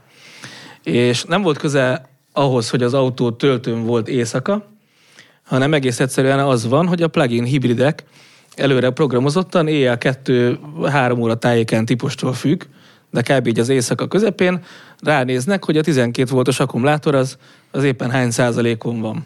és 0.87 1.23
nem 1.23 1.41
volt 1.41 1.57
köze 1.57 2.09
ahhoz, 2.33 2.69
hogy 2.69 2.83
az 2.83 2.93
autó 2.93 3.31
töltőn 3.31 3.83
volt 3.83 4.07
éjszaka, 4.07 4.67
hanem 5.43 5.73
egész 5.73 5.99
egyszerűen 5.99 6.39
az 6.39 6.67
van, 6.67 6.87
hogy 6.87 7.01
a 7.01 7.07
plug-in 7.07 7.43
hibridek 7.43 8.03
előre 8.55 8.89
programozottan 8.89 9.67
éjjel 9.67 9.97
2-3 9.99 11.19
óra 11.19 11.35
tájéken 11.35 11.85
típustól 11.85 12.33
függ, 12.33 12.63
de 13.11 13.21
kb. 13.21 13.47
így 13.47 13.59
az 13.59 13.69
éjszaka 13.69 14.07
közepén 14.07 14.63
ránéznek, 15.01 15.65
hogy 15.65 15.77
a 15.77 15.81
12 15.81 16.31
voltos 16.31 16.59
akkumulátor 16.59 17.15
az, 17.15 17.37
az 17.71 17.83
éppen 17.83 18.09
hány 18.09 18.31
százalékon 18.31 19.01
van. 19.01 19.25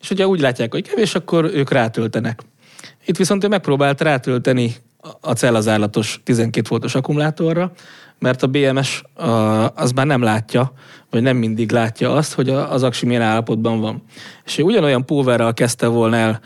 És 0.00 0.10
ugye 0.10 0.26
úgy 0.26 0.40
látják, 0.40 0.72
hogy 0.72 0.88
kevés, 0.88 1.14
akkor 1.14 1.44
ők 1.44 1.70
rátöltenek. 1.70 2.42
Itt 3.04 3.16
viszont 3.16 3.44
ő 3.44 3.48
megpróbált 3.48 4.00
rátölteni 4.00 4.74
a 5.20 5.32
cellazárlatos 5.32 6.20
12 6.24 6.66
voltos 6.68 6.94
akkumulátorra, 6.94 7.72
mert 8.18 8.42
a 8.42 8.46
BMS 8.46 9.02
az 9.74 9.92
már 9.92 10.06
nem 10.06 10.22
látja, 10.22 10.72
vagy 11.10 11.22
nem 11.22 11.36
mindig 11.36 11.72
látja 11.72 12.12
azt, 12.12 12.32
hogy 12.32 12.48
az 12.48 12.82
aksi 12.82 13.06
milyen 13.06 13.22
állapotban 13.22 13.80
van. 13.80 14.02
És 14.44 14.58
ugyanolyan 14.58 15.06
powerral 15.06 15.54
kezdte 15.54 15.86
volna 15.86 16.16
el 16.16 16.40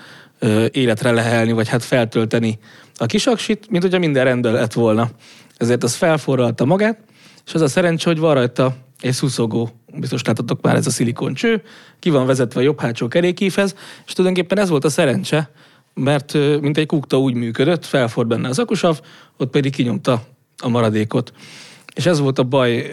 életre 0.70 1.10
lehelni, 1.10 1.52
vagy 1.52 1.68
hát 1.68 1.84
feltölteni 1.84 2.58
a 2.96 3.06
kis 3.06 3.26
aksit, 3.26 3.70
mint 3.70 3.82
hogyha 3.82 3.98
minden 3.98 4.24
rendben 4.24 4.52
lett 4.52 4.72
volna. 4.72 5.10
Ezért 5.56 5.82
az 5.82 5.94
felforralta 5.94 6.64
magát, 6.64 6.98
és 7.46 7.54
az 7.54 7.60
a 7.60 7.68
szerencsé, 7.68 8.10
hogy 8.10 8.18
van 8.18 8.34
rajta 8.34 8.76
egy 9.00 9.12
szuszogó, 9.12 9.70
biztos 9.94 10.24
láttatok 10.24 10.60
már 10.62 10.76
ez 10.76 10.86
a 10.86 10.90
szilikoncső, 10.90 11.62
ki 11.98 12.10
van 12.10 12.26
vezetve 12.26 12.60
a 12.60 12.62
jobb 12.62 12.80
hátsó 12.80 13.08
kerékívhez, 13.08 13.74
és 14.06 14.12
tulajdonképpen 14.12 14.58
ez 14.58 14.68
volt 14.68 14.84
a 14.84 14.90
szerencse, 14.90 15.50
mert 16.00 16.32
mint 16.60 16.76
egy 16.78 16.86
kukta 16.86 17.20
úgy 17.20 17.34
működött, 17.34 17.84
felfort 17.84 18.28
benne 18.28 18.48
az 18.48 18.58
akusav, 18.58 19.00
ott 19.36 19.50
pedig 19.50 19.72
kinyomta 19.72 20.22
a 20.62 20.68
maradékot. 20.68 21.32
És 21.94 22.06
ez 22.06 22.20
volt 22.20 22.38
a 22.38 22.42
baj 22.42 22.90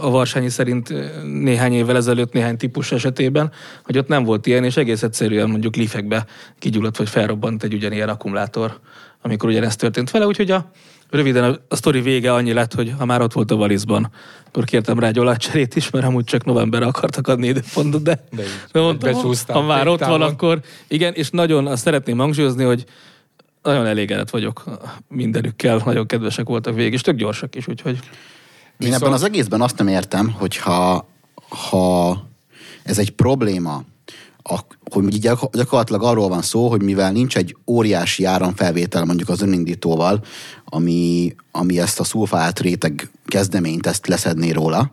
a 0.00 0.10
Varsányi 0.10 0.48
szerint 0.48 0.94
néhány 1.24 1.72
évvel 1.72 1.96
ezelőtt 1.96 2.32
néhány 2.32 2.56
típus 2.56 2.92
esetében, 2.92 3.52
hogy 3.84 3.98
ott 3.98 4.08
nem 4.08 4.24
volt 4.24 4.46
ilyen, 4.46 4.64
és 4.64 4.76
egész 4.76 5.02
egyszerűen 5.02 5.50
mondjuk 5.50 5.76
lifekbe 5.76 6.26
kigyulladt 6.58 6.96
vagy 6.96 7.08
felrobbant 7.08 7.62
egy 7.62 7.74
ugyanilyen 7.74 8.08
akkumulátor, 8.08 8.78
amikor 9.22 9.48
ugyanezt 9.48 9.78
történt 9.78 10.10
vele, 10.10 10.26
úgyhogy 10.26 10.50
a, 10.50 10.70
röviden 11.10 11.44
a, 11.44 11.58
a 11.68 11.76
sztori 11.76 12.00
vége 12.00 12.32
annyi 12.34 12.52
lett, 12.52 12.74
hogy 12.74 12.94
ha 12.98 13.04
már 13.04 13.22
ott 13.22 13.32
volt 13.32 13.50
a 13.50 13.56
valizban, 13.56 14.10
akkor 14.46 14.64
kértem 14.64 14.98
rá 14.98 15.06
egy 15.06 15.18
olajcserét 15.18 15.76
is, 15.76 15.90
mert 15.90 16.06
amúgy 16.06 16.24
csak 16.24 16.44
novemberre 16.44 16.86
akartak 16.86 17.28
adni 17.28 17.46
időpontot, 17.46 18.02
de, 18.02 18.24
De 18.32 18.42
így, 18.42 18.48
de 18.72 18.80
mondtam, 18.80 19.14
ha 19.48 19.62
már 19.62 19.88
ott 19.88 19.98
van, 20.00 20.08
végtávon. 20.08 20.22
akkor 20.22 20.60
igen, 20.88 21.12
és 21.12 21.30
nagyon 21.30 21.66
azt 21.66 21.82
szeretném 21.82 22.18
hangsúlyozni, 22.18 22.64
hogy 22.64 22.84
nagyon 23.62 23.86
elégedett 23.86 24.30
vagyok 24.30 24.64
mindenükkel, 25.08 25.82
nagyon 25.84 26.06
kedvesek 26.06 26.46
voltak 26.46 26.74
végig, 26.74 26.92
és 26.92 27.00
tök 27.00 27.16
gyorsak 27.16 27.54
is, 27.54 27.68
úgyhogy 27.68 27.92
Én 27.94 28.00
Viszont- 28.76 29.02
ebben 29.02 29.12
az 29.12 29.22
egészben 29.24 29.60
azt 29.60 29.78
nem 29.78 29.88
értem, 29.88 30.30
hogyha 30.30 31.08
ha 31.68 32.22
ez 32.82 32.98
egy 32.98 33.10
probléma, 33.10 33.82
hogy 34.90 35.18
gyak- 35.18 35.56
gyakorlatilag 35.56 36.02
arról 36.02 36.28
van 36.28 36.42
szó, 36.42 36.68
hogy 36.68 36.82
mivel 36.82 37.12
nincs 37.12 37.36
egy 37.36 37.56
óriási 37.66 38.24
áramfelvétel 38.24 39.04
mondjuk 39.04 39.28
az 39.28 39.42
önindítóval, 39.42 40.24
ami, 40.64 41.34
ami 41.50 41.80
ezt 41.80 42.00
a 42.00 42.04
szulfát 42.04 42.60
réteg 42.60 43.10
kezdeményt 43.26 43.86
ezt 43.86 44.06
leszedné 44.06 44.50
róla, 44.50 44.92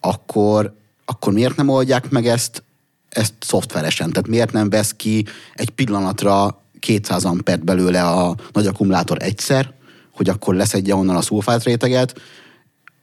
akkor, 0.00 0.74
akkor 1.04 1.32
miért 1.32 1.56
nem 1.56 1.68
oldják 1.68 2.10
meg 2.10 2.26
ezt, 2.26 2.62
ezt 3.08 3.34
szoftveresen? 3.40 4.10
Tehát 4.10 4.28
miért 4.28 4.52
nem 4.52 4.70
vesz 4.70 4.92
ki 4.92 5.26
egy 5.54 5.70
pillanatra 5.70 6.62
200 6.78 7.24
ampert 7.24 7.64
belőle 7.64 8.02
a 8.02 8.36
nagy 8.52 8.66
akkumulátor 8.66 9.22
egyszer, 9.22 9.72
hogy 10.10 10.28
akkor 10.28 10.54
leszedje 10.54 10.94
onnan 10.94 11.16
a 11.16 11.22
szulfát 11.22 11.62
réteget, 11.62 12.20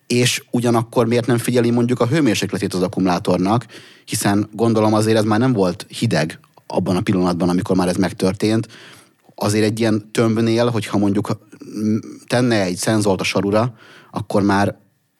és 0.07 0.43
ugyanakkor 0.51 1.07
miért 1.07 1.25
nem 1.25 1.37
figyeli 1.37 1.69
mondjuk 1.69 1.99
a 1.99 2.07
hőmérsékletét 2.07 2.73
az 2.73 2.81
akkumulátornak, 2.81 3.65
hiszen 4.05 4.49
gondolom 4.53 4.93
azért 4.93 5.17
ez 5.17 5.23
már 5.23 5.39
nem 5.39 5.53
volt 5.53 5.85
hideg 5.89 6.39
abban 6.67 6.95
a 6.95 7.01
pillanatban, 7.01 7.49
amikor 7.49 7.75
már 7.75 7.87
ez 7.87 7.95
megtörtént. 7.95 8.67
Azért 9.35 9.65
egy 9.65 9.79
ilyen 9.79 10.11
tömbnél, 10.11 10.69
hogyha 10.69 10.97
mondjuk 10.97 11.39
tenne 12.27 12.61
egy 12.61 12.75
szenzort 12.75 13.21
a 13.21 13.23
sarura, 13.23 13.73
akkor 14.11 14.41
már 14.41 14.75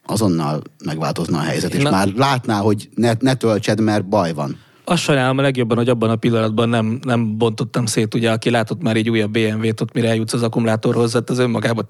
azonnal 0.06 0.62
megváltozna 0.86 1.38
a 1.38 1.42
helyzet, 1.42 1.74
és 1.74 1.84
Na- 1.84 1.90
már 1.90 2.08
látná, 2.16 2.60
hogy 2.60 2.90
ne, 2.96 3.14
ne 3.20 3.34
töltsed, 3.34 3.80
mert 3.82 4.06
baj 4.06 4.34
van. 4.34 4.58
Azt 4.90 5.02
sajnálom 5.02 5.38
a 5.38 5.42
legjobban, 5.42 5.78
hogy 5.78 5.90
abban 5.90 6.10
a 6.10 6.16
pillanatban 6.16 6.70
nem, 6.70 7.00
nem 7.04 7.38
bontottam 7.38 7.86
szét, 7.86 8.14
ugye, 8.14 8.32
aki 8.32 8.50
látott 8.50 8.82
már 8.82 8.96
egy 8.96 9.10
újabb 9.10 9.32
BMW-t, 9.32 9.82
ott 9.82 9.94
mire 9.94 10.10
eljutsz 10.10 10.34
az 10.34 10.44
akkumulátorhoz, 10.44 11.14
hát 11.14 11.30
az 11.30 11.38
önmagában 11.38 11.88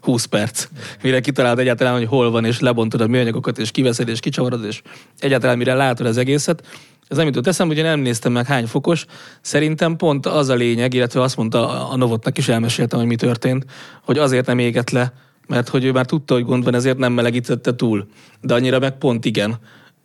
20 0.00 0.24
perc. 0.24 0.68
Mire 1.02 1.20
kitalálod 1.20 1.58
egyáltalán, 1.58 1.96
hogy 1.96 2.06
hol 2.06 2.30
van, 2.30 2.44
és 2.44 2.60
lebontod 2.60 3.00
a 3.00 3.06
műanyagokat, 3.06 3.58
és 3.58 3.70
kiveszed, 3.70 4.08
és 4.08 4.20
kicsavarod, 4.20 4.64
és 4.64 4.82
egyáltalán 5.18 5.56
mire 5.56 5.74
látod 5.74 6.06
az 6.06 6.16
egészet. 6.16 6.66
Ez 7.08 7.16
nem 7.16 7.26
jutott 7.26 7.46
eszembe, 7.46 7.72
ugye 7.72 7.82
nem 7.82 8.00
néztem 8.00 8.32
meg 8.32 8.46
hány 8.46 8.66
fokos. 8.66 9.04
Szerintem 9.40 9.96
pont 9.96 10.26
az 10.26 10.48
a 10.48 10.54
lényeg, 10.54 10.94
illetve 10.94 11.22
azt 11.22 11.36
mondta 11.36 11.88
a 11.90 11.96
Novotnak 11.96 12.38
is 12.38 12.48
elmeséltem, 12.48 12.98
hogy 12.98 13.08
mi 13.08 13.16
történt, 13.16 13.64
hogy 14.04 14.18
azért 14.18 14.46
nem 14.46 14.58
égett 14.58 14.90
le, 14.90 15.12
mert 15.46 15.68
hogy 15.68 15.84
ő 15.84 15.92
már 15.92 16.06
tudta, 16.06 16.34
hogy 16.34 16.44
gond 16.44 16.64
van, 16.64 16.74
ezért 16.74 16.98
nem 16.98 17.12
melegítette 17.12 17.74
túl. 17.74 18.06
De 18.40 18.54
annyira 18.54 18.78
meg 18.78 18.98
pont 18.98 19.24
igen, 19.24 19.58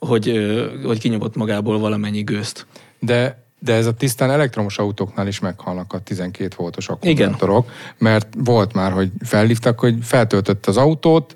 hogy, 0.06 0.40
hogy 0.84 1.00
kinyomott 1.00 1.36
magából 1.36 1.80
valamennyi 1.80 2.22
gőzt. 2.22 2.66
De, 3.00 3.44
de 3.60 3.74
ez 3.74 3.86
a 3.86 3.94
tisztán 3.94 4.32
elektromos 4.32 4.78
autóknál 4.78 5.28
is 5.28 5.40
meghalnak 5.40 5.94
a 5.94 6.00
12 6.00 6.56
voltos 6.58 6.90
akkumulátorok, 6.90 7.72
mert 7.98 8.28
volt 8.38 8.74
már, 8.74 8.92
hogy 8.92 9.12
felhívtak, 9.24 9.80
hogy 9.80 9.96
feltöltött 10.02 10.66
az 10.66 10.78
autót, 10.78 11.36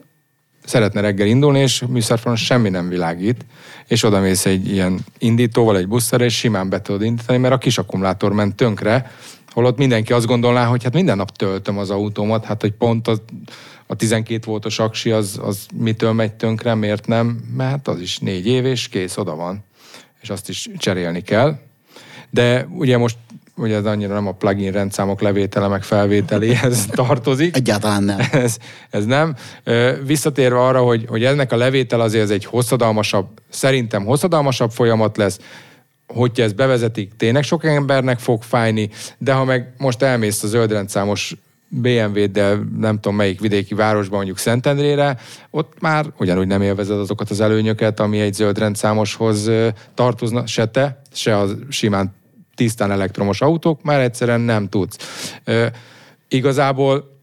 szeretne 0.63 1.01
reggel 1.01 1.27
indulni, 1.27 1.59
és 1.59 1.83
műszerfalon 1.89 2.37
semmi 2.37 2.69
nem 2.69 2.89
világít, 2.89 3.45
és 3.87 4.03
oda 4.03 4.19
mész 4.19 4.45
egy 4.45 4.71
ilyen 4.71 4.99
indítóval, 5.17 5.77
egy 5.77 5.87
buszra, 5.87 6.25
és 6.25 6.37
simán 6.37 6.69
be 6.69 6.81
tudod 6.81 7.01
indítani, 7.01 7.37
mert 7.37 7.53
a 7.53 7.57
kis 7.57 7.77
akkumulátor 7.77 8.33
ment 8.33 8.55
tönkre, 8.55 9.11
holott 9.51 9.77
mindenki 9.77 10.13
azt 10.13 10.25
gondolná, 10.25 10.65
hogy 10.65 10.83
hát 10.83 10.93
minden 10.93 11.17
nap 11.17 11.31
töltöm 11.31 11.77
az 11.77 11.89
autómat, 11.89 12.45
hát 12.45 12.61
hogy 12.61 12.71
pont 12.71 13.07
az, 13.07 13.21
a 13.87 13.95
12 13.95 14.41
voltos 14.45 14.79
aksi 14.79 15.11
az, 15.11 15.39
az 15.41 15.65
mitől 15.73 16.13
megy 16.13 16.33
tönkre, 16.33 16.75
miért 16.75 17.07
nem? 17.07 17.39
Mert 17.55 17.87
az 17.87 17.99
is 17.99 18.17
négy 18.17 18.47
év, 18.47 18.65
és 18.65 18.87
kész, 18.87 19.17
oda 19.17 19.35
van. 19.35 19.63
És 20.21 20.29
azt 20.29 20.49
is 20.49 20.69
cserélni 20.77 21.21
kell. 21.21 21.57
De 22.29 22.67
ugye 22.71 22.97
most 22.97 23.17
ugye 23.57 23.75
ez 23.75 23.85
annyira 23.85 24.13
nem 24.13 24.27
a 24.27 24.31
plugin 24.31 24.71
rendszámok 24.71 25.21
levétele 25.21 25.67
meg 25.67 25.83
felvételéhez 25.83 26.85
tartozik. 26.91 27.55
Egyáltalán 27.55 28.03
nem. 28.03 28.19
ez, 28.31 28.57
ez 28.89 29.05
nem. 29.05 29.35
Visszatérve 30.05 30.59
arra, 30.59 30.81
hogy, 30.81 31.05
hogy 31.07 31.23
ennek 31.23 31.51
a 31.51 31.57
levétel 31.57 32.01
azért 32.01 32.23
ez 32.23 32.29
egy 32.29 32.45
hosszadalmasabb, 32.45 33.27
szerintem 33.49 34.05
hosszadalmasabb 34.05 34.71
folyamat 34.71 35.17
lesz, 35.17 35.39
hogyha 36.07 36.43
ezt 36.43 36.55
bevezetik, 36.55 37.11
tényleg 37.17 37.43
sok 37.43 37.65
embernek 37.65 38.19
fog 38.19 38.43
fájni, 38.43 38.89
de 39.17 39.33
ha 39.33 39.43
meg 39.43 39.73
most 39.77 40.01
elmész 40.01 40.43
a 40.43 40.47
zöldrendszámos 40.47 41.35
BMW-del 41.81 42.67
nem 42.77 42.95
tudom 42.95 43.17
melyik 43.17 43.39
vidéki 43.39 43.73
városban, 43.73 44.15
mondjuk 44.15 44.37
Szentendrére, 44.37 45.17
ott 45.49 45.73
már 45.79 46.05
ugyanúgy 46.17 46.47
nem 46.47 46.61
élvezed 46.61 46.99
azokat 46.99 47.29
az 47.29 47.41
előnyöket, 47.41 47.99
ami 47.99 48.19
egy 48.19 48.33
zöldrendszámoshoz 48.33 49.47
ö, 49.47 49.67
tartozna, 49.93 50.45
se 50.45 50.65
te, 50.65 51.01
se 51.13 51.37
a 51.37 51.47
simán 51.69 52.15
tisztán 52.55 52.91
elektromos 52.91 53.41
autók, 53.41 53.83
már 53.83 53.99
egyszerűen 53.99 54.41
nem 54.41 54.69
tudsz. 54.69 54.97
Igazából 56.27 57.21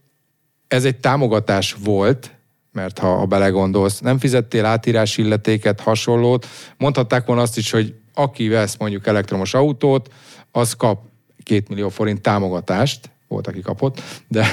ez 0.67 0.85
egy 0.85 0.97
támogatás 0.97 1.75
volt, 1.83 2.31
mert 2.71 2.99
ha, 2.99 3.15
ha 3.15 3.25
belegondolsz, 3.25 3.99
nem 3.99 4.19
fizettél 4.19 4.65
átírás 4.65 5.17
illetéket, 5.17 5.79
hasonlót, 5.79 6.47
mondhatták 6.77 7.25
volna 7.25 7.41
azt 7.41 7.57
is, 7.57 7.71
hogy 7.71 7.93
aki 8.13 8.47
vesz 8.47 8.77
mondjuk 8.77 9.07
elektromos 9.07 9.53
autót, 9.53 10.13
az 10.51 10.73
kap 10.73 10.99
két 11.43 11.69
millió 11.69 11.89
forint 11.89 12.21
támogatást, 12.21 13.09
volt, 13.33 13.47
aki 13.47 13.61
kapott, 13.61 14.01
de, 14.27 14.45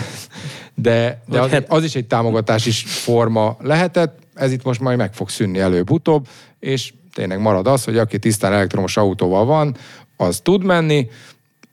de, 0.74 1.22
de 1.26 1.41
az, 1.41 1.51
het- 1.51 1.70
az 1.70 1.85
is 1.85 1.95
egy 1.95 2.07
támogatási 2.07 2.70
forma 2.87 3.57
lehetett, 3.61 4.18
ez 4.35 4.53
itt 4.53 4.64
most 4.64 4.81
majd 4.81 4.99
meg 4.99 5.14
fog 5.14 5.28
szűnni 5.28 5.59
előbb-utóbb, 5.59 6.28
és 6.59 6.93
tényleg 7.14 7.41
marad 7.41 7.66
az, 7.66 7.85
hogy 7.85 7.99
aki 7.99 8.18
tisztán 8.18 8.53
elektromos 8.53 8.97
autóval 8.97 9.45
van, 9.45 9.76
az 10.16 10.41
tud 10.41 10.64
menni, 10.64 11.09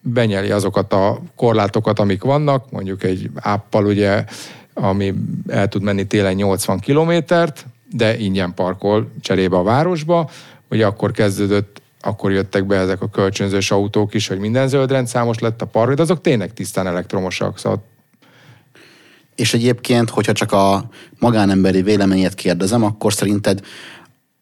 benyeli 0.02 0.52
azokat 0.52 0.94
a 0.94 1.22
korlátokat, 1.36 2.00
amik 2.00 2.24
vannak, 2.24 2.72
mondjuk 2.72 3.04
egy 3.04 3.30
áppal 3.36 3.86
ugye, 3.86 4.24
ami 4.74 5.14
el 5.48 5.68
tud 5.68 5.82
menni 5.82 6.08
télen 6.08 6.34
80 6.34 6.80
kilométert, 6.80 7.66
de 7.92 8.18
ingyen 8.18 8.54
parkol 8.54 9.12
cserébe 9.22 9.58
a 9.58 9.64
városba, 9.64 10.30
ugye 10.70 10.86
akkor 10.86 11.12
kezdődött 11.12 11.82
akkor 12.02 12.32
jöttek 12.32 12.66
be 12.66 12.78
ezek 12.78 13.02
a 13.02 13.10
kölcsönzős 13.10 13.72
autók 13.72 14.14
is, 14.14 14.28
hogy 14.28 14.40
minden 14.40 14.68
zöldrendszámos 14.68 15.40
lett 15.40 15.62
a 15.62 15.66
park, 15.66 15.94
de 15.94 16.02
azok 16.02 16.22
tényleg 16.22 16.54
tisztán 16.54 16.88
elektromosak, 16.88 17.60
szóval 17.60 17.84
És 19.36 19.54
egyébként, 19.54 20.10
hogyha 20.10 20.32
csak 20.32 20.52
a 20.52 20.90
magánemberi 21.20 21.82
véleményét 21.82 22.36
kérdezem, 22.36 22.84
akkor 22.84 23.14
szerinted 23.14 23.62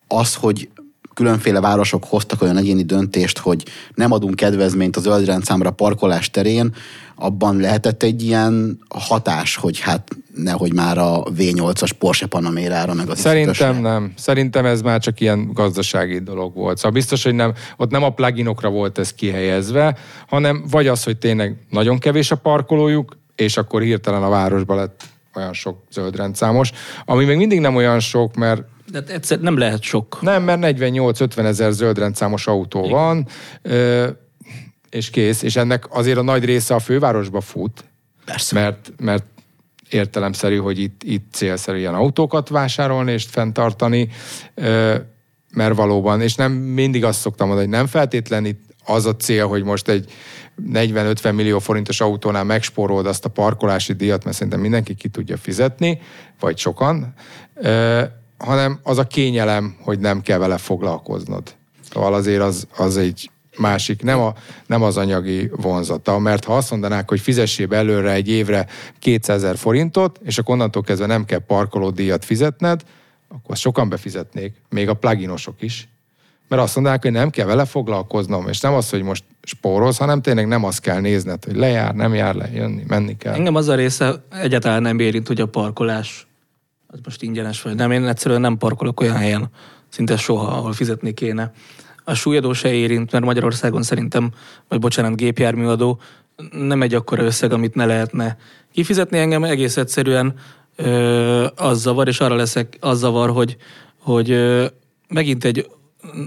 az, 0.07 0.35
hogy 0.35 0.69
különféle 1.15 1.59
városok 1.59 2.03
hoztak 2.03 2.41
olyan 2.41 2.57
egyéni 2.57 2.83
döntést, 2.83 3.37
hogy 3.37 3.63
nem 3.93 4.11
adunk 4.11 4.35
kedvezményt 4.35 4.95
a 4.95 4.99
zöldrendszámra 4.99 5.71
parkolás 5.71 6.29
terén, 6.29 6.75
abban 7.15 7.57
lehetett 7.57 8.03
egy 8.03 8.23
ilyen 8.23 8.79
hatás, 8.89 9.55
hogy 9.55 9.79
hát 9.79 10.07
nehogy 10.35 10.73
már 10.73 10.97
a 10.97 11.23
V8-as 11.23 11.91
Porsche 11.99 12.25
Panamérára, 12.25 12.93
meg 12.93 13.09
az 13.09 13.19
Szerintem 13.19 13.81
nem. 13.81 14.13
Szerintem 14.17 14.65
ez 14.65 14.81
már 14.81 14.99
csak 14.99 15.19
ilyen 15.19 15.51
gazdasági 15.53 16.19
dolog 16.19 16.55
volt. 16.55 16.77
Szóval 16.77 16.91
biztos, 16.91 17.23
hogy 17.23 17.35
nem, 17.35 17.53
ott 17.77 17.91
nem 17.91 18.03
a 18.03 18.09
pluginokra 18.09 18.69
volt 18.69 18.97
ez 18.97 19.13
kihelyezve, 19.13 19.97
hanem 20.27 20.65
vagy 20.71 20.87
az, 20.87 21.03
hogy 21.03 21.17
tényleg 21.17 21.55
nagyon 21.69 21.97
kevés 21.97 22.31
a 22.31 22.35
parkolójuk, 22.35 23.17
és 23.35 23.57
akkor 23.57 23.81
hirtelen 23.81 24.23
a 24.23 24.29
városban 24.29 24.77
lett 24.77 25.03
olyan 25.35 25.53
sok 25.53 25.77
zöldrendszámos, 25.91 26.71
ami 27.05 27.25
még 27.25 27.37
mindig 27.37 27.59
nem 27.59 27.75
olyan 27.75 27.99
sok, 27.99 28.35
mert 28.35 28.63
De 29.01 29.13
egyszer 29.13 29.39
nem 29.39 29.57
lehet 29.57 29.81
sok. 29.81 30.21
nem, 30.21 30.43
mert 30.43 30.59
48-50 30.79 31.37
ezer 31.45 31.71
zöldrendszámos 31.71 32.47
autó 32.47 32.89
van, 32.89 33.27
ö, 33.61 34.09
és 34.89 35.09
kész, 35.09 35.41
és 35.41 35.55
ennek 35.55 35.85
azért 35.89 36.17
a 36.17 36.21
nagy 36.21 36.45
része 36.45 36.75
a 36.75 36.79
fővárosba 36.79 37.41
fut, 37.41 37.83
Persze. 38.25 38.59
mert, 38.59 38.91
mert 38.97 39.25
értelemszerű, 39.89 40.57
hogy 40.57 40.79
itt, 40.79 41.01
itt 41.03 41.25
célszerű 41.31 41.77
ilyen 41.77 41.93
autókat 41.93 42.49
vásárolni 42.49 43.11
és 43.11 43.23
fenntartani, 43.23 44.09
mert 45.53 45.75
valóban, 45.75 46.21
és 46.21 46.35
nem 46.35 46.51
mindig 46.51 47.03
azt 47.03 47.19
szoktam 47.19 47.47
mondani, 47.47 47.67
hogy 47.67 47.77
nem 47.77 47.87
feltétlen 47.87 48.45
itt 48.45 48.63
az 48.85 49.05
a 49.05 49.15
cél, 49.15 49.47
hogy 49.47 49.63
most 49.63 49.87
egy 49.87 50.11
40-50 50.73 51.33
millió 51.33 51.59
forintos 51.59 52.01
autónál 52.01 52.43
megspórolod 52.43 53.05
azt 53.05 53.25
a 53.25 53.29
parkolási 53.29 53.93
díjat, 53.93 54.23
mert 54.23 54.35
szerintem 54.35 54.61
mindenki 54.61 54.95
ki 54.95 55.07
tudja 55.07 55.37
fizetni, 55.37 55.99
vagy 56.39 56.57
sokan, 56.57 57.13
hanem 58.37 58.79
az 58.83 58.97
a 58.97 59.03
kényelem, 59.03 59.75
hogy 59.81 59.99
nem 59.99 60.21
kell 60.21 60.37
vele 60.37 60.57
foglalkoznod. 60.57 61.55
Szóval 61.91 62.13
azért 62.13 62.41
az, 62.41 62.67
az 62.77 62.97
egy 62.97 63.29
másik, 63.57 64.03
nem, 64.03 64.19
a, 64.19 64.33
nem 64.65 64.83
az 64.83 64.97
anyagi 64.97 65.49
vonzata, 65.55 66.19
mert 66.19 66.43
ha 66.43 66.55
azt 66.57 66.71
mondanák, 66.71 67.09
hogy 67.09 67.19
fizessél 67.19 67.67
be 67.67 67.77
előre 67.77 68.11
egy 68.11 68.29
évre 68.29 68.67
200 68.99 69.43
ezer 69.43 69.57
forintot, 69.57 70.19
és 70.23 70.37
akkor 70.37 70.53
onnantól 70.53 70.83
kezdve 70.83 71.05
nem 71.05 71.25
kell 71.25 71.39
parkolódíjat 71.39 72.25
fizetned, 72.25 72.81
akkor 73.29 73.57
sokan 73.57 73.89
befizetnék, 73.89 74.55
még 74.69 74.89
a 74.89 74.93
pluginosok 74.93 75.61
is. 75.61 75.89
Mert 76.47 76.61
azt 76.61 76.75
mondanák, 76.75 77.01
hogy 77.01 77.11
nem 77.11 77.29
kell 77.29 77.45
vele 77.45 77.65
foglalkoznom, 77.65 78.47
és 78.47 78.59
nem 78.59 78.73
az, 78.73 78.89
hogy 78.89 79.01
most 79.01 79.23
spórolsz, 79.43 79.97
hanem 79.97 80.21
tényleg 80.21 80.47
nem 80.47 80.63
azt 80.63 80.79
kell 80.79 80.99
nézned, 80.99 81.43
hogy 81.45 81.55
lejár, 81.55 81.95
nem 81.95 82.13
jár 82.13 82.35
le, 82.35 82.49
jönni, 82.53 82.83
menni 82.87 83.17
kell. 83.17 83.33
Engem 83.33 83.55
az 83.55 83.67
a 83.67 83.75
része 83.75 84.25
egyáltalán 84.31 84.81
nem 84.81 84.99
érint, 84.99 85.27
hogy 85.27 85.41
a 85.41 85.45
parkolás 85.45 86.27
az 86.95 87.01
most 87.03 87.21
ingyenes 87.21 87.61
vagy 87.61 87.75
nem. 87.75 87.91
Én 87.91 88.07
egyszerűen 88.07 88.41
nem 88.41 88.57
parkolok 88.57 88.99
olyan 88.99 89.15
helyen, 89.15 89.49
szinte 89.89 90.17
soha, 90.17 90.57
ahol 90.57 90.73
fizetni 90.73 91.13
kéne. 91.13 91.51
A 92.03 92.13
súlyadó 92.13 92.53
se 92.53 92.73
érint, 92.73 93.11
mert 93.11 93.25
Magyarországon 93.25 93.83
szerintem, 93.83 94.31
vagy 94.67 94.79
bocsánat, 94.79 95.15
gépjárműadó 95.15 95.99
nem 96.51 96.81
egy 96.81 96.93
akkora 96.93 97.23
összeg, 97.23 97.53
amit 97.53 97.75
ne 97.75 97.85
lehetne 97.85 98.37
kifizetni. 98.71 99.17
Engem 99.17 99.43
egész 99.43 99.77
egyszerűen 99.77 100.33
ö, 100.75 101.47
az 101.55 101.81
zavar, 101.81 102.07
és 102.07 102.19
arra 102.19 102.35
leszek 102.35 102.77
az 102.79 102.99
zavar, 102.99 103.29
hogy, 103.29 103.57
hogy 103.99 104.31
ö, 104.31 104.65
megint 105.07 105.45
egy 105.45 105.69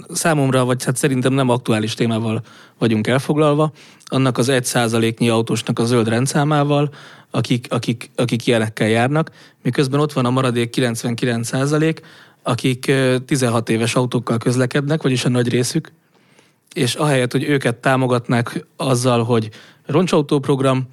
számomra, 0.08 0.64
vagy 0.64 0.84
hát 0.84 0.96
szerintem 0.96 1.32
nem 1.32 1.48
aktuális 1.48 1.94
témával 1.94 2.42
vagyunk 2.78 3.06
elfoglalva, 3.06 3.72
annak 4.04 4.38
az 4.38 4.48
egy 4.48 4.64
százaléknyi 4.64 5.28
autósnak 5.28 5.78
a 5.78 5.84
zöld 5.84 6.08
rendszámával, 6.08 6.90
akik, 7.30 7.66
akik, 7.70 8.10
akik 8.16 8.46
ilyenekkel 8.46 8.88
járnak, 8.88 9.30
miközben 9.62 10.00
ott 10.00 10.12
van 10.12 10.24
a 10.24 10.30
maradék 10.30 10.70
99 10.70 11.46
százalék, 11.46 12.00
akik 12.42 12.86
ö, 12.88 13.16
16 13.26 13.68
éves 13.68 13.94
autókkal 13.94 14.38
közlekednek, 14.38 15.02
vagyis 15.02 15.24
a 15.24 15.28
nagy 15.28 15.48
részük, 15.48 15.92
és 16.74 16.94
ahelyett, 16.94 17.32
hogy 17.32 17.44
őket 17.44 17.76
támogatnák 17.76 18.66
azzal, 18.76 19.24
hogy 19.24 19.48
roncsautóprogram, 19.86 20.88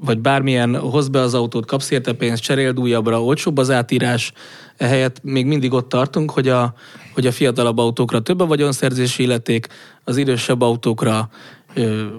vagy 0.00 0.18
bármilyen 0.18 0.76
hoz 0.76 1.08
be 1.08 1.20
az 1.20 1.34
autót, 1.34 1.66
kapsz 1.66 1.90
érte 1.90 2.12
pénzt, 2.12 2.42
cseréld 2.42 2.80
újabbra, 2.80 3.24
olcsóbb 3.24 3.58
az 3.58 3.70
átírás, 3.70 4.32
ehelyett 4.76 5.22
még 5.22 5.46
mindig 5.46 5.72
ott 5.72 5.88
tartunk, 5.88 6.30
hogy 6.30 6.48
a, 6.48 6.74
hogy 7.14 7.26
a 7.26 7.32
fiatalabb 7.32 7.78
autókra 7.78 8.20
több 8.20 8.40
a 8.40 8.46
vagyonszerzési 8.46 9.22
illeték, 9.22 9.66
az 10.04 10.16
idősebb 10.16 10.60
autókra 10.60 11.30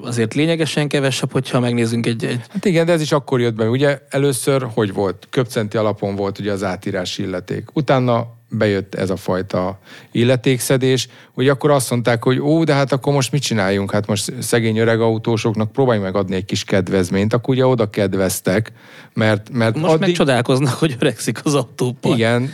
azért 0.03 0.33
lényegesen 0.33 0.87
kevesebb, 0.87 1.31
hogyha 1.31 1.59
megnézzünk 1.59 2.05
egy, 2.05 2.25
egy 2.25 2.41
Hát 2.49 2.65
igen, 2.65 2.85
de 2.85 2.91
ez 2.91 3.01
is 3.01 3.11
akkor 3.11 3.39
jött 3.39 3.55
be. 3.55 3.69
Ugye 3.69 3.99
először 4.09 4.67
hogy 4.73 4.93
volt? 4.93 5.27
Köpcenti 5.29 5.77
alapon 5.77 6.15
volt 6.15 6.39
ugye 6.39 6.51
az 6.51 6.63
átírási 6.63 7.23
illeték. 7.23 7.69
Utána 7.73 8.39
bejött 8.49 8.95
ez 8.95 9.09
a 9.09 9.15
fajta 9.15 9.79
illetékszedés, 10.11 11.07
hogy 11.33 11.47
akkor 11.47 11.71
azt 11.71 11.89
mondták, 11.89 12.23
hogy 12.23 12.39
ó, 12.39 12.63
de 12.63 12.73
hát 12.73 12.91
akkor 12.91 13.13
most 13.13 13.31
mit 13.31 13.41
csináljunk? 13.41 13.91
Hát 13.91 14.07
most 14.07 14.33
szegény 14.39 14.77
öreg 14.77 15.01
autósoknak 15.01 15.71
próbálj 15.71 15.99
meg 15.99 16.15
adni 16.15 16.35
egy 16.35 16.45
kis 16.45 16.63
kedvezményt, 16.63 17.33
akkor 17.33 17.53
ugye 17.53 17.65
oda 17.65 17.89
kedveztek, 17.89 18.71
mert, 19.13 19.49
mert 19.49 19.75
most 19.75 19.87
addig... 19.87 19.99
meg 19.99 20.11
csodálkoznak, 20.11 20.73
hogy 20.73 20.95
öregszik 20.99 21.39
az 21.43 21.53
autópar. 21.53 22.15
Igen, 22.15 22.51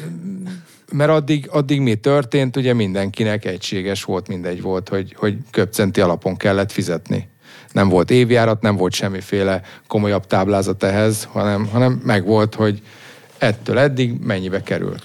mert 0.92 1.10
addig, 1.10 1.48
addig 1.52 1.82
mi 1.82 1.96
történt, 1.96 2.56
ugye 2.56 2.74
mindenkinek 2.74 3.46
egységes 3.46 4.04
volt, 4.04 4.28
mindegy 4.28 4.62
volt, 4.62 4.90
hogy, 4.90 5.14
hogy 5.18 5.38
köpcenti 5.52 6.02
alapon 6.02 6.38
kellett 6.38 6.72
fizetni. 6.72 7.30
Nem 7.72 7.90
volt 7.90 8.12
évjárat, 8.12 8.62
nem 8.62 8.76
volt 8.76 8.94
semmiféle 8.94 9.62
komolyabb 9.88 10.26
táblázat 10.26 10.84
ehhez, 10.84 11.28
hanem, 11.32 11.68
hanem 11.68 12.02
meg 12.04 12.26
volt, 12.26 12.56
hogy 12.56 12.82
ettől 13.38 13.80
eddig 13.80 14.20
mennyibe 14.20 14.64
kerül. 14.64 14.96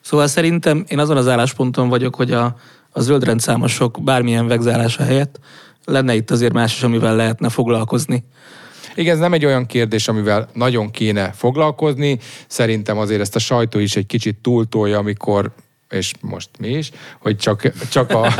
Szóval 0.00 0.26
szerintem 0.26 0.84
én 0.88 0.98
azon 0.98 1.16
az 1.16 1.28
állásponton 1.28 1.88
vagyok, 1.88 2.14
hogy 2.14 2.32
a, 2.32 2.56
a 2.90 3.00
zöldrendszámosok 3.00 4.02
bármilyen 4.02 4.46
vegzálása 4.46 5.02
helyett 5.02 5.38
lenne 5.84 6.14
itt 6.14 6.30
azért 6.30 6.52
más 6.52 6.74
is, 6.74 6.82
amivel 6.82 7.16
lehetne 7.16 7.48
foglalkozni. 7.48 8.24
Igen, 9.00 9.14
ez 9.14 9.20
nem 9.20 9.32
egy 9.32 9.44
olyan 9.44 9.66
kérdés, 9.66 10.08
amivel 10.08 10.48
nagyon 10.52 10.90
kéne 10.90 11.32
foglalkozni. 11.32 12.18
Szerintem 12.46 12.98
azért 12.98 13.20
ezt 13.20 13.36
a 13.36 13.38
sajtó 13.38 13.78
is 13.78 13.96
egy 13.96 14.06
kicsit 14.06 14.36
túltolja, 14.36 14.98
amikor 14.98 15.50
és 15.90 16.12
most 16.20 16.48
mi 16.58 16.68
is, 16.68 16.90
hogy 17.18 17.36
csak, 17.36 17.72
csak 17.90 18.10
a, 18.10 18.32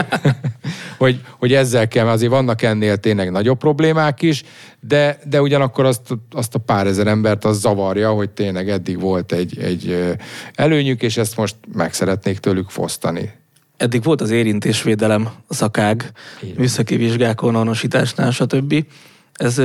hogy, 0.99 1.21
hogy 1.39 1.53
ezzel 1.53 1.89
kell, 1.89 2.05
mert 2.05 2.17
azért 2.17 2.31
vannak 2.31 2.63
ennél 2.63 2.97
tényleg 2.97 3.31
nagyobb 3.31 3.59
problémák 3.59 4.23
is, 4.23 4.43
de, 4.81 5.19
de 5.25 5.41
ugyanakkor 5.43 5.85
azt, 5.85 6.01
azt 6.31 6.55
a 6.55 6.59
pár 6.59 6.87
ezer 6.87 7.07
embert 7.07 7.45
az 7.45 7.61
zavarja, 7.61 8.11
hogy 8.11 8.31
tényleg 8.31 8.69
eddig 8.69 9.01
volt 9.01 9.33
egy, 9.33 9.59
egy 9.59 10.15
előnyük, 10.55 11.03
és 11.03 11.17
ezt 11.17 11.37
most 11.37 11.57
meg 11.73 11.93
szeretnék 11.93 12.39
tőlük 12.39 12.71
fosztani. 12.71 13.33
Eddig 13.77 14.03
volt 14.03 14.21
az 14.21 14.31
érintésvédelem, 14.31 15.29
szakág, 15.49 16.13
műszaki 16.57 16.97
vizsgákon, 16.97 17.55
anosításnál, 17.55 18.31
stb. 18.31 18.85
Ez 19.33 19.61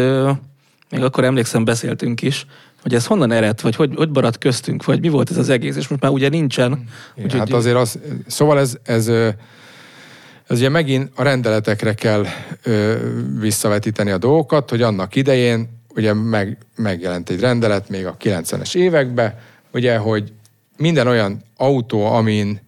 még 0.89 1.03
akkor 1.03 1.23
emlékszem, 1.23 1.63
beszéltünk 1.63 2.21
is, 2.21 2.45
hogy 2.81 2.93
ez 2.93 3.05
honnan 3.05 3.31
ered, 3.31 3.61
vagy 3.61 3.75
hogy, 3.75 3.91
hogy 3.95 4.09
maradt 4.09 4.37
köztünk, 4.37 4.85
vagy 4.85 4.99
mi 4.99 5.09
volt 5.09 5.29
ez 5.29 5.37
az 5.37 5.49
egész, 5.49 5.75
és 5.75 5.87
most 5.87 6.01
már 6.01 6.11
ugye 6.11 6.29
nincsen. 6.29 6.83
Igen, 7.15 7.39
hát 7.39 7.53
azért 7.53 7.75
az, 7.75 7.99
szóval 8.27 8.59
ez, 8.59 8.77
ez, 8.83 9.07
ez 9.07 10.57
ugye 10.57 10.69
megint 10.69 11.11
a 11.15 11.23
rendeletekre 11.23 11.93
kell 11.93 12.25
ö, 12.63 12.95
visszavetíteni 13.39 14.11
a 14.11 14.17
dolgokat, 14.17 14.69
hogy 14.69 14.81
annak 14.81 15.15
idején 15.15 15.69
ugye 15.95 16.13
meg, 16.13 16.57
megjelent 16.75 17.29
egy 17.29 17.39
rendelet 17.39 17.89
még 17.89 18.05
a 18.05 18.17
90-es 18.23 18.75
években, 18.75 19.39
ugye, 19.73 19.97
hogy 19.97 20.31
minden 20.77 21.07
olyan 21.07 21.43
autó, 21.57 22.05
amin 22.05 22.59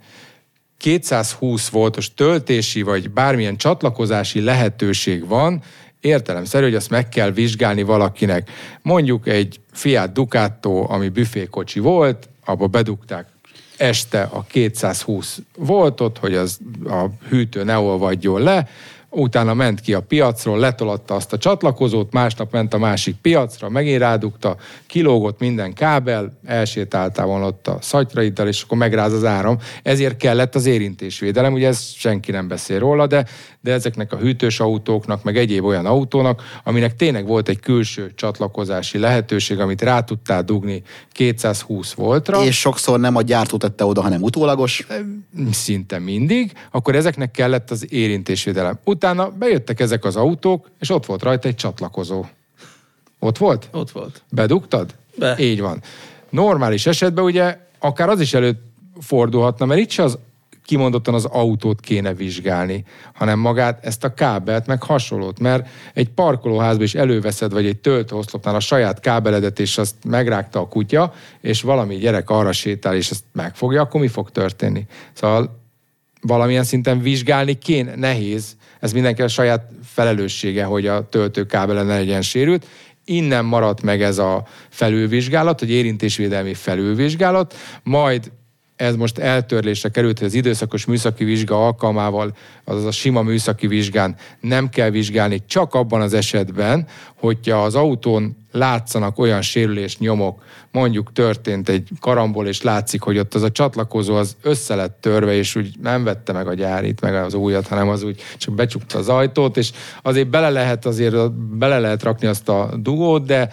220 0.77 1.69
voltos 1.69 2.13
töltési 2.13 2.81
vagy 2.81 3.11
bármilyen 3.11 3.57
csatlakozási 3.57 4.41
lehetőség 4.41 5.27
van, 5.27 5.61
értelemszerű, 6.01 6.63
hogy 6.63 6.75
azt 6.75 6.89
meg 6.89 7.09
kell 7.09 7.31
vizsgálni 7.31 7.83
valakinek. 7.83 8.49
Mondjuk 8.81 9.27
egy 9.27 9.59
Fiat 9.71 10.13
Ducato, 10.13 10.85
ami 10.89 11.09
büfékocsi 11.09 11.79
volt, 11.79 12.29
abba 12.45 12.67
bedugták 12.67 13.27
este 13.77 14.21
a 14.21 14.45
220 14.47 15.41
voltot, 15.57 16.17
hogy 16.17 16.35
az 16.35 16.59
a 16.85 17.05
hűtő 17.29 17.63
ne 17.63 17.77
olvadjon 17.77 18.41
le, 18.41 18.67
utána 19.09 19.53
ment 19.53 19.81
ki 19.81 19.93
a 19.93 20.01
piacról, 20.01 20.59
letolatta 20.59 21.15
azt 21.15 21.33
a 21.33 21.37
csatlakozót, 21.37 22.13
másnap 22.13 22.51
ment 22.51 22.73
a 22.73 22.77
másik 22.77 23.15
piacra, 23.21 23.69
megint 23.69 23.99
rádugta, 23.99 24.55
kilógott 24.87 25.39
minden 25.39 25.73
kábel, 25.73 26.37
elsétáltál 26.45 27.25
volna 27.25 27.45
ott 27.45 27.67
a 27.67 27.77
szatyraiddal, 27.81 28.47
és 28.47 28.61
akkor 28.61 28.77
megráz 28.77 29.13
az 29.13 29.25
áram. 29.25 29.57
Ezért 29.83 30.17
kellett 30.17 30.55
az 30.55 30.65
érintésvédelem, 30.65 31.53
ugye 31.53 31.67
ez 31.67 31.91
senki 31.95 32.31
nem 32.31 32.47
beszél 32.47 32.79
róla, 32.79 33.07
de, 33.07 33.25
de 33.67 33.73
ezeknek 33.73 34.13
a 34.13 34.17
hűtős 34.17 34.59
autóknak, 34.59 35.23
meg 35.23 35.37
egyéb 35.37 35.65
olyan 35.65 35.85
autónak, 35.85 36.41
aminek 36.63 36.95
tényleg 36.95 37.27
volt 37.27 37.49
egy 37.49 37.59
külső 37.59 38.11
csatlakozási 38.15 38.97
lehetőség, 38.97 39.59
amit 39.59 39.81
rá 39.81 40.03
tudtál 40.03 40.43
dugni 40.43 40.81
220 41.11 41.93
voltra. 41.93 42.43
És 42.43 42.59
sokszor 42.59 42.99
nem 42.99 43.15
a 43.15 43.21
gyártó 43.21 43.57
tette 43.57 43.85
oda, 43.85 44.01
hanem 44.01 44.21
utólagos. 44.21 44.87
Szinte 45.51 45.99
mindig, 45.99 46.51
akkor 46.71 46.95
ezeknek 46.95 47.31
kellett 47.31 47.71
az 47.71 47.93
érintésvédelem. 47.93 48.79
Utána 48.83 49.29
bejöttek 49.29 49.79
ezek 49.79 50.05
az 50.05 50.15
autók, 50.15 50.69
és 50.79 50.89
ott 50.89 51.05
volt 51.05 51.23
rajta 51.23 51.47
egy 51.47 51.55
csatlakozó. 51.55 52.25
Ott 53.19 53.37
volt? 53.37 53.69
Ott 53.71 53.91
volt. 53.91 54.21
Bedugtad? 54.29 54.95
Be. 55.17 55.35
Így 55.39 55.61
van. 55.61 55.81
Normális 56.29 56.85
esetben 56.85 57.23
ugye 57.23 57.57
akár 57.79 58.09
az 58.09 58.19
is 58.19 58.33
előfordulhatna, 58.33 59.65
mert 59.65 59.79
itt 59.79 59.89
se 59.89 60.03
az 60.03 60.17
kimondottan 60.67 61.13
az 61.13 61.25
autót 61.25 61.79
kéne 61.79 62.13
vizsgálni, 62.13 62.83
hanem 63.13 63.39
magát, 63.39 63.85
ezt 63.85 64.03
a 64.03 64.13
kábelt, 64.13 64.67
meg 64.67 64.83
hasonlót, 64.83 65.39
mert 65.39 65.67
egy 65.93 66.09
parkolóházba 66.09 66.83
is 66.83 66.95
előveszed, 66.95 67.51
vagy 67.51 67.65
egy 67.65 67.77
töltőoszlopnál 67.77 68.55
a 68.55 68.59
saját 68.59 68.99
kábeledet, 68.99 69.59
és 69.59 69.77
azt 69.77 69.95
megrágta 70.05 70.59
a 70.59 70.67
kutya, 70.67 71.13
és 71.41 71.61
valami 71.61 71.95
gyerek 71.95 72.29
arra 72.29 72.51
sétál, 72.51 72.95
és 72.95 73.09
ezt 73.09 73.23
megfogja, 73.31 73.81
akkor 73.81 74.01
mi 74.01 74.07
fog 74.07 74.29
történni? 74.29 74.85
Szóval 75.13 75.65
valamilyen 76.21 76.63
szinten 76.63 77.01
vizsgálni 77.01 77.57
kéne, 77.57 77.95
nehéz, 77.95 78.55
ez 78.79 78.91
mindenki 78.91 79.21
a 79.21 79.27
saját 79.27 79.71
felelőssége, 79.83 80.63
hogy 80.63 80.87
a 80.87 81.09
töltőkábele 81.09 81.83
ne 81.83 81.97
legyen 81.97 82.21
sérült. 82.21 82.65
Innen 83.05 83.45
maradt 83.45 83.81
meg 83.81 84.01
ez 84.01 84.17
a 84.17 84.45
felülvizsgálat, 84.69 85.59
hogy 85.59 85.69
érintésvédelmi 85.69 86.53
felülvizsgálat, 86.53 87.55
majd 87.83 88.31
ez 88.77 88.95
most 88.95 89.17
eltörlésre 89.17 89.89
került, 89.89 90.17
hogy 90.17 90.27
az 90.27 90.33
időszakos 90.33 90.85
műszaki 90.85 91.23
vizsga 91.23 91.65
alkalmával, 91.65 92.35
azaz 92.63 92.85
a 92.85 92.91
sima 92.91 93.21
műszaki 93.21 93.67
vizsgán 93.67 94.15
nem 94.39 94.69
kell 94.69 94.89
vizsgálni, 94.89 95.43
csak 95.47 95.73
abban 95.73 96.01
az 96.01 96.13
esetben, 96.13 96.87
hogyha 97.19 97.63
az 97.63 97.75
autón 97.75 98.45
látszanak 98.51 99.19
olyan 99.19 99.41
sérülés 99.41 99.97
nyomok, 99.97 100.43
mondjuk 100.71 101.13
történt 101.13 101.69
egy 101.69 101.89
karambol, 101.99 102.47
és 102.47 102.61
látszik, 102.61 103.01
hogy 103.01 103.17
ott 103.17 103.33
az 103.33 103.41
a 103.41 103.51
csatlakozó 103.51 104.15
az 104.15 104.35
össze 104.41 104.75
lett 104.75 104.97
törve, 105.01 105.33
és 105.33 105.55
úgy 105.55 105.69
nem 105.81 106.03
vette 106.03 106.33
meg 106.33 106.47
a 106.47 106.53
gyárit, 106.53 107.01
meg 107.01 107.15
az 107.15 107.33
újat, 107.33 107.67
hanem 107.67 107.89
az 107.89 108.03
úgy 108.03 108.21
csak 108.37 108.55
becsukta 108.55 108.97
az 108.97 109.09
ajtót, 109.09 109.57
és 109.57 109.71
azért 110.01 110.27
bele 110.27 110.49
lehet 110.49 110.85
azért, 110.85 111.31
bele 111.33 111.79
lehet 111.79 112.03
rakni 112.03 112.27
azt 112.27 112.49
a 112.49 112.69
dugót, 112.79 113.25
de 113.25 113.49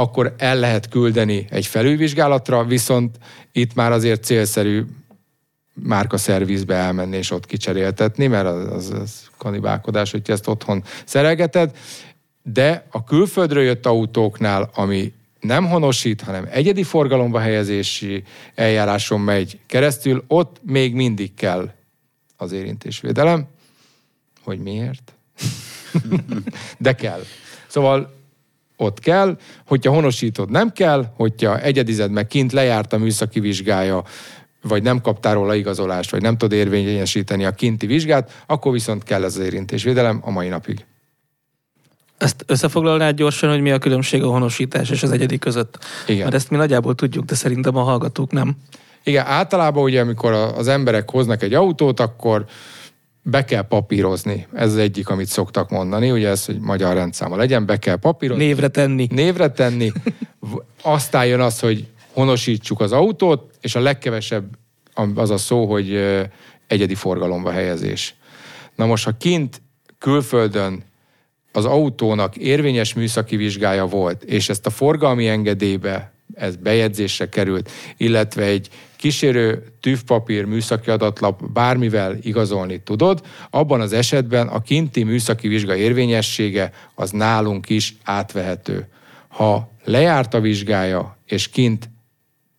akkor 0.00 0.34
el 0.38 0.58
lehet 0.58 0.88
küldeni 0.88 1.46
egy 1.50 1.66
felülvizsgálatra, 1.66 2.64
viszont 2.64 3.16
itt 3.52 3.74
már 3.74 3.92
azért 3.92 4.24
célszerű 4.24 4.84
márka 5.74 6.16
szervizbe 6.16 6.74
elmenni 6.74 7.16
és 7.16 7.30
ott 7.30 7.46
kicseréltetni, 7.46 8.26
mert 8.26 8.46
az, 8.46 8.72
az, 8.72 8.90
az 9.00 9.28
kanibálkodás, 9.38 10.10
hogy 10.10 10.30
ezt 10.30 10.48
otthon 10.48 10.84
szerelgeted. 11.04 11.76
De 12.42 12.86
a 12.90 13.04
külföldről 13.04 13.62
jött 13.62 13.86
autóknál, 13.86 14.70
ami 14.74 15.12
nem 15.40 15.68
honosít, 15.68 16.20
hanem 16.20 16.48
egyedi 16.50 16.82
forgalomba 16.82 17.38
helyezési 17.38 18.22
eljáráson 18.54 19.20
megy 19.20 19.58
keresztül, 19.66 20.24
ott 20.26 20.60
még 20.62 20.94
mindig 20.94 21.34
kell 21.34 21.72
az 22.36 22.52
érintésvédelem. 22.52 23.46
Hogy 24.42 24.58
miért? 24.58 25.12
De 26.78 26.94
kell. 26.94 27.22
Szóval 27.66 28.19
ott 28.80 28.98
kell, 28.98 29.38
hogyha 29.66 29.92
honosítod, 29.92 30.50
nem 30.50 30.72
kell, 30.72 31.06
hogyha 31.16 31.60
egyedized 31.60 32.10
meg 32.10 32.26
kint 32.26 32.52
lejárt 32.52 32.92
a 32.92 32.98
műszaki 32.98 33.40
vizsgája, 33.40 34.02
vagy 34.62 34.82
nem 34.82 35.00
kaptál 35.00 35.34
róla 35.34 35.54
igazolást, 35.54 36.10
vagy 36.10 36.22
nem 36.22 36.36
tud 36.36 36.52
érvényesíteni 36.52 37.44
a 37.44 37.50
kinti 37.50 37.86
vizsgát, 37.86 38.42
akkor 38.46 38.72
viszont 38.72 39.02
kell 39.02 39.24
ez 39.24 39.36
az 39.36 39.44
érintésvédelem 39.44 40.20
a 40.24 40.30
mai 40.30 40.48
napig. 40.48 40.84
Ezt 42.18 42.44
összefoglalnád 42.46 43.16
gyorsan, 43.16 43.50
hogy 43.50 43.60
mi 43.60 43.70
a 43.70 43.78
különbség 43.78 44.22
a 44.22 44.28
honosítás 44.28 44.90
és 44.90 45.02
az 45.02 45.10
egyedi 45.10 45.38
között? 45.38 45.78
Igen. 46.06 46.22
Mert 46.22 46.34
ezt 46.34 46.50
mi 46.50 46.56
nagyjából 46.56 46.94
tudjuk, 46.94 47.24
de 47.24 47.34
szerintem 47.34 47.76
a 47.76 47.82
hallgatók 47.82 48.30
nem. 48.30 48.56
Igen, 49.02 49.26
általában 49.26 49.82
ugye, 49.82 50.00
amikor 50.00 50.32
az 50.32 50.68
emberek 50.68 51.10
hoznak 51.10 51.42
egy 51.42 51.54
autót, 51.54 52.00
akkor 52.00 52.44
be 53.22 53.44
kell 53.44 53.62
papírozni. 53.62 54.46
Ez 54.54 54.72
az 54.72 54.76
egyik, 54.76 55.08
amit 55.08 55.26
szoktak 55.26 55.70
mondani, 55.70 56.10
ugye 56.10 56.28
ez, 56.28 56.44
hogy 56.44 56.58
magyar 56.60 56.94
rendszáma 56.94 57.36
legyen, 57.36 57.66
be 57.66 57.78
kell 57.78 57.96
papírozni. 57.96 58.44
Névre 58.44 58.68
tenni. 58.68 59.06
Névre 59.10 59.50
tenni. 59.50 59.92
Aztán 60.82 61.26
jön 61.26 61.40
az, 61.40 61.60
hogy 61.60 61.86
honosítsuk 62.12 62.80
az 62.80 62.92
autót, 62.92 63.54
és 63.60 63.74
a 63.74 63.80
legkevesebb 63.80 64.44
az 65.14 65.30
a 65.30 65.36
szó, 65.36 65.66
hogy 65.66 66.00
egyedi 66.66 66.94
forgalomba 66.94 67.50
helyezés. 67.50 68.14
Na 68.74 68.86
most, 68.86 69.04
ha 69.04 69.16
kint 69.18 69.62
külföldön 69.98 70.82
az 71.52 71.64
autónak 71.64 72.36
érvényes 72.36 72.94
műszaki 72.94 73.36
vizsgája 73.36 73.86
volt, 73.86 74.22
és 74.22 74.48
ezt 74.48 74.66
a 74.66 74.70
forgalmi 74.70 75.28
engedélybe 75.28 76.12
ez 76.34 76.56
bejegyzésre 76.56 77.28
került, 77.28 77.70
illetve 77.96 78.42
egy 78.42 78.68
kísérő 79.00 79.64
tűvpapír 79.80 80.44
műszaki 80.44 80.90
adatlap 80.90 81.52
bármivel 81.52 82.16
igazolni 82.22 82.82
tudod, 82.82 83.22
abban 83.50 83.80
az 83.80 83.92
esetben 83.92 84.48
a 84.48 84.60
kinti 84.60 85.02
műszaki 85.02 85.48
vizsga 85.48 85.76
érvényessége 85.76 86.72
az 86.94 87.10
nálunk 87.10 87.68
is 87.68 87.96
átvehető. 88.04 88.88
Ha 89.28 89.70
lejárt 89.84 90.34
a 90.34 90.40
vizsgája, 90.40 91.16
és 91.26 91.48
kint 91.48 91.90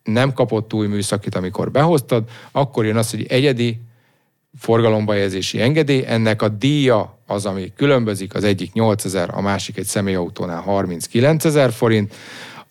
nem 0.02 0.32
kapott 0.32 0.72
új 0.72 0.86
műszakit, 0.86 1.34
amikor 1.34 1.70
behoztad, 1.70 2.28
akkor 2.52 2.84
jön 2.84 2.96
az, 2.96 3.10
hogy 3.10 3.26
egyedi 3.28 3.80
forgalomba 4.58 5.12
helyezési 5.12 5.60
engedély, 5.60 6.04
ennek 6.06 6.42
a 6.42 6.48
díja 6.48 7.18
az, 7.26 7.46
ami 7.46 7.72
különbözik, 7.76 8.34
az 8.34 8.44
egyik 8.44 8.72
8000, 8.72 9.30
a 9.32 9.40
másik 9.40 9.76
egy 9.76 9.84
személyautónál 9.84 10.60
39 10.60 11.44
ezer 11.44 11.72
forint, 11.72 12.14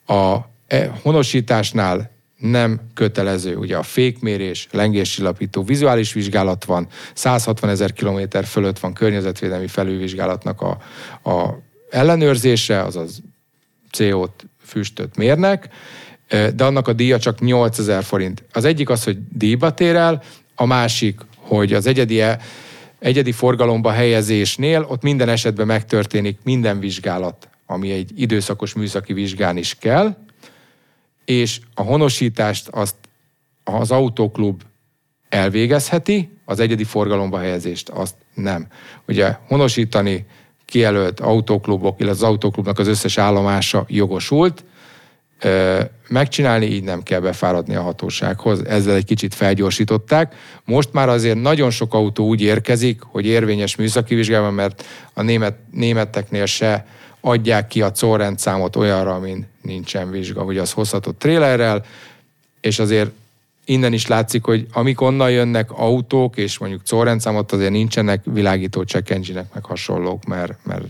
a 0.06 0.36
e, 0.66 0.92
honosításnál 1.02 2.10
nem 2.42 2.80
kötelező. 2.94 3.56
Ugye 3.56 3.76
a 3.76 3.82
fékmérés, 3.82 4.68
lengéscsillapító, 4.70 5.62
vizuális 5.62 6.12
vizsgálat 6.12 6.64
van, 6.64 6.86
160 7.14 7.70
ezer 7.70 7.92
kilométer 7.92 8.44
fölött 8.44 8.78
van 8.78 8.92
környezetvédelmi 8.92 9.66
felülvizsgálatnak 9.66 10.60
a, 10.60 10.78
a 11.30 11.58
ellenőrzése, 11.90 12.82
azaz 12.82 13.22
CO-t, 13.90 14.46
füstöt 14.64 15.16
mérnek, 15.16 15.68
de 16.28 16.64
annak 16.64 16.88
a 16.88 16.92
díja 16.92 17.18
csak 17.18 17.40
8000 17.40 18.04
forint. 18.04 18.44
Az 18.52 18.64
egyik 18.64 18.90
az, 18.90 19.04
hogy 19.04 19.18
díjba 19.32 19.74
tér 19.74 19.96
el, 19.96 20.22
a 20.54 20.66
másik, 20.66 21.20
hogy 21.36 21.72
az 21.72 21.86
egyedi, 21.86 22.22
egyedi 22.98 23.32
forgalomba 23.32 23.90
helyezésnél 23.90 24.86
ott 24.88 25.02
minden 25.02 25.28
esetben 25.28 25.66
megtörténik 25.66 26.38
minden 26.44 26.80
vizsgálat, 26.80 27.48
ami 27.66 27.90
egy 27.90 28.10
időszakos 28.20 28.74
műszaki 28.74 29.12
vizsgán 29.12 29.56
is 29.56 29.76
kell, 29.80 30.16
és 31.24 31.60
a 31.74 31.82
honosítást 31.82 32.68
azt 32.68 32.94
az 33.64 33.90
autóklub 33.90 34.62
elvégezheti, 35.28 36.30
az 36.44 36.60
egyedi 36.60 36.84
forgalomba 36.84 37.38
helyezést 37.38 37.88
azt 37.88 38.14
nem. 38.34 38.66
Ugye 39.08 39.36
honosítani 39.46 40.26
kijelölt 40.64 41.20
autóklubok, 41.20 42.00
illetve 42.00 42.24
az 42.24 42.30
autóklubnak 42.30 42.78
az 42.78 42.86
összes 42.86 43.18
állomása 43.18 43.84
jogosult, 43.88 44.64
megcsinálni, 46.08 46.66
így 46.66 46.82
nem 46.82 47.02
kell 47.02 47.20
befáradni 47.20 47.74
a 47.74 47.82
hatósághoz. 47.82 48.64
Ezzel 48.64 48.94
egy 48.94 49.04
kicsit 49.04 49.34
felgyorsították. 49.34 50.34
Most 50.64 50.92
már 50.92 51.08
azért 51.08 51.40
nagyon 51.40 51.70
sok 51.70 51.94
autó 51.94 52.26
úgy 52.26 52.40
érkezik, 52.40 53.02
hogy 53.02 53.26
érvényes 53.26 53.76
műszaki 53.76 54.14
vizsgálban, 54.14 54.54
mert 54.54 54.84
a 55.12 55.22
német, 55.22 55.54
németeknél 55.70 56.46
se 56.46 56.86
adják 57.24 57.66
ki 57.66 57.82
a 57.82 57.92
correndszámot 58.00 58.76
olyanra, 58.76 59.14
amin 59.14 59.46
nincsen 59.62 60.10
vizsga, 60.10 60.42
hogy 60.42 60.58
az 60.58 60.72
hozhatott 60.72 61.18
trélerrel, 61.18 61.84
és 62.60 62.78
azért 62.78 63.10
innen 63.64 63.92
is 63.92 64.06
látszik, 64.06 64.44
hogy 64.44 64.66
amik 64.72 65.00
onnan 65.00 65.30
jönnek 65.30 65.70
autók, 65.70 66.36
és 66.36 66.58
mondjuk 66.58 66.80
correndszámot 66.88 67.52
azért 67.52 67.70
nincsenek 67.70 68.20
világító 68.24 68.82
check 68.82 69.10
engine 69.10 69.48
meg 69.54 69.64
hasonlók, 69.64 70.24
mert, 70.24 70.58
mert 70.62 70.84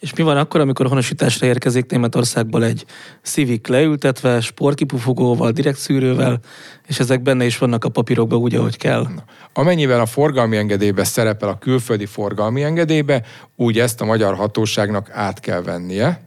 és 0.00 0.14
mi 0.14 0.22
van 0.22 0.36
akkor, 0.36 0.60
amikor 0.60 0.86
honosításra 0.86 1.46
érkezik 1.46 1.90
Németországból 1.90 2.64
egy 2.64 2.84
Civic 3.22 3.68
leültetve, 3.68 4.40
sportkipufogóval, 4.40 5.50
direkt 5.50 5.78
szűrővel, 5.78 6.40
és 6.86 6.98
ezek 6.98 7.22
benne 7.22 7.44
is 7.44 7.58
vannak 7.58 7.84
a 7.84 7.88
papírokban 7.88 8.38
úgy, 8.38 8.54
ahogy 8.54 8.76
kell? 8.76 9.06
Amennyiben 9.52 10.00
a 10.00 10.06
forgalmi 10.06 10.56
engedélybe 10.56 11.04
szerepel 11.04 11.48
a 11.48 11.58
külföldi 11.58 12.06
forgalmi 12.06 12.62
engedélybe, 12.62 13.22
úgy 13.56 13.78
ezt 13.78 14.00
a 14.00 14.04
magyar 14.04 14.34
hatóságnak 14.34 15.10
át 15.10 15.40
kell 15.40 15.62
vennie. 15.62 16.25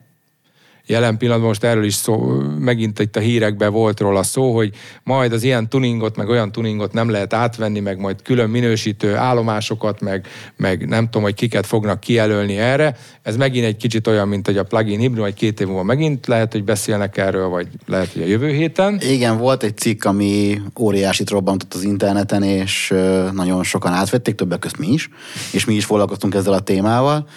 Jelen 0.90 1.18
pillanatban 1.18 1.48
most 1.48 1.64
erről 1.64 1.84
is 1.84 1.94
szó, 1.94 2.18
megint 2.60 3.00
itt 3.00 3.16
a 3.16 3.20
hírekben 3.20 3.72
volt 3.72 4.00
róla 4.00 4.24
szó, 4.24 4.56
hogy 4.56 4.74
majd 5.04 5.34
az 5.34 5.44
ilyen 5.44 5.70
tuningot, 5.70 6.16
meg 6.16 6.30
olyan 6.30 6.52
tuningot 6.52 6.94
nem 6.94 7.10
lehet 7.10 7.34
átvenni, 7.34 7.80
meg 7.80 8.00
majd 8.00 8.22
külön 8.22 8.50
minősítő 8.50 9.16
állomásokat, 9.16 10.02
meg, 10.02 10.28
meg 10.58 10.88
nem 10.88 11.06
tudom, 11.06 11.22
hogy 11.22 11.34
kiket 11.34 11.66
fognak 11.66 12.00
kijelölni 12.00 12.58
erre. 12.58 12.98
Ez 13.22 13.38
megint 13.38 13.66
egy 13.66 13.78
kicsit 13.78 14.08
olyan, 14.08 14.28
mint 14.28 14.46
hogy 14.46 14.58
a 14.58 14.64
plugin 14.64 15.00
hibrid, 15.00 15.20
vagy 15.22 15.34
két 15.34 15.60
év 15.60 15.68
múlva 15.68 15.84
megint 15.84 16.28
lehet, 16.28 16.52
hogy 16.52 16.64
beszélnek 16.64 17.18
erről, 17.18 17.48
vagy 17.48 17.68
lehet, 17.86 18.14
hogy 18.14 18.22
a 18.22 18.26
jövő 18.26 18.50
héten. 18.50 19.00
Igen, 19.02 19.38
volt 19.38 19.64
egy 19.64 19.78
cikk, 19.78 20.04
ami 20.04 20.62
óriásit 20.80 21.30
robbantott 21.30 21.74
az 21.74 21.84
interneten, 21.84 22.44
és 22.44 22.94
nagyon 23.34 23.64
sokan 23.64 23.94
átvették, 23.94 24.36
többek 24.36 24.60
között 24.60 24.80
mi 24.80 24.88
is, 24.88 25.10
és 25.52 25.66
mi 25.66 25.74
is 25.74 25.86
foglalkoztunk 25.86 26.36
ezzel 26.36 26.54
a 26.54 26.60
témával 26.60 27.28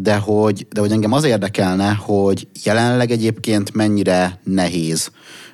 de 0.00 0.16
hogy, 0.16 0.66
de 0.70 0.80
hogy 0.80 0.92
engem 0.92 1.12
az 1.12 1.24
érdekelne, 1.24 1.92
hogy 1.92 2.48
jelenleg 2.64 3.10
egyébként 3.10 3.74
mennyire 3.74 4.40
nehéz 4.44 5.10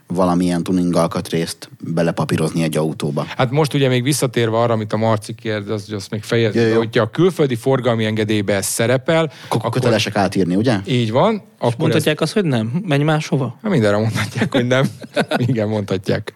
valamilyen 0.07 0.63
tuning 0.63 0.97
alkatrészt 0.97 1.69
belepapírozni 1.81 2.63
egy 2.63 2.77
autóba. 2.77 3.27
Hát 3.37 3.51
most 3.51 3.75
ugye 3.75 3.89
még 3.89 4.03
visszatérve 4.03 4.57
arra, 4.57 4.73
amit 4.73 4.93
a 4.93 4.97
Marci 4.97 5.35
kérdez, 5.35 5.85
hogy 5.87 5.95
azt 5.95 6.11
még 6.11 6.23
fejezni, 6.23 6.71
hogy 6.71 6.99
a 6.99 7.11
külföldi 7.11 7.55
forgalmi 7.55 8.05
engedélybe 8.05 8.55
ez 8.55 8.67
szerepel, 8.67 9.25
akkor, 9.25 9.59
akkor 9.59 9.71
kötelesek 9.71 10.17
átírni, 10.17 10.55
ugye? 10.55 10.77
Így 10.87 11.11
van. 11.11 11.43
Akkor 11.59 11.75
mondhatják 11.79 12.15
ez... 12.15 12.23
azt, 12.23 12.33
hogy 12.33 12.45
nem? 12.45 12.83
Menj 12.87 13.03
máshova? 13.03 13.59
Hát 13.63 13.71
mindenre 13.71 13.97
mondhatják, 13.97 14.53
hogy 14.53 14.67
nem. 14.67 14.87
Igen, 15.49 15.69
mondhatják. 15.69 16.35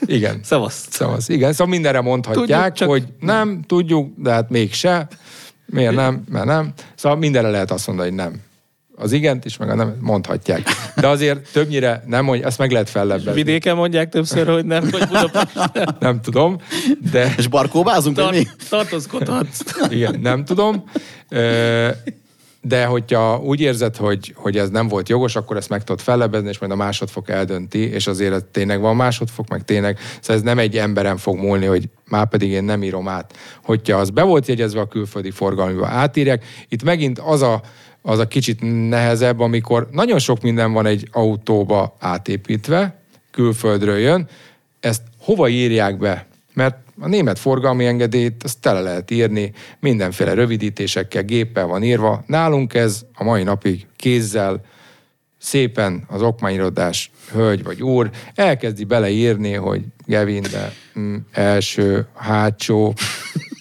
Igen. 0.00 0.40
Szavasz. 0.42 0.86
Szavasz. 0.90 1.28
Igen, 1.28 1.52
szóval 1.52 1.66
mindenre 1.66 2.00
mondhatják, 2.00 2.46
tudjuk, 2.46 2.72
csak... 2.72 2.88
hogy 2.88 3.04
nem, 3.20 3.62
tudjuk, 3.66 4.12
de 4.16 4.30
hát 4.30 4.50
mégse. 4.50 5.08
Miért 5.72 5.94
nem? 5.94 6.24
Mert 6.30 6.44
nem. 6.44 6.72
Szóval 6.94 7.18
mindenre 7.18 7.50
lehet 7.50 7.70
azt 7.70 7.86
mondani, 7.86 8.08
hogy 8.08 8.18
nem. 8.18 8.40
Az 8.96 9.12
igent 9.12 9.44
is, 9.44 9.56
meg 9.56 9.70
a 9.70 9.74
nem 9.74 9.96
mondhatják. 10.00 10.62
De 10.96 11.08
azért 11.08 11.52
többnyire 11.52 12.02
nem 12.06 12.24
mondja, 12.24 12.46
ezt 12.46 12.58
meg 12.58 12.70
lehet 12.70 12.90
fellebbezni. 12.90 13.32
Vidéken 13.32 13.76
mondják 13.76 14.08
többször, 14.08 14.46
hogy 14.46 14.64
nem, 14.64 14.82
hogy 14.90 15.06
Budapesten. 15.06 15.96
Nem 16.00 16.20
tudom, 16.20 16.60
de... 17.10 17.34
És 17.36 17.46
barkóbázunk, 17.46 18.16
Tart, 18.16 18.36
mi? 18.36 18.46
Tartózkodhatsz. 18.68 19.60
Igen, 19.88 20.20
nem 20.20 20.44
tudom. 20.44 20.84
De 22.64 22.84
hogyha 22.84 23.40
úgy 23.40 23.60
érzed, 23.60 23.96
hogy, 23.96 24.34
hogy 24.36 24.56
ez 24.56 24.70
nem 24.70 24.88
volt 24.88 25.08
jogos, 25.08 25.36
akkor 25.36 25.56
ezt 25.56 25.68
meg 25.68 25.84
tudod 25.84 26.00
fellebezni, 26.00 26.48
és 26.48 26.58
majd 26.58 26.72
a 26.72 26.76
másodfok 26.76 27.28
eldönti, 27.28 27.78
és 27.78 28.06
azért 28.06 28.32
ez 28.32 28.42
tényleg 28.50 28.80
van 28.80 28.96
másodfok, 28.96 29.48
meg 29.48 29.64
tényleg, 29.64 29.98
szóval 30.20 30.36
ez 30.36 30.42
nem 30.42 30.58
egy 30.58 30.76
emberen 30.76 31.16
fog 31.16 31.36
múlni, 31.36 31.66
hogy 31.66 31.88
már 32.08 32.28
pedig 32.28 32.50
én 32.50 32.64
nem 32.64 32.82
írom 32.82 33.08
át. 33.08 33.36
Hogyha 33.64 33.98
az 33.98 34.10
be 34.10 34.22
volt 34.22 34.46
jegyezve 34.46 34.80
a 34.80 34.88
külföldi 34.88 35.30
forgalmiba, 35.30 35.86
átírják, 35.86 36.44
itt 36.68 36.82
megint 36.82 37.18
az 37.18 37.42
a, 37.42 37.62
az 38.02 38.18
a 38.18 38.28
kicsit 38.28 38.88
nehezebb, 38.88 39.40
amikor 39.40 39.88
nagyon 39.90 40.18
sok 40.18 40.42
minden 40.42 40.72
van 40.72 40.86
egy 40.86 41.08
autóba 41.12 41.96
átépítve, 41.98 43.02
külföldről 43.30 43.98
jön, 43.98 44.28
ezt 44.80 45.02
hova 45.18 45.48
írják 45.48 45.98
be? 45.98 46.26
Mert 46.54 46.76
a 47.00 47.08
német 47.08 47.38
forgalmi 47.38 47.86
engedélyt 47.86 48.42
azt 48.42 48.60
tele 48.60 48.80
lehet 48.80 49.10
írni, 49.10 49.52
mindenféle 49.80 50.34
rövidítésekkel, 50.34 51.22
géppel 51.22 51.66
van 51.66 51.82
írva. 51.82 52.24
Nálunk 52.26 52.74
ez 52.74 53.04
a 53.14 53.24
mai 53.24 53.42
napig 53.42 53.86
kézzel, 53.96 54.60
szépen 55.42 56.04
az 56.08 56.22
okmányirodás 56.22 57.10
hölgy 57.32 57.62
vagy 57.62 57.82
úr 57.82 58.10
elkezdi 58.34 58.84
beleírni, 58.84 59.52
hogy 59.52 59.84
Gevin, 60.06 60.42
de 60.42 60.72
mm, 60.98 61.16
első, 61.32 62.06
hátsó, 62.14 62.94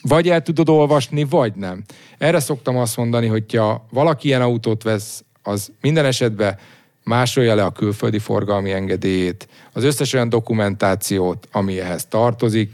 vagy 0.02 0.30
el 0.30 0.42
tudod 0.42 0.70
olvasni, 0.70 1.24
vagy 1.24 1.54
nem. 1.56 1.84
Erre 2.18 2.40
szoktam 2.40 2.78
azt 2.78 2.98
mondani, 2.98 3.28
hogyha 3.28 3.86
valaki 3.90 4.28
ilyen 4.28 4.42
autót 4.42 4.84
vesz, 4.84 5.24
az 5.44 5.72
minden 5.82 6.06
esetben 6.06 6.58
másolja 7.04 7.56
le 7.56 7.64
a 7.64 7.72
külföldi 7.72 8.20
forgalmi 8.20 8.72
engedélyét, 8.72 9.48
az 9.74 9.84
összes 9.84 10.14
olyan 10.14 10.30
dokumentációt, 10.30 11.48
ami 11.52 11.80
ehhez 11.80 12.06
tartozik, 12.06 12.74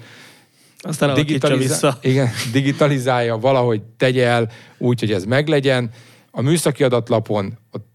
aztán 0.80 1.14
digitalizá- 1.14 1.68
vissza. 1.68 1.98
Igen, 2.02 2.30
digitalizálja, 2.52 3.38
valahogy 3.38 3.82
tegye 3.98 4.28
el 4.28 4.52
úgy, 4.78 5.00
hogy 5.00 5.12
ez 5.12 5.24
meglegyen. 5.24 5.92
A 6.32 6.42
műszaki 6.42 6.84
adatlapon 6.84 7.58
ott 7.72 7.86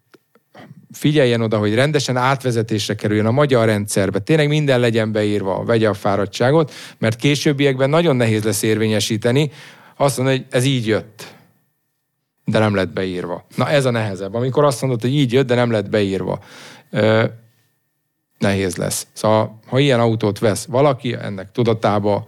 figyeljen 0.93 1.41
oda, 1.41 1.59
hogy 1.59 1.75
rendesen 1.75 2.17
átvezetésre 2.17 2.95
kerüljön 2.95 3.27
a 3.27 3.31
magyar 3.31 3.67
rendszerbe, 3.67 4.19
tényleg 4.19 4.49
minden 4.49 4.81
legyen 4.81 5.13
beírva, 5.13 5.65
vegye 5.65 5.89
a 5.89 5.95
fáradtságot, 5.95 6.73
mert 6.99 7.17
későbbiekben 7.17 7.91
nagyon 7.91 8.17
nehéz 8.17 8.43
lesz 8.43 8.63
érvényesíteni, 8.63 9.51
azt 9.97 10.17
mondja, 10.17 10.37
hogy 10.37 10.47
ez 10.51 10.65
így 10.65 10.87
jött, 10.87 11.35
de 12.45 12.59
nem 12.59 12.75
lett 12.75 12.93
beírva. 12.93 13.47
Na 13.57 13.69
ez 13.69 13.85
a 13.85 13.91
nehezebb. 13.91 14.35
Amikor 14.35 14.65
azt 14.65 14.81
mondod, 14.81 15.01
hogy 15.01 15.15
így 15.15 15.33
jött, 15.33 15.47
de 15.47 15.55
nem 15.55 15.71
lett 15.71 15.89
beírva, 15.89 16.41
ö, 16.91 17.25
nehéz 18.39 18.77
lesz. 18.77 19.07
Szóval, 19.13 19.59
ha 19.67 19.79
ilyen 19.79 20.01
autót 20.01 20.39
vesz 20.39 20.65
valaki, 20.65 21.15
ennek 21.15 21.53
tudatába 21.53 22.27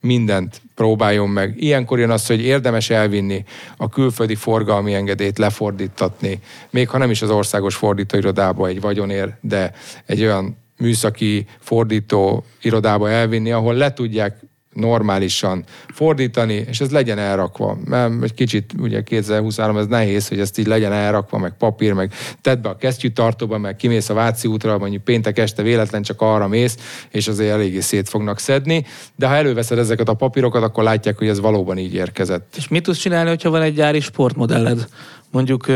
mindent 0.00 0.60
próbáljon 0.74 1.28
meg. 1.28 1.54
Ilyenkor 1.56 1.98
jön 1.98 2.10
az, 2.10 2.26
hogy 2.26 2.40
érdemes 2.40 2.90
elvinni 2.90 3.44
a 3.76 3.88
külföldi 3.88 4.34
forgalmi 4.34 4.94
engedélyt 4.94 5.38
lefordítatni, 5.38 6.40
még 6.70 6.88
ha 6.88 6.98
nem 6.98 7.10
is 7.10 7.22
az 7.22 7.30
országos 7.30 7.74
fordítóirodába 7.74 8.66
egy 8.66 8.80
vagyonér, 8.80 9.34
de 9.40 9.72
egy 10.06 10.22
olyan 10.22 10.56
műszaki 10.78 11.46
fordító 11.58 12.44
irodába 12.62 13.10
elvinni, 13.10 13.52
ahol 13.52 13.74
le 13.74 13.92
tudják 13.92 14.36
normálisan 14.72 15.64
fordítani, 15.88 16.64
és 16.68 16.80
ez 16.80 16.90
legyen 16.90 17.18
elrakva. 17.18 17.78
Mert 17.84 18.22
egy 18.22 18.34
kicsit, 18.34 18.72
ugye 18.78 19.02
2023 19.02 19.76
ez 19.76 19.86
nehéz, 19.86 20.28
hogy 20.28 20.40
ezt 20.40 20.58
így 20.58 20.66
legyen 20.66 20.92
elrakva, 20.92 21.38
meg 21.38 21.54
papír, 21.58 21.92
meg 21.92 22.12
tedd 22.40 22.62
be 22.62 22.68
a 22.68 22.76
kesztyűtartóba, 22.76 23.58
meg 23.58 23.76
kimész 23.76 24.08
a 24.08 24.14
Váci 24.14 24.48
útra, 24.48 24.78
mondjuk 24.78 25.04
péntek 25.04 25.38
este 25.38 25.62
véletlen 25.62 26.02
csak 26.02 26.20
arra 26.20 26.48
mész, 26.48 27.06
és 27.10 27.28
azért 27.28 27.50
eléggé 27.50 27.80
szét 27.80 28.08
fognak 28.08 28.38
szedni, 28.38 28.86
de 29.16 29.26
ha 29.26 29.34
előveszed 29.34 29.78
ezeket 29.78 30.08
a 30.08 30.14
papírokat, 30.14 30.62
akkor 30.62 30.84
látják, 30.84 31.18
hogy 31.18 31.28
ez 31.28 31.40
valóban 31.40 31.78
így 31.78 31.94
érkezett. 31.94 32.54
És 32.56 32.68
mit 32.68 32.82
tudsz 32.82 32.98
csinálni, 32.98 33.28
hogyha 33.28 33.50
van 33.50 33.62
egy 33.62 33.74
gyári 33.74 34.00
sportmodelled? 34.00 34.88
Mondjuk 35.30 35.66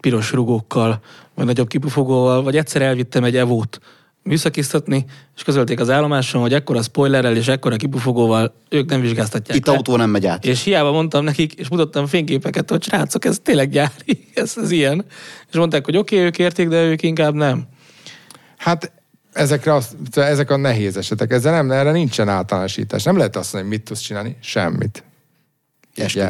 piros 0.00 0.32
rugókkal, 0.32 1.00
vagy 1.34 1.46
nagyobb 1.46 1.68
kipufogóval, 1.68 2.42
vagy 2.42 2.56
egyszer 2.56 2.82
elvittem 2.82 3.24
egy 3.24 3.36
evót 3.36 3.80
műszakiztatni, 4.24 5.04
és 5.36 5.42
közölték 5.42 5.80
az 5.80 5.90
állomáson, 5.90 6.40
hogy 6.40 6.52
ekkora 6.52 6.82
spoilerrel 6.82 7.36
és 7.36 7.48
ekkora 7.48 7.76
kipufogóval 7.76 8.54
ők 8.68 8.90
nem 8.90 9.00
vizsgáztatják. 9.00 9.58
Itt 9.58 9.66
le. 9.66 9.72
autó 9.72 9.96
nem 9.96 10.10
megy 10.10 10.26
át. 10.26 10.44
És 10.44 10.62
hiába 10.62 10.92
mondtam 10.92 11.24
nekik, 11.24 11.52
és 11.52 11.68
mutattam 11.68 12.06
fényképeket, 12.06 12.70
hogy 12.70 12.82
srácok, 12.82 13.24
ez 13.24 13.38
tényleg 13.42 13.70
gyári, 13.70 14.28
ez, 14.34 14.54
ez 14.56 14.70
ilyen. 14.70 15.04
És 15.50 15.56
mondták, 15.56 15.84
hogy 15.84 15.96
oké, 15.96 16.14
okay, 16.14 16.26
ők 16.26 16.38
érték, 16.38 16.68
de 16.68 16.82
ők 16.82 17.02
inkább 17.02 17.34
nem. 17.34 17.66
Hát 18.56 18.92
ezekre 19.32 19.74
az, 19.74 19.96
ezek 20.14 20.50
a 20.50 20.56
nehéz 20.56 20.96
esetek, 20.96 21.32
ezzel 21.32 21.52
nem, 21.52 21.70
erre 21.70 21.92
nincsen 21.92 22.28
általánosítás. 22.28 23.02
Nem 23.02 23.16
lehet 23.16 23.36
azt 23.36 23.52
mondani, 23.52 23.72
hogy 23.72 23.80
mit 23.80 23.88
tudsz 23.88 24.06
csinálni? 24.06 24.36
Semmit. 24.40 25.04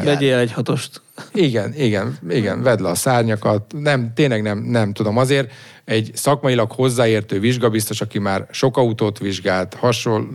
Vegyél 0.03 0.37
egy 0.37 0.51
hatost. 0.51 1.01
Igen, 1.33 1.73
igen, 1.77 2.17
igen, 2.29 2.61
vedd 2.61 2.81
le 2.81 2.89
a 2.89 2.95
szárnyakat. 2.95 3.73
Nem, 3.77 4.11
tényleg 4.15 4.41
nem, 4.41 4.57
nem 4.57 4.93
tudom. 4.93 5.17
Azért 5.17 5.51
egy 5.85 6.11
szakmailag 6.13 6.71
hozzáértő 6.71 7.39
vizsgabiztos, 7.39 8.01
aki 8.01 8.19
már 8.19 8.47
sok 8.51 8.77
autót 8.77 9.17
vizsgált, 9.17 9.73
hasonló, 9.73 10.27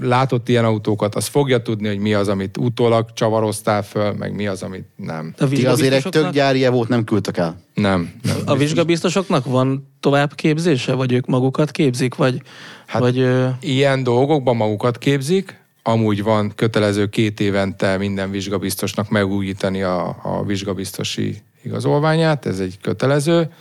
látott 0.00 0.48
ilyen 0.48 0.64
autókat, 0.64 1.14
az 1.14 1.26
fogja 1.26 1.62
tudni, 1.62 1.88
hogy 1.88 1.98
mi 1.98 2.14
az, 2.14 2.28
amit 2.28 2.56
utólag 2.56 3.12
csavaroztál 3.12 3.82
föl, 3.82 4.12
meg 4.12 4.34
mi 4.34 4.46
az, 4.46 4.62
amit 4.62 4.86
nem. 4.96 5.34
A 5.38 5.48
Ti 5.48 5.66
azért 5.66 5.92
egy 5.92 6.10
tök 6.10 6.30
gyári 6.30 6.66
volt 6.66 6.88
nem 6.88 7.04
küldtek 7.04 7.36
el? 7.36 7.60
Nem. 7.74 8.12
nem 8.22 8.36
a 8.44 8.56
vizsgabiztosoknak 8.56 9.44
van 9.44 9.92
továbbképzése, 10.00 10.92
vagy 10.92 11.12
ők 11.12 11.26
magukat 11.26 11.70
képzik, 11.70 12.14
vagy... 12.14 12.42
Hát 12.86 13.00
vagy 13.00 13.28
ilyen 13.60 14.02
dolgokban 14.02 14.56
magukat 14.56 14.98
képzik, 14.98 15.61
amúgy 15.82 16.22
van 16.22 16.52
kötelező 16.54 17.08
két 17.08 17.40
évente 17.40 17.96
minden 17.96 18.30
vizsgabiztosnak 18.30 19.08
megújítani 19.08 19.82
a, 19.82 20.16
a 20.22 20.44
vizsgabiztosi 20.44 21.42
igazolványát, 21.62 22.46
ez 22.46 22.58
egy 22.58 22.78
kötelező. 22.82 23.52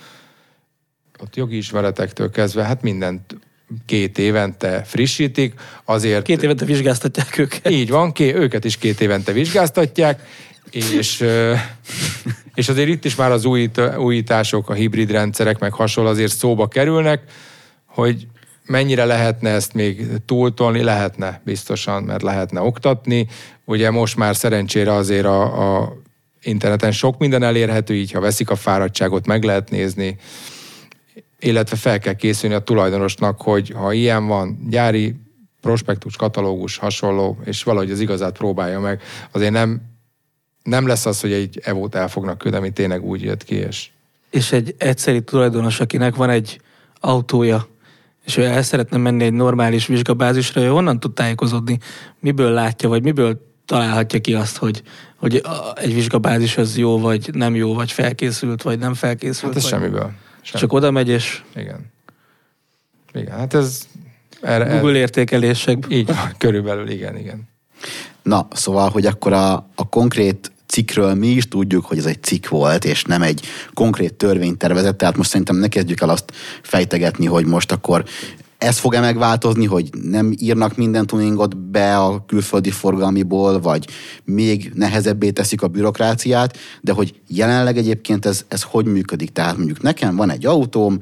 Ott 1.19 1.35
jogi 1.35 1.57
ismeretektől 1.57 2.29
kezdve, 2.29 2.63
hát 2.63 2.81
mindent 2.81 3.35
két 3.85 4.17
évente 4.17 4.83
frissítik, 4.83 5.53
azért... 5.85 6.23
Két 6.23 6.43
évente 6.43 6.65
vizsgáztatják 6.65 7.37
őket. 7.37 7.69
Így 7.69 7.89
van, 7.89 8.11
ké, 8.11 8.35
őket 8.35 8.65
is 8.65 8.77
két 8.77 9.01
évente 9.01 9.31
vizsgáztatják, 9.31 10.27
és, 10.71 11.25
és 12.53 12.69
azért 12.69 12.87
itt 12.87 13.05
is 13.05 13.15
már 13.15 13.31
az 13.31 13.45
újít, 13.45 13.81
újítások, 13.97 14.69
a 14.69 14.73
hibrid 14.73 15.11
rendszerek, 15.11 15.59
meg 15.59 15.73
hasonló 15.73 16.09
azért 16.09 16.35
szóba 16.35 16.67
kerülnek, 16.67 17.21
hogy 17.85 18.27
mennyire 18.71 19.05
lehetne 19.05 19.49
ezt 19.49 19.73
még 19.73 20.07
túltolni? 20.25 20.83
Lehetne 20.83 21.41
biztosan, 21.45 22.03
mert 22.03 22.21
lehetne 22.21 22.61
oktatni. 22.61 23.27
Ugye 23.65 23.91
most 23.91 24.17
már 24.17 24.35
szerencsére 24.35 24.93
azért 24.93 25.25
a, 25.25 25.79
a 25.79 25.93
interneten 26.43 26.91
sok 26.91 27.17
minden 27.17 27.43
elérhető, 27.43 27.93
így 27.95 28.11
ha 28.11 28.19
veszik 28.19 28.49
a 28.49 28.55
fáradtságot, 28.55 29.25
meg 29.25 29.43
lehet 29.43 29.69
nézni, 29.69 30.17
illetve 31.39 31.75
fel 31.75 31.99
kell 31.99 32.13
készülni 32.13 32.55
a 32.55 32.59
tulajdonosnak, 32.59 33.41
hogy 33.41 33.69
ha 33.75 33.93
ilyen 33.93 34.27
van, 34.27 34.67
gyári 34.69 35.15
prospektus, 35.61 36.15
katalógus, 36.15 36.77
hasonló, 36.77 37.37
és 37.45 37.63
valahogy 37.63 37.91
az 37.91 37.99
igazát 37.99 38.37
próbálja 38.37 38.79
meg, 38.79 39.01
azért 39.31 39.51
nem, 39.51 39.81
nem 40.63 40.87
lesz 40.87 41.05
az, 41.05 41.21
hogy 41.21 41.31
egy 41.31 41.59
evót 41.63 41.95
el 41.95 42.07
fognak 42.07 42.37
küldeni, 42.37 42.71
tényleg 42.71 43.03
úgy 43.03 43.21
jött 43.21 43.43
ki, 43.43 43.55
és 43.55 43.89
és 44.31 44.51
egy 44.51 44.75
egyszeri 44.77 45.21
tulajdonos, 45.21 45.79
akinek 45.79 46.15
van 46.15 46.29
egy 46.29 46.61
autója, 46.99 47.67
és 48.25 48.37
ő 48.37 48.43
el 48.43 48.61
szeretne 48.61 48.97
menni 48.97 49.23
egy 49.23 49.33
normális 49.33 49.87
vizsgabázisra, 49.87 50.61
ő 50.61 50.67
honnan 50.67 50.99
tud 50.99 51.13
tájékozódni, 51.13 51.77
miből 52.19 52.51
látja, 52.51 52.89
vagy 52.89 53.03
miből 53.03 53.49
találhatja 53.65 54.21
ki 54.21 54.33
azt, 54.33 54.57
hogy, 54.57 54.83
hogy 55.15 55.41
egy 55.75 55.93
vizsgabázis 55.93 56.57
az 56.57 56.77
jó, 56.77 56.99
vagy 56.99 57.29
nem 57.33 57.55
jó, 57.55 57.73
vagy 57.73 57.91
felkészült, 57.91 58.61
vagy 58.61 58.79
nem 58.79 58.93
felkészült. 58.93 59.53
Hát 59.53 59.63
ez 59.63 59.69
vagy... 59.69 59.79
semmiből. 59.79 60.11
Semmi. 60.41 60.63
Csak 60.63 60.73
oda 60.73 60.91
megy, 60.91 61.07
és 61.07 61.41
Igen. 61.55 61.91
Igen, 63.13 63.37
hát 63.37 63.53
ez... 63.53 63.87
Erre, 64.41 64.65
erre, 64.65 64.79
Google 64.79 64.97
értékelések. 64.97 65.85
így 65.89 66.05
van, 66.05 66.33
körülbelül, 66.37 66.89
igen, 66.89 67.17
igen. 67.17 67.49
Na, 68.23 68.47
szóval, 68.51 68.89
hogy 68.89 69.05
akkor 69.05 69.33
a, 69.33 69.53
a 69.75 69.89
konkrét 69.89 70.51
cikkről 70.71 71.13
mi 71.13 71.27
is 71.27 71.47
tudjuk, 71.47 71.85
hogy 71.85 71.97
ez 71.97 72.05
egy 72.05 72.23
cikk 72.23 72.47
volt, 72.47 72.85
és 72.85 73.03
nem 73.03 73.21
egy 73.21 73.45
konkrét 73.73 74.13
törvénytervezet, 74.13 74.95
tehát 74.95 75.17
most 75.17 75.29
szerintem 75.29 75.55
ne 75.55 75.67
kezdjük 75.67 76.01
el 76.01 76.09
azt 76.09 76.31
fejtegetni, 76.61 77.25
hogy 77.25 77.45
most 77.45 77.71
akkor 77.71 78.03
ez 78.57 78.77
fog-e 78.77 78.99
megváltozni, 78.99 79.65
hogy 79.65 79.89
nem 80.03 80.33
írnak 80.37 80.75
minden 80.75 81.05
tuningot 81.05 81.57
be 81.57 81.97
a 81.97 82.25
külföldi 82.25 82.71
forgalmiból, 82.71 83.59
vagy 83.59 83.87
még 84.23 84.71
nehezebbé 84.75 85.29
teszik 85.29 85.61
a 85.61 85.67
bürokráciát, 85.67 86.57
de 86.81 86.91
hogy 86.91 87.13
jelenleg 87.27 87.77
egyébként 87.77 88.25
ez, 88.25 88.45
ez 88.47 88.61
hogy 88.61 88.85
működik? 88.85 89.31
Tehát 89.31 89.57
mondjuk 89.57 89.81
nekem 89.81 90.15
van 90.15 90.29
egy 90.29 90.45
autóm, 90.45 90.99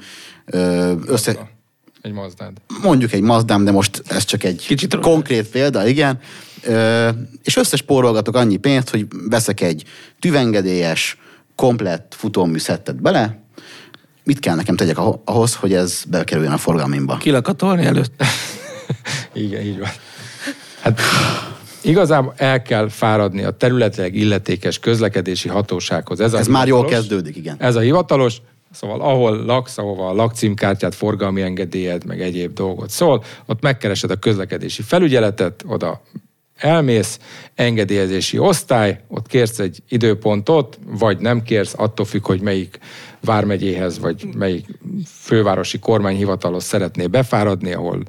össze, 1.05 1.58
Egy 2.01 2.11
Mazdád. 2.11 2.51
mondjuk 2.81 3.11
egy 3.11 3.21
Mazdám, 3.21 3.63
de 3.63 3.71
most 3.71 4.01
ez 4.07 4.23
csak 4.25 4.43
egy 4.43 4.65
Kicsit 4.67 4.93
rossz. 4.93 5.03
konkrét 5.03 5.47
példa, 5.47 5.87
igen. 5.87 6.19
Ö, 6.63 7.09
és 7.43 7.55
összespórolgatok 7.55 8.35
annyi 8.35 8.57
pénzt, 8.57 8.89
hogy 8.89 9.07
veszek 9.29 9.61
egy 9.61 9.83
tüvengedélyes, 10.19 11.17
komplett 11.55 12.15
futóműszettet 12.17 13.01
bele, 13.01 13.39
mit 14.23 14.39
kell 14.39 14.55
nekem 14.55 14.75
tegyek 14.75 14.97
ahhoz, 15.23 15.55
hogy 15.55 15.73
ez 15.73 16.03
bekerüljön 16.09 16.51
a 16.51 16.57
forgalmimba? 16.57 17.17
Kilakatolni 17.17 17.85
előtt. 17.85 18.23
Igen, 19.33 19.61
így 19.61 19.79
van. 19.79 19.89
Hát 20.81 20.99
igazából 21.81 22.33
el 22.37 22.61
kell 22.61 22.89
fáradni 22.89 23.43
a 23.43 23.51
területileg 23.51 24.15
illetékes 24.15 24.79
közlekedési 24.79 25.49
hatósághoz. 25.49 26.19
Ez, 26.19 26.33
a 26.33 26.37
Ez 26.37 26.47
már 26.47 26.67
jól 26.67 26.85
kezdődik, 26.85 27.35
igen. 27.35 27.55
Ez 27.59 27.75
a 27.75 27.79
hivatalos, 27.79 28.37
szóval 28.71 29.01
ahol 29.01 29.45
laksz, 29.45 29.77
ahova 29.77 30.09
a 30.09 30.13
lakcímkártyát, 30.13 30.95
forgalmi 30.95 31.41
engedélyed, 31.41 32.05
meg 32.05 32.21
egyéb 32.21 32.53
dolgot 32.53 32.89
szól, 32.89 33.23
ott 33.45 33.61
megkeresed 33.61 34.11
a 34.11 34.15
közlekedési 34.15 34.81
felügyeletet, 34.81 35.63
oda 35.67 36.01
elmész, 36.55 37.19
engedélyezési 37.55 38.37
osztály, 38.37 38.99
ott 39.07 39.27
kérsz 39.27 39.59
egy 39.59 39.83
időpontot, 39.89 40.79
vagy 40.85 41.19
nem 41.19 41.41
kérsz, 41.43 41.73
attól 41.77 42.05
függ, 42.05 42.25
hogy 42.25 42.41
melyik 42.41 42.79
vármegyéhez, 43.21 43.99
vagy 43.99 44.27
melyik 44.37 44.65
fővárosi 45.05 45.79
kormányhivatalhoz 45.79 46.63
szeretnél 46.63 47.07
befáradni, 47.07 47.73
ahol 47.73 48.03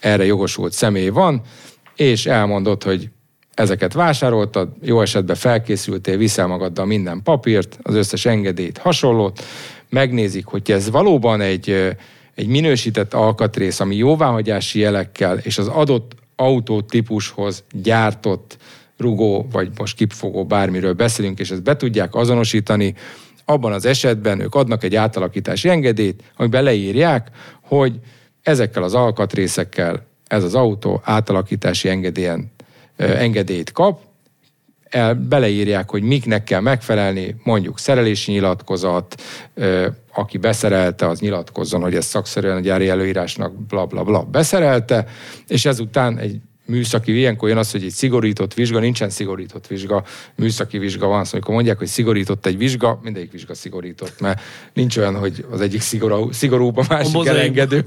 erre 0.00 0.24
jogosult 0.24 0.72
személy 0.72 1.08
van, 1.08 1.42
és 1.96 2.26
elmondod, 2.26 2.82
hogy 2.82 3.10
ezeket 3.54 3.92
vásároltad, 3.92 4.68
jó 4.82 5.00
esetben 5.00 5.36
felkészültél, 5.36 6.16
viszel 6.16 6.46
magaddal 6.46 6.86
minden 6.86 7.22
papírt, 7.22 7.78
az 7.82 7.94
összes 7.94 8.26
engedélyt, 8.26 8.78
hasonlót, 8.78 9.42
megnézik, 9.92 10.46
hogy 10.46 10.70
ez 10.70 10.90
valóban 10.90 11.40
egy, 11.40 11.96
egy 12.34 12.46
minősített 12.46 13.14
alkatrész, 13.14 13.80
ami 13.80 13.96
jóváhagyási 13.96 14.78
jelekkel 14.78 15.38
és 15.38 15.58
az 15.58 15.68
adott 15.68 16.14
autótípushoz 16.36 17.64
gyártott 17.72 18.56
rugó, 18.96 19.46
vagy 19.52 19.70
most 19.78 19.96
kipfogó 19.96 20.44
bármiről 20.44 20.92
beszélünk, 20.92 21.38
és 21.38 21.50
ezt 21.50 21.62
be 21.62 21.76
tudják 21.76 22.14
azonosítani, 22.14 22.94
abban 23.44 23.72
az 23.72 23.84
esetben 23.84 24.40
ők 24.40 24.54
adnak 24.54 24.84
egy 24.84 24.94
átalakítási 24.94 25.68
engedélyt, 25.68 26.22
amiben 26.36 26.62
leírják, 26.62 27.28
hogy 27.62 28.00
ezekkel 28.42 28.82
az 28.82 28.94
alkatrészekkel 28.94 30.06
ez 30.26 30.44
az 30.44 30.54
autó 30.54 31.00
átalakítási 31.04 31.88
engedélyen, 31.88 32.52
engedélyt 32.96 33.72
kap, 33.72 34.00
el, 34.94 35.14
beleírják, 35.14 35.90
hogy 35.90 36.02
miknek 36.02 36.44
kell 36.44 36.60
megfelelni, 36.60 37.36
mondjuk 37.42 37.78
szerelési 37.78 38.32
nyilatkozat, 38.32 39.22
aki 40.14 40.38
beszerelte, 40.38 41.08
az 41.08 41.20
nyilatkozzon, 41.20 41.82
hogy 41.82 41.94
ez 41.94 42.04
szakszerűen 42.04 42.56
a 42.56 42.60
gyári 42.60 42.88
előírásnak 42.88 43.66
bla 43.66 43.86
bla 43.86 44.04
bla 44.04 44.22
beszerelte, 44.22 45.06
és 45.46 45.64
ezután 45.64 46.18
egy 46.18 46.40
műszaki, 46.66 47.16
ilyenkor 47.16 47.48
jön 47.48 47.58
az, 47.58 47.70
hogy 47.70 47.84
egy 47.84 47.90
szigorított 47.90 48.54
vizsga, 48.54 48.78
nincsen 48.78 49.10
szigorított 49.10 49.66
vizsga, 49.66 50.04
műszaki 50.36 50.78
vizsga 50.78 51.06
van, 51.06 51.24
szóval 51.24 51.30
amikor 51.32 51.54
mondják, 51.54 51.78
hogy 51.78 51.86
szigorított 51.86 52.46
egy 52.46 52.58
vizsga, 52.58 53.00
mindegyik 53.02 53.32
vizsga 53.32 53.54
szigorított, 53.54 54.20
mert 54.20 54.40
nincs 54.72 54.96
olyan, 54.96 55.18
hogy 55.18 55.44
az 55.50 55.60
egyik 55.60 55.80
szigorú, 55.80 56.32
szigorúbb, 56.32 56.76
a 56.76 56.84
másik 56.88 57.12
mozaikban. 57.12 57.40
elengedő. 57.40 57.84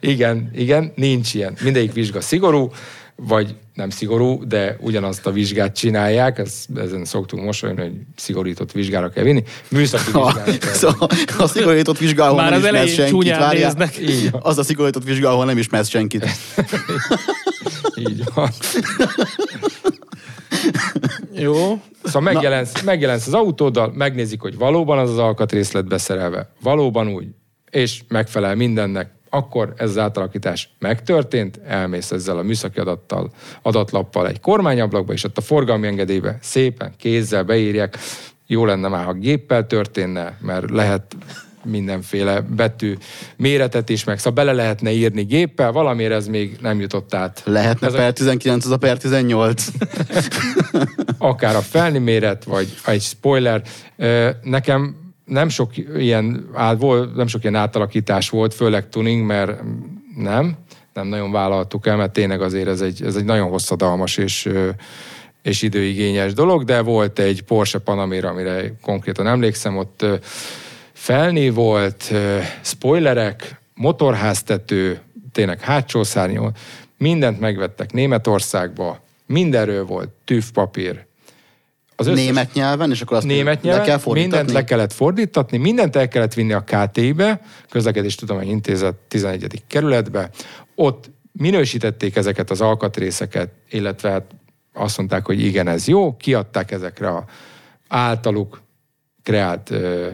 igen, 0.00 0.50
igen, 0.54 0.92
nincs 0.94 1.34
ilyen. 1.34 1.56
Mindegyik 1.62 1.92
vizsga 1.92 2.20
szigorú, 2.20 2.70
vagy 3.16 3.56
nem 3.74 3.90
szigorú, 3.90 4.46
de 4.46 4.76
ugyanazt 4.80 5.26
a 5.26 5.30
vizsgát 5.30 5.76
csinálják, 5.76 6.38
ez, 6.38 6.64
ezen 6.76 7.04
szoktunk 7.04 7.44
mosolyogni, 7.44 7.82
hogy 7.82 7.92
szigorított 8.16 8.72
vizsgára 8.72 9.08
kell 9.08 9.24
vinni. 9.24 9.42
Műszaki 9.68 10.10
A, 10.12 10.26
vizsgára 10.26 10.58
kell 10.58 10.72
szóval 10.82 11.08
a 11.38 11.46
szigorított 11.46 11.98
vizsga, 11.98 12.24
ahol 12.24 12.36
Már 12.36 12.50
nem 12.50 12.60
az 12.60 12.64
ismersz 12.64 12.92
senkit, 12.92 13.36
várjál. 13.36 13.90
Az 14.32 14.58
a 14.58 14.62
szigorított 14.62 15.04
vizsga, 15.04 15.28
ahol 15.28 15.44
nem 15.44 15.58
ismersz 15.58 15.88
senkit. 15.88 16.26
Így 18.08 18.22
van. 18.34 18.50
Jó. 21.32 21.80
Szóval 22.02 22.32
megjelensz, 22.32 22.82
megjelensz 22.82 23.26
az 23.26 23.34
autóddal, 23.34 23.92
megnézik, 23.94 24.40
hogy 24.40 24.56
valóban 24.56 24.98
az 24.98 25.10
az 25.10 25.18
alkatrész 25.18 25.72
lett 25.72 25.86
beszerelve, 25.86 26.52
valóban 26.60 27.08
úgy, 27.08 27.26
és 27.70 28.02
megfelel 28.08 28.54
mindennek, 28.54 29.10
akkor 29.34 29.72
ez 29.76 29.90
az 29.90 29.98
átalakítás 29.98 30.68
megtörtént, 30.78 31.60
elmész 31.66 32.10
ezzel 32.10 32.38
a 32.38 32.42
műszaki 32.42 32.78
adattal, 32.78 33.30
adatlappal 33.62 34.28
egy 34.28 34.40
kormányablakba, 34.40 35.12
és 35.12 35.24
ott 35.24 35.38
a 35.38 35.40
forgalmi 35.40 35.86
engedélybe 35.86 36.38
szépen 36.40 36.94
kézzel 36.96 37.42
beírják, 37.42 37.98
jó 38.46 38.64
lenne 38.64 38.88
már, 38.88 39.04
ha 39.04 39.12
géppel 39.12 39.66
történne, 39.66 40.38
mert 40.40 40.70
lehet 40.70 41.16
mindenféle 41.64 42.40
betű 42.40 42.94
méretet 43.36 43.88
is, 43.88 44.04
meg 44.04 44.18
szóval 44.18 44.32
bele 44.32 44.52
lehetne 44.52 44.90
írni 44.90 45.22
géppel, 45.22 45.72
valamiért 45.72 46.12
ez 46.12 46.26
még 46.26 46.56
nem 46.60 46.80
jutott 46.80 47.14
át. 47.14 47.42
Lehetne 47.44 47.86
Ez 47.86 47.94
a- 47.94 47.96
per 47.96 48.12
19, 48.12 48.64
az 48.64 48.70
a 48.70 48.76
per 48.76 48.98
18. 48.98 49.66
akár 51.18 51.56
a 51.56 51.60
felni 51.60 51.98
méret, 51.98 52.44
vagy 52.44 52.74
egy 52.86 53.02
spoiler. 53.02 53.62
Nekem 54.42 55.03
nem 55.24 55.48
sok 55.48 55.76
ilyen, 55.76 56.48
át- 56.54 57.14
nem 57.14 57.26
sok 57.26 57.42
ilyen 57.42 57.54
átalakítás 57.54 58.30
volt, 58.30 58.54
főleg 58.54 58.88
tuning, 58.88 59.26
mert 59.26 59.60
nem, 60.16 60.56
nem 60.92 61.06
nagyon 61.06 61.32
vállaltuk 61.32 61.86
el, 61.86 61.96
mert 61.96 62.12
tényleg 62.12 62.42
azért 62.42 62.68
ez 62.68 62.80
egy, 62.80 63.02
ez 63.02 63.16
egy 63.16 63.24
nagyon 63.24 63.48
hosszadalmas 63.48 64.16
és, 64.16 64.48
és 65.42 65.62
időigényes 65.62 66.32
dolog, 66.32 66.64
de 66.64 66.80
volt 66.80 67.18
egy 67.18 67.42
Porsche 67.42 67.78
Panamera, 67.78 68.28
amire 68.28 68.72
konkrétan 68.82 69.26
emlékszem, 69.26 69.76
ott 69.76 70.02
ö, 70.02 70.14
felné 70.92 71.48
volt, 71.48 72.12
spoilerek, 72.62 73.60
motorháztető, 73.74 75.00
tényleg 75.32 75.60
hátsó 75.60 76.02
szárnyú, 76.02 76.50
mindent 76.98 77.40
megvettek 77.40 77.92
Németországba, 77.92 79.00
mindenről 79.26 79.84
volt 79.84 80.08
tűvpapír. 80.24 81.06
Az 81.96 82.06
Német 82.06 82.52
nyelven, 82.52 82.90
és 82.90 83.00
akkor 83.00 83.16
azt 83.16 83.26
német 83.26 83.54
le 83.54 83.70
kell 83.70 83.78
nyelven, 83.78 83.98
fordítani? 83.98 84.36
mindent 84.36 84.52
le 84.52 84.64
kellett 84.64 84.92
fordítatni, 84.92 85.56
mindent 85.56 85.96
el 85.96 86.08
kellett 86.08 86.34
vinni 86.34 86.52
a 86.52 86.64
KT-be, 86.64 87.40
Közlekedés 87.68 88.14
Tudományi 88.14 88.50
Intézet 88.50 88.94
11. 88.94 89.62
kerületbe. 89.66 90.30
Ott 90.74 91.10
minősítették 91.32 92.16
ezeket 92.16 92.50
az 92.50 92.60
alkatrészeket, 92.60 93.50
illetve 93.70 94.10
hát 94.10 94.24
azt 94.72 94.98
mondták, 94.98 95.26
hogy 95.26 95.40
igen, 95.40 95.68
ez 95.68 95.86
jó, 95.86 96.16
kiadták 96.16 96.70
ezekre 96.70 97.08
a 97.08 97.24
általuk 97.88 98.62
kreált 99.22 99.70
ö, 99.70 100.08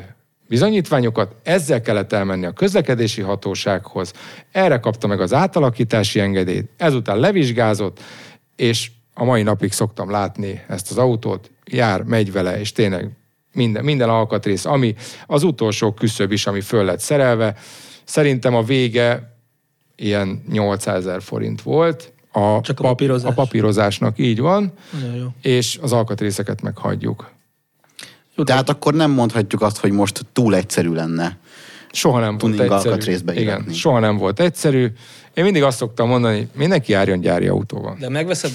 bizonyítványokat, 0.49 1.35
ezzel 1.43 1.81
kellett 1.81 2.13
elmenni 2.13 2.47
a 2.47 2.53
közlekedési 2.53 3.21
hatósághoz, 3.21 4.13
erre 4.53 4.79
kapta 4.79 5.07
meg 5.07 5.21
az 5.21 5.33
átalakítási 5.33 6.21
engedélyt, 6.21 6.71
ezután 6.77 7.19
levizsgázott, 7.19 8.01
és 8.57 8.91
a 9.15 9.25
mai 9.25 9.43
napig 9.43 9.73
szoktam 9.73 10.11
látni 10.11 10.65
ezt 10.69 10.91
az 10.91 10.99
autót, 10.99 11.51
jár, 11.71 12.03
megy 12.03 12.33
vele, 12.33 12.61
és 12.61 12.73
tényleg 12.73 13.11
minden, 13.53 13.85
minden 13.85 14.09
alkatrész, 14.09 14.65
ami 14.65 14.95
az 15.27 15.43
utolsó 15.43 15.93
küszöb 15.93 16.33
is, 16.33 16.47
ami 16.47 16.61
föl 16.61 16.85
lett 16.85 17.01
szerelve, 17.01 17.57
szerintem 18.05 18.55
a 18.55 18.63
vége 18.63 19.37
ilyen 19.97 20.43
800 20.51 20.97
ezer 21.07 21.23
forint 21.23 21.63
volt. 21.63 22.13
A, 22.33 22.61
Csak 22.61 22.81
a 22.81 22.83
papírozás. 22.83 23.31
a 23.31 23.35
papírozásnak 23.35 24.19
így 24.19 24.41
van, 24.41 24.73
Nagyon 25.01 25.17
jó. 25.17 25.27
és 25.43 25.79
az 25.83 25.93
alkatrészeket 25.93 26.63
meghagyjuk. 26.63 27.31
Jó, 28.35 28.45
Tehát 28.45 28.69
akkor 28.69 28.95
nem 28.95 29.11
mondhatjuk 29.11 29.63
azt, 29.63 29.79
hogy 29.79 29.93
most 29.93 30.27
túl 30.33 30.55
egyszerű 30.55 30.93
lenne. 30.93 31.39
Soha 31.93 32.21
nem 32.21 32.39
volt 32.39 32.61
egyszerű. 32.61 33.13
Igen, 33.27 33.43
íratni. 33.43 33.73
soha 33.75 33.99
nem 33.99 34.17
volt 34.17 34.41
egyszerű. 34.41 34.87
Én 35.35 35.45
mindig 35.45 35.63
azt 35.63 35.77
szoktam 35.77 36.09
mondani, 36.09 36.49
mindenki 36.55 36.93
járjon 36.93 37.21
gyári 37.21 37.47
autóval. 37.49 37.97
De 38.01 38.09
megveszed, 38.09 38.51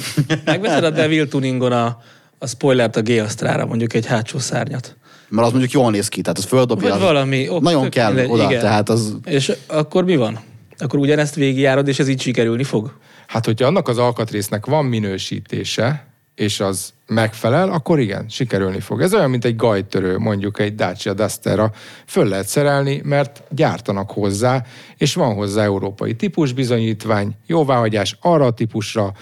megveszed 0.45 0.83
a 0.83 0.89
Devil 0.89 1.27
Tuningon 1.27 1.71
a, 1.71 2.01
a 2.37 2.47
spoilert 2.47 2.95
a 2.95 3.01
G-Astrára, 3.01 3.65
mondjuk 3.65 3.93
egy 3.93 4.05
hátsó 4.05 4.39
szárnyat. 4.39 4.95
Mert 5.29 5.45
az 5.45 5.51
mondjuk 5.51 5.73
jól 5.73 5.91
néz 5.91 6.07
ki, 6.07 6.21
tehát 6.21 6.37
az 6.37 6.45
földobja. 6.45 6.89
Vagy 6.89 6.97
az 6.97 7.03
valami. 7.03 7.49
ok, 7.49 7.61
nagyon 7.61 7.89
kell 7.89 8.07
mindegy, 8.07 8.29
oda, 8.29 8.43
igen. 8.43 8.61
tehát 8.61 8.89
az... 8.89 9.17
És 9.25 9.51
akkor 9.67 10.03
mi 10.03 10.15
van? 10.15 10.39
Akkor 10.77 10.99
ugyanezt 10.99 11.35
végigjárod, 11.35 11.87
és 11.87 11.99
ez 11.99 12.07
így 12.07 12.21
sikerülni 12.21 12.63
fog? 12.63 12.93
Hát, 13.27 13.45
hogyha 13.45 13.67
annak 13.67 13.87
az 13.87 13.97
alkatrésznek 13.97 14.65
van 14.65 14.85
minősítése, 14.85 16.05
és 16.35 16.59
az 16.59 16.93
megfelel, 17.07 17.69
akkor 17.69 17.99
igen, 17.99 18.25
sikerülni 18.29 18.79
fog. 18.79 19.01
Ez 19.01 19.13
olyan, 19.13 19.29
mint 19.29 19.45
egy 19.45 19.55
gajtörő, 19.55 20.17
mondjuk 20.17 20.59
egy 20.59 20.75
Dacia 20.75 21.13
Dusterra. 21.13 21.71
Föl 22.05 22.27
lehet 22.27 22.47
szerelni, 22.47 23.01
mert 23.03 23.43
gyártanak 23.49 24.11
hozzá, 24.11 24.63
és 24.97 25.13
van 25.13 25.33
hozzá 25.33 25.63
európai 25.63 26.15
típusbizonyítvány, 26.15 27.35
jóváhagyás 27.45 28.17
arra 28.21 28.45
a 28.45 28.51
típusra, 28.51 29.13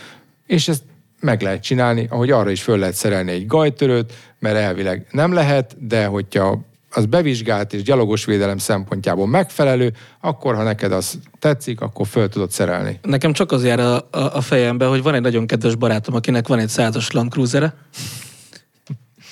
és 0.48 0.68
ezt 0.68 0.84
meg 1.23 1.41
lehet 1.41 1.63
csinálni, 1.63 2.07
ahogy 2.09 2.31
arra 2.31 2.49
is 2.49 2.61
föl 2.61 2.77
lehet 2.77 2.95
szerelni 2.95 3.31
egy 3.31 3.47
gajtörőt, 3.47 4.13
mert 4.39 4.55
elvileg 4.55 5.07
nem 5.11 5.33
lehet, 5.33 5.87
de 5.87 6.05
hogyha 6.05 6.65
az 6.89 7.05
bevizsgált 7.05 7.73
és 7.73 7.83
gyalogos 7.83 8.25
védelem 8.25 8.57
szempontjából 8.57 9.27
megfelelő, 9.27 9.93
akkor 10.21 10.55
ha 10.55 10.63
neked 10.63 10.91
az 10.91 11.19
tetszik, 11.39 11.81
akkor 11.81 12.07
föl 12.07 12.29
tudod 12.29 12.51
szerelni. 12.51 12.99
Nekem 13.01 13.33
csak 13.33 13.51
az 13.51 13.65
jár 13.65 13.79
a, 13.79 13.95
a, 13.95 14.07
a 14.11 14.41
fejembe, 14.41 14.85
hogy 14.85 15.03
van 15.03 15.13
egy 15.13 15.21
nagyon 15.21 15.47
kedves 15.47 15.75
barátom, 15.75 16.15
akinek 16.15 16.47
van 16.47 16.59
egy 16.59 16.69
százas 16.69 17.11
Land 17.11 17.31
Cruiser-e. 17.31 17.75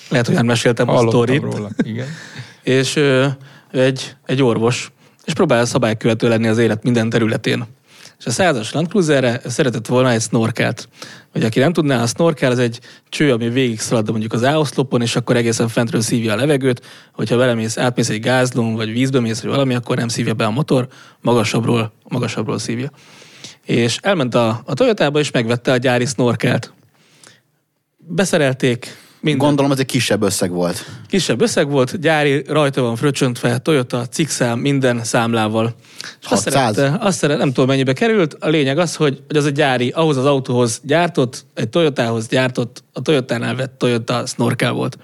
Lehet, 0.09 0.25
hogy 0.25 0.35
nem 0.35 0.45
meséltem 0.45 0.89
a 0.89 1.07
sztorit. 1.07 1.41
róla. 1.41 1.69
Igen. 1.83 2.07
És 2.63 2.95
ö, 2.95 3.27
ő 3.71 3.81
egy, 3.81 4.15
egy 4.25 4.43
orvos, 4.43 4.91
és 5.25 5.33
próbál 5.33 5.65
szabálykövető 5.65 6.27
lenni 6.27 6.47
az 6.47 6.57
élet 6.57 6.83
minden 6.83 7.09
területén. 7.09 7.65
És 8.21 8.27
a 8.27 8.31
százas 8.31 8.71
Land 8.71 8.87
Cruiserre 8.87 9.41
szeretett 9.45 9.87
volna 9.87 10.11
egy 10.11 10.21
snorkelt. 10.21 10.89
Vagy 11.33 11.43
aki 11.43 11.59
nem 11.59 11.73
tudná, 11.73 12.01
a 12.01 12.07
snorkel 12.07 12.51
az 12.51 12.59
egy 12.59 12.79
cső, 13.09 13.31
ami 13.31 13.49
végig 13.49 13.79
szalad 13.79 14.09
mondjuk 14.09 14.33
az 14.33 14.43
áoszlopon, 14.43 15.01
és 15.01 15.15
akkor 15.15 15.35
egészen 15.35 15.67
fentről 15.67 16.01
szívja 16.01 16.33
a 16.33 16.35
levegőt, 16.35 16.85
hogyha 17.13 17.37
belemész, 17.37 17.77
átmész 17.77 18.09
egy 18.09 18.19
gázlón, 18.19 18.75
vagy 18.75 18.91
vízbe 18.91 19.19
mész, 19.19 19.41
vagy 19.41 19.51
valami, 19.51 19.73
akkor 19.73 19.97
nem 19.97 20.07
szívja 20.07 20.33
be 20.33 20.45
a 20.45 20.51
motor, 20.51 20.87
magasabbról, 21.21 21.91
magasabbról 22.07 22.59
szívja. 22.59 22.91
És 23.65 23.97
elment 24.01 24.35
a, 24.35 24.61
a 24.65 24.73
Toyotába, 24.73 25.19
és 25.19 25.31
megvette 25.31 25.71
a 25.71 25.77
gyári 25.77 26.05
snorkelt. 26.05 26.73
Beszerelték, 27.97 28.97
minden. 29.21 29.47
Gondolom 29.47 29.71
ez 29.71 29.79
egy 29.79 29.85
kisebb 29.85 30.21
összeg 30.21 30.51
volt. 30.51 30.85
Kisebb 31.07 31.41
összeg 31.41 31.69
volt, 31.69 31.99
gyári, 31.99 32.43
rajta 32.47 32.81
van 32.81 32.95
fröccsöntve, 32.95 33.57
Toyota, 33.57 34.05
cikszám, 34.05 34.59
minden 34.59 35.03
számlával. 35.03 35.75
És 35.99 36.27
azt 36.29 36.43
600? 36.43 36.75
szerette, 36.75 37.05
azt 37.05 37.17
szerette, 37.17 37.39
nem 37.39 37.53
tudom 37.53 37.69
mennyibe 37.69 37.93
került, 37.93 38.33
a 38.39 38.47
lényeg 38.49 38.77
az, 38.77 38.95
hogy, 38.95 39.21
hogy 39.27 39.37
az 39.37 39.45
a 39.45 39.49
gyári, 39.49 39.89
ahhoz 39.89 40.17
az 40.17 40.25
autóhoz 40.25 40.81
gyártott, 40.83 41.45
egy 41.53 41.69
Toyotához 41.69 42.27
gyártott, 42.27 42.83
a 42.93 43.01
Toyotánál 43.01 43.55
vett 43.55 43.77
Toyota 43.77 44.25
Snorkel 44.25 44.71
volt. 44.71 44.97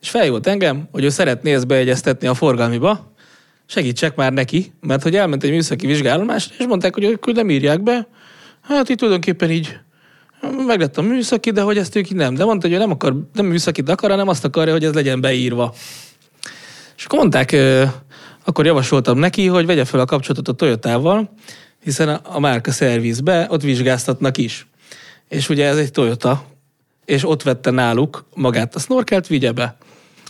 És 0.00 0.10
felhívott 0.10 0.46
engem, 0.46 0.88
hogy 0.90 1.04
ő 1.04 1.08
szeretné 1.08 1.52
ezt 1.54 1.66
beegyeztetni 1.66 2.26
a 2.26 2.34
forgalmiba, 2.34 3.12
segítsek 3.66 4.16
már 4.16 4.32
neki, 4.32 4.72
mert 4.80 5.02
hogy 5.02 5.16
elment 5.16 5.42
egy 5.42 5.50
műszaki 5.50 5.86
vizsgálomásra, 5.86 6.54
és 6.58 6.66
mondták, 6.66 6.94
hogy 6.94 7.04
ők 7.04 7.32
nem 7.32 7.50
írják 7.50 7.82
be. 7.82 8.08
Hát 8.62 8.88
itt 8.88 8.96
tulajdonképpen 8.96 9.50
így 9.50 9.78
meg 10.66 10.80
lett 10.80 10.98
a 10.98 11.02
műszaki, 11.02 11.50
de 11.50 11.60
hogy 11.60 11.78
ezt 11.78 11.96
ők 11.96 12.10
nem. 12.10 12.34
De 12.34 12.44
mondta, 12.44 12.66
hogy 12.66 12.76
ő 12.76 12.78
nem 12.78 12.90
akar, 12.90 13.16
nem 13.32 13.46
műszakit 13.46 13.88
akar, 13.88 14.10
hanem 14.10 14.28
azt 14.28 14.44
akarja, 14.44 14.72
hogy 14.72 14.84
ez 14.84 14.92
legyen 14.92 15.20
beírva. 15.20 15.74
És 16.96 17.04
akkor 17.04 17.18
mondták, 17.18 17.56
akkor 18.44 18.66
javasoltam 18.66 19.18
neki, 19.18 19.46
hogy 19.46 19.66
vegye 19.66 19.84
fel 19.84 20.00
a 20.00 20.04
kapcsolatot 20.04 20.48
a 20.48 20.52
Toyotával, 20.52 21.34
hiszen 21.82 22.08
a 22.08 22.40
márka 22.40 22.70
szervizbe 22.70 23.46
ott 23.50 23.62
vizsgáztatnak 23.62 24.38
is. 24.38 24.66
És 25.28 25.48
ugye 25.48 25.66
ez 25.66 25.76
egy 25.76 25.90
Toyota, 25.90 26.44
és 27.04 27.28
ott 27.28 27.42
vette 27.42 27.70
náluk 27.70 28.24
magát 28.34 28.74
a 28.74 28.78
snorkelt, 28.78 29.26
vigye 29.26 29.52
be. 29.52 29.76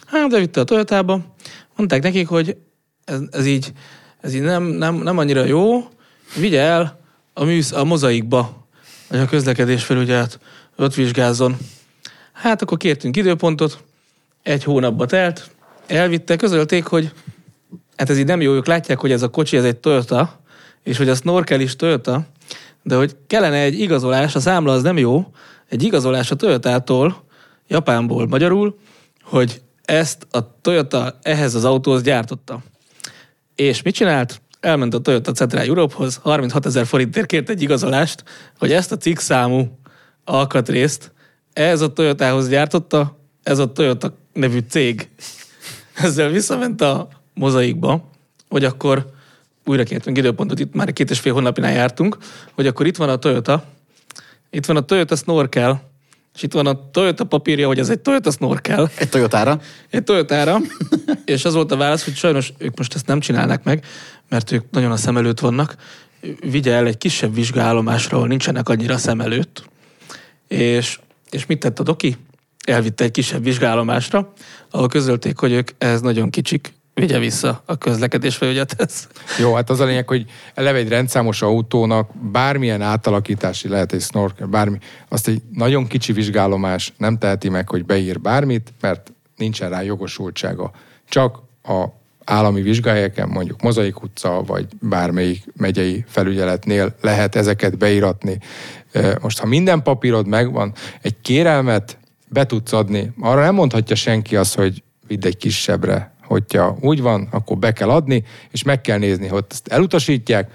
Hát, 0.07 0.31
de 0.31 0.39
vitte 0.39 0.61
a 0.61 0.65
Toyotába. 0.65 1.21
Mondták 1.77 2.03
nekik, 2.03 2.29
hogy 2.29 2.57
ez, 3.05 3.21
ez 3.31 3.47
így, 3.47 3.73
ez 4.21 4.35
így 4.35 4.43
nem, 4.43 4.63
nem, 4.63 4.95
nem 4.95 5.19
annyira 5.19 5.45
jó, 5.45 5.89
vigye 6.37 6.61
el 6.61 7.01
a, 7.33 7.45
műsz, 7.45 7.73
a 7.73 7.85
mozaikba, 7.85 8.64
vagy 9.09 9.21
a 9.21 9.27
közlekedés 9.27 9.85
felügyelet, 9.85 10.39
ott 10.77 10.95
vizsgázzon. 10.95 11.57
Hát 12.33 12.63
akkor 12.63 12.79
kértünk 12.79 13.17
időpontot, 13.17 13.85
egy 14.43 14.65
hónapba 14.65 15.07
telt, 15.07 15.51
elvitte, 15.87 16.37
közölték, 16.37 16.87
hogy 16.87 17.13
hát 17.97 18.11
ez 18.11 18.19
így 18.19 18.27
nem 18.27 18.41
jó, 18.41 18.53
ők 18.53 18.67
látják, 18.67 19.01
hogy 19.01 19.13
ez 19.13 19.23
a 19.23 19.29
kocsi, 19.29 19.57
ez 19.57 19.65
egy 19.65 19.77
Toyota, 19.77 20.41
és 20.83 20.97
hogy 20.97 21.09
a 21.09 21.15
snorkel 21.15 21.61
is 21.61 21.77
Toyota, 21.77 22.27
de 22.83 22.97
hogy 22.97 23.17
kellene 23.27 23.61
egy 23.61 23.81
igazolás, 23.81 24.35
a 24.35 24.41
számla 24.41 24.73
az 24.73 24.83
nem 24.83 24.99
jó, 24.99 25.33
egy 25.69 25.83
igazolás 25.83 26.31
a 26.31 26.35
Toyotától, 26.35 27.25
Japánból 27.69 28.27
magyarul, 28.27 28.79
hogy 29.23 29.63
ezt 29.85 30.27
a 30.31 30.61
Toyota 30.61 31.19
ehhez 31.23 31.55
az 31.55 31.65
autóhoz 31.65 32.03
gyártotta. 32.03 32.63
És 33.55 33.83
mit 33.83 33.95
csinált? 33.95 34.41
Elment 34.65 34.95
a 34.95 34.99
Toyota 34.99 35.33
Central 35.33 35.65
Europe-hoz, 35.65 36.17
36 36.23 36.67
ezer 36.67 36.87
forintért 36.87 37.27
kért 37.27 37.49
egy 37.49 37.63
igazolást, 37.63 38.25
hogy 38.59 38.73
ezt 38.73 38.93
a 38.93 38.97
cikk 38.97 39.19
számú 39.19 39.79
alkatrészt 40.25 41.13
ez 41.53 41.81
a 41.81 41.93
Toyotához 41.93 42.49
gyártotta, 42.49 43.19
ez 43.43 43.59
a 43.59 43.73
Toyota 43.73 44.17
nevű 44.33 44.59
cég. 44.69 45.09
Ezzel 45.95 46.29
visszament 46.29 46.81
a 46.81 47.09
mozaikba, 47.35 48.11
hogy 48.49 48.65
akkor 48.65 49.07
újra 49.65 49.83
kértünk 49.83 50.17
időpontot, 50.19 50.59
itt 50.59 50.75
már 50.75 50.93
két 50.93 51.11
és 51.11 51.21
fél 51.21 51.33
hónapinál 51.33 51.73
jártunk, 51.73 52.17
hogy 52.53 52.67
akkor 52.67 52.87
itt 52.87 52.97
van 52.97 53.09
a 53.09 53.17
Toyota, 53.17 53.65
itt 54.51 54.67
van 54.67 54.77
a 54.77 54.85
Toyota 54.85 55.17
Snorkel, 55.17 55.91
és 56.35 56.43
itt 56.43 56.53
van 56.53 56.67
a 56.67 56.91
Toyota 56.91 57.25
papírja, 57.25 57.67
hogy 57.67 57.79
ez 57.79 57.89
egy 57.89 58.01
Toyota 58.01 58.31
Snorkel, 58.31 58.91
Egy 58.99 59.09
Toyotára. 59.09 59.61
egy 59.91 60.03
Toyotára, 60.05 60.61
és 61.25 61.45
az 61.45 61.55
volt 61.55 61.73
a 61.73 61.77
válasz, 61.77 62.05
hogy 62.05 62.15
sajnos 62.15 62.53
ők 62.59 62.79
most 62.79 62.95
ezt 62.95 63.07
nem 63.07 63.21
csinálnak 63.21 63.63
meg, 63.63 63.85
mert 64.29 64.53
ők 64.53 64.71
nagyon 64.71 64.91
a 64.91 64.97
szem 64.97 65.17
előtt 65.17 65.41
vannak. 65.41 65.77
Vigye 66.51 66.73
el 66.73 66.87
egy 66.87 66.99
kisebb 66.99 67.35
vizsgálomásra, 67.35 68.17
ahol 68.17 68.29
nincsenek 68.29 68.69
annyira 68.69 68.97
szem 68.99 69.21
előtt. 69.21 69.69
És, 70.49 70.99
és 71.31 71.47
mit 71.47 71.59
tett 71.59 71.79
a 71.79 71.83
doki? 71.83 72.17
Elvitte 72.67 73.05
egy 73.05 73.11
kisebb 73.11 73.43
vizsgálomásra, 73.43 74.33
ahol 74.71 74.89
közölték, 74.89 75.39
hogy 75.39 75.53
ők 75.53 75.71
ez 75.79 76.01
nagyon 76.01 76.31
kicsik, 76.31 76.74
vigye 76.95 77.19
vissza 77.19 77.63
a 77.67 77.79
közlekedés 77.79 78.37
felügyethez. 78.37 79.09
Jó, 79.39 79.55
hát 79.55 79.71
az 79.71 79.81
a 79.81 79.85
lényeg, 79.85 80.09
hogy 80.09 80.25
eleve 80.55 80.79
egy 80.79 80.89
rendszámos 80.89 81.43
autónak 81.43 82.11
bármilyen 82.17 82.83
átalakítási 82.83 83.69
lehet 83.69 83.93
egy 83.93 84.01
snorkel, 84.01 84.47
bármi, 84.47 84.79
azt 85.09 85.29
egy 85.29 85.43
nagyon 85.53 85.87
kicsi 85.87 86.13
vizsgálomás 86.13 86.93
nem 86.97 87.19
teheti 87.19 87.49
meg, 87.49 87.69
hogy 87.69 87.85
beír 87.85 88.21
bármit, 88.21 88.73
mert 88.81 89.13
nincsen 89.37 89.71
rá 89.71 89.83
jogosultsága. 89.83 90.71
Csak 91.09 91.43
a 91.63 91.85
állami 92.25 92.63
vizsgályeken, 92.63 93.29
mondjuk 93.29 93.63
Mozaik 93.63 94.03
utca, 94.03 94.43
vagy 94.47 94.67
bármelyik 94.81 95.45
megyei 95.57 96.05
felügyeletnél 96.09 96.95
lehet 97.01 97.35
ezeket 97.35 97.79
beíratni. 97.79 98.39
Most, 99.21 99.39
ha 99.39 99.47
minden 99.47 99.83
papírod 99.83 100.27
megvan, 100.27 100.73
egy 101.03 101.21
kérelmet 101.21 101.99
be 102.29 102.47
tudsz 102.47 102.73
adni, 102.73 103.13
arra 103.21 103.41
nem 103.41 103.55
mondhatja 103.55 103.97
senki 103.97 104.37
azt, 104.37 104.55
hogy 104.55 104.83
vidd 105.07 105.27
egy 105.27 105.37
kisebbre. 105.37 106.14
Hogyha 106.35 106.77
úgy 106.81 107.01
van, 107.01 107.29
akkor 107.31 107.57
be 107.57 107.73
kell 107.73 107.89
adni, 107.89 108.25
és 108.51 108.63
meg 108.63 108.81
kell 108.81 108.99
nézni, 108.99 109.27
hogy 109.27 109.45
ezt 109.51 109.69
elutasítják, 109.69 110.51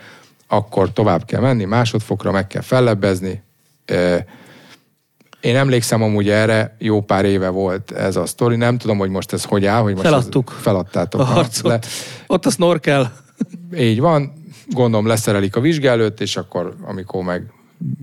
akkor 0.47 0.93
tovább 0.93 1.26
kell 1.26 1.41
menni, 1.41 1.64
másodfokra 1.64 2.31
meg 2.31 2.47
kell 2.47 2.61
fellebbezni. 2.61 3.41
Én 5.41 5.56
emlékszem 5.56 6.01
amúgy 6.03 6.30
erre, 6.30 6.76
jó 6.80 7.01
pár 7.01 7.26
éve 7.26 7.49
volt 7.49 7.91
ez 7.91 8.15
a 8.15 8.26
sztori, 8.26 8.56
nem 8.56 8.77
tudom, 8.77 8.97
hogy 8.97 9.10
most 9.10 9.34
ez 9.34 9.43
hogy 9.43 9.65
áll, 9.65 9.81
hogy 9.81 9.93
most 9.93 10.06
Feladtuk. 10.06 10.56
Feladtátok. 10.61 11.22
A 11.22 11.23
ha, 11.23 11.34
harcot. 11.34 11.88
Ott 12.27 12.45
a 12.45 12.49
Snorkel. 12.49 13.14
így 13.77 13.99
van, 13.99 14.34
gondolom 14.69 15.07
leszerelik 15.07 15.56
a 15.56 15.60
vizsga 15.60 15.89
előtt, 15.89 16.22
és 16.22 16.38
akkor, 16.38 16.76
amikor 16.85 17.23
meg 17.23 17.51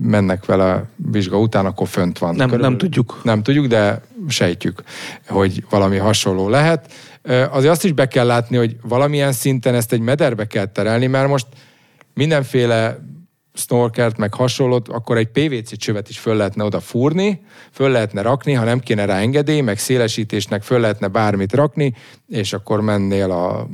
mennek 0.01 0.45
vele 0.45 0.73
a 0.73 0.85
vizsga 0.95 1.39
után, 1.39 1.65
akkor 1.65 1.87
fönt 1.87 2.17
van. 2.17 2.35
Nem- 2.35 2.59
nem 2.59 2.77
tudjuk. 2.77 3.19
Nem 3.23 3.43
tudjuk, 3.43 3.65
de 3.65 4.01
sejtjük, 4.27 4.83
hogy 5.27 5.65
valami 5.69 5.97
hasonló 5.97 6.49
lehet. 6.49 6.91
Azért 7.27 7.71
azt 7.71 7.83
is 7.83 7.91
be 7.91 8.07
kell 8.07 8.25
látni, 8.25 8.57
hogy 8.57 8.75
valamilyen 8.81 9.31
szinten 9.31 9.75
ezt 9.75 9.93
egy 9.93 9.99
mederbe 9.99 10.45
kell 10.45 10.65
terelni, 10.65 11.07
mert 11.07 11.27
most 11.27 11.47
mindenféle 12.13 12.99
snorkert, 13.53 14.17
meg 14.17 14.33
hasonlót, 14.33 14.87
akkor 14.87 15.17
egy 15.17 15.27
PVC 15.27 15.77
csövet 15.77 16.09
is 16.09 16.19
föl 16.19 16.35
lehetne 16.35 16.63
oda 16.63 16.79
fúrni, 16.79 17.41
föl 17.71 17.89
lehetne 17.89 18.21
rakni, 18.21 18.53
ha 18.53 18.63
nem 18.63 18.79
kéne 18.79 19.05
rá 19.05 19.17
engedély, 19.17 19.61
meg 19.61 19.79
szélesítésnek 19.79 20.63
föl 20.63 20.79
lehetne 20.79 21.07
bármit 21.07 21.53
rakni, 21.53 21.93
és 22.27 22.53
akkor 22.53 22.81
mennél 22.81 23.31
a 23.31 23.67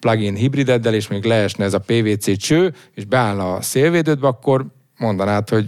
plug-in 0.00 0.34
hibrideddel, 0.34 0.94
és 0.94 1.08
még 1.08 1.24
leesne 1.24 1.64
ez 1.64 1.74
a 1.74 1.82
PVC 1.86 2.38
cső, 2.38 2.74
és 2.94 3.04
beállna 3.04 3.54
a 3.54 3.62
szélvédődbe, 3.62 4.26
akkor 4.26 4.66
mondanád, 4.98 5.48
hogy 5.48 5.66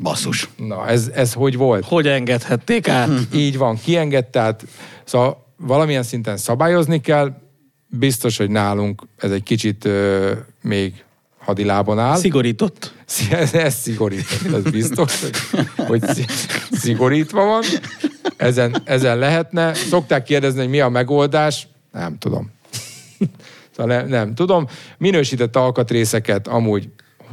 Basszus. 0.00 0.48
na, 0.56 0.88
ez, 0.88 1.10
ez 1.14 1.32
hogy 1.32 1.56
volt? 1.56 1.84
Hogy 1.84 2.06
engedhették 2.06 2.88
át? 2.88 3.10
Így 3.34 3.58
van, 3.58 3.78
kiengedte, 3.84 4.30
tehát 4.30 4.66
szóval 5.04 5.43
valamilyen 5.56 6.02
szinten 6.02 6.36
szabályozni 6.36 7.00
kell, 7.00 7.34
biztos, 7.86 8.36
hogy 8.36 8.50
nálunk 8.50 9.02
ez 9.16 9.30
egy 9.30 9.42
kicsit 9.42 9.84
ö, 9.84 10.32
még 10.62 11.04
hadilábon 11.38 11.98
áll. 11.98 12.16
Szigorított. 12.16 12.92
Ez, 13.30 13.54
ez 13.54 13.74
szigorított, 13.74 14.54
ez 14.54 14.62
biztos, 14.62 15.20
hogy, 15.20 15.66
hogy 15.76 16.02
szi- 16.02 16.30
szigorítva 16.70 17.44
van. 17.44 17.62
ezen, 18.36 18.76
ezen 18.84 19.18
lehetne. 19.18 19.74
Szokták 19.74 20.22
kérdezni, 20.22 20.60
hogy 20.60 20.68
mi 20.68 20.80
a 20.80 20.88
megoldás. 20.88 21.68
Nem 21.92 22.18
tudom. 22.18 22.50
Szóval 23.76 23.96
nem, 23.96 24.08
nem 24.08 24.34
tudom. 24.34 24.66
Minősített 24.98 25.56
alkatrészeket 25.56 26.48
amúgy 26.48 26.88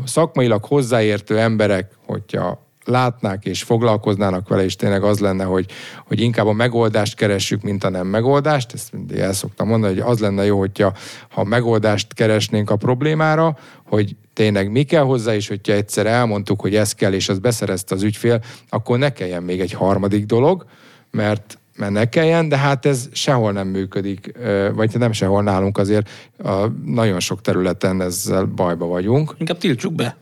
szakmailag 0.06 0.65
hozzáértő 0.65 1.39
emberek, 1.39 1.91
hogyha 2.06 2.70
látnák 2.92 3.46
és 3.46 3.64
foglalkoznának 3.64 4.48
vele, 4.48 4.64
és 4.64 4.76
tényleg 4.76 5.04
az 5.04 5.20
lenne, 5.20 5.44
hogy, 5.44 5.66
hogy 6.08 6.22
inkább 6.22 6.48
a 6.48 6.54
megoldást 6.54 7.16
keressük, 7.16 7.62
mint 7.62 7.84
a 7.84 7.90
nem 7.90 8.08
megoldást. 8.08 8.74
Ezt 8.74 8.94
mindig 8.94 9.18
el 9.18 9.34
szoktam 9.34 9.68
mondani, 9.68 9.94
hogy 9.94 10.12
az 10.12 10.20
lenne 10.20 10.46
jó, 10.46 10.60
hogyha 10.60 10.94
ha 11.30 11.44
megoldást 11.44 12.14
keresnénk 12.14 12.70
a 12.70 12.76
problémára, 12.76 13.58
hogy 13.86 14.16
tényleg 14.34 14.72
mi 14.72 14.84
kell 14.84 15.04
hozzá, 15.04 15.36
és 15.36 15.48
hogyha 15.48 15.74
egyszer 15.74 16.06
elmondtuk, 16.06 16.62
hogy 16.62 16.76
ez 16.76 16.94
kell, 16.94 17.14
és 17.14 17.30
az 17.30 17.40
beszerezte 17.40 17.96
az 17.96 18.04
ügyfél, 18.04 18.42
akkor 18.70 18.98
ne 18.98 19.14
kelljen 19.14 19.44
még 19.44 19.60
egy 19.60 19.72
harmadik 19.72 20.26
dolog, 20.26 20.66
mert 21.12 21.56
mert 21.76 21.92
ne 21.92 22.10
kelljen, 22.10 22.50
de 22.50 22.58
hát 22.58 22.86
ez 22.86 23.10
sehol 23.12 23.52
nem 23.52 23.68
működik, 23.68 24.32
vagy 24.74 24.98
nem 24.98 25.12
sehol 25.12 25.44
nálunk 25.44 25.78
azért 25.78 26.10
a 26.44 26.68
nagyon 26.86 27.20
sok 27.20 27.42
területen 27.42 28.02
ezzel 28.02 28.46
bajba 28.46 28.86
vagyunk. 28.86 29.36
Inkább 29.38 29.58
tiltsuk 29.58 29.94
be. 29.94 30.18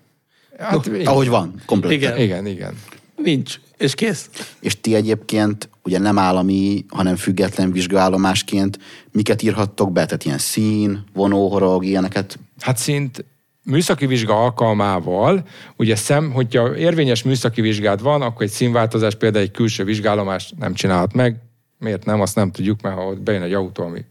Hát, 0.59 0.85
igen. 0.85 1.05
Ahogy 1.05 1.27
van, 1.27 1.53
komplet. 1.65 1.91
Igen. 1.91 2.17
Igen, 2.17 2.45
igen. 2.45 2.73
Nincs. 3.15 3.59
És 3.77 3.95
kész. 3.95 4.29
És 4.59 4.81
ti 4.81 4.95
egyébként 4.95 5.69
ugye 5.83 5.99
nem 5.99 6.17
állami, 6.17 6.85
hanem 6.89 7.15
független 7.15 7.71
vizsgálomásként 7.71 8.79
miket 9.11 9.41
írhattok 9.41 9.91
be? 9.91 10.05
Tehát 10.05 10.23
ilyen 10.23 10.37
szín, 10.37 11.03
vonóhorog, 11.13 11.85
ilyeneket? 11.85 12.39
Hát 12.59 12.77
szint 12.77 13.25
műszaki 13.63 14.05
vizsga 14.05 14.43
alkalmával, 14.43 15.45
ugye 15.75 15.95
szem, 15.95 16.31
hogyha 16.31 16.77
érvényes 16.77 17.23
műszaki 17.23 17.61
vizsgád 17.61 18.01
van, 18.01 18.21
akkor 18.21 18.41
egy 18.41 18.51
színváltozás, 18.51 19.15
például 19.15 19.43
egy 19.43 19.51
külső 19.51 19.83
vizsgálomás 19.83 20.53
nem 20.57 20.73
csinálhat 20.73 21.13
meg. 21.13 21.35
Miért 21.77 22.05
nem, 22.05 22.21
azt 22.21 22.35
nem 22.35 22.51
tudjuk, 22.51 22.81
mert 22.81 22.95
ha 22.95 23.05
ott 23.05 23.21
bejön 23.21 23.41
egy 23.41 23.53
autó, 23.53 23.83
ami 23.83 24.05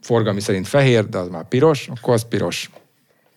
forgalmi 0.00 0.40
szerint 0.40 0.68
fehér, 0.68 1.08
de 1.08 1.18
az 1.18 1.28
már 1.28 1.48
piros, 1.48 1.88
akkor 1.88 2.14
az 2.14 2.28
piros. 2.28 2.70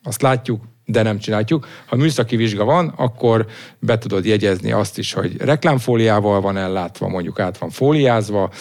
Azt 0.03 0.21
látjuk, 0.21 0.63
de 0.85 1.01
nem 1.01 1.17
csináljuk. 1.17 1.67
Ha 1.85 1.95
műszaki 1.95 2.35
vizsga 2.35 2.63
van, 2.63 2.93
akkor 2.95 3.45
be 3.79 3.97
tudod 3.97 4.25
jegyezni 4.25 4.71
azt 4.71 4.97
is, 4.97 5.13
hogy 5.13 5.37
reklámfóliával 5.37 6.41
van 6.41 6.57
ellátva, 6.57 7.07
mondjuk 7.07 7.39
át 7.39 7.57
van 7.57 7.69
fóliázva, 7.69 8.51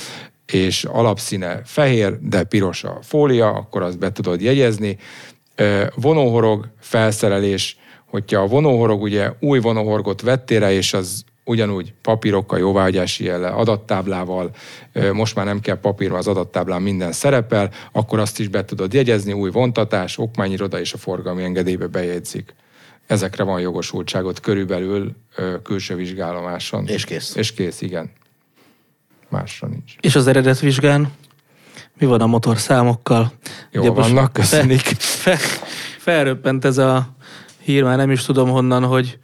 és 0.46 0.84
alapszíne 0.84 1.60
fehér, 1.64 2.18
de 2.20 2.44
piros 2.44 2.84
a 2.84 2.98
fólia, 3.02 3.48
akkor 3.48 3.82
azt 3.82 3.98
be 3.98 4.12
tudod 4.12 4.40
jegyezni. 4.40 4.98
Vonóhorog 5.94 6.68
felszerelés, 6.80 7.78
hogyha 8.06 8.40
a 8.40 8.46
vonóhorog 8.46 9.02
ugye 9.02 9.30
új 9.40 9.58
vonóhorgot 9.58 10.20
vettél 10.20 10.62
és 10.62 10.92
az 10.92 11.24
ugyanúgy 11.44 11.92
papírokkal, 12.02 12.58
jóváhagyási 12.58 13.24
jelle, 13.24 13.48
adattáblával, 13.48 14.50
most 15.12 15.34
már 15.34 15.44
nem 15.44 15.60
kell 15.60 15.80
papírra, 15.80 16.16
az 16.16 16.26
adattáblán 16.26 16.82
minden 16.82 17.12
szerepel, 17.12 17.70
akkor 17.92 18.18
azt 18.18 18.40
is 18.40 18.48
be 18.48 18.64
tudod 18.64 18.92
jegyezni, 18.92 19.32
új 19.32 19.50
vontatás, 19.50 20.18
okmányiroda 20.18 20.80
és 20.80 20.92
a 20.92 20.98
forgalmi 20.98 21.42
engedélybe 21.42 21.86
bejegyzik. 21.86 22.54
Ezekre 23.06 23.44
van 23.44 23.60
jogosultságot 23.60 24.40
körülbelül 24.40 25.16
külső 25.62 25.94
vizsgálomáson. 25.94 26.86
És 26.86 27.04
kész. 27.04 27.34
És 27.34 27.52
kész, 27.52 27.80
igen. 27.80 28.10
Másra 29.28 29.68
nincs. 29.68 29.94
És 30.00 30.14
az 30.14 30.26
eredetvizsgán 30.26 31.12
mi 31.98 32.06
van 32.06 32.20
a 32.20 32.26
motorszámokkal? 32.26 33.32
Jó 33.70 33.80
Ugye 33.80 33.90
vannak, 33.90 34.32
köszönjük. 34.32 34.80
Fel, 34.98 35.36
felröppent 35.98 36.64
ez 36.64 36.78
a 36.78 37.08
hír, 37.62 37.82
már 37.82 37.96
nem 37.96 38.10
is 38.10 38.22
tudom 38.22 38.50
honnan, 38.50 38.84
hogy 38.84 39.18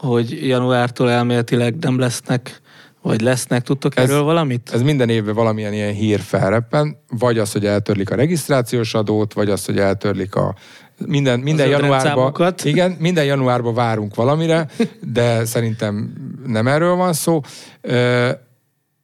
hogy 0.00 0.46
januártól 0.46 1.10
elméletileg 1.10 1.76
nem 1.76 1.98
lesznek, 1.98 2.60
vagy 3.02 3.20
lesznek. 3.20 3.62
Tudtok 3.62 3.96
ez, 3.96 4.10
erről 4.10 4.22
valamit? 4.22 4.70
Ez 4.72 4.82
minden 4.82 5.08
évben 5.08 5.34
valamilyen 5.34 5.72
ilyen 5.72 5.92
hír 5.92 6.20
felreppen, 6.20 6.96
vagy 7.18 7.38
az, 7.38 7.52
hogy 7.52 7.66
eltörlik 7.66 8.10
a 8.10 8.14
regisztrációs 8.14 8.94
adót, 8.94 9.32
vagy 9.32 9.50
az, 9.50 9.64
hogy 9.64 9.78
eltörlik 9.78 10.34
a 10.34 10.54
minden, 11.06 11.40
minden 11.40 11.68
januárban, 11.68 12.54
igen, 12.62 12.96
minden 12.98 13.24
januárban 13.24 13.74
várunk 13.74 14.14
valamire, 14.14 14.68
de 15.12 15.44
szerintem 15.44 16.12
nem 16.46 16.66
erről 16.66 16.94
van 16.94 17.12
szó. 17.12 17.40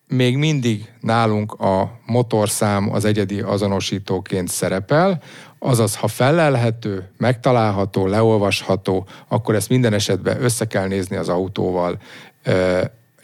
Még 0.08 0.36
mindig 0.36 0.92
nálunk 1.00 1.52
a 1.52 2.00
motorszám 2.06 2.92
az 2.92 3.04
egyedi 3.04 3.40
azonosítóként 3.40 4.48
szerepel, 4.48 5.22
Azaz, 5.66 5.96
ha 5.96 6.08
felelhető, 6.08 7.08
megtalálható, 7.18 8.06
leolvasható, 8.06 9.06
akkor 9.28 9.54
ezt 9.54 9.68
minden 9.68 9.92
esetben 9.92 10.42
össze 10.42 10.64
kell 10.64 10.86
nézni 10.86 11.16
az 11.16 11.28
autóval, 11.28 11.98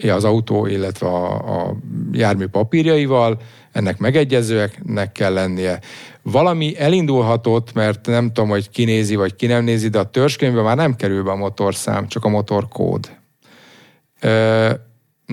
az 0.08 0.24
autó, 0.24 0.66
illetve 0.66 1.06
a, 1.06 1.34
a 1.60 1.76
jármű 2.12 2.46
papírjaival, 2.46 3.40
ennek 3.72 3.98
megegyezőeknek 3.98 5.12
kell 5.12 5.32
lennie. 5.32 5.80
Valami 6.22 6.78
elindulhatott, 6.78 7.72
mert 7.72 8.06
nem 8.06 8.32
tudom, 8.32 8.48
hogy 8.48 8.70
kinézi 8.70 9.14
vagy 9.14 9.36
ki 9.36 9.46
nem 9.46 9.64
nézi, 9.64 9.88
de 9.88 9.98
a 9.98 10.10
törzskönyvben 10.10 10.64
már 10.64 10.76
nem 10.76 10.96
kerül 10.96 11.22
be 11.22 11.30
a 11.30 11.36
motorszám, 11.36 12.08
csak 12.08 12.24
a 12.24 12.28
motorkód 12.28 13.10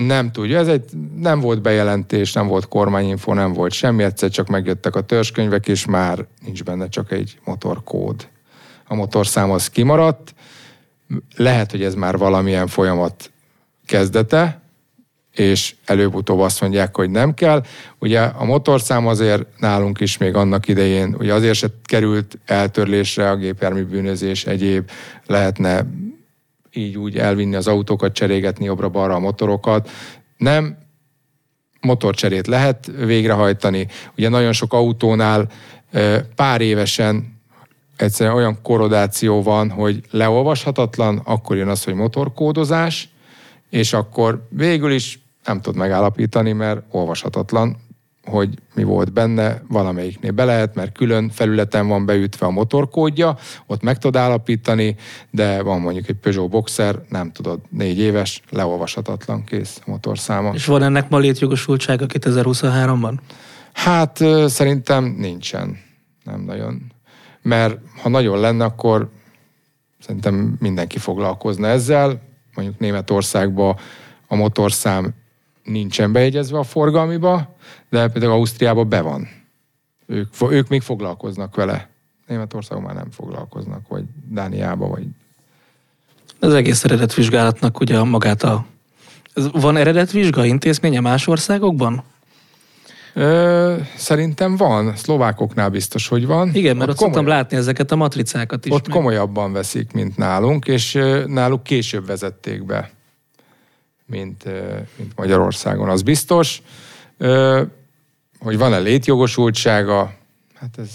nem 0.06 0.32
tudja. 0.32 0.58
Ez 0.58 0.68
egy, 0.68 0.84
nem 1.16 1.40
volt 1.40 1.62
bejelentés, 1.62 2.32
nem 2.32 2.46
volt 2.46 2.68
kormányinfo, 2.68 3.34
nem 3.34 3.52
volt 3.52 3.72
semmi, 3.72 4.02
egyszer 4.02 4.30
csak 4.30 4.48
megjöttek 4.48 4.96
a 4.96 5.00
törzskönyvek, 5.00 5.68
és 5.68 5.86
már 5.86 6.26
nincs 6.44 6.64
benne 6.64 6.88
csak 6.88 7.12
egy 7.12 7.38
motorkód. 7.44 8.28
A 8.86 8.94
motorszám 8.94 9.50
az 9.50 9.70
kimaradt. 9.70 10.34
Lehet, 11.36 11.70
hogy 11.70 11.82
ez 11.82 11.94
már 11.94 12.18
valamilyen 12.18 12.66
folyamat 12.66 13.30
kezdete, 13.86 14.60
és 15.34 15.74
előbb-utóbb 15.84 16.38
azt 16.38 16.60
mondják, 16.60 16.96
hogy 16.96 17.10
nem 17.10 17.34
kell. 17.34 17.62
Ugye 17.98 18.20
a 18.20 18.44
motorszám 18.44 19.06
azért 19.06 19.46
nálunk 19.58 20.00
is 20.00 20.18
még 20.18 20.34
annak 20.34 20.68
idején, 20.68 21.14
ugye 21.18 21.34
azért 21.34 21.54
se 21.54 21.66
került 21.84 22.38
eltörlésre 22.46 23.30
a 23.30 23.36
gépjármű 23.36 23.84
bűnözés, 23.84 24.44
egyéb 24.44 24.90
lehetne 25.26 25.86
így 26.72 26.98
úgy 26.98 27.18
elvinni 27.18 27.54
az 27.54 27.66
autókat, 27.66 28.12
cserégetni 28.12 28.64
jobbra-balra 28.64 29.14
a 29.14 29.18
motorokat. 29.18 29.90
Nem, 30.36 30.78
motorcserét 31.80 32.46
lehet 32.46 32.90
végrehajtani. 33.04 33.86
Ugye 34.16 34.28
nagyon 34.28 34.52
sok 34.52 34.72
autónál 34.72 35.48
pár 36.34 36.60
évesen 36.60 37.38
egyszerűen 37.96 38.36
olyan 38.36 38.58
korodáció 38.62 39.42
van, 39.42 39.70
hogy 39.70 40.00
leolvashatatlan, 40.10 41.20
akkor 41.24 41.56
jön 41.56 41.68
az, 41.68 41.84
hogy 41.84 41.94
motorkódozás, 41.94 43.08
és 43.70 43.92
akkor 43.92 44.46
végül 44.50 44.92
is 44.92 45.20
nem 45.44 45.60
tud 45.60 45.76
megállapítani, 45.76 46.52
mert 46.52 46.82
olvashatatlan, 46.90 47.76
hogy 48.30 48.48
mi 48.74 48.82
volt 48.82 49.12
benne, 49.12 49.62
valamelyiknél 49.68 50.30
be 50.30 50.44
lehet, 50.44 50.74
mert 50.74 50.92
külön 50.92 51.30
felületen 51.30 51.88
van 51.88 52.06
beütve 52.06 52.46
a 52.46 52.50
motorkódja, 52.50 53.36
ott 53.66 53.82
meg 53.82 53.98
tud 53.98 54.16
állapítani, 54.16 54.96
de 55.30 55.62
van 55.62 55.80
mondjuk 55.80 56.08
egy 56.08 56.16
Peugeot 56.16 56.50
Boxer, 56.50 57.00
nem 57.08 57.32
tudod, 57.32 57.60
négy 57.68 57.98
éves, 57.98 58.42
leolvashatatlan 58.50 59.44
kész 59.44 59.80
a 59.86 59.90
motorszáma. 59.90 60.50
És 60.54 60.66
van 60.66 60.82
ennek 60.82 61.08
ma 61.08 61.18
létjogosultsága 61.18 62.06
2023-ban? 62.08 63.14
Hát 63.72 64.24
szerintem 64.46 65.04
nincsen. 65.04 65.78
Nem 66.24 66.40
nagyon. 66.40 66.92
Mert 67.42 67.78
ha 68.02 68.08
nagyon 68.08 68.40
lenne, 68.40 68.64
akkor 68.64 69.10
szerintem 69.98 70.56
mindenki 70.58 70.98
foglalkozna 70.98 71.66
ezzel. 71.66 72.20
Mondjuk 72.54 72.78
Németországban 72.78 73.76
a 74.26 74.34
motorszám 74.34 75.14
nincsen 75.64 76.12
bejegyezve 76.12 76.58
a 76.58 76.62
forgalmiba, 76.62 77.56
de 77.88 78.08
például 78.08 78.32
Ausztriában 78.32 78.88
be 78.88 79.00
van. 79.00 79.28
Ők, 80.06 80.34
ők 80.50 80.68
még 80.68 80.82
foglalkoznak 80.82 81.54
vele. 81.54 81.88
Németországban 82.26 82.86
már 82.86 82.94
nem 82.94 83.10
foglalkoznak, 83.10 83.88
vagy 83.88 84.04
Dániába, 84.28 84.88
vagy... 84.88 85.04
Az 86.38 86.54
egész 86.54 86.84
eredetvizsgálatnak 86.84 87.80
ugye 87.80 88.02
magát 88.02 88.42
a... 88.42 88.66
Van 89.52 89.76
eredetvizsga 89.76 90.44
intézménye 90.44 91.00
más 91.00 91.26
országokban? 91.26 92.02
Ö, 93.14 93.76
szerintem 93.96 94.56
van. 94.56 94.96
Szlovákoknál 94.96 95.68
biztos, 95.68 96.08
hogy 96.08 96.26
van. 96.26 96.54
Igen, 96.54 96.76
mert 96.76 96.90
ott, 96.90 96.94
ott 96.94 97.02
szoktam 97.02 97.26
látni 97.26 97.56
ezeket 97.56 97.92
a 97.92 97.96
matricákat 97.96 98.66
is. 98.66 98.72
Ott 98.72 98.86
meg. 98.86 98.96
komolyabban 98.96 99.52
veszik, 99.52 99.92
mint 99.92 100.16
nálunk, 100.16 100.66
és 100.66 100.98
náluk 101.26 101.62
később 101.62 102.06
vezették 102.06 102.64
be, 102.64 102.90
mint, 104.06 104.44
mint 104.96 105.16
Magyarországon, 105.16 105.88
az 105.88 106.02
biztos 106.02 106.62
hogy 108.38 108.58
van-e 108.58 108.78
létjogosultsága, 108.78 110.14
hát 110.54 110.78
ez, 110.78 110.90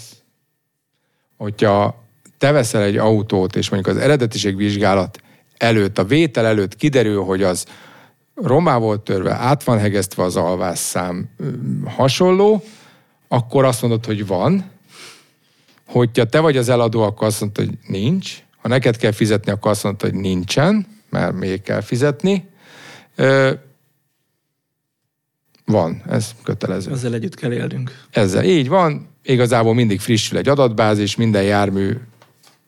hogyha 1.36 2.04
te 2.38 2.52
veszel 2.52 2.82
egy 2.82 2.96
autót, 2.96 3.56
és 3.56 3.70
mondjuk 3.70 3.96
az 3.96 4.02
eredetiségvizsgálat 4.02 5.20
előtt, 5.56 5.98
a 5.98 6.04
vétel 6.04 6.46
előtt 6.46 6.76
kiderül, 6.76 7.22
hogy 7.22 7.42
az 7.42 7.66
romá 8.34 8.78
volt 8.78 9.00
törve, 9.00 9.34
át 9.34 9.64
van 9.64 9.78
hegesztve 9.78 10.22
az 10.22 10.36
alvásszám, 10.36 11.28
hasonló, 11.84 12.62
akkor 13.28 13.64
azt 13.64 13.82
mondod, 13.82 14.04
hogy 14.06 14.26
van. 14.26 14.70
Hogyha 15.86 16.24
te 16.24 16.40
vagy 16.40 16.56
az 16.56 16.68
eladó, 16.68 17.02
akkor 17.02 17.26
azt 17.26 17.40
mondod, 17.40 17.64
hogy 17.64 17.78
nincs. 17.86 18.42
Ha 18.62 18.68
neked 18.68 18.96
kell 18.96 19.12
fizetni, 19.12 19.52
akkor 19.52 19.70
azt 19.70 19.82
mondod, 19.82 20.10
hogy 20.10 20.20
nincsen, 20.20 20.86
mert 21.10 21.32
még 21.32 21.62
kell 21.62 21.80
fizetni 21.80 22.48
Van, 25.66 26.02
ez 26.08 26.30
kötelező. 26.42 26.92
Ezzel 26.92 27.14
együtt 27.14 27.34
kell 27.34 27.52
élnünk. 27.52 28.04
Ezzel 28.10 28.44
így 28.44 28.68
van, 28.68 29.08
igazából 29.22 29.74
mindig 29.74 30.00
frissül 30.00 30.38
egy 30.38 30.48
adatbázis, 30.48 31.16
minden 31.16 31.42
jármű 31.42 31.96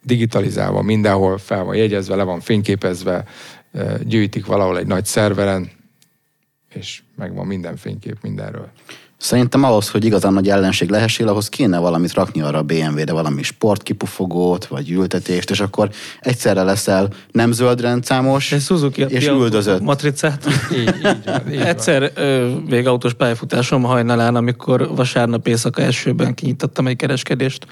digitalizálva, 0.03 0.83
mindenhol 0.83 1.39
fel 1.39 1.65
van 1.65 1.77
jegyezve, 1.77 2.15
le 2.15 2.23
van 2.23 2.41
fényképezve, 2.41 3.25
gyűjtik 4.03 4.47
valahol 4.47 4.79
egy 4.79 4.87
nagy 4.87 5.05
szerveren, 5.05 5.71
és 6.75 7.03
megvan 7.17 7.47
minden 7.47 7.77
fénykép 7.77 8.17
mindenről. 8.23 8.71
Szerintem 9.19 9.65
ahhoz, 9.65 9.89
hogy 9.91 10.05
igazán 10.05 10.33
nagy 10.33 10.49
ellenség 10.49 10.91
lehessél, 10.91 11.29
ahhoz 11.29 11.49
kéne 11.49 11.79
valamit 11.79 12.13
rakni 12.13 12.41
arra 12.41 12.59
a 12.59 12.63
BMW-re, 12.63 13.13
valami 13.13 13.43
sportkipufogót, 13.43 14.67
vagy 14.67 14.91
ültetést, 14.91 15.51
és 15.51 15.61
akkor 15.61 15.91
egyszerre 16.21 16.63
leszel 16.63 17.09
nem 17.33 17.53
zöld 17.53 17.81
rendszámos, 17.81 18.53
Egy 18.53 18.61
Suzuki 18.61 19.05
és 19.09 19.27
üldözött. 19.27 19.81
matricát. 19.81 20.47
Így, 20.73 20.95
így 20.97 21.53
így 21.53 21.61
Egyszer 21.61 22.13
végautós 22.69 23.15
pályafutásom 23.15 23.83
hajnalán, 23.83 24.35
amikor 24.37 24.89
vasárnap 24.95 25.47
éjszaka 25.47 25.83
elsőben 25.83 26.35
kinyitottam 26.35 26.87
egy 26.87 26.97
kereskedést, 26.97 27.67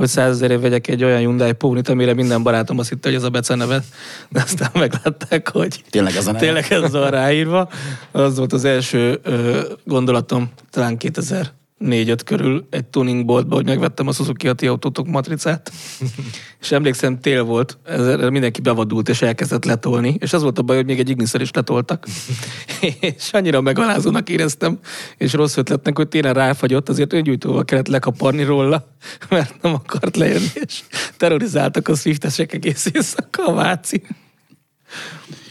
hogy 0.00 0.08
százezerért 0.08 0.60
vegyek 0.60 0.88
egy 0.88 1.04
olyan 1.04 1.18
Hyundai 1.18 1.52
Pony-t, 1.52 1.88
amire 1.88 2.14
minden 2.14 2.42
barátom 2.42 2.78
azt 2.78 2.88
hitte, 2.88 3.08
hogy 3.08 3.16
ez 3.16 3.24
a 3.24 3.30
beceneve, 3.30 3.82
de 4.28 4.40
aztán 4.42 4.70
meglátták, 4.74 5.48
hogy 5.48 5.82
Tényleg 5.90 6.16
ez 6.16 6.26
a 6.26 6.32
tényleg 6.32 6.66
ez 6.72 6.92
van 6.92 7.10
ráírva. 7.10 7.68
Az 8.12 8.36
volt 8.36 8.52
az 8.52 8.64
első 8.64 9.20
ö, 9.22 9.60
gondolatom, 9.84 10.50
talán 10.70 10.96
2000 10.96 11.59
négy-öt 11.80 12.22
körül 12.22 12.66
egy 12.70 12.84
tuningboltba, 12.84 13.54
hogy 13.54 13.64
megvettem 13.64 14.06
a 14.06 14.12
Suzuki 14.12 14.48
Ati 14.48 14.66
autótok 14.66 15.06
matricát. 15.06 15.72
és 16.60 16.72
emlékszem, 16.72 17.20
tél 17.20 17.42
volt, 17.42 17.78
ezzel 17.84 18.30
mindenki 18.30 18.60
bevadult 18.60 19.08
és 19.08 19.22
elkezdett 19.22 19.64
letolni, 19.64 20.16
és 20.18 20.32
az 20.32 20.42
volt 20.42 20.58
a 20.58 20.62
baj, 20.62 20.76
hogy 20.76 20.86
még 20.86 20.98
egy 20.98 21.08
igniszer 21.08 21.40
is 21.40 21.50
letoltak. 21.50 22.06
és 23.00 23.32
annyira 23.32 23.60
megalázónak 23.60 24.28
éreztem, 24.28 24.78
és 25.16 25.32
rossz 25.32 25.56
ötletnek, 25.56 25.96
hogy 25.96 26.08
tényleg 26.08 26.34
ráfagyott, 26.34 26.88
azért 26.88 27.12
öngyújtóval 27.12 27.64
kellett 27.64 27.88
lekaparni 27.88 28.42
róla, 28.42 28.96
mert 29.30 29.62
nem 29.62 29.74
akart 29.74 30.16
lejönni, 30.16 30.48
és 30.52 30.82
terrorizáltak 31.16 31.88
a 31.88 31.94
swiftesek 31.94 32.52
egész 32.52 32.90
éjszaka 32.92 33.46
a 33.46 33.52
Váci. 33.52 34.02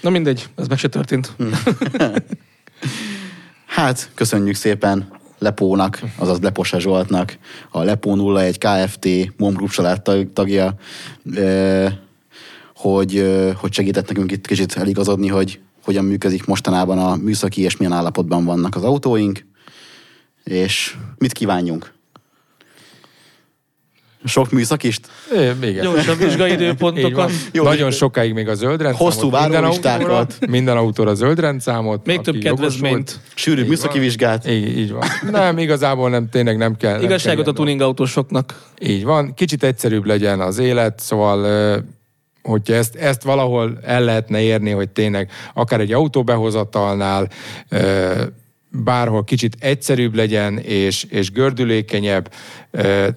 Na 0.02 0.10
mindegy, 0.10 0.50
ez 0.56 0.68
meg 0.68 0.78
se 0.78 0.88
történt. 0.88 1.36
Hát, 3.66 4.10
köszönjük 4.16 4.56
szépen 4.56 5.19
Lepónak, 5.40 6.02
azaz 6.18 6.40
Leposa 6.40 6.80
Zsoltnak, 6.80 7.38
a 7.70 7.84
Lepó 7.84 8.36
01 8.36 8.58
Kft. 8.58 9.08
Mom 9.38 9.54
Group 9.54 9.70
család 9.70 10.02
tag- 10.02 10.34
tagja, 10.34 10.74
hogy, 12.76 13.36
hogy 13.56 13.74
segített 13.74 14.08
nekünk 14.08 14.32
itt 14.32 14.48
kicsit 14.48 14.78
eligazodni, 14.78 15.28
hogy 15.28 15.60
hogyan 15.84 16.06
működik 16.06 16.46
mostanában 16.46 16.98
a 16.98 17.16
műszaki, 17.16 17.62
és 17.62 17.78
milyen 17.78 17.94
állapotban 17.94 18.46
vannak 18.46 18.76
az 18.76 18.84
autóink, 18.84 19.46
és 20.44 20.98
mit 21.18 21.32
kívánjunk? 21.32 21.94
Sok 24.26 24.52
műszakist? 24.52 25.08
É, 25.36 25.52
igen. 25.62 25.84
Gyorsabb 25.84 26.18
vizsgai 26.18 26.52
Így 26.52 26.58
van. 26.58 26.64
időpontokat. 26.68 27.32
Jó, 27.52 27.64
Nagyon 27.64 27.92
sokáig 27.92 28.34
még 28.34 28.48
a 28.48 28.56
zöld 28.56 28.82
rendszámot. 28.82 29.14
Hosszú 29.14 29.30
minden 29.30 29.52
várólistákat. 29.52 30.10
autóra, 30.10 30.28
minden 30.52 30.78
autóra 30.78 31.14
zöld 31.14 31.40
rendszámot. 31.40 32.06
Még 32.06 32.22
több 32.22 32.38
kedvezményt. 32.38 33.20
Így 33.48 33.68
műszaki 33.68 33.94
van. 33.94 34.02
vizsgát. 34.02 34.48
Így, 34.48 34.78
így 34.78 34.92
van. 34.92 35.04
Nem, 35.32 35.58
igazából 35.58 36.10
nem, 36.10 36.30
tényleg 36.30 36.58
nem 36.58 36.76
kell. 36.78 36.94
nem 36.94 37.02
Igazságot 37.04 37.44
kell 37.44 37.54
a 37.54 37.56
tuning 37.56 37.82
autósoknak. 37.82 38.62
Így 38.80 39.04
van. 39.04 39.34
Kicsit 39.34 39.64
egyszerűbb 39.64 40.06
legyen 40.06 40.40
az 40.40 40.58
élet, 40.60 41.00
szóval 41.00 41.84
hogyha 42.42 42.74
ezt, 42.74 42.96
ezt 42.96 43.24
valahol 43.24 43.80
el 43.84 44.04
lehetne 44.04 44.42
érni, 44.42 44.72
hogy 44.72 44.90
tényleg 44.90 45.30
akár 45.54 45.80
egy 45.80 45.94
autóbehozatalnál 45.94 47.28
ö, 47.70 48.22
bárhol 48.72 49.24
kicsit 49.24 49.56
egyszerűbb 49.60 50.16
legyen, 50.16 50.58
és, 50.58 51.04
és 51.04 51.32
gördülékenyebb, 51.32 52.32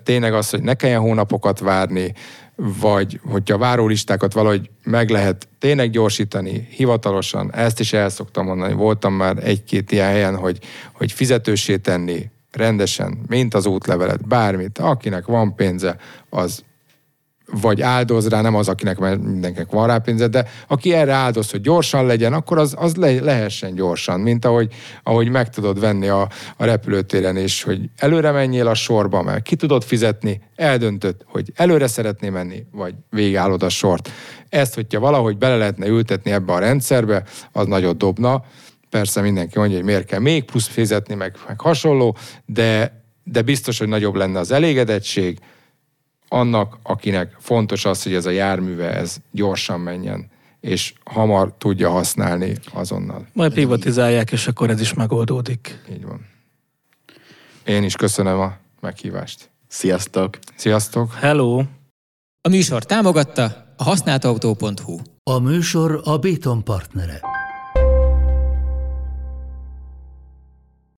tényleg 0.03 0.35
az, 0.35 0.51
hogy 0.51 0.63
ne 0.63 0.75
kelljen 0.75 1.01
hónapokat 1.01 1.59
várni, 1.59 2.15
vagy 2.57 3.21
hogyha 3.25 3.59
várólistákat 3.59 4.33
valahogy 4.33 4.71
meg 4.85 5.11
lehet 5.11 5.49
tényleg 5.59 5.91
gyorsítani, 5.91 6.69
hivatalosan, 6.71 7.55
ezt 7.55 7.81
is 7.81 7.93
el 7.93 8.09
szoktam 8.09 8.47
mondani, 8.47 8.73
voltam 8.73 9.15
már 9.15 9.37
egy-két 9.43 9.93
ilyen 9.93 10.09
helyen, 10.09 10.37
hogy, 10.37 10.59
hogy 10.93 11.13
fizetősé 11.13 11.77
tenni 11.77 12.31
rendesen, 12.53 13.19
mint 13.29 13.55
az 13.55 13.67
útlevelet, 13.67 14.27
bármit, 14.27 14.79
akinek 14.79 15.27
van 15.27 15.55
pénze, 15.55 15.97
az 16.29 16.65
vagy 17.61 17.81
áldoz 17.81 18.29
rá, 18.29 18.41
nem 18.41 18.55
az, 18.55 18.69
akinek 18.69 18.99
mert 18.99 19.23
mindenkinek 19.23 19.71
van 19.71 19.87
rá 19.87 19.99
pénze, 19.99 20.27
de 20.27 20.47
aki 20.69 20.93
erre 20.93 21.13
áldoz, 21.13 21.51
hogy 21.51 21.61
gyorsan 21.61 22.07
legyen, 22.07 22.33
akkor 22.33 22.59
az, 22.59 22.75
az 22.79 22.97
le, 22.97 23.21
lehessen 23.21 23.75
gyorsan, 23.75 24.21
mint 24.21 24.45
ahogy, 24.45 24.73
ahogy 25.03 25.29
meg 25.29 25.51
tudod 25.51 25.81
venni 25.81 26.09
a, 26.09 26.29
a 26.57 26.65
repülőtéren 26.65 27.37
is, 27.37 27.63
hogy 27.63 27.81
előre 27.97 28.31
menjél 28.31 28.67
a 28.67 28.75
sorba, 28.75 29.23
mert 29.23 29.43
ki 29.43 29.57
tudod 29.57 29.83
fizetni, 29.83 30.41
eldöntött, 30.57 31.25
hogy 31.27 31.53
előre 31.55 31.87
szeretné 31.87 32.29
menni, 32.29 32.65
vagy 32.73 32.95
végállod 33.11 33.63
a 33.63 33.69
sort. 33.69 34.11
Ezt, 34.49 34.75
hogyha 34.75 35.01
valahogy 35.01 35.39
bele 35.39 35.57
lehetne 35.57 35.87
ültetni 35.87 36.31
ebbe 36.31 36.53
a 36.53 36.59
rendszerbe, 36.59 37.25
az 37.53 37.67
nagyot 37.67 37.97
dobna. 37.97 38.45
Persze 38.91 39.21
mindenki 39.21 39.59
mondja, 39.59 39.77
hogy 39.77 39.87
miért 39.87 40.07
kell 40.07 40.21
még 40.21 40.45
plusz 40.45 40.67
fizetni, 40.67 41.15
meg, 41.15 41.37
meg 41.47 41.61
hasonló, 41.61 42.17
de, 42.47 43.03
de 43.25 43.43
biztos, 43.43 43.79
hogy 43.79 43.89
nagyobb 43.89 44.15
lenne 44.15 44.39
az 44.39 44.51
elégedettség, 44.51 45.39
annak, 46.33 46.79
akinek 46.83 47.37
fontos 47.39 47.85
az, 47.85 48.03
hogy 48.03 48.15
ez 48.15 48.27
a 48.27 48.31
járműve 48.31 48.95
ez 48.95 49.17
gyorsan 49.31 49.81
menjen, 49.81 50.31
és 50.61 50.95
hamar 51.05 51.55
tudja 51.59 51.91
használni 51.91 52.55
azonnal. 52.73 53.27
Majd 53.33 53.53
privatizálják, 53.53 54.33
és 54.33 54.47
akkor 54.47 54.71
ez 54.71 54.81
is 54.81 54.95
megoldódik. 54.95 55.79
Így 55.93 56.05
van. 56.05 56.27
Én 57.65 57.83
is 57.83 57.97
köszönöm 57.97 58.41
a 58.41 58.57
meghívást. 58.81 59.51
Sziasztok! 59.69 60.39
Sziasztok! 60.57 61.13
Hello! 61.15 61.63
A 62.41 62.49
műsor 62.49 62.85
támogatta 62.85 63.75
a 63.77 63.85
használtautó.hu. 63.85 64.99
A 65.23 65.39
műsor 65.39 66.01
a 66.05 66.19
Béton 66.19 66.65
partnere. 66.65 67.21